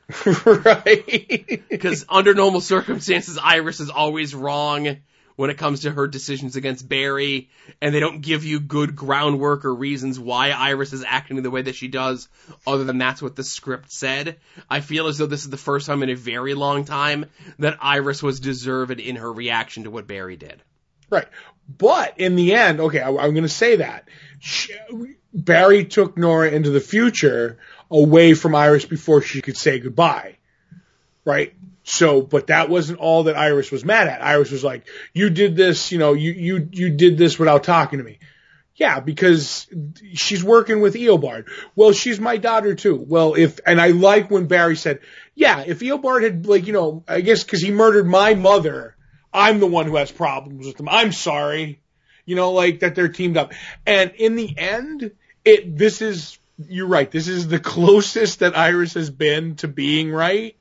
right. 0.26 1.62
Because 1.70 2.04
under 2.08 2.34
normal 2.34 2.60
circumstances, 2.60 3.38
Iris 3.42 3.80
is 3.80 3.88
always 3.90 4.34
wrong 4.34 4.96
when 5.36 5.50
it 5.50 5.58
comes 5.58 5.80
to 5.80 5.90
her 5.90 6.06
decisions 6.06 6.56
against 6.56 6.88
Barry, 6.88 7.50
and 7.80 7.94
they 7.94 8.00
don't 8.00 8.20
give 8.20 8.44
you 8.44 8.60
good 8.60 8.94
groundwork 8.94 9.64
or 9.64 9.74
reasons 9.74 10.18
why 10.18 10.50
Iris 10.50 10.92
is 10.92 11.04
acting 11.06 11.42
the 11.42 11.50
way 11.50 11.62
that 11.62 11.74
she 11.74 11.88
does, 11.88 12.28
other 12.66 12.84
than 12.84 12.98
that's 12.98 13.20
what 13.20 13.36
the 13.36 13.42
script 13.42 13.90
said. 13.90 14.38
I 14.70 14.80
feel 14.80 15.08
as 15.08 15.18
though 15.18 15.26
this 15.26 15.44
is 15.44 15.50
the 15.50 15.56
first 15.56 15.86
time 15.86 16.02
in 16.02 16.10
a 16.10 16.14
very 16.14 16.54
long 16.54 16.84
time 16.84 17.26
that 17.58 17.78
Iris 17.80 18.22
was 18.22 18.40
deserved 18.40 19.00
in 19.00 19.16
her 19.16 19.32
reaction 19.32 19.84
to 19.84 19.90
what 19.90 20.06
Barry 20.06 20.36
did. 20.36 20.62
Right. 21.10 21.28
But 21.68 22.18
in 22.18 22.36
the 22.36 22.54
end, 22.54 22.80
okay, 22.80 23.00
I, 23.00 23.08
am 23.08 23.32
going 23.32 23.42
to 23.42 23.48
say 23.48 23.76
that. 23.76 24.08
She, 24.40 24.72
Barry 25.32 25.84
took 25.84 26.16
Nora 26.16 26.50
into 26.50 26.70
the 26.70 26.80
future 26.80 27.58
away 27.90 28.34
from 28.34 28.54
Iris 28.54 28.84
before 28.84 29.22
she 29.22 29.42
could 29.42 29.56
say 29.56 29.78
goodbye. 29.80 30.36
Right? 31.24 31.54
So, 31.84 32.22
but 32.22 32.46
that 32.46 32.70
wasn't 32.70 32.98
all 32.98 33.24
that 33.24 33.36
Iris 33.36 33.70
was 33.70 33.84
mad 33.84 34.08
at. 34.08 34.22
Iris 34.22 34.50
was 34.50 34.64
like, 34.64 34.86
you 35.12 35.28
did 35.28 35.54
this, 35.54 35.92
you 35.92 35.98
know, 35.98 36.14
you, 36.14 36.32
you, 36.32 36.68
you 36.72 36.90
did 36.90 37.18
this 37.18 37.38
without 37.38 37.62
talking 37.62 37.98
to 37.98 38.04
me. 38.04 38.18
Yeah, 38.74 39.00
because 39.00 39.68
she's 40.14 40.42
working 40.42 40.80
with 40.80 40.94
Eobard. 40.94 41.46
Well, 41.76 41.92
she's 41.92 42.18
my 42.18 42.38
daughter 42.38 42.74
too. 42.74 42.96
Well, 42.96 43.34
if, 43.34 43.60
and 43.66 43.80
I 43.80 43.88
like 43.88 44.30
when 44.30 44.46
Barry 44.46 44.76
said, 44.76 45.00
yeah, 45.34 45.62
if 45.64 45.80
Eobard 45.80 46.24
had 46.24 46.46
like, 46.46 46.66
you 46.66 46.72
know, 46.72 47.04
I 47.06 47.20
guess 47.20 47.44
cause 47.44 47.60
he 47.60 47.70
murdered 47.70 48.06
my 48.06 48.34
mother, 48.34 48.96
I'm 49.32 49.60
the 49.60 49.66
one 49.66 49.86
who 49.86 49.96
has 49.96 50.10
problems 50.10 50.66
with 50.66 50.76
them. 50.76 50.88
I'm 50.88 51.12
sorry. 51.12 51.80
You 52.24 52.34
know, 52.34 52.52
like 52.52 52.80
that 52.80 52.94
they're 52.94 53.08
teamed 53.08 53.36
up. 53.36 53.52
And 53.86 54.12
in 54.16 54.36
the 54.36 54.56
end, 54.56 55.12
it, 55.44 55.76
this 55.76 56.00
is, 56.00 56.38
you're 56.66 56.86
right. 56.86 57.10
This 57.10 57.28
is 57.28 57.46
the 57.46 57.60
closest 57.60 58.40
that 58.40 58.56
Iris 58.56 58.94
has 58.94 59.10
been 59.10 59.56
to 59.56 59.68
being 59.68 60.10
right 60.10 60.56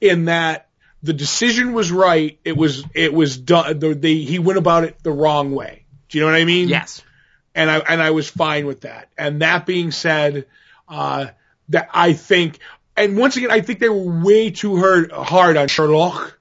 in 0.00 0.26
that 0.26 0.68
the 1.02 1.12
decision 1.12 1.72
was 1.72 1.90
right. 1.90 2.38
It 2.44 2.56
was 2.56 2.84
it 2.94 3.12
was 3.12 3.36
done. 3.36 3.78
The, 3.78 3.94
the, 3.94 4.24
he 4.24 4.38
went 4.38 4.58
about 4.58 4.84
it 4.84 5.02
the 5.02 5.12
wrong 5.12 5.52
way. 5.52 5.84
Do 6.08 6.18
you 6.18 6.24
know 6.24 6.30
what 6.30 6.40
I 6.40 6.44
mean? 6.44 6.68
Yes. 6.68 7.02
And 7.54 7.70
I 7.70 7.78
and 7.78 8.02
I 8.02 8.10
was 8.10 8.28
fine 8.28 8.66
with 8.66 8.82
that. 8.82 9.08
And 9.16 9.42
that 9.42 9.66
being 9.66 9.90
said, 9.90 10.46
uh, 10.88 11.28
that 11.70 11.88
I 11.92 12.12
think, 12.12 12.58
and 12.96 13.16
once 13.16 13.36
again, 13.36 13.50
I 13.50 13.60
think 13.60 13.78
they 13.78 13.88
were 13.88 14.22
way 14.22 14.50
too 14.50 14.76
hard 14.76 15.12
hard 15.12 15.56
on 15.56 15.68
Sherloque. 15.68 16.34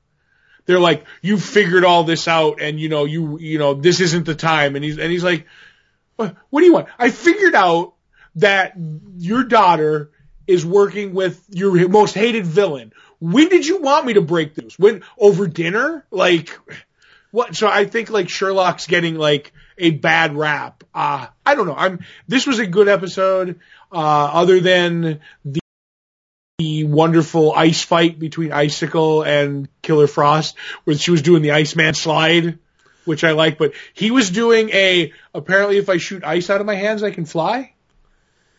They're 0.65 0.79
like, 0.79 1.05
you 1.21 1.39
figured 1.39 1.83
all 1.83 2.03
this 2.03 2.27
out, 2.27 2.61
and 2.61 2.79
you 2.79 2.89
know, 2.89 3.05
you 3.05 3.39
you 3.39 3.57
know, 3.57 3.73
this 3.73 4.01
isn't 4.01 4.25
the 4.25 4.35
time. 4.35 4.75
And 4.75 4.83
he's 4.83 4.99
and 4.99 5.11
he's 5.11 5.23
like, 5.23 5.47
what, 6.15 6.35
what 6.49 6.59
do 6.59 6.65
you 6.67 6.73
want? 6.73 6.89
I 6.99 7.09
figured 7.09 7.55
out 7.55 7.93
that 8.35 8.73
your 9.17 9.43
daughter 9.43 10.11
is 10.45 10.65
working 10.65 11.13
with 11.13 11.43
your 11.49 11.87
most 11.89 12.13
hated 12.13 12.45
villain 12.45 12.91
when 13.19 13.49
did 13.49 13.65
you 13.65 13.81
want 13.81 14.05
me 14.05 14.13
to 14.13 14.21
break 14.21 14.55
this? 14.55 14.77
When 14.79 15.03
over 15.17 15.47
dinner? 15.47 16.05
Like 16.11 16.57
what? 17.31 17.55
So 17.55 17.67
I 17.67 17.85
think 17.85 18.09
like 18.09 18.29
Sherloque's 18.29 18.87
getting 18.87 19.15
like 19.15 19.53
a 19.77 19.91
bad 19.91 20.35
rap. 20.35 20.83
Uh, 20.93 21.27
I 21.45 21.55
don't 21.55 21.67
know. 21.67 21.75
I'm. 21.75 21.99
This 22.27 22.47
was 22.47 22.59
a 22.59 22.67
good 22.67 22.87
episode. 22.87 23.59
Uh, 23.91 23.97
other 23.97 24.59
than 24.59 25.19
the, 25.45 25.59
the 26.59 26.83
wonderful 26.83 27.53
ice 27.53 27.83
fight 27.83 28.19
between 28.19 28.51
Icicle 28.51 29.23
and 29.23 29.67
Killer 29.81 30.07
Frost, 30.07 30.55
where 30.83 30.95
she 30.95 31.11
was 31.11 31.21
doing 31.21 31.41
the 31.41 31.51
Iceman 31.51 31.95
slide, 31.95 32.59
which 33.05 33.23
I 33.23 33.31
like. 33.31 33.57
But 33.57 33.73
he 33.93 34.11
was 34.11 34.29
doing 34.29 34.69
a. 34.69 35.13
Apparently, 35.33 35.77
if 35.77 35.89
I 35.89 35.97
shoot 35.97 36.23
ice 36.23 36.49
out 36.49 36.61
of 36.61 36.67
my 36.67 36.75
hands, 36.75 37.03
I 37.03 37.11
can 37.11 37.25
fly. 37.25 37.73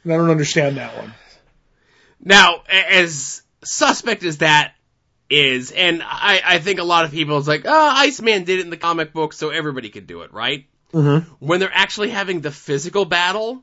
And 0.04 0.12
I 0.12 0.16
don't 0.16 0.30
understand 0.30 0.76
that 0.76 0.96
one. 0.96 1.12
Now, 2.22 2.62
as 2.68 3.42
suspect 3.64 4.22
as 4.24 4.38
that 4.38 4.74
is, 5.28 5.70
and 5.70 6.02
I, 6.02 6.42
I 6.44 6.58
think 6.58 6.80
a 6.80 6.84
lot 6.84 7.04
of 7.04 7.12
people 7.12 7.38
is 7.38 7.46
like, 7.46 7.62
oh, 7.64 7.90
Iceman 7.94 8.44
did 8.44 8.58
it 8.58 8.64
in 8.64 8.70
the 8.70 8.76
comic 8.76 9.12
book, 9.12 9.32
so 9.32 9.50
everybody 9.50 9.90
could 9.90 10.06
do 10.06 10.22
it, 10.22 10.32
right? 10.32 10.66
Mm-hmm. 10.92 11.32
When 11.38 11.60
they're 11.60 11.70
actually 11.72 12.10
having 12.10 12.40
the 12.40 12.50
physical 12.50 13.04
battle, 13.04 13.62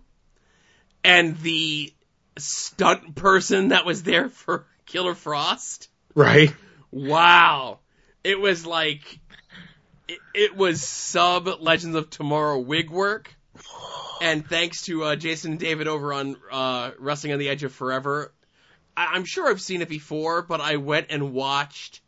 and 1.04 1.38
the 1.40 1.94
stunt 2.38 3.16
person 3.16 3.70
that 3.70 3.86
was 3.86 4.04
there 4.04 4.30
for 4.30 4.66
Killer 4.86 5.16
Frost, 5.16 5.90
right? 6.16 6.54
Wow, 6.92 7.80
it 8.24 8.40
was 8.40 8.66
like 8.66 9.20
it, 10.08 10.20
it 10.34 10.56
was 10.56 10.82
sub 10.82 11.48
Legends 11.62 11.96
of 11.96 12.10
Tomorrow 12.10 12.60
wig 12.60 12.90
work. 12.90 13.34
And 14.20 14.48
thanks 14.48 14.84
to 14.84 15.04
uh, 15.04 15.16
Jason 15.16 15.52
and 15.52 15.60
David 15.60 15.88
over 15.88 16.12
on 16.12 16.38
uh, 16.52 16.92
Wrestling 16.98 17.34
on 17.34 17.40
the 17.40 17.50
Edge 17.50 17.64
of 17.64 17.72
Forever, 17.72 18.34
I, 18.98 19.16
am 19.16 19.26
sure 19.26 19.48
I've 19.48 19.62
seen 19.62 19.82
it 19.82 19.90
before, 19.90 20.42
but 20.42 20.60
I 20.60 20.78
went 20.78 21.08
and 21.12 21.32
watched 21.32 22.02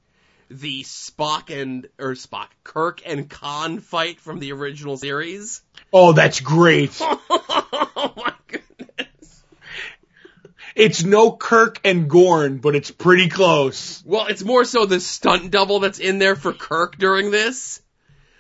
the 0.50 0.82
Spock 0.82 1.56
and 1.56 1.88
or 2.00 2.14
Spock 2.14 2.48
Kirk 2.64 3.02
and 3.06 3.30
Khan 3.30 3.80
fight 3.80 4.20
from 4.20 4.40
the 4.40 4.52
original 4.52 4.98
series. 4.98 5.62
Oh, 5.94 6.14
that's 6.14 6.40
great. 6.40 6.98
oh 7.02 8.14
my 8.18 8.34
goodness. 8.48 9.44
It's 10.76 11.04
no 11.04 11.32
Kirk 11.32 11.80
and 11.86 12.10
Gorn, 12.10 12.58
but 12.58 12.76
it's 12.76 12.90
pretty 12.90 13.30
close. 13.30 14.04
Well, 14.04 14.26
it's 14.26 14.44
more 14.44 14.66
so 14.66 14.88
the 14.88 15.00
stunt 15.00 15.52
double 15.52 15.82
that's 15.82 16.00
in 16.00 16.18
there 16.18 16.36
for 16.36 16.54
Kirk 16.54 16.98
during 16.98 17.30
this. 17.30 17.82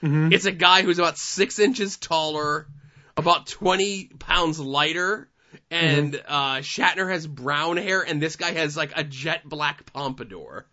Mm-hmm. 0.01 0.34
It's 0.34 0.45
a 0.45 0.51
guy 0.51 0.81
who's 0.81 0.97
about 0.97 1.19
six 1.19 1.59
inches 1.59 1.97
taller, 1.97 2.67
about 3.15 3.45
20 3.45 4.11
pounds 4.17 4.59
lighter, 4.59 5.30
and 5.71 6.13
mm-hmm. 6.13 6.33
uh, 6.33 6.57
Shatner 6.57 7.11
has 7.11 7.27
brown 7.27 7.77
hair, 7.77 8.01
and 8.01 8.21
this 8.21 8.35
guy 8.35 8.51
has 8.51 8.75
like 8.75 8.93
a 8.95 9.03
jet 9.03 9.41
black 9.45 9.91
pompadour. 9.93 10.65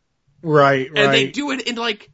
Right, 0.43 0.90
right. 0.90 0.98
And 0.98 1.12
they 1.12 1.28
do 1.28 1.51
it 1.51 1.62
in 1.62 1.77
like, 1.77 2.10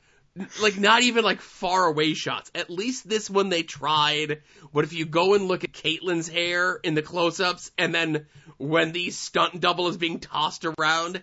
like 0.62 0.78
not 0.78 1.02
even 1.02 1.24
like 1.24 1.40
far 1.40 1.86
away 1.86 2.14
shots. 2.14 2.50
At 2.54 2.70
least 2.70 3.08
this 3.08 3.28
one 3.28 3.48
they 3.48 3.62
tried. 3.62 4.42
But 4.72 4.84
if 4.84 4.92
you 4.92 5.04
go 5.04 5.34
and 5.34 5.46
look 5.46 5.64
at 5.64 5.72
Caitlin's 5.72 6.28
hair 6.28 6.78
in 6.82 6.94
the 6.94 7.02
close-ups, 7.02 7.70
and 7.76 7.94
then 7.94 8.26
when 8.58 8.92
the 8.92 9.10
stunt 9.10 9.60
double 9.60 9.88
is 9.88 9.96
being 9.96 10.20
tossed 10.20 10.64
around, 10.64 11.22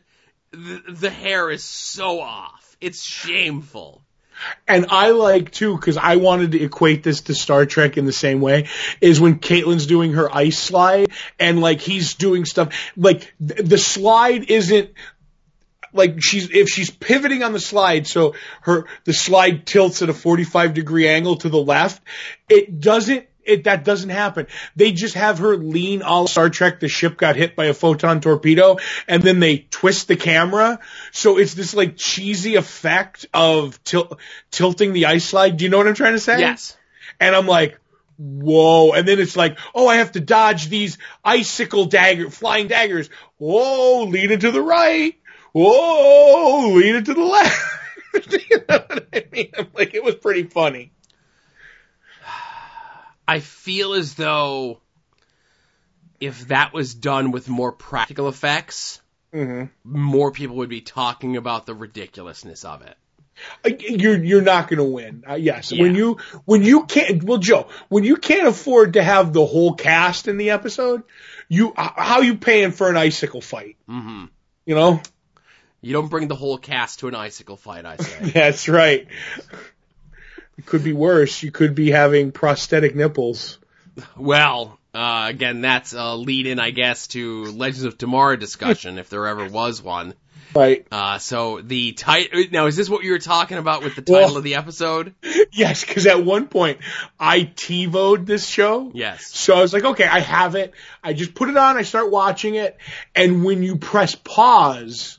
the, 0.51 0.83
the 0.89 1.09
hair 1.09 1.49
is 1.49 1.63
so 1.63 2.19
off. 2.19 2.77
It's 2.79 3.03
shameful. 3.03 4.03
And 4.67 4.87
I 4.89 5.11
like 5.11 5.51
too, 5.51 5.77
cause 5.77 5.97
I 5.97 6.17
wanted 6.17 6.53
to 6.53 6.63
equate 6.63 7.03
this 7.03 7.21
to 7.21 7.35
Star 7.35 7.65
Trek 7.65 7.97
in 7.97 8.05
the 8.05 8.13
same 8.13 8.41
way, 8.41 8.67
is 9.01 9.19
when 9.19 9.39
Caitlin's 9.39 9.85
doing 9.85 10.13
her 10.13 10.33
ice 10.33 10.57
slide 10.57 11.11
and 11.39 11.61
like 11.61 11.81
he's 11.81 12.15
doing 12.15 12.45
stuff, 12.45 12.73
like 12.95 13.33
th- 13.45 13.67
the 13.67 13.77
slide 13.77 14.49
isn't, 14.49 14.91
like 15.91 16.21
she's, 16.21 16.51
if 16.51 16.67
she's 16.69 16.91
pivoting 16.91 17.43
on 17.43 17.53
the 17.53 17.59
slide, 17.59 18.05
so 18.05 18.35
her, 18.61 18.85
the 19.05 19.13
slide 19.13 19.65
tilts 19.65 20.01
at 20.01 20.09
a 20.09 20.13
45 20.13 20.73
degree 20.73 21.07
angle 21.07 21.37
to 21.37 21.49
the 21.49 21.57
left, 21.57 22.01
it 22.47 22.79
doesn't 22.79 23.28
it, 23.49 23.63
that 23.65 23.83
doesn't 23.83 24.09
happen. 24.09 24.47
They 24.75 24.91
just 24.91 25.15
have 25.15 25.39
her 25.39 25.57
lean 25.57 26.01
all 26.01 26.27
Star 26.27 26.49
Trek. 26.49 26.79
The 26.79 26.87
ship 26.87 27.17
got 27.17 27.35
hit 27.35 27.55
by 27.55 27.65
a 27.65 27.73
photon 27.73 28.21
torpedo 28.21 28.77
and 29.07 29.23
then 29.23 29.39
they 29.39 29.57
twist 29.57 30.07
the 30.07 30.15
camera. 30.15 30.79
So 31.11 31.37
it's 31.37 31.53
this 31.53 31.73
like 31.73 31.97
cheesy 31.97 32.55
effect 32.55 33.25
of 33.33 33.83
til- 33.83 34.19
tilting 34.51 34.93
the 34.93 35.07
ice 35.07 35.25
slide. 35.25 35.57
Do 35.57 35.65
you 35.65 35.69
know 35.69 35.77
what 35.77 35.87
I'm 35.87 35.95
trying 35.95 36.13
to 36.13 36.19
say? 36.19 36.39
Yes. 36.39 36.77
And 37.19 37.35
I'm 37.35 37.47
like, 37.47 37.79
whoa. 38.17 38.91
And 38.91 39.07
then 39.07 39.19
it's 39.19 39.35
like, 39.35 39.57
oh, 39.73 39.87
I 39.87 39.97
have 39.97 40.11
to 40.13 40.19
dodge 40.19 40.69
these 40.69 40.97
icicle 41.23 41.85
dagger, 41.85 42.29
flying 42.29 42.67
daggers. 42.67 43.09
Whoa, 43.37 44.03
lean 44.03 44.31
it 44.31 44.41
to 44.41 44.51
the 44.51 44.61
right. 44.61 45.15
Whoa, 45.53 46.69
lean 46.75 46.95
it 46.95 47.05
to 47.05 47.13
the 47.13 47.23
left. 47.23 47.79
you 48.49 48.57
know 48.69 48.83
what 48.87 49.07
I 49.13 49.25
mean? 49.31 49.51
I'm 49.57 49.67
like, 49.73 49.93
it 49.93 50.03
was 50.03 50.15
pretty 50.15 50.43
funny. 50.43 50.91
I 53.29 53.39
feel 53.39 53.93
as 53.93 54.15
though 54.15 54.81
if 56.19 56.47
that 56.47 56.73
was 56.73 56.93
done 56.93 57.31
with 57.31 57.47
more 57.47 57.71
practical 57.71 58.27
effects, 58.27 59.01
mm-hmm. 59.33 59.65
more 59.83 60.31
people 60.31 60.57
would 60.57 60.69
be 60.69 60.81
talking 60.81 61.37
about 61.37 61.65
the 61.65 61.73
ridiculousness 61.73 62.65
of 62.65 62.81
it. 62.81 62.95
You're 63.79 64.21
you're 64.21 64.41
not 64.41 64.67
going 64.67 64.79
to 64.79 64.83
win. 64.83 65.23
Uh, 65.29 65.35
yes, 65.35 65.71
Yeah. 65.71 65.83
when 65.83 65.95
you 65.95 66.17
when 66.43 66.63
you 66.63 66.85
can't. 66.85 67.23
Well, 67.23 67.37
Joe, 67.37 67.67
when 67.87 68.03
you 68.03 68.17
can't 68.17 68.47
afford 68.47 68.93
to 68.93 69.03
have 69.03 69.31
the 69.31 69.45
whole 69.45 69.75
cast 69.75 70.27
in 70.27 70.37
the 70.37 70.49
episode, 70.49 71.03
you 71.47 71.73
how 71.77 72.19
you 72.19 72.35
paying 72.35 72.71
for 72.71 72.89
an 72.89 72.97
icicle 72.97 73.39
fight? 73.41 73.77
hmm 73.87 74.25
You 74.65 74.75
know, 74.75 75.01
You 75.81 75.93
don't 75.93 76.09
bring 76.09 76.27
the 76.27 76.35
whole 76.35 76.57
cast 76.57 76.99
to 76.99 77.07
an 77.07 77.15
icicle 77.15 77.55
fight, 77.55 77.85
I 77.85 77.95
say. 77.95 78.29
that's 78.33 78.67
right. 78.67 79.07
It 80.59 80.65
could 80.65 80.83
be 80.83 80.91
worse. 80.91 81.41
You 81.41 81.51
could 81.51 81.73
be 81.73 81.89
having 81.89 82.33
prosthetic 82.33 82.93
nipples. 82.93 83.59
well, 84.17 84.77
uh, 84.93 85.27
again, 85.29 85.61
that's 85.61 85.93
a 85.93 86.17
lead 86.17 86.47
in, 86.47 86.59
I 86.59 86.71
guess, 86.71 87.07
to 87.09 87.45
Legends 87.45 87.83
of 87.83 87.97
Tomorrow 87.97 88.35
discussion, 88.35 88.97
if 88.97 89.09
there 89.09 89.25
ever 89.25 89.47
was 89.47 89.81
one. 89.81 90.15
Right. 90.53 90.85
Uh, 90.91 91.17
so 91.17 91.61
the 91.61 91.93
title, 91.93 92.43
now 92.51 92.65
is 92.65 92.75
this 92.75 92.89
what 92.89 93.05
you 93.05 93.11
were 93.11 93.19
talking 93.19 93.57
about 93.57 93.83
with 93.83 93.95
the 93.95 94.01
title 94.01 94.21
Well- 94.21 94.37
of 94.37 94.43
the 94.43 94.55
episode? 94.55 95.13
Yes, 95.53 95.85
because 95.85 96.05
at 96.07 96.25
one 96.25 96.47
point 96.47 96.79
I 97.17 97.41
TiVoed 97.41 98.25
this 98.25 98.45
show. 98.45 98.91
Yes. 98.93 99.27
So 99.27 99.55
I 99.55 99.61
was 99.61 99.71
like, 99.71 99.85
okay, 99.85 100.05
I 100.05 100.19
have 100.19 100.55
it. 100.55 100.73
I 101.01 101.13
just 101.13 101.35
put 101.35 101.47
it 101.47 101.55
on. 101.55 101.77
I 101.77 101.83
start 101.83 102.11
watching 102.11 102.55
it, 102.55 102.75
and 103.15 103.45
when 103.45 103.63
you 103.63 103.77
press 103.77 104.13
pause, 104.15 105.18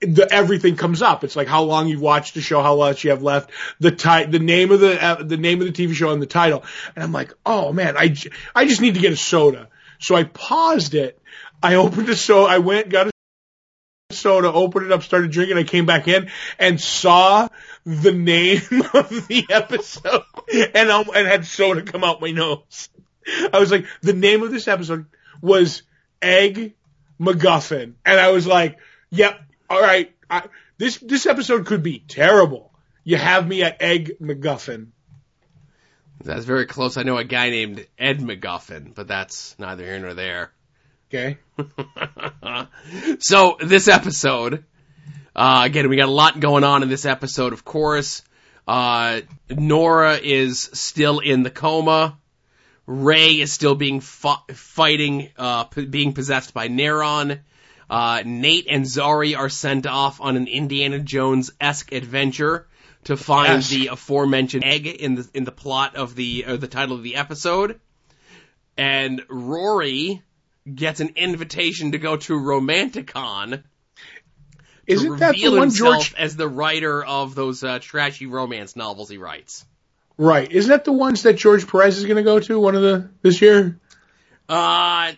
the 0.00 0.28
everything 0.30 0.76
comes 0.76 1.02
up. 1.02 1.24
It's 1.24 1.36
like 1.36 1.48
how 1.48 1.62
long 1.62 1.88
you've 1.88 2.00
watched 2.00 2.34
the 2.34 2.40
show, 2.40 2.62
how 2.62 2.76
much 2.76 3.04
you 3.04 3.10
have 3.10 3.22
left, 3.22 3.50
the 3.80 3.90
ti- 3.90 4.26
the 4.26 4.38
name 4.38 4.70
of 4.70 4.80
the 4.80 5.02
uh, 5.02 5.22
the 5.22 5.36
name 5.36 5.60
of 5.60 5.72
the 5.72 5.72
TV 5.72 5.94
show, 5.94 6.10
and 6.10 6.20
the 6.20 6.26
title. 6.26 6.64
And 6.94 7.02
I'm 7.02 7.12
like, 7.12 7.32
oh 7.44 7.72
man, 7.72 7.96
I 7.96 8.08
j- 8.08 8.30
I 8.54 8.66
just 8.66 8.80
need 8.80 8.94
to 8.94 9.00
get 9.00 9.12
a 9.12 9.16
soda. 9.16 9.68
So 9.98 10.14
I 10.14 10.24
paused 10.24 10.94
it. 10.94 11.18
I 11.62 11.76
opened 11.76 12.08
a 12.08 12.16
soda. 12.16 12.52
I 12.52 12.58
went 12.58 12.90
got 12.90 13.06
a 13.06 14.14
soda, 14.14 14.52
opened 14.52 14.86
it 14.86 14.92
up, 14.92 15.02
started 15.02 15.30
drinking. 15.30 15.56
I 15.56 15.64
came 15.64 15.86
back 15.86 16.08
in 16.08 16.30
and 16.58 16.80
saw 16.80 17.48
the 17.84 18.12
name 18.12 18.60
of 18.94 19.28
the 19.28 19.46
episode, 19.48 20.22
and 20.74 20.90
um, 20.90 21.06
and 21.14 21.26
had 21.26 21.46
soda 21.46 21.82
come 21.82 22.04
out 22.04 22.20
my 22.20 22.32
nose. 22.32 22.90
I 23.52 23.58
was 23.58 23.72
like, 23.72 23.86
the 24.02 24.12
name 24.12 24.42
of 24.42 24.52
this 24.52 24.68
episode 24.68 25.06
was 25.40 25.82
Egg 26.20 26.74
MacGuffin, 27.18 27.94
and 28.04 28.20
I 28.20 28.30
was 28.30 28.46
like, 28.46 28.78
yep, 29.10 29.40
all 29.68 29.80
right, 29.80 30.14
I, 30.30 30.44
this 30.78 30.98
this 30.98 31.26
episode 31.26 31.66
could 31.66 31.82
be 31.82 31.98
terrible. 31.98 32.72
You 33.04 33.16
have 33.16 33.46
me 33.46 33.62
at 33.62 33.80
Egg 33.80 34.18
MacGuffin. 34.20 34.88
That's 36.24 36.44
very 36.44 36.66
close. 36.66 36.96
I 36.96 37.02
know 37.02 37.18
a 37.18 37.24
guy 37.24 37.50
named 37.50 37.86
Ed 37.98 38.20
McGuffin, 38.20 38.94
but 38.94 39.06
that's 39.06 39.54
neither 39.58 39.84
here 39.84 39.98
nor 39.98 40.14
there. 40.14 40.50
Okay. 41.08 41.38
so 43.20 43.56
this 43.60 43.86
episode, 43.86 44.64
uh, 45.34 45.62
again, 45.64 45.88
we 45.88 45.96
got 45.96 46.08
a 46.08 46.12
lot 46.12 46.40
going 46.40 46.64
on 46.64 46.82
in 46.82 46.88
this 46.88 47.04
episode. 47.04 47.52
Of 47.52 47.64
course, 47.64 48.22
uh, 48.66 49.20
Nora 49.50 50.18
is 50.20 50.68
still 50.72 51.20
in 51.20 51.42
the 51.42 51.50
coma. 51.50 52.18
Ray 52.86 53.40
is 53.40 53.52
still 53.52 53.74
being 53.74 54.00
fi- 54.00 54.42
fighting, 54.52 55.30
uh, 55.36 55.64
p- 55.64 55.86
being 55.86 56.12
possessed 56.12 56.54
by 56.54 56.68
Neron. 56.68 57.40
Uh, 57.88 58.22
Nate 58.24 58.66
and 58.68 58.84
Zari 58.84 59.36
are 59.36 59.48
sent 59.48 59.86
off 59.86 60.20
on 60.20 60.36
an 60.36 60.48
Indiana 60.48 60.98
Jones-esque 60.98 61.92
adventure 61.92 62.66
to 63.04 63.16
find 63.16 63.48
Yes. 63.62 63.68
the 63.70 63.86
aforementioned 63.88 64.64
egg 64.64 64.86
in 64.86 65.14
the 65.14 65.28
in 65.34 65.44
the 65.44 65.52
plot 65.52 65.94
of 65.94 66.14
the 66.16 66.44
or 66.48 66.56
the 66.56 66.66
title 66.66 66.96
of 66.96 67.02
the 67.04 67.16
episode. 67.16 67.78
And 68.76 69.22
Rory 69.28 70.22
gets 70.74 70.98
an 71.00 71.10
invitation 71.16 71.92
to 71.92 71.98
go 71.98 72.16
to 72.16 72.32
Romanticon 72.34 73.62
Isn't 74.86 75.18
that 75.18 75.36
the 75.36 75.48
one 75.56 75.70
George? 75.70 76.12
as 76.18 76.36
the 76.36 76.48
writer 76.48 77.04
of 77.04 77.34
those 77.36 77.62
uh, 77.62 77.78
trashy 77.80 78.26
romance 78.26 78.74
novels 78.76 79.08
he 79.08 79.18
writes. 79.18 79.64
Right. 80.18 80.50
Isn't 80.50 80.70
that 80.70 80.84
the 80.84 80.92
ones 80.92 81.22
that 81.22 81.34
George 81.34 81.66
Perez 81.68 81.98
is 81.98 82.04
going 82.04 82.16
to 82.16 82.22
go 82.22 82.40
to? 82.40 82.58
One 82.58 82.74
of 82.74 82.82
the 82.82 83.10
this 83.22 83.40
year. 83.40 83.78
Uh, 84.48 85.12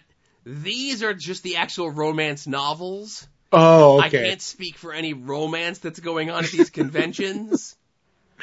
these 0.48 1.02
are 1.02 1.12
just 1.12 1.42
the 1.42 1.56
actual 1.56 1.90
romance 1.90 2.46
novels. 2.46 3.28
Oh, 3.52 3.98
okay. 3.98 4.06
I 4.06 4.28
can't 4.28 4.42
speak 4.42 4.76
for 4.76 4.94
any 4.94 5.12
romance 5.12 5.78
that's 5.78 6.00
going 6.00 6.30
on 6.30 6.44
at 6.44 6.50
these 6.50 6.70
conventions. 6.70 7.76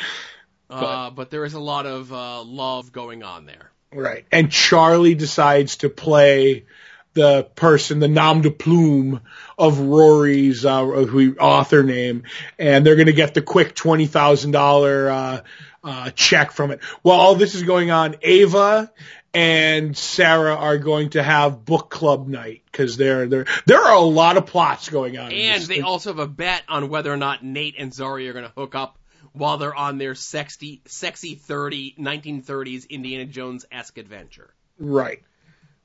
uh, 0.70 1.10
but 1.10 1.32
there 1.32 1.46
is 1.46 1.56
a 1.56 1.60
lot 1.60 1.88
of 1.88 2.14
uh, 2.14 2.44
love 2.44 2.92
going 2.92 3.24
on 3.24 3.46
there. 3.46 3.72
Right. 3.92 4.26
And 4.32 4.52
Charlie 4.52 5.16
decides 5.16 5.78
to 5.78 5.90
play 5.90 6.66
the 7.14 7.44
person, 7.56 8.00
the 8.00 8.08
nom 8.08 8.42
de 8.42 8.52
plume 8.52 9.22
of 9.58 9.80
Rory's 9.80 10.64
uh, 10.64 10.86
who- 10.86 11.36
author 11.38 11.82
name, 11.82 12.24
and 12.60 12.86
they're 12.86 12.96
going 12.96 13.08
to 13.08 13.14
get 13.14 13.34
the 13.34 13.42
quick 13.42 13.74
twenty 13.74 14.06
thousand 14.06 14.52
dollar 14.52 15.10
uh, 15.10 15.42
uh, 15.84 16.10
check 16.12 16.52
from 16.52 16.72
it. 16.72 16.84
While 17.02 17.20
all 17.20 17.36
this 17.36 17.56
is 17.56 17.64
going 17.64 17.90
on, 17.90 18.16
Ava 18.22 18.92
and 19.36 19.98
Sarah 19.98 20.56
are 20.56 20.78
going 20.78 21.10
to 21.12 21.22
have 21.22 21.66
book 21.66 21.90
club 21.90 22.28
night 22.28 22.64
because 22.72 22.98
there 22.98 23.28
there 23.28 23.46
there 23.66 23.82
are 23.84 23.96
a 23.96 24.00
lot 24.00 24.38
of 24.38 24.46
plots 24.46 24.90
going 24.90 25.18
on. 25.18 25.32
And 25.32 25.62
they 25.64 25.82
also 25.82 26.12
have 26.12 26.20
a 26.20 26.28
bet 26.28 26.64
on 26.70 26.90
whether 26.90 27.12
or 27.12 27.18
not 27.18 27.44
Nate 27.44 27.76
and 27.78 27.92
Zari 27.92 28.30
are 28.30 28.34
going 28.34 28.46
to 28.46 28.52
hook 28.52 28.76
up 28.76 28.98
while 29.34 29.58
they're 29.58 29.76
on 29.76 29.98
their 29.98 30.16
sexy, 30.16 30.82
sexy 30.86 31.36
30, 31.36 31.96
1930s 32.00 32.90
Indiana 32.90 33.26
Jones 33.26 33.66
esque 33.72 33.98
adventure. 33.98 34.54
right. 34.80 35.22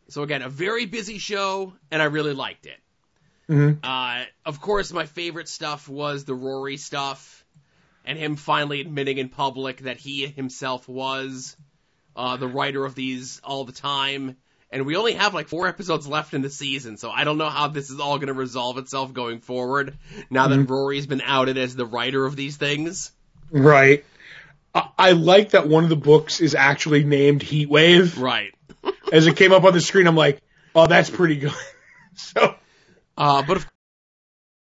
So 0.09 0.24
again, 0.24 0.43
a 0.43 0.48
very 0.48 0.86
busy 0.86 1.18
show, 1.18 1.72
and 1.93 2.02
I 2.02 2.06
really 2.06 2.32
liked 2.35 2.66
it. 2.66 2.78
Mhm. 3.48 3.78
Uh, 3.82 4.24
of 4.44 4.60
course, 4.60 4.93
my 4.93 5.06
favorite 5.06 5.48
stuff 5.48 5.89
was 5.89 6.24
the 6.24 6.35
Rory 6.35 6.77
stuff, 6.77 7.44
and 8.05 8.18
him 8.18 8.35
finally 8.35 8.81
admitting 8.81 9.18
in 9.18 9.28
public 9.28 9.82
that 9.82 9.98
he 9.98 10.27
himself 10.27 10.89
was 10.89 11.56
uh, 12.16 12.37
the 12.37 12.49
writer 12.49 12.85
of 12.85 12.95
these 12.95 13.41
all 13.45 13.65
the 13.65 13.73
time. 13.73 14.37
And 14.73 14.87
we 14.87 14.95
only 14.97 15.15
have 15.15 15.35
like 15.35 15.49
four 15.49 15.66
episodes 15.66 16.07
left 16.07 16.32
in 16.32 16.43
the 16.43 16.51
season, 16.51 16.97
so 16.97 17.11
I 17.11 17.24
don't 17.24 17.39
know 17.39 17.49
how 17.49 17.66
this 17.69 17.91
is 17.91 17.99
all 17.99 18.19
going 18.19 18.28
to 18.28 18.35
resolve 18.35 18.78
itself 18.78 19.12
going 19.12 19.41
forward. 19.41 19.99
Now 20.31 20.47
that 20.47 20.61
Rory's 20.70 21.09
been 21.09 21.23
outed 21.24 21.59
as 21.59 21.74
the 21.74 21.87
writer 21.87 22.24
of 22.24 22.37
these 22.37 22.57
things, 22.57 23.11
Right. 23.51 24.05
I, 24.73 24.89
I 24.97 25.12
like 25.12 25.51
that 25.51 25.66
one 25.69 25.82
of 25.82 25.91
the 25.91 25.97
books 25.97 26.41
is 26.41 26.55
actually 26.55 27.03
named 27.03 27.41
Heatwave. 27.43 28.20
right? 28.20 28.55
As 29.12 29.27
it 29.27 29.37
came 29.37 29.53
up 29.53 29.65
on 29.65 29.73
the 29.73 29.81
screen, 29.81 30.07
I'm 30.07 30.15
like, 30.16 30.41
oh, 30.74 30.87
that's 30.87 31.11
pretty 31.11 31.37
good. 31.37 31.53
so, 32.15 32.55
Uh, 33.19 33.43
but 33.43 33.57
of 33.57 33.66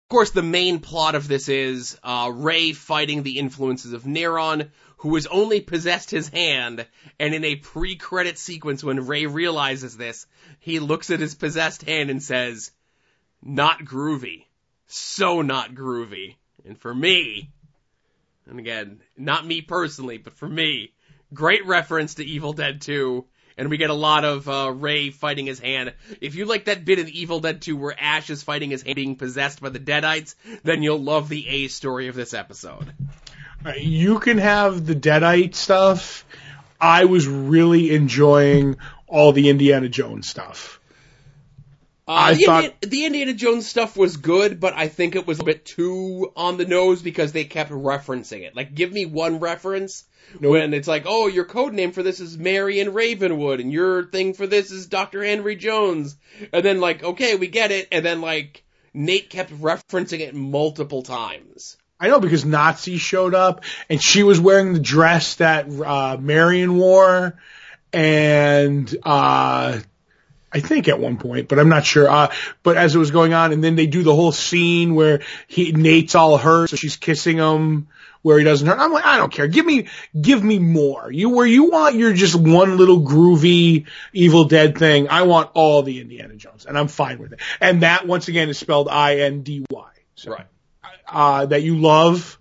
course, 0.10 0.30
the 0.32 0.44
main 0.44 0.80
plot 0.80 1.16
of 1.16 1.28
this 1.28 1.50
is 1.50 1.98
uh, 2.04 2.32
Ray 2.34 2.74
fighting 2.74 3.24
the 3.24 3.40
influences 3.40 3.94
of 3.94 4.04
Neron, 4.04 4.70
who 5.06 5.14
has 5.14 5.28
only 5.28 5.62
possessed 5.62 6.10
his 6.10 6.30
hand. 6.30 6.84
And 7.20 7.36
in 7.36 7.44
a 7.44 7.58
pre-credit 7.58 8.40
sequence, 8.40 8.84
when 8.84 9.06
Ray 9.06 9.28
realizes 9.28 9.96
this, 9.96 10.26
he 10.60 10.80
looks 10.80 11.12
at 11.12 11.20
his 11.20 11.36
possessed 11.36 11.84
hand 11.84 12.10
and 12.10 12.24
says, 12.24 12.72
"Not 13.40 13.86
groovy, 13.86 14.46
so 14.88 15.44
not 15.44 15.76
groovy." 15.76 16.38
And 16.66 16.76
for 16.76 16.94
me, 16.94 17.52
and 18.48 18.58
again, 18.58 19.00
not 19.16 19.46
me 19.46 19.62
personally, 19.62 20.18
but 20.18 20.34
for 20.34 20.50
me, 20.50 20.92
great 21.36 21.68
reference 21.68 22.16
to 22.16 22.26
Evil 22.26 22.54
Dead 22.54 22.82
2. 22.82 23.26
And 23.60 23.70
we 23.70 23.78
get 23.78 23.92
a 23.92 23.94
lot 23.94 24.26
of 24.26 24.50
uh, 24.50 24.72
Ray 24.72 25.12
fighting 25.12 25.46
his 25.46 25.60
hand. 25.60 25.94
If 26.20 26.34
you 26.34 26.46
like 26.46 26.66
that 26.66 26.84
bit 26.84 26.98
in 26.98 27.10
Evil 27.10 27.42
Dead 27.42 27.62
2 27.62 27.78
where 27.78 27.96
Ash 27.98 28.32
is 28.32 28.42
fighting 28.42 28.72
his 28.72 28.82
hand 28.82 28.96
being 28.96 29.18
possessed 29.18 29.62
by 29.62 29.70
the 29.70 29.80
Deadites, 29.80 30.34
then 30.64 30.82
you'll 30.82 30.98
love 30.98 31.30
the 31.30 31.48
A 31.48 31.68
story 31.68 32.08
of 32.08 32.16
this 32.16 32.34
episode. 32.34 32.92
You 33.78 34.20
can 34.20 34.38
have 34.38 34.86
the 34.86 34.96
Deadite 34.96 35.56
stuff. 35.56 36.26
I 36.80 37.06
was 37.06 37.28
really 37.28 37.96
enjoying 37.96 38.78
all 39.08 39.32
the 39.32 39.50
Indiana 39.50 39.90
Jones 39.90 40.28
stuff. 40.30 40.80
Uh, 42.08 42.12
I 42.12 42.34
the, 42.36 42.44
thought- 42.44 42.64
Indiana, 42.64 42.78
the 42.82 43.06
Indiana 43.06 43.34
Jones 43.34 43.68
stuff 43.68 43.98
was 43.98 44.18
good, 44.18 44.60
but 44.60 44.74
I 44.76 44.88
think 44.88 45.16
it 45.16 45.26
was 45.26 45.40
a 45.40 45.44
bit 45.44 45.66
too 45.66 46.32
on 46.36 46.58
the 46.58 46.66
nose 46.66 47.02
because 47.02 47.32
they 47.32 47.46
kept 47.46 47.72
referencing 47.72 48.42
it. 48.42 48.56
Like, 48.56 48.76
give 48.76 48.92
me 48.92 49.08
one 49.08 49.40
reference 49.40 50.04
when 50.40 50.74
it's 50.76 50.88
like, 50.88 51.04
oh, 51.08 51.28
your 51.28 51.46
code 51.46 51.74
name 51.74 51.92
for 51.92 52.04
this 52.04 52.20
is 52.20 52.38
Marion 52.38 52.94
Ravenwood, 52.94 53.60
and 53.60 53.72
your 53.72 54.04
thing 54.06 54.34
for 54.34 54.46
this 54.46 54.70
is 54.72 54.86
Dr. 54.86 55.24
Henry 55.24 55.56
Jones. 55.56 56.16
And 56.54 56.64
then, 56.64 56.80
like, 56.80 57.04
okay, 57.04 57.36
we 57.36 57.48
get 57.48 57.72
it. 57.72 57.88
And 57.92 58.06
then, 58.06 58.22
like, 58.22 58.64
Nate 58.94 59.30
kept 59.30 59.52
referencing 59.60 60.20
it 60.20 60.36
multiple 60.36 61.02
times. 61.02 61.78
I 62.00 62.10
know 62.10 62.20
because 62.20 62.46
Nazi 62.46 62.98
showed 62.98 63.34
up 63.34 63.64
and 63.90 64.02
she 64.02 64.24
was 64.24 64.40
wearing 64.40 64.74
the 64.74 64.80
dress 64.80 65.36
that 65.36 65.68
uh, 65.70 66.18
Marion 66.20 66.78
wore, 66.78 67.40
and 67.94 68.94
uh, 69.04 69.80
I 70.52 70.60
think 70.60 70.88
at 70.88 71.00
one 71.00 71.18
point, 71.18 71.48
but 71.48 71.58
I'm 71.58 71.70
not 71.70 71.86
sure. 71.86 72.10
Uh, 72.10 72.34
but 72.64 72.76
as 72.78 72.96
it 72.96 73.00
was 73.00 73.12
going 73.12 73.34
on, 73.34 73.54
and 73.54 73.64
then 73.64 73.76
they 73.76 73.88
do 73.88 74.04
the 74.04 74.14
whole 74.14 74.34
scene 74.34 74.96
where 74.96 75.22
he 75.48 75.72
Nate's 75.72 76.16
all 76.16 76.38
hurt, 76.38 76.70
so 76.70 76.76
she's 76.76 76.98
kissing 76.98 77.38
him 77.38 77.88
where 78.22 78.40
he 78.40 78.44
doesn't 78.44 78.68
hurt. 78.68 78.80
I'm 78.80 78.92
like, 78.92 79.06
I 79.06 79.18
don't 79.18 79.32
care. 79.32 79.48
Give 79.48 79.66
me, 79.66 79.88
give 80.20 80.44
me 80.44 80.60
more. 80.60 81.12
You 81.12 81.30
where 81.30 81.46
you 81.46 81.70
want 81.70 81.96
your 81.96 82.12
just 82.12 82.36
one 82.36 82.76
little 82.76 83.02
groovy 83.02 83.86
Evil 84.14 84.46
Dead 84.46 84.78
thing. 84.78 85.10
I 85.10 85.24
want 85.24 85.52
all 85.54 85.84
the 85.84 86.02
Indiana 86.02 86.36
Jones, 86.36 86.66
and 86.66 86.78
I'm 86.78 86.88
fine 86.88 87.20
with 87.20 87.34
it. 87.34 87.40
And 87.62 87.84
that 87.84 88.08
once 88.08 88.28
again 88.28 88.50
is 88.50 88.58
spelled 88.58 88.90
I 88.90 89.18
N 89.18 89.44
D 89.44 89.66
Y. 89.70 89.90
So, 90.16 90.32
Right. 90.32 90.48
Uh, 91.08 91.46
that 91.46 91.64
you 91.64 91.78
love. 91.78 92.38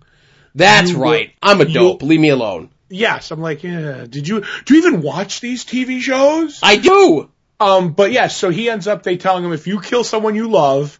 That's 0.53 0.91
You 0.91 0.97
will- 0.97 1.03
right. 1.03 1.31
I'm 1.41 1.61
a 1.61 1.65
dope. 1.65 2.01
Leave 2.01 2.19
me 2.19 2.29
alone. 2.29 2.69
Yes, 2.89 3.31
I'm 3.31 3.41
like, 3.41 3.63
yeah. 3.63 4.05
Did 4.07 4.27
you 4.27 4.43
do 4.65 4.75
you 4.75 4.79
even 4.85 5.01
watch 5.01 5.39
these 5.41 5.65
TV 5.65 6.01
shows? 6.01 6.59
I 6.61 6.77
do. 6.77 7.29
Um, 7.59 7.93
but 7.93 8.11
yes, 8.11 8.37
so 8.37 8.49
he 8.49 8.69
ends 8.69 8.87
up 8.87 9.03
they 9.03 9.17
telling 9.17 9.43
him 9.43 9.53
if 9.53 9.65
you 9.67 9.81
kill 9.81 10.03
someone 10.03 10.35
you 10.35 10.49
love, 10.49 10.99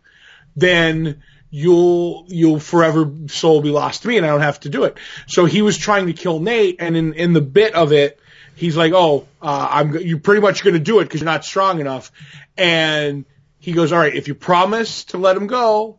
then 0.56 1.22
you'll 1.50 2.26
you'll 2.28 2.60
forever 2.60 3.12
soul 3.28 3.62
be 3.62 3.70
lost 3.70 4.02
to 4.02 4.08
me, 4.08 4.18
and 4.18 4.26
I 4.26 4.30
don't 4.30 4.42
have 4.42 4.60
to 4.62 4.70
do 4.70 4.86
it. 4.86 4.98
So 5.28 5.46
he 5.46 5.62
was 5.62 5.78
trying 5.78 6.08
to 6.08 6.14
kill 6.14 6.40
Nate, 6.40 6.78
and 6.80 6.98
in 6.98 7.14
in 7.14 7.34
the 7.34 7.42
bit 7.42 7.76
of 7.76 7.92
it, 7.94 8.20
he's 8.56 8.76
like, 8.76 8.94
oh, 8.94 9.28
uh, 9.42 9.68
I'm 9.72 9.98
you're 9.98 10.20
pretty 10.20 10.42
much 10.42 10.64
going 10.64 10.74
to 10.74 10.80
do 10.80 11.00
it 11.00 11.04
because 11.06 11.22
you're 11.22 11.26
not 11.26 11.46
strong 11.46 11.80
enough, 11.80 12.12
and 12.58 13.26
he 13.60 13.74
goes, 13.74 13.92
all 13.92 14.00
right, 14.00 14.16
if 14.16 14.28
you 14.28 14.36
promise 14.36 15.06
to 15.06 15.18
let 15.18 15.38
him 15.38 15.48
go. 15.48 15.98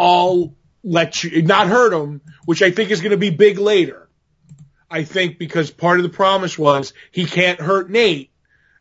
I'll 0.00 0.54
let 0.82 1.22
you 1.22 1.42
not 1.42 1.66
hurt 1.66 1.92
him, 1.92 2.20
which 2.44 2.62
I 2.62 2.70
think 2.70 2.90
is 2.90 3.00
going 3.00 3.12
to 3.12 3.16
be 3.16 3.30
big 3.30 3.58
later. 3.58 4.08
I 4.90 5.04
think 5.04 5.38
because 5.38 5.70
part 5.70 5.98
of 5.98 6.02
the 6.02 6.08
promise 6.08 6.58
was 6.58 6.94
he 7.10 7.26
can't 7.26 7.60
hurt 7.60 7.90
Nate. 7.90 8.30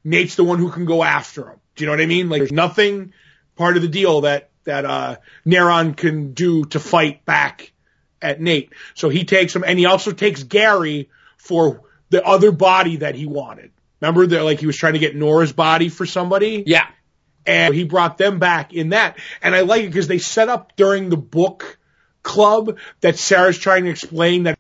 Nate's 0.04 0.36
the 0.36 0.44
one 0.44 0.60
who 0.60 0.72
can 0.72 0.86
go 0.86 1.04
after 1.04 1.50
him. 1.50 1.60
Do 1.76 1.84
you 1.84 1.88
know 1.88 1.94
what 1.94 2.02
I 2.02 2.06
mean? 2.06 2.30
Like 2.30 2.40
there's 2.40 2.52
nothing 2.52 3.14
part 3.56 3.76
of 3.76 3.82
the 3.82 3.90
deal 3.90 4.22
that 4.22 4.50
that 4.64 4.86
uh 4.86 5.18
Neron 5.46 5.96
can 5.96 6.34
do 6.34 6.66
to 6.66 6.80
fight 6.80 7.26
back 7.26 7.72
at 8.22 8.42
Nate. 8.42 8.72
So 8.94 9.10
he 9.10 9.26
takes 9.26 9.56
him 9.56 9.64
and 9.66 9.78
he 9.78 9.86
also 9.86 10.12
takes 10.12 10.44
Gary 10.44 11.10
for 11.38 11.82
the 12.10 12.26
other 12.26 12.52
body 12.52 12.98
that 12.98 13.16
he 13.16 13.26
wanted. 13.26 13.72
Remember 14.02 14.28
that 14.28 14.44
like 14.44 14.60
he 14.60 14.66
was 14.66 14.78
trying 14.78 14.94
to 14.94 15.00
get 15.00 15.16
Nora's 15.16 15.54
body 15.54 15.90
for 15.90 16.06
somebody? 16.06 16.64
Yeah. 16.66 16.88
And 17.46 17.74
he 17.74 17.84
brought 17.84 18.18
them 18.18 18.40
back 18.40 18.74
in 18.74 18.90
that. 18.90 19.18
And 19.42 19.56
I 19.56 19.62
like 19.62 19.84
it 19.84 19.88
because 19.88 20.08
they 20.08 20.18
set 20.18 20.50
up 20.50 20.76
during 20.76 21.10
the 21.10 21.18
book 21.18 21.80
club 22.28 22.78
that 23.02 23.18
Sarah's 23.18 23.58
trying 23.58 23.86
to 23.86 23.90
explain 23.90 24.44
that 24.44 24.60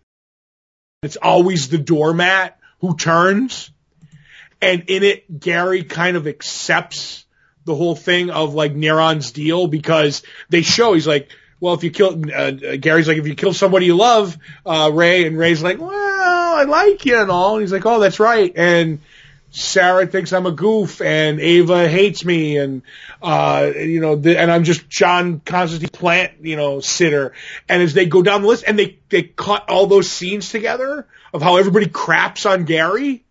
it's 1.03 1.18
always 1.18 1.68
the 1.68 1.77
doormat 1.77 2.57
who 2.80 2.95
turns. 2.95 3.69
And 4.61 4.85
in 4.88 5.03
it, 5.03 5.39
Gary 5.39 5.84
kind 5.84 6.18
of 6.18 6.27
accepts 6.27 7.26
the 7.65 7.76
whole 7.76 7.95
thing 7.95 8.30
of 8.31 8.56
like 8.56 8.73
Neron's 8.73 9.31
deal 9.31 9.68
because 9.68 10.23
they 10.49 10.61
show 10.61 10.94
he's 10.94 11.06
like, 11.06 11.30
well, 11.60 11.73
if 11.73 11.84
you 11.84 11.91
kill, 11.91 12.23
uh, 12.34 12.52
Gary's 12.52 13.07
like, 13.07 13.18
if 13.18 13.27
you 13.27 13.35
kill 13.35 13.53
somebody 13.53 13.88
you 13.88 13.95
love, 13.95 14.38
uh, 14.65 14.89
Ray, 14.94 15.26
and 15.26 15.38
Ray's 15.38 15.61
like, 15.61 15.80
well, 15.80 15.91
I 15.91 16.64
like 16.64 17.06
you 17.06 17.19
and 17.19 17.30
all. 17.30 17.56
And 17.56 17.61
he's 17.61 17.72
like, 17.72 17.85
oh, 17.85 17.99
that's 17.99 18.19
right. 18.19 18.52
And 18.56 18.99
Sarah 19.57 20.05
thinks 20.05 20.34
I'm 20.34 20.45
a 20.45 20.51
goof 20.51 21.01
and 21.01 21.39
Ava 21.39 21.89
hates 21.89 22.23
me 22.23 22.57
and, 22.57 22.84
uh, 23.23 23.71
you 23.75 23.99
know, 23.99 24.15
the, 24.15 24.39
and 24.39 24.51
I'm 24.51 24.63
just 24.63 24.88
John 24.88 25.39
Constantine 25.39 25.89
plant, 25.89 26.34
you 26.41 26.55
know, 26.55 26.79
sitter. 26.79 27.34
And 27.67 27.81
as 27.81 27.95
they 27.95 28.05
go 28.05 28.21
down 28.21 28.43
the 28.43 28.49
list 28.49 28.65
and 28.67 28.77
they, 28.77 28.99
they 29.09 29.23
cut 29.23 29.67
all 29.67 29.88
those 29.88 30.11
scenes 30.11 30.51
together 30.51 31.07
of 31.34 31.41
how 31.41 31.57
everybody 31.57 31.88
craps 31.88 32.45
on 32.45 32.65
Gary. 32.65 33.23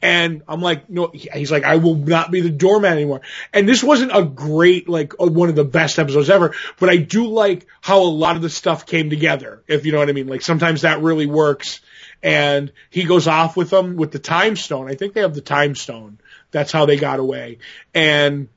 And 0.00 0.42
I'm 0.46 0.60
like, 0.60 0.88
no, 0.88 1.10
he's 1.12 1.50
like, 1.50 1.64
I 1.64 1.78
will 1.78 1.96
not 1.96 2.30
be 2.30 2.40
the 2.40 2.50
doorman 2.50 2.92
anymore. 2.92 3.22
And 3.52 3.68
this 3.68 3.82
wasn't 3.82 4.14
a 4.14 4.22
great, 4.22 4.88
like, 4.88 5.14
one 5.18 5.48
of 5.48 5.56
the 5.56 5.64
best 5.64 5.98
episodes 5.98 6.30
ever, 6.30 6.54
but 6.78 6.88
I 6.88 6.98
do 6.98 7.26
like 7.26 7.66
how 7.80 8.02
a 8.02 8.04
lot 8.04 8.36
of 8.36 8.42
the 8.42 8.50
stuff 8.50 8.86
came 8.86 9.10
together, 9.10 9.64
if 9.66 9.86
you 9.86 9.90
know 9.90 9.98
what 9.98 10.08
I 10.08 10.12
mean. 10.12 10.28
Like, 10.28 10.42
sometimes 10.42 10.82
that 10.82 11.02
really 11.02 11.26
works. 11.26 11.80
And 12.22 12.72
he 12.90 13.04
goes 13.04 13.28
off 13.28 13.56
with 13.56 13.70
them 13.70 13.96
with 13.96 14.10
the 14.10 14.18
time 14.18 14.56
stone. 14.56 14.90
I 14.90 14.94
think 14.94 15.14
they 15.14 15.20
have 15.20 15.34
the 15.34 15.40
time 15.40 15.74
stone. 15.74 16.18
That's 16.50 16.72
how 16.72 16.86
they 16.86 16.96
got 16.96 17.20
away. 17.20 17.58
And 17.94 18.48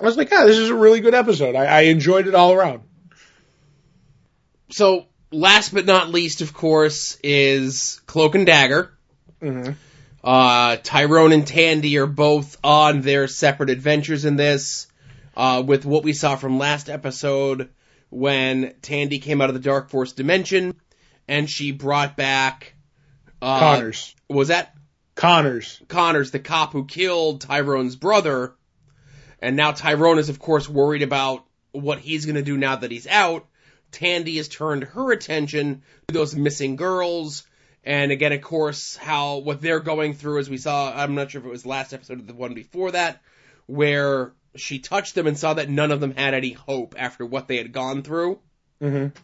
I 0.00 0.04
was 0.04 0.16
like, 0.16 0.30
yeah, 0.30 0.44
this 0.44 0.56
is 0.56 0.70
a 0.70 0.74
really 0.74 1.00
good 1.00 1.14
episode. 1.14 1.54
I, 1.54 1.66
I 1.66 1.80
enjoyed 1.82 2.26
it 2.26 2.34
all 2.34 2.52
around. 2.52 2.82
So, 4.70 5.06
last 5.30 5.74
but 5.74 5.84
not 5.84 6.08
least, 6.08 6.40
of 6.40 6.54
course, 6.54 7.18
is 7.22 8.00
Cloak 8.06 8.34
and 8.34 8.46
Dagger. 8.46 8.92
Mm-hmm. 9.42 9.72
Uh, 10.22 10.76
Tyrone 10.82 11.32
and 11.32 11.46
Tandy 11.46 11.98
are 11.98 12.06
both 12.06 12.56
on 12.62 13.00
their 13.00 13.26
separate 13.26 13.70
adventures 13.70 14.24
in 14.24 14.36
this. 14.36 14.86
Uh, 15.36 15.62
with 15.64 15.86
what 15.86 16.02
we 16.02 16.12
saw 16.12 16.36
from 16.36 16.58
last 16.58 16.90
episode 16.90 17.70
when 18.10 18.74
Tandy 18.82 19.20
came 19.20 19.40
out 19.40 19.48
of 19.48 19.54
the 19.54 19.60
Dark 19.60 19.88
Force 19.88 20.12
dimension 20.12 20.74
and 21.30 21.48
she 21.48 21.72
brought 21.72 22.16
back 22.16 22.74
uh, 23.40 23.58
Connors. 23.58 24.14
Was 24.28 24.48
that 24.48 24.74
Connors? 25.14 25.80
Connors, 25.88 26.30
the 26.30 26.38
cop 26.38 26.72
who 26.72 26.84
killed 26.84 27.40
Tyrone's 27.40 27.96
brother, 27.96 28.54
and 29.40 29.56
now 29.56 29.72
Tyrone 29.72 30.18
is 30.18 30.28
of 30.28 30.38
course 30.38 30.68
worried 30.68 31.02
about 31.02 31.44
what 31.72 32.00
he's 32.00 32.26
going 32.26 32.36
to 32.36 32.42
do 32.42 32.58
now 32.58 32.76
that 32.76 32.90
he's 32.90 33.06
out. 33.06 33.46
Tandy 33.92 34.36
has 34.36 34.48
turned 34.48 34.84
her 34.84 35.12
attention 35.12 35.82
to 36.08 36.14
those 36.14 36.34
missing 36.34 36.76
girls 36.76 37.44
and 37.82 38.12
again, 38.12 38.32
of 38.32 38.42
course, 38.42 38.96
how 38.96 39.38
what 39.38 39.62
they're 39.62 39.80
going 39.80 40.14
through, 40.14 40.38
as 40.38 40.50
we 40.50 40.58
saw, 40.58 40.92
I'm 40.94 41.14
not 41.14 41.30
sure 41.30 41.40
if 41.40 41.46
it 41.46 41.50
was 41.50 41.64
last 41.64 41.94
episode 41.94 42.20
or 42.20 42.22
the 42.22 42.34
one 42.34 42.52
before 42.52 42.90
that, 42.90 43.22
where 43.66 44.32
she 44.56 44.80
touched 44.80 45.14
them 45.14 45.26
and 45.26 45.38
saw 45.38 45.54
that 45.54 45.70
none 45.70 45.90
of 45.90 46.00
them 46.00 46.14
had 46.14 46.34
any 46.34 46.52
hope 46.52 46.94
after 46.98 47.24
what 47.24 47.48
they 47.48 47.56
had 47.56 47.72
gone 47.72 48.02
through. 48.02 48.38
Mm-hmm. 48.82 49.16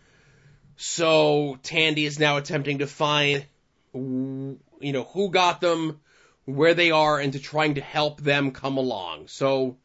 So 0.77 1.59
Tandy 1.63 2.05
is 2.05 2.19
now 2.19 2.37
attempting 2.37 2.79
to 2.79 2.87
find, 2.87 3.47
you 3.95 4.59
know, 4.81 5.05
who 5.05 5.31
got 5.31 5.61
them, 5.61 6.01
where 6.45 6.75
they 6.75 6.91
are, 6.91 7.19
and 7.19 7.33
to 7.33 7.39
trying 7.39 7.75
to 7.75 7.81
help 7.81 8.21
them 8.21 8.53
come 8.53 8.77
along. 8.77 9.29
So 9.29 9.79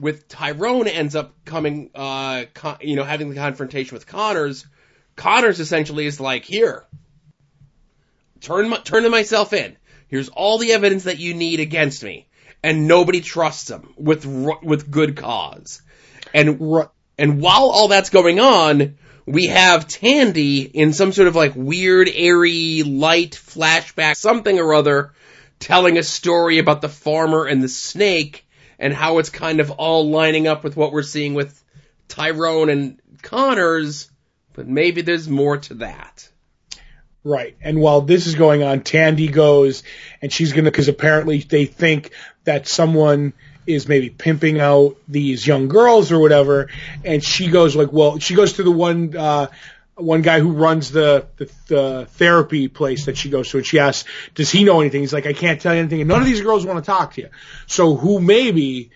with 0.00 0.28
Tyrone 0.28 0.88
ends 0.88 1.14
up 1.14 1.34
coming, 1.44 1.90
uh, 1.94 2.44
con- 2.52 2.78
you 2.80 2.96
know, 2.96 3.04
having 3.04 3.30
the 3.30 3.36
confrontation 3.36 3.94
with 3.94 4.06
Connors. 4.06 4.66
Connors 5.16 5.60
essentially 5.60 6.06
is 6.06 6.18
like, 6.18 6.44
here, 6.44 6.84
turn 8.40 8.68
my, 8.68 8.78
turn 8.78 9.08
myself 9.10 9.52
in. 9.52 9.76
Here's 10.08 10.28
all 10.28 10.58
the 10.58 10.72
evidence 10.72 11.04
that 11.04 11.18
you 11.18 11.34
need 11.34 11.60
against 11.60 12.02
me, 12.02 12.28
and 12.62 12.88
nobody 12.88 13.20
trusts 13.20 13.70
him 13.70 13.94
with 13.96 14.26
with 14.26 14.90
good 14.90 15.16
cause. 15.16 15.82
And 16.32 16.60
and 17.18 17.40
while 17.40 17.70
all 17.70 17.88
that's 17.88 18.10
going 18.10 18.40
on, 18.40 18.98
we 19.26 19.46
have 19.46 19.88
Tandy 19.88 20.62
in 20.62 20.92
some 20.92 21.12
sort 21.12 21.28
of 21.28 21.36
like 21.36 21.52
weird, 21.54 22.08
airy, 22.12 22.82
light 22.82 23.32
flashback, 23.32 24.16
something 24.16 24.58
or 24.58 24.74
other, 24.74 25.12
telling 25.58 25.96
a 25.96 26.02
story 26.02 26.58
about 26.58 26.82
the 26.82 26.88
farmer 26.88 27.46
and 27.46 27.62
the 27.62 27.68
snake 27.68 28.46
and 28.78 28.92
how 28.92 29.18
it's 29.18 29.30
kind 29.30 29.60
of 29.60 29.70
all 29.70 30.10
lining 30.10 30.46
up 30.46 30.64
with 30.64 30.76
what 30.76 30.92
we're 30.92 31.02
seeing 31.02 31.34
with 31.34 31.62
Tyrone 32.08 32.68
and 32.68 33.00
Connors, 33.22 34.10
but 34.52 34.68
maybe 34.68 35.00
there's 35.00 35.28
more 35.28 35.56
to 35.56 35.74
that. 35.74 36.28
Right. 37.22 37.56
And 37.62 37.80
while 37.80 38.02
this 38.02 38.26
is 38.26 38.34
going 38.34 38.62
on, 38.62 38.82
Tandy 38.82 39.28
goes 39.28 39.82
and 40.20 40.30
she's 40.30 40.52
going 40.52 40.66
to, 40.66 40.70
because 40.70 40.88
apparently 40.88 41.38
they 41.38 41.64
think 41.64 42.10
that 42.44 42.68
someone 42.68 43.32
is 43.66 43.88
maybe 43.88 44.10
pimping 44.10 44.60
out 44.60 44.96
these 45.08 45.46
young 45.46 45.68
girls 45.68 46.12
or 46.12 46.18
whatever. 46.18 46.70
And 47.04 47.22
she 47.22 47.48
goes 47.48 47.74
like, 47.76 47.92
well, 47.92 48.18
she 48.18 48.34
goes 48.34 48.54
to 48.54 48.62
the 48.62 48.70
one, 48.70 49.16
uh, 49.16 49.48
one 49.96 50.22
guy 50.22 50.40
who 50.40 50.52
runs 50.52 50.90
the, 50.90 51.26
the, 51.36 51.50
the 51.66 52.06
therapy 52.12 52.68
place 52.68 53.06
that 53.06 53.16
she 53.16 53.30
goes 53.30 53.50
to 53.50 53.58
and 53.58 53.66
she 53.66 53.78
asks, 53.78 54.08
does 54.34 54.50
he 54.50 54.64
know 54.64 54.80
anything? 54.80 55.00
He's 55.00 55.12
like, 55.12 55.26
I 55.26 55.32
can't 55.32 55.60
tell 55.60 55.72
you 55.72 55.80
anything. 55.80 56.00
And 56.00 56.08
none 56.08 56.20
of 56.20 56.26
these 56.26 56.40
girls 56.40 56.66
want 56.66 56.84
to 56.84 56.86
talk 56.90 57.14
to 57.14 57.22
you. 57.22 57.28
So 57.66 57.94
who 57.94 58.20
maybe 58.20 58.90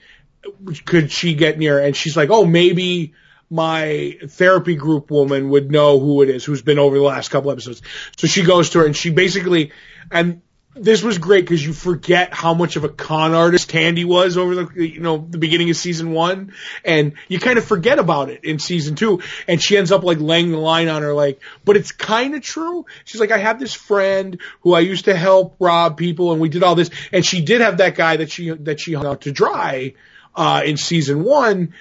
could 0.84 1.10
she 1.10 1.34
get 1.34 1.58
near? 1.58 1.78
And 1.78 1.96
she's 1.96 2.16
like, 2.16 2.30
oh, 2.30 2.44
maybe, 2.44 3.14
my 3.50 4.18
therapy 4.28 4.74
group 4.74 5.10
woman 5.10 5.48
would 5.50 5.70
know 5.70 5.98
who 5.98 6.22
it 6.22 6.28
is 6.28 6.44
who's 6.44 6.62
been 6.62 6.78
over 6.78 6.96
the 6.96 7.02
last 7.02 7.30
couple 7.30 7.50
episodes. 7.50 7.80
So 8.16 8.26
she 8.26 8.42
goes 8.42 8.70
to 8.70 8.80
her 8.80 8.86
and 8.86 8.96
she 8.96 9.10
basically, 9.10 9.72
and 10.10 10.42
this 10.80 11.02
was 11.02 11.18
great 11.18 11.44
because 11.44 11.64
you 11.64 11.72
forget 11.72 12.32
how 12.32 12.54
much 12.54 12.76
of 12.76 12.84
a 12.84 12.88
con 12.88 13.34
artist 13.34 13.70
Tandy 13.70 14.04
was 14.04 14.36
over 14.36 14.54
the, 14.54 14.88
you 14.88 15.00
know, 15.00 15.18
the 15.28 15.38
beginning 15.38 15.70
of 15.70 15.76
season 15.76 16.12
one. 16.12 16.52
And 16.84 17.14
you 17.28 17.38
kind 17.38 17.58
of 17.58 17.64
forget 17.64 17.98
about 17.98 18.30
it 18.30 18.44
in 18.44 18.58
season 18.58 18.94
two. 18.94 19.20
And 19.46 19.62
she 19.62 19.76
ends 19.76 19.92
up 19.92 20.02
like 20.02 20.18
laying 20.20 20.50
the 20.50 20.58
line 20.58 20.88
on 20.88 21.02
her 21.02 21.12
like, 21.12 21.40
but 21.64 21.76
it's 21.76 21.92
kind 21.92 22.34
of 22.34 22.42
true. 22.42 22.86
She's 23.04 23.20
like, 23.20 23.30
I 23.30 23.38
have 23.38 23.58
this 23.58 23.74
friend 23.74 24.40
who 24.62 24.74
I 24.74 24.80
used 24.80 25.06
to 25.06 25.16
help 25.16 25.56
rob 25.58 25.96
people 25.96 26.32
and 26.32 26.40
we 26.40 26.48
did 26.48 26.62
all 26.62 26.74
this. 26.74 26.90
And 27.12 27.24
she 27.24 27.40
did 27.40 27.60
have 27.60 27.78
that 27.78 27.94
guy 27.94 28.16
that 28.16 28.30
she, 28.30 28.50
that 28.50 28.80
she 28.80 28.94
hung 28.94 29.06
out 29.06 29.22
to 29.22 29.32
dry, 29.32 29.94
uh, 30.34 30.62
in 30.64 30.76
season 30.76 31.24
one, 31.24 31.74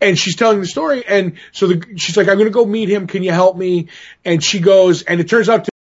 and 0.00 0.18
she's 0.18 0.36
telling 0.36 0.60
the 0.60 0.66
story. 0.66 1.04
And 1.06 1.38
so 1.52 1.68
the, 1.68 1.96
she's 1.96 2.16
like, 2.16 2.28
I'm 2.28 2.34
going 2.34 2.46
to 2.46 2.52
go 2.52 2.66
meet 2.66 2.90
him. 2.90 3.06
Can 3.06 3.22
you 3.22 3.32
help 3.32 3.56
me? 3.56 3.88
And 4.24 4.44
she 4.44 4.60
goes, 4.60 5.02
and 5.02 5.20
it 5.20 5.28
turns 5.28 5.48
out 5.48 5.64
to 5.64 5.73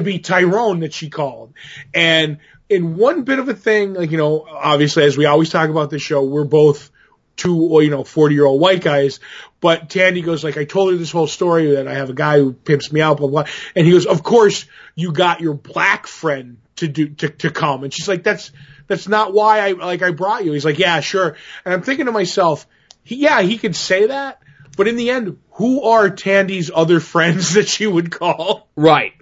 be 0.00 0.18
Tyrone 0.18 0.80
that 0.80 0.94
she 0.94 1.10
called. 1.10 1.52
And 1.92 2.38
in 2.70 2.96
one 2.96 3.24
bit 3.24 3.38
of 3.38 3.48
a 3.50 3.54
thing, 3.54 3.92
like, 3.92 4.10
you 4.10 4.16
know, 4.16 4.46
obviously, 4.48 5.04
as 5.04 5.18
we 5.18 5.26
always 5.26 5.50
talk 5.50 5.68
about 5.68 5.90
this 5.90 6.00
show, 6.00 6.24
we're 6.24 6.44
both 6.44 6.90
two, 7.36 7.74
oh, 7.74 7.80
you 7.80 7.90
know, 7.90 8.02
40 8.02 8.34
year 8.34 8.46
old 8.46 8.60
white 8.60 8.82
guys. 8.82 9.20
But 9.60 9.90
Tandy 9.90 10.22
goes 10.22 10.42
like, 10.42 10.56
I 10.56 10.64
told 10.64 10.92
her 10.92 10.98
this 10.98 11.10
whole 11.10 11.26
story 11.26 11.74
that 11.74 11.86
I 11.86 11.94
have 11.94 12.08
a 12.08 12.14
guy 12.14 12.38
who 12.38 12.54
pimps 12.54 12.90
me 12.90 13.02
out, 13.02 13.18
blah, 13.18 13.28
blah. 13.28 13.44
And 13.76 13.84
he 13.84 13.92
goes, 13.92 14.06
of 14.06 14.22
course 14.22 14.64
you 14.94 15.12
got 15.12 15.42
your 15.42 15.54
black 15.54 16.06
friend 16.06 16.56
to 16.76 16.88
do, 16.88 17.08
to, 17.08 17.28
to 17.28 17.50
come. 17.50 17.84
And 17.84 17.92
she's 17.92 18.08
like, 18.08 18.22
that's, 18.22 18.50
that's 18.86 19.08
not 19.08 19.34
why 19.34 19.60
I, 19.60 19.72
like, 19.72 20.00
I 20.00 20.12
brought 20.12 20.44
you. 20.44 20.52
He's 20.52 20.64
like, 20.64 20.78
yeah, 20.78 21.00
sure. 21.00 21.36
And 21.66 21.74
I'm 21.74 21.82
thinking 21.82 22.06
to 22.06 22.12
myself, 22.12 22.66
he, 23.04 23.16
yeah, 23.16 23.42
he 23.42 23.58
could 23.58 23.76
say 23.76 24.06
that, 24.06 24.40
but 24.76 24.88
in 24.88 24.96
the 24.96 25.10
end, 25.10 25.38
who 25.52 25.82
are 25.82 26.08
Tandy's 26.08 26.70
other 26.74 26.98
friends 27.12 27.54
that 27.54 27.68
she 27.68 27.86
would 27.86 28.10
call? 28.10 28.68
Right. 28.74 29.12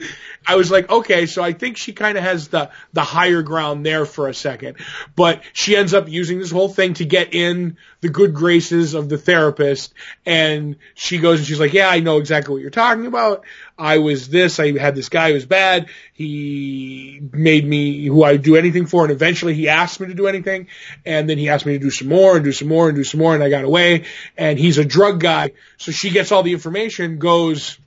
I 0.46 0.56
was 0.56 0.70
like, 0.70 0.90
okay, 0.90 1.26
so 1.26 1.42
I 1.42 1.52
think 1.52 1.76
she 1.76 1.92
kind 1.92 2.16
of 2.16 2.24
has 2.24 2.48
the 2.48 2.70
the 2.92 3.02
higher 3.02 3.42
ground 3.42 3.84
there 3.84 4.06
for 4.06 4.28
a 4.28 4.34
second, 4.34 4.78
but 5.14 5.42
she 5.52 5.76
ends 5.76 5.92
up 5.92 6.08
using 6.08 6.38
this 6.38 6.50
whole 6.50 6.68
thing 6.68 6.94
to 6.94 7.04
get 7.04 7.34
in 7.34 7.76
the 8.00 8.08
good 8.08 8.34
graces 8.34 8.94
of 8.94 9.08
the 9.08 9.18
therapist, 9.18 9.92
and 10.24 10.76
she 10.94 11.18
goes 11.18 11.40
and 11.40 11.46
she's 11.46 11.60
like, 11.60 11.74
yeah, 11.74 11.88
I 11.88 12.00
know 12.00 12.18
exactly 12.18 12.54
what 12.54 12.62
you're 12.62 12.70
talking 12.70 13.06
about. 13.06 13.44
I 13.78 13.98
was 13.98 14.28
this, 14.28 14.58
I 14.58 14.78
had 14.78 14.94
this 14.94 15.08
guy 15.08 15.28
who 15.28 15.34
was 15.34 15.46
bad. 15.46 15.88
He 16.14 17.20
made 17.32 17.66
me 17.66 18.06
who 18.06 18.24
I 18.24 18.36
do 18.36 18.56
anything 18.56 18.86
for, 18.86 19.04
and 19.04 19.12
eventually 19.12 19.54
he 19.54 19.68
asked 19.68 20.00
me 20.00 20.06
to 20.08 20.14
do 20.14 20.26
anything, 20.26 20.68
and 21.04 21.28
then 21.28 21.36
he 21.36 21.50
asked 21.50 21.66
me 21.66 21.74
to 21.74 21.78
do 21.78 21.90
some 21.90 22.08
more 22.08 22.36
and 22.36 22.44
do 22.44 22.52
some 22.52 22.68
more 22.68 22.88
and 22.88 22.96
do 22.96 23.04
some 23.04 23.20
more, 23.20 23.34
and 23.34 23.44
I 23.44 23.50
got 23.50 23.64
away. 23.64 24.04
And 24.38 24.58
he's 24.58 24.78
a 24.78 24.84
drug 24.84 25.20
guy, 25.20 25.52
so 25.76 25.92
she 25.92 26.10
gets 26.10 26.32
all 26.32 26.42
the 26.42 26.52
information, 26.52 27.18
goes 27.18 27.78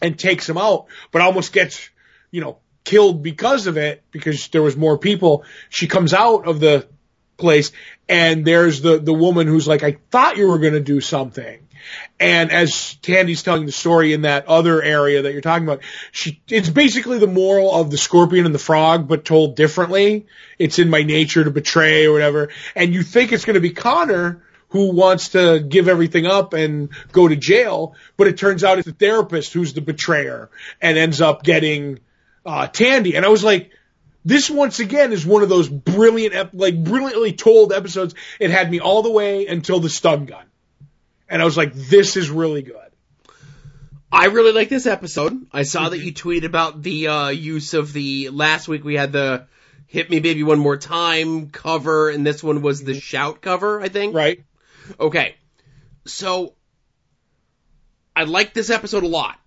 and 0.00 0.18
takes 0.18 0.48
him 0.48 0.58
out, 0.58 0.86
but 1.12 1.22
almost 1.22 1.52
gets, 1.52 1.88
you 2.30 2.40
know, 2.40 2.58
killed 2.84 3.22
because 3.22 3.66
of 3.66 3.76
it, 3.76 4.02
because 4.10 4.48
there 4.48 4.62
was 4.62 4.76
more 4.76 4.98
people. 4.98 5.44
She 5.70 5.86
comes 5.86 6.12
out 6.12 6.46
of 6.46 6.60
the 6.60 6.86
place 7.36 7.72
and 8.08 8.44
there's 8.44 8.80
the, 8.82 8.98
the 8.98 9.12
woman 9.12 9.46
who's 9.46 9.66
like, 9.66 9.82
I 9.82 9.98
thought 10.10 10.36
you 10.36 10.48
were 10.48 10.58
going 10.58 10.74
to 10.74 10.80
do 10.80 11.00
something. 11.00 11.60
And 12.18 12.50
as 12.50 12.94
Tandy's 12.96 13.42
telling 13.42 13.66
the 13.66 13.72
story 13.72 14.12
in 14.12 14.22
that 14.22 14.46
other 14.46 14.82
area 14.82 15.22
that 15.22 15.32
you're 15.32 15.42
talking 15.42 15.66
about, 15.66 15.82
she, 16.12 16.40
it's 16.48 16.68
basically 16.68 17.18
the 17.18 17.26
moral 17.26 17.74
of 17.74 17.90
the 17.90 17.98
scorpion 17.98 18.46
and 18.46 18.54
the 18.54 18.58
frog, 18.58 19.06
but 19.06 19.24
told 19.24 19.56
differently. 19.56 20.26
It's 20.58 20.78
in 20.78 20.88
my 20.88 21.02
nature 21.02 21.44
to 21.44 21.50
betray 21.50 22.06
or 22.06 22.12
whatever. 22.12 22.50
And 22.74 22.94
you 22.94 23.02
think 23.02 23.32
it's 23.32 23.44
going 23.44 23.54
to 23.54 23.60
be 23.60 23.70
Connor, 23.70 24.42
who 24.74 24.90
wants 24.90 25.28
to 25.28 25.60
give 25.60 25.86
everything 25.86 26.26
up 26.26 26.52
and 26.52 26.88
go 27.12 27.28
to 27.28 27.36
jail, 27.36 27.94
but 28.16 28.26
it 28.26 28.36
turns 28.36 28.64
out 28.64 28.76
it's 28.78 28.86
the 28.86 28.92
therapist 28.92 29.52
who's 29.52 29.72
the 29.72 29.80
betrayer 29.80 30.50
and 30.82 30.98
ends 30.98 31.20
up 31.20 31.44
getting 31.44 32.00
uh, 32.44 32.66
Tandy. 32.66 33.14
And 33.14 33.24
I 33.24 33.28
was 33.28 33.44
like, 33.44 33.70
this 34.24 34.50
once 34.50 34.80
again 34.80 35.12
is 35.12 35.24
one 35.24 35.44
of 35.44 35.48
those 35.48 35.68
brilliant, 35.68 36.56
like 36.56 36.82
brilliantly 36.82 37.34
told 37.34 37.72
episodes. 37.72 38.16
It 38.40 38.50
had 38.50 38.68
me 38.68 38.80
all 38.80 39.02
the 39.02 39.12
way 39.12 39.46
until 39.46 39.78
the 39.78 39.88
stun 39.88 40.26
gun, 40.26 40.44
and 41.28 41.40
I 41.40 41.44
was 41.44 41.56
like, 41.56 41.72
this 41.72 42.16
is 42.16 42.28
really 42.28 42.62
good. 42.62 42.74
I 44.10 44.24
really 44.26 44.50
like 44.50 44.70
this 44.70 44.86
episode. 44.86 45.46
I 45.52 45.62
saw 45.62 45.88
that 45.88 45.98
you 45.98 46.12
tweeted 46.12 46.46
about 46.46 46.82
the 46.82 47.06
uh, 47.06 47.28
use 47.28 47.74
of 47.74 47.92
the 47.92 48.30
last 48.30 48.66
week 48.66 48.82
we 48.82 48.96
had 48.96 49.12
the 49.12 49.46
"Hit 49.86 50.10
Me 50.10 50.18
Baby 50.18 50.42
One 50.42 50.58
More 50.58 50.76
Time" 50.76 51.50
cover, 51.50 52.10
and 52.10 52.26
this 52.26 52.42
one 52.42 52.60
was 52.60 52.82
the 52.82 52.98
shout 52.98 53.40
cover. 53.40 53.80
I 53.80 53.88
think. 53.88 54.16
Right. 54.16 54.42
Okay. 54.98 55.36
So 56.06 56.54
I 58.14 58.24
like 58.24 58.54
this 58.54 58.70
episode 58.70 59.02
a 59.02 59.08
lot. 59.08 59.38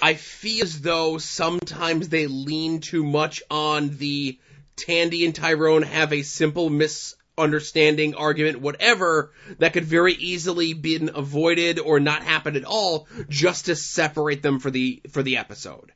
I 0.00 0.14
feel 0.14 0.64
as 0.64 0.80
though 0.80 1.18
sometimes 1.18 2.08
they 2.08 2.26
lean 2.26 2.80
too 2.80 3.04
much 3.04 3.42
on 3.50 3.96
the 3.96 4.38
Tandy 4.76 5.24
and 5.24 5.34
Tyrone 5.34 5.82
have 5.82 6.12
a 6.12 6.22
simple 6.22 6.70
misunderstanding, 6.70 8.14
argument, 8.14 8.60
whatever, 8.60 9.32
that 9.58 9.72
could 9.72 9.84
very 9.84 10.14
easily 10.14 10.72
been 10.72 11.10
avoided 11.14 11.78
or 11.78 12.00
not 12.00 12.22
happen 12.22 12.56
at 12.56 12.64
all 12.64 13.06
just 13.28 13.66
to 13.66 13.76
separate 13.76 14.42
them 14.42 14.58
for 14.58 14.70
the 14.70 15.02
for 15.10 15.22
the 15.22 15.36
episode. 15.36 15.92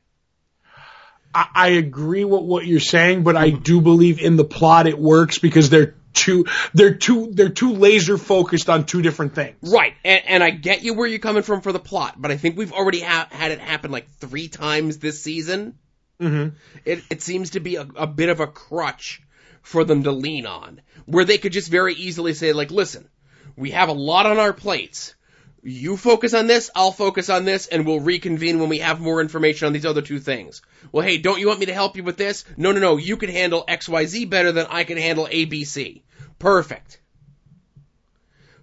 I, 1.33 1.47
I 1.53 1.67
agree 1.69 2.23
with 2.23 2.43
what 2.43 2.65
you're 2.65 2.79
saying, 2.79 3.23
but 3.23 3.35
I 3.35 3.49
do 3.49 3.81
believe 3.81 4.19
in 4.19 4.37
the 4.37 4.45
plot 4.45 4.87
it 4.87 4.97
works 4.97 5.39
because 5.39 5.69
they're 5.69 5.95
too 6.17 6.45
they're 6.73 6.95
too 6.95 7.29
they're 7.31 7.49
too 7.49 7.73
laser 7.73 8.17
focused 8.17 8.69
on 8.69 8.85
two 8.85 9.01
different 9.01 9.35
things. 9.35 9.55
Right, 9.61 9.93
and, 10.03 10.21
and 10.27 10.43
I 10.43 10.49
get 10.49 10.83
you 10.83 10.93
where 10.93 11.07
you're 11.07 11.19
coming 11.19 11.43
from 11.43 11.61
for 11.61 11.71
the 11.71 11.79
plot, 11.79 12.15
but 12.17 12.31
I 12.31 12.37
think 12.37 12.57
we've 12.57 12.73
already 12.73 13.01
ha- 13.01 13.27
had 13.31 13.51
it 13.51 13.59
happen 13.59 13.91
like 13.91 14.09
three 14.19 14.47
times 14.47 14.97
this 14.97 15.21
season. 15.21 15.77
Mm-hmm. 16.19 16.55
It 16.83 17.03
it 17.09 17.21
seems 17.21 17.51
to 17.51 17.59
be 17.59 17.75
a, 17.75 17.87
a 17.95 18.07
bit 18.07 18.29
of 18.29 18.39
a 18.39 18.47
crutch 18.47 19.21
for 19.61 19.83
them 19.83 20.03
to 20.03 20.11
lean 20.11 20.45
on, 20.45 20.81
where 21.05 21.25
they 21.25 21.37
could 21.37 21.53
just 21.53 21.69
very 21.69 21.93
easily 21.93 22.33
say 22.33 22.53
like, 22.53 22.71
listen, 22.71 23.07
we 23.55 23.71
have 23.71 23.89
a 23.89 23.93
lot 23.93 24.25
on 24.25 24.39
our 24.39 24.53
plates. 24.53 25.15
You 25.63 25.97
focus 25.97 26.33
on 26.33 26.47
this, 26.47 26.69
I'll 26.75 26.91
focus 26.91 27.29
on 27.29 27.43
this, 27.43 27.67
and 27.67 27.85
we'll 27.85 27.99
reconvene 27.99 28.59
when 28.59 28.69
we 28.69 28.79
have 28.79 28.99
more 28.99 29.21
information 29.21 29.67
on 29.67 29.73
these 29.73 29.85
other 29.85 30.01
two 30.01 30.19
things. 30.19 30.61
Well, 30.91 31.05
hey, 31.05 31.17
don't 31.17 31.39
you 31.39 31.47
want 31.47 31.59
me 31.59 31.65
to 31.65 31.73
help 31.73 31.97
you 31.97 32.03
with 32.03 32.17
this? 32.17 32.45
No, 32.55 32.71
no, 32.71 32.79
no, 32.79 32.97
you 32.97 33.17
can 33.17 33.29
handle 33.29 33.65
XYZ 33.67 34.29
better 34.29 34.51
than 34.51 34.67
I 34.69 34.83
can 34.83 34.97
handle 34.97 35.27
ABC. 35.27 36.03
Perfect. 36.39 36.99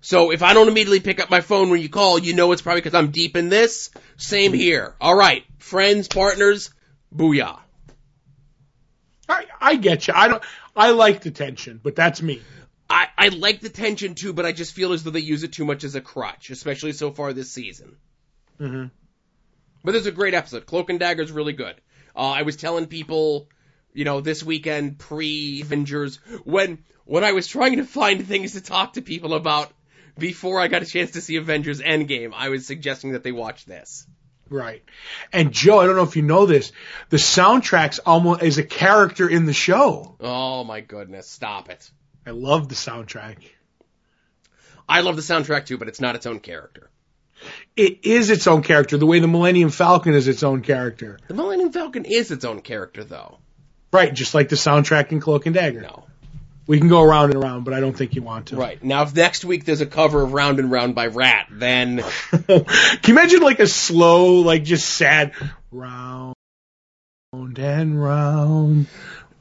So 0.01 0.31
if 0.31 0.43
I 0.43 0.53
don't 0.53 0.69
immediately 0.69 1.01
pick 1.01 1.19
up 1.19 1.31
my 1.31 1.41
phone 1.41 1.71
when 1.71 1.81
you 1.81 1.89
call, 1.89 2.19
you 2.19 2.35
know 2.35 2.53
it's 2.53 2.63
probably 2.63 2.83
because 2.83 2.95
I'm 2.95 3.11
deep 3.11 3.37
in 3.37 3.49
this. 3.49 3.91
Same 4.17 4.53
here. 4.53 4.95
All 5.01 5.17
right, 5.17 5.45
friends, 5.59 6.09
partners, 6.09 6.71
booyah. 7.15 7.59
I, 9.29 9.47
I 9.61 9.77
get 9.77 10.07
you. 10.07 10.15
I 10.15 10.29
don't. 10.29 10.43
I 10.77 10.91
like 10.91 11.23
the 11.23 11.31
tension, 11.31 11.81
but 11.83 11.97
that's 11.97 12.21
me. 12.21 12.43
I, 12.89 13.09
I 13.17 13.29
like 13.29 13.61
the 13.61 13.71
tension 13.71 14.15
too, 14.15 14.33
but 14.33 14.47
I 14.47 14.53
just 14.53 14.75
feel 14.75 14.93
as 14.93 15.03
though 15.03 15.11
they 15.11 15.21
use 15.21 15.43
it 15.43 15.53
too 15.53 15.65
much 15.65 15.85
as 15.85 15.95
a 15.95 16.01
crutch, 16.01 16.51
especially 16.51 16.93
so 16.93 17.11
far 17.13 17.33
this 17.33 17.51
season. 17.51 17.97
Mm-hmm. 18.61 18.87
But 19.83 19.93
there's 19.93 20.07
a 20.07 20.13
great 20.13 20.35
episode. 20.35 20.67
Cloak 20.67 20.91
and 20.91 20.99
Dagger 20.99 21.23
is 21.23 21.33
really 21.33 21.53
good. 21.53 21.75
Uh, 22.17 22.31
I 22.31 22.43
was 22.43 22.57
telling 22.57 22.87
people, 22.87 23.49
you 23.93 24.05
know, 24.05 24.21
this 24.21 24.43
weekend 24.43 24.99
pre 24.99 25.63
Avengers 25.63 26.17
when 26.45 26.85
when 27.05 27.25
I 27.25 27.33
was 27.33 27.47
trying 27.47 27.77
to 27.77 27.85
find 27.85 28.27
things 28.27 28.53
to 28.53 28.61
talk 28.61 28.95
to 28.95 29.03
people 29.03 29.35
about 29.35 29.73
before 30.19 30.61
I 30.61 30.69
got 30.69 30.83
a 30.83 30.87
chance 30.87 31.13
to 31.13 31.21
see 31.21 31.37
Avengers 31.37 31.81
Endgame, 31.81 32.33
I 32.35 32.49
was 32.49 32.67
suggesting 32.67 33.13
that 33.13 33.23
they 33.23 33.33
watch 33.33 33.65
this. 33.65 34.07
Right. 34.49 34.83
And 35.33 35.53
Joe, 35.53 35.81
I 35.81 35.87
don't 35.87 35.97
know 35.97 36.03
if 36.03 36.17
you 36.17 36.23
know 36.23 36.47
this, 36.47 36.73
the 37.09 37.17
soundtrack's 37.17 37.99
almost 37.99 38.43
is 38.43 38.59
a 38.59 38.63
character 38.63 39.29
in 39.29 39.47
the 39.47 39.53
show. 39.53 40.17
Oh 40.21 40.65
my 40.65 40.81
goodness, 40.81 41.29
stop 41.29 41.71
it. 41.71 41.91
I 42.27 42.31
love 42.31 42.69
the 42.69 42.75
soundtrack. 42.75 43.37
I 44.89 45.01
love 45.01 45.17
the 45.17 45.23
soundtrack 45.23 45.67
too, 45.67 45.79
but 45.79 45.89
it's 45.89 46.01
not 46.01 46.15
its 46.15 46.27
own 46.27 46.41
character. 46.41 46.91
It 47.77 48.05
is 48.05 48.31
its 48.31 48.47
own 48.47 48.63
character, 48.63 48.97
the 48.97 49.07
way 49.07 49.19
the 49.19 49.29
Millennium 49.29 49.71
Falcon 49.71 50.15
is 50.15 50.29
its 50.29 50.43
own 50.43 50.63
character. 50.63 51.19
The 51.29 51.35
Millennium 51.35 51.73
Falcon 51.73 52.05
is 52.05 52.31
its 52.31 52.45
own 52.45 52.61
character 52.61 53.05
though. 53.05 53.39
Right, 53.93 54.13
just 54.13 54.35
like 54.35 54.49
the 54.49 54.57
soundtrack 54.57 55.13
in 55.13 55.21
Cloak 55.21 55.47
and 55.47 55.55
Dagger. 55.55 55.83
No. 55.83 56.05
We 56.67 56.79
can 56.79 56.89
go 56.89 57.03
around 57.03 57.35
and 57.35 57.45
around, 57.45 57.65
but 57.65 57.75
I 57.75 57.81
don't 57.81 57.93
think 57.93 58.15
you 58.15 58.23
want 58.23 58.47
to. 58.47 58.57
Right. 58.57 58.83
Now 58.83 59.03
if 59.03 59.15
next 59.15 59.45
week 59.45 59.67
there's 59.67 59.83
a 59.83 59.87
cover 59.87 60.23
of 60.23 60.33
Round 60.33 60.59
and 60.59 60.71
Round 60.71 60.95
by 60.95 61.09
Ratt, 61.09 61.49
then 61.51 62.03
Can 62.31 62.65
you 63.07 63.15
imagine 63.15 63.41
like 63.41 63.61
a 63.61 63.67
slow, 63.67 64.37
like 64.37 64.65
just 64.65 64.89
sad 64.89 65.33
round 65.71 66.35
and 67.35 68.03
round? 68.03 68.87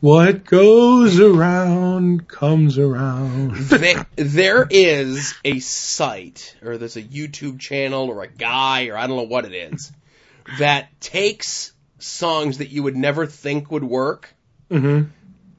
What 0.03 0.43
goes 0.43 1.17
around 1.17 2.27
comes 2.27 2.77
around. 2.77 3.55
there, 3.55 4.05
there 4.17 4.67
is 4.69 5.33
a 5.45 5.59
site 5.59 6.57
or 6.61 6.77
there's 6.77 6.97
a 6.97 7.01
YouTube 7.01 7.61
channel 7.61 8.09
or 8.09 8.21
a 8.21 8.27
guy 8.27 8.87
or 8.87 8.97
I 8.97 9.07
don't 9.07 9.15
know 9.15 9.23
what 9.23 9.45
it 9.45 9.53
is 9.53 9.93
that 10.59 10.99
takes 10.99 11.71
songs 11.99 12.57
that 12.57 12.67
you 12.67 12.83
would 12.83 12.97
never 12.97 13.25
think 13.27 13.71
would 13.71 13.85
work 13.85 14.35
mm-hmm. 14.69 15.09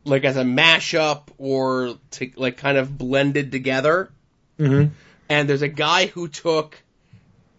like 0.05 0.25
as 0.25 0.37
a 0.37 0.45
mashup 0.45 1.29
or 1.39 1.95
to, 2.11 2.31
like 2.37 2.59
kind 2.59 2.77
of 2.77 2.99
blended 2.99 3.51
together. 3.51 4.11
Mm-hmm. 4.59 4.93
And 5.31 5.49
there's 5.49 5.63
a 5.63 5.69
guy 5.69 6.05
who 6.05 6.29
took 6.29 6.83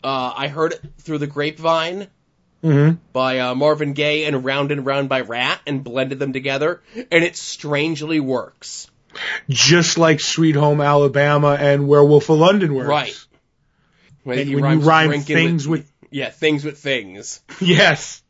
uh, 0.03 0.33
I 0.35 0.49
heard 0.49 0.73
it 0.73 0.81
through 0.99 1.17
the 1.17 1.25
grapevine 1.25 2.09
Mm-hmm. 2.65 2.95
by 3.13 3.39
uh, 3.39 3.55
Marvin 3.55 3.93
Gaye 3.93 4.25
and 4.25 4.43
Round 4.43 4.71
and 4.71 4.85
Round 4.85 5.07
by 5.07 5.21
Ratt 5.21 5.61
and 5.67 5.83
blended 5.83 6.17
them 6.17 6.33
together, 6.33 6.81
and 6.95 7.23
it 7.23 7.35
strangely 7.35 8.19
works. 8.19 8.89
Just 9.47 9.97
like 9.97 10.19
Sweet 10.19 10.55
Home 10.55 10.81
Alabama 10.81 11.55
and 11.59 11.87
Werewolf 11.87 12.29
of 12.29 12.39
London 12.39 12.73
works. 12.73 12.87
Right. 12.87 13.25
When, 14.23 14.39
And 14.39 14.49
he 14.49 14.55
when 14.55 14.79
you 14.79 14.85
rhyme 14.85 15.21
things 15.21 15.67
with, 15.67 15.89
yeah 16.09 16.31
things 16.31 16.65
with 16.65 16.79
things. 16.79 17.41
yes, 17.61 18.23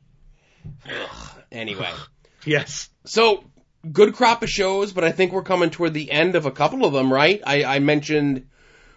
Anyway, 1.51 1.89
yes. 2.45 2.89
so 3.05 3.43
good 3.91 4.13
crop 4.13 4.43
of 4.43 4.49
shows, 4.49 4.91
but 4.91 5.03
I 5.03 5.11
think 5.11 5.31
we're 5.31 5.43
coming 5.43 5.69
toward 5.69 5.93
the 5.93 6.11
end 6.11 6.35
of 6.35 6.45
a 6.45 6.51
couple 6.51 6.85
of 6.85 6.93
them, 6.93 7.11
right? 7.11 7.41
I, 7.45 7.63
I 7.63 7.79
mentioned 7.79 8.47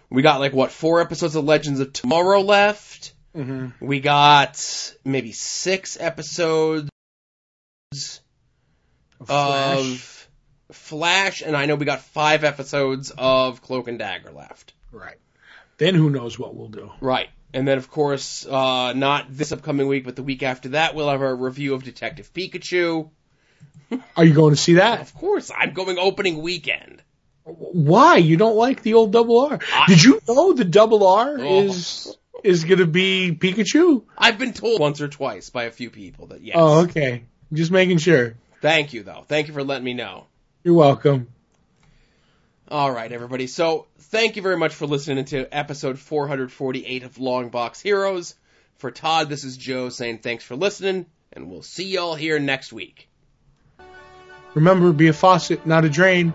we 0.09 0.21
got 0.21 0.39
like 0.39 0.53
what 0.53 0.71
four 0.71 1.01
episodes 1.01 1.35
of 1.35 1.45
Legends 1.45 1.79
of 1.79 1.93
Tomorrow 1.93 2.41
left. 2.41 3.13
Mm-hmm. 3.35 3.85
We 3.85 3.99
got 3.99 4.93
maybe 5.05 5.31
six 5.31 5.97
episodes 5.99 6.89
Flash. 9.25 9.77
of 9.79 10.27
Flash, 10.71 11.41
and 11.41 11.55
I 11.55 11.65
know 11.65 11.75
we 11.75 11.85
got 11.85 12.01
five 12.01 12.43
episodes 12.43 13.11
of 13.17 13.61
Cloak 13.61 13.87
and 13.87 13.99
Dagger 13.99 14.31
left. 14.31 14.73
right. 14.91 15.17
Then 15.77 15.95
who 15.95 16.09
knows 16.09 16.37
what 16.37 16.55
we'll 16.55 16.67
do. 16.67 16.91
Right. 16.99 17.29
And 17.53 17.65
then, 17.65 17.77
of 17.77 17.89
course, 17.89 18.45
uh, 18.45 18.91
not 18.93 19.27
this 19.29 19.53
upcoming 19.53 19.87
week, 19.87 20.03
but 20.03 20.17
the 20.17 20.23
week 20.23 20.43
after 20.43 20.69
that, 20.69 20.93
we'll 20.93 21.09
have 21.09 21.21
our 21.21 21.33
review 21.33 21.73
of 21.73 21.83
Detective 21.85 22.33
Pikachu. 22.33 23.09
Are 24.17 24.25
you 24.25 24.33
going 24.33 24.53
to 24.53 24.59
see 24.59 24.73
that? 24.73 24.99
Of 24.99 25.13
course, 25.15 25.51
I'm 25.57 25.71
going 25.73 25.97
opening 25.97 26.41
weekend. 26.41 27.01
Why? 27.45 28.17
You 28.17 28.35
don't 28.35 28.57
like 28.57 28.83
the 28.83 28.95
old 28.95 29.13
double 29.13 29.39
R? 29.47 29.59
I- 29.73 29.85
Did 29.87 30.03
you 30.03 30.19
know 30.27 30.51
the 30.53 30.65
double 30.65 31.07
R 31.07 31.37
Oh. 31.39 31.63
is 31.63 32.13
is 32.43 32.63
going 32.63 32.79
to 32.79 32.87
be 32.87 33.37
Pikachu. 33.39 34.03
I've 34.17 34.37
been 34.37 34.53
told 34.53 34.79
once 34.79 35.01
or 35.01 35.07
twice 35.07 35.49
by 35.49 35.65
a 35.65 35.71
few 35.71 35.89
people 35.89 36.27
that 36.27 36.41
yes. 36.41 36.55
Oh, 36.57 36.83
okay. 36.83 37.23
Just 37.51 37.71
making 37.71 37.97
sure. 37.97 38.35
Thank 38.61 38.93
you, 38.93 39.03
though. 39.03 39.23
Thank 39.27 39.47
you 39.47 39.53
for 39.53 39.63
letting 39.63 39.85
me 39.85 39.93
know. 39.93 40.25
You're 40.63 40.75
welcome. 40.75 41.27
All 42.67 42.91
right, 42.91 43.11
everybody. 43.11 43.47
So, 43.47 43.87
thank 43.97 44.35
you 44.35 44.41
very 44.41 44.57
much 44.57 44.75
for 44.75 44.85
listening 44.85 45.25
to 45.25 45.47
episode 45.51 45.97
448 45.97 47.03
of 47.03 47.17
Long 47.17 47.49
Box 47.49 47.81
Heroes. 47.81 48.35
For 48.77 48.91
Todd, 48.91 49.29
this 49.29 49.43
is 49.43 49.57
Joe 49.57 49.89
saying 49.89 50.19
thanks 50.19 50.43
for 50.43 50.55
listening, 50.55 51.07
and 51.33 51.49
we'll 51.49 51.63
see 51.63 51.85
y'all 51.85 52.15
here 52.15 52.39
next 52.39 52.71
week. 52.71 53.09
Remember, 54.53 54.91
be 54.91 55.07
a 55.07 55.13
faucet, 55.13 55.65
not 55.65 55.85
a 55.85 55.89
drain. 55.89 56.33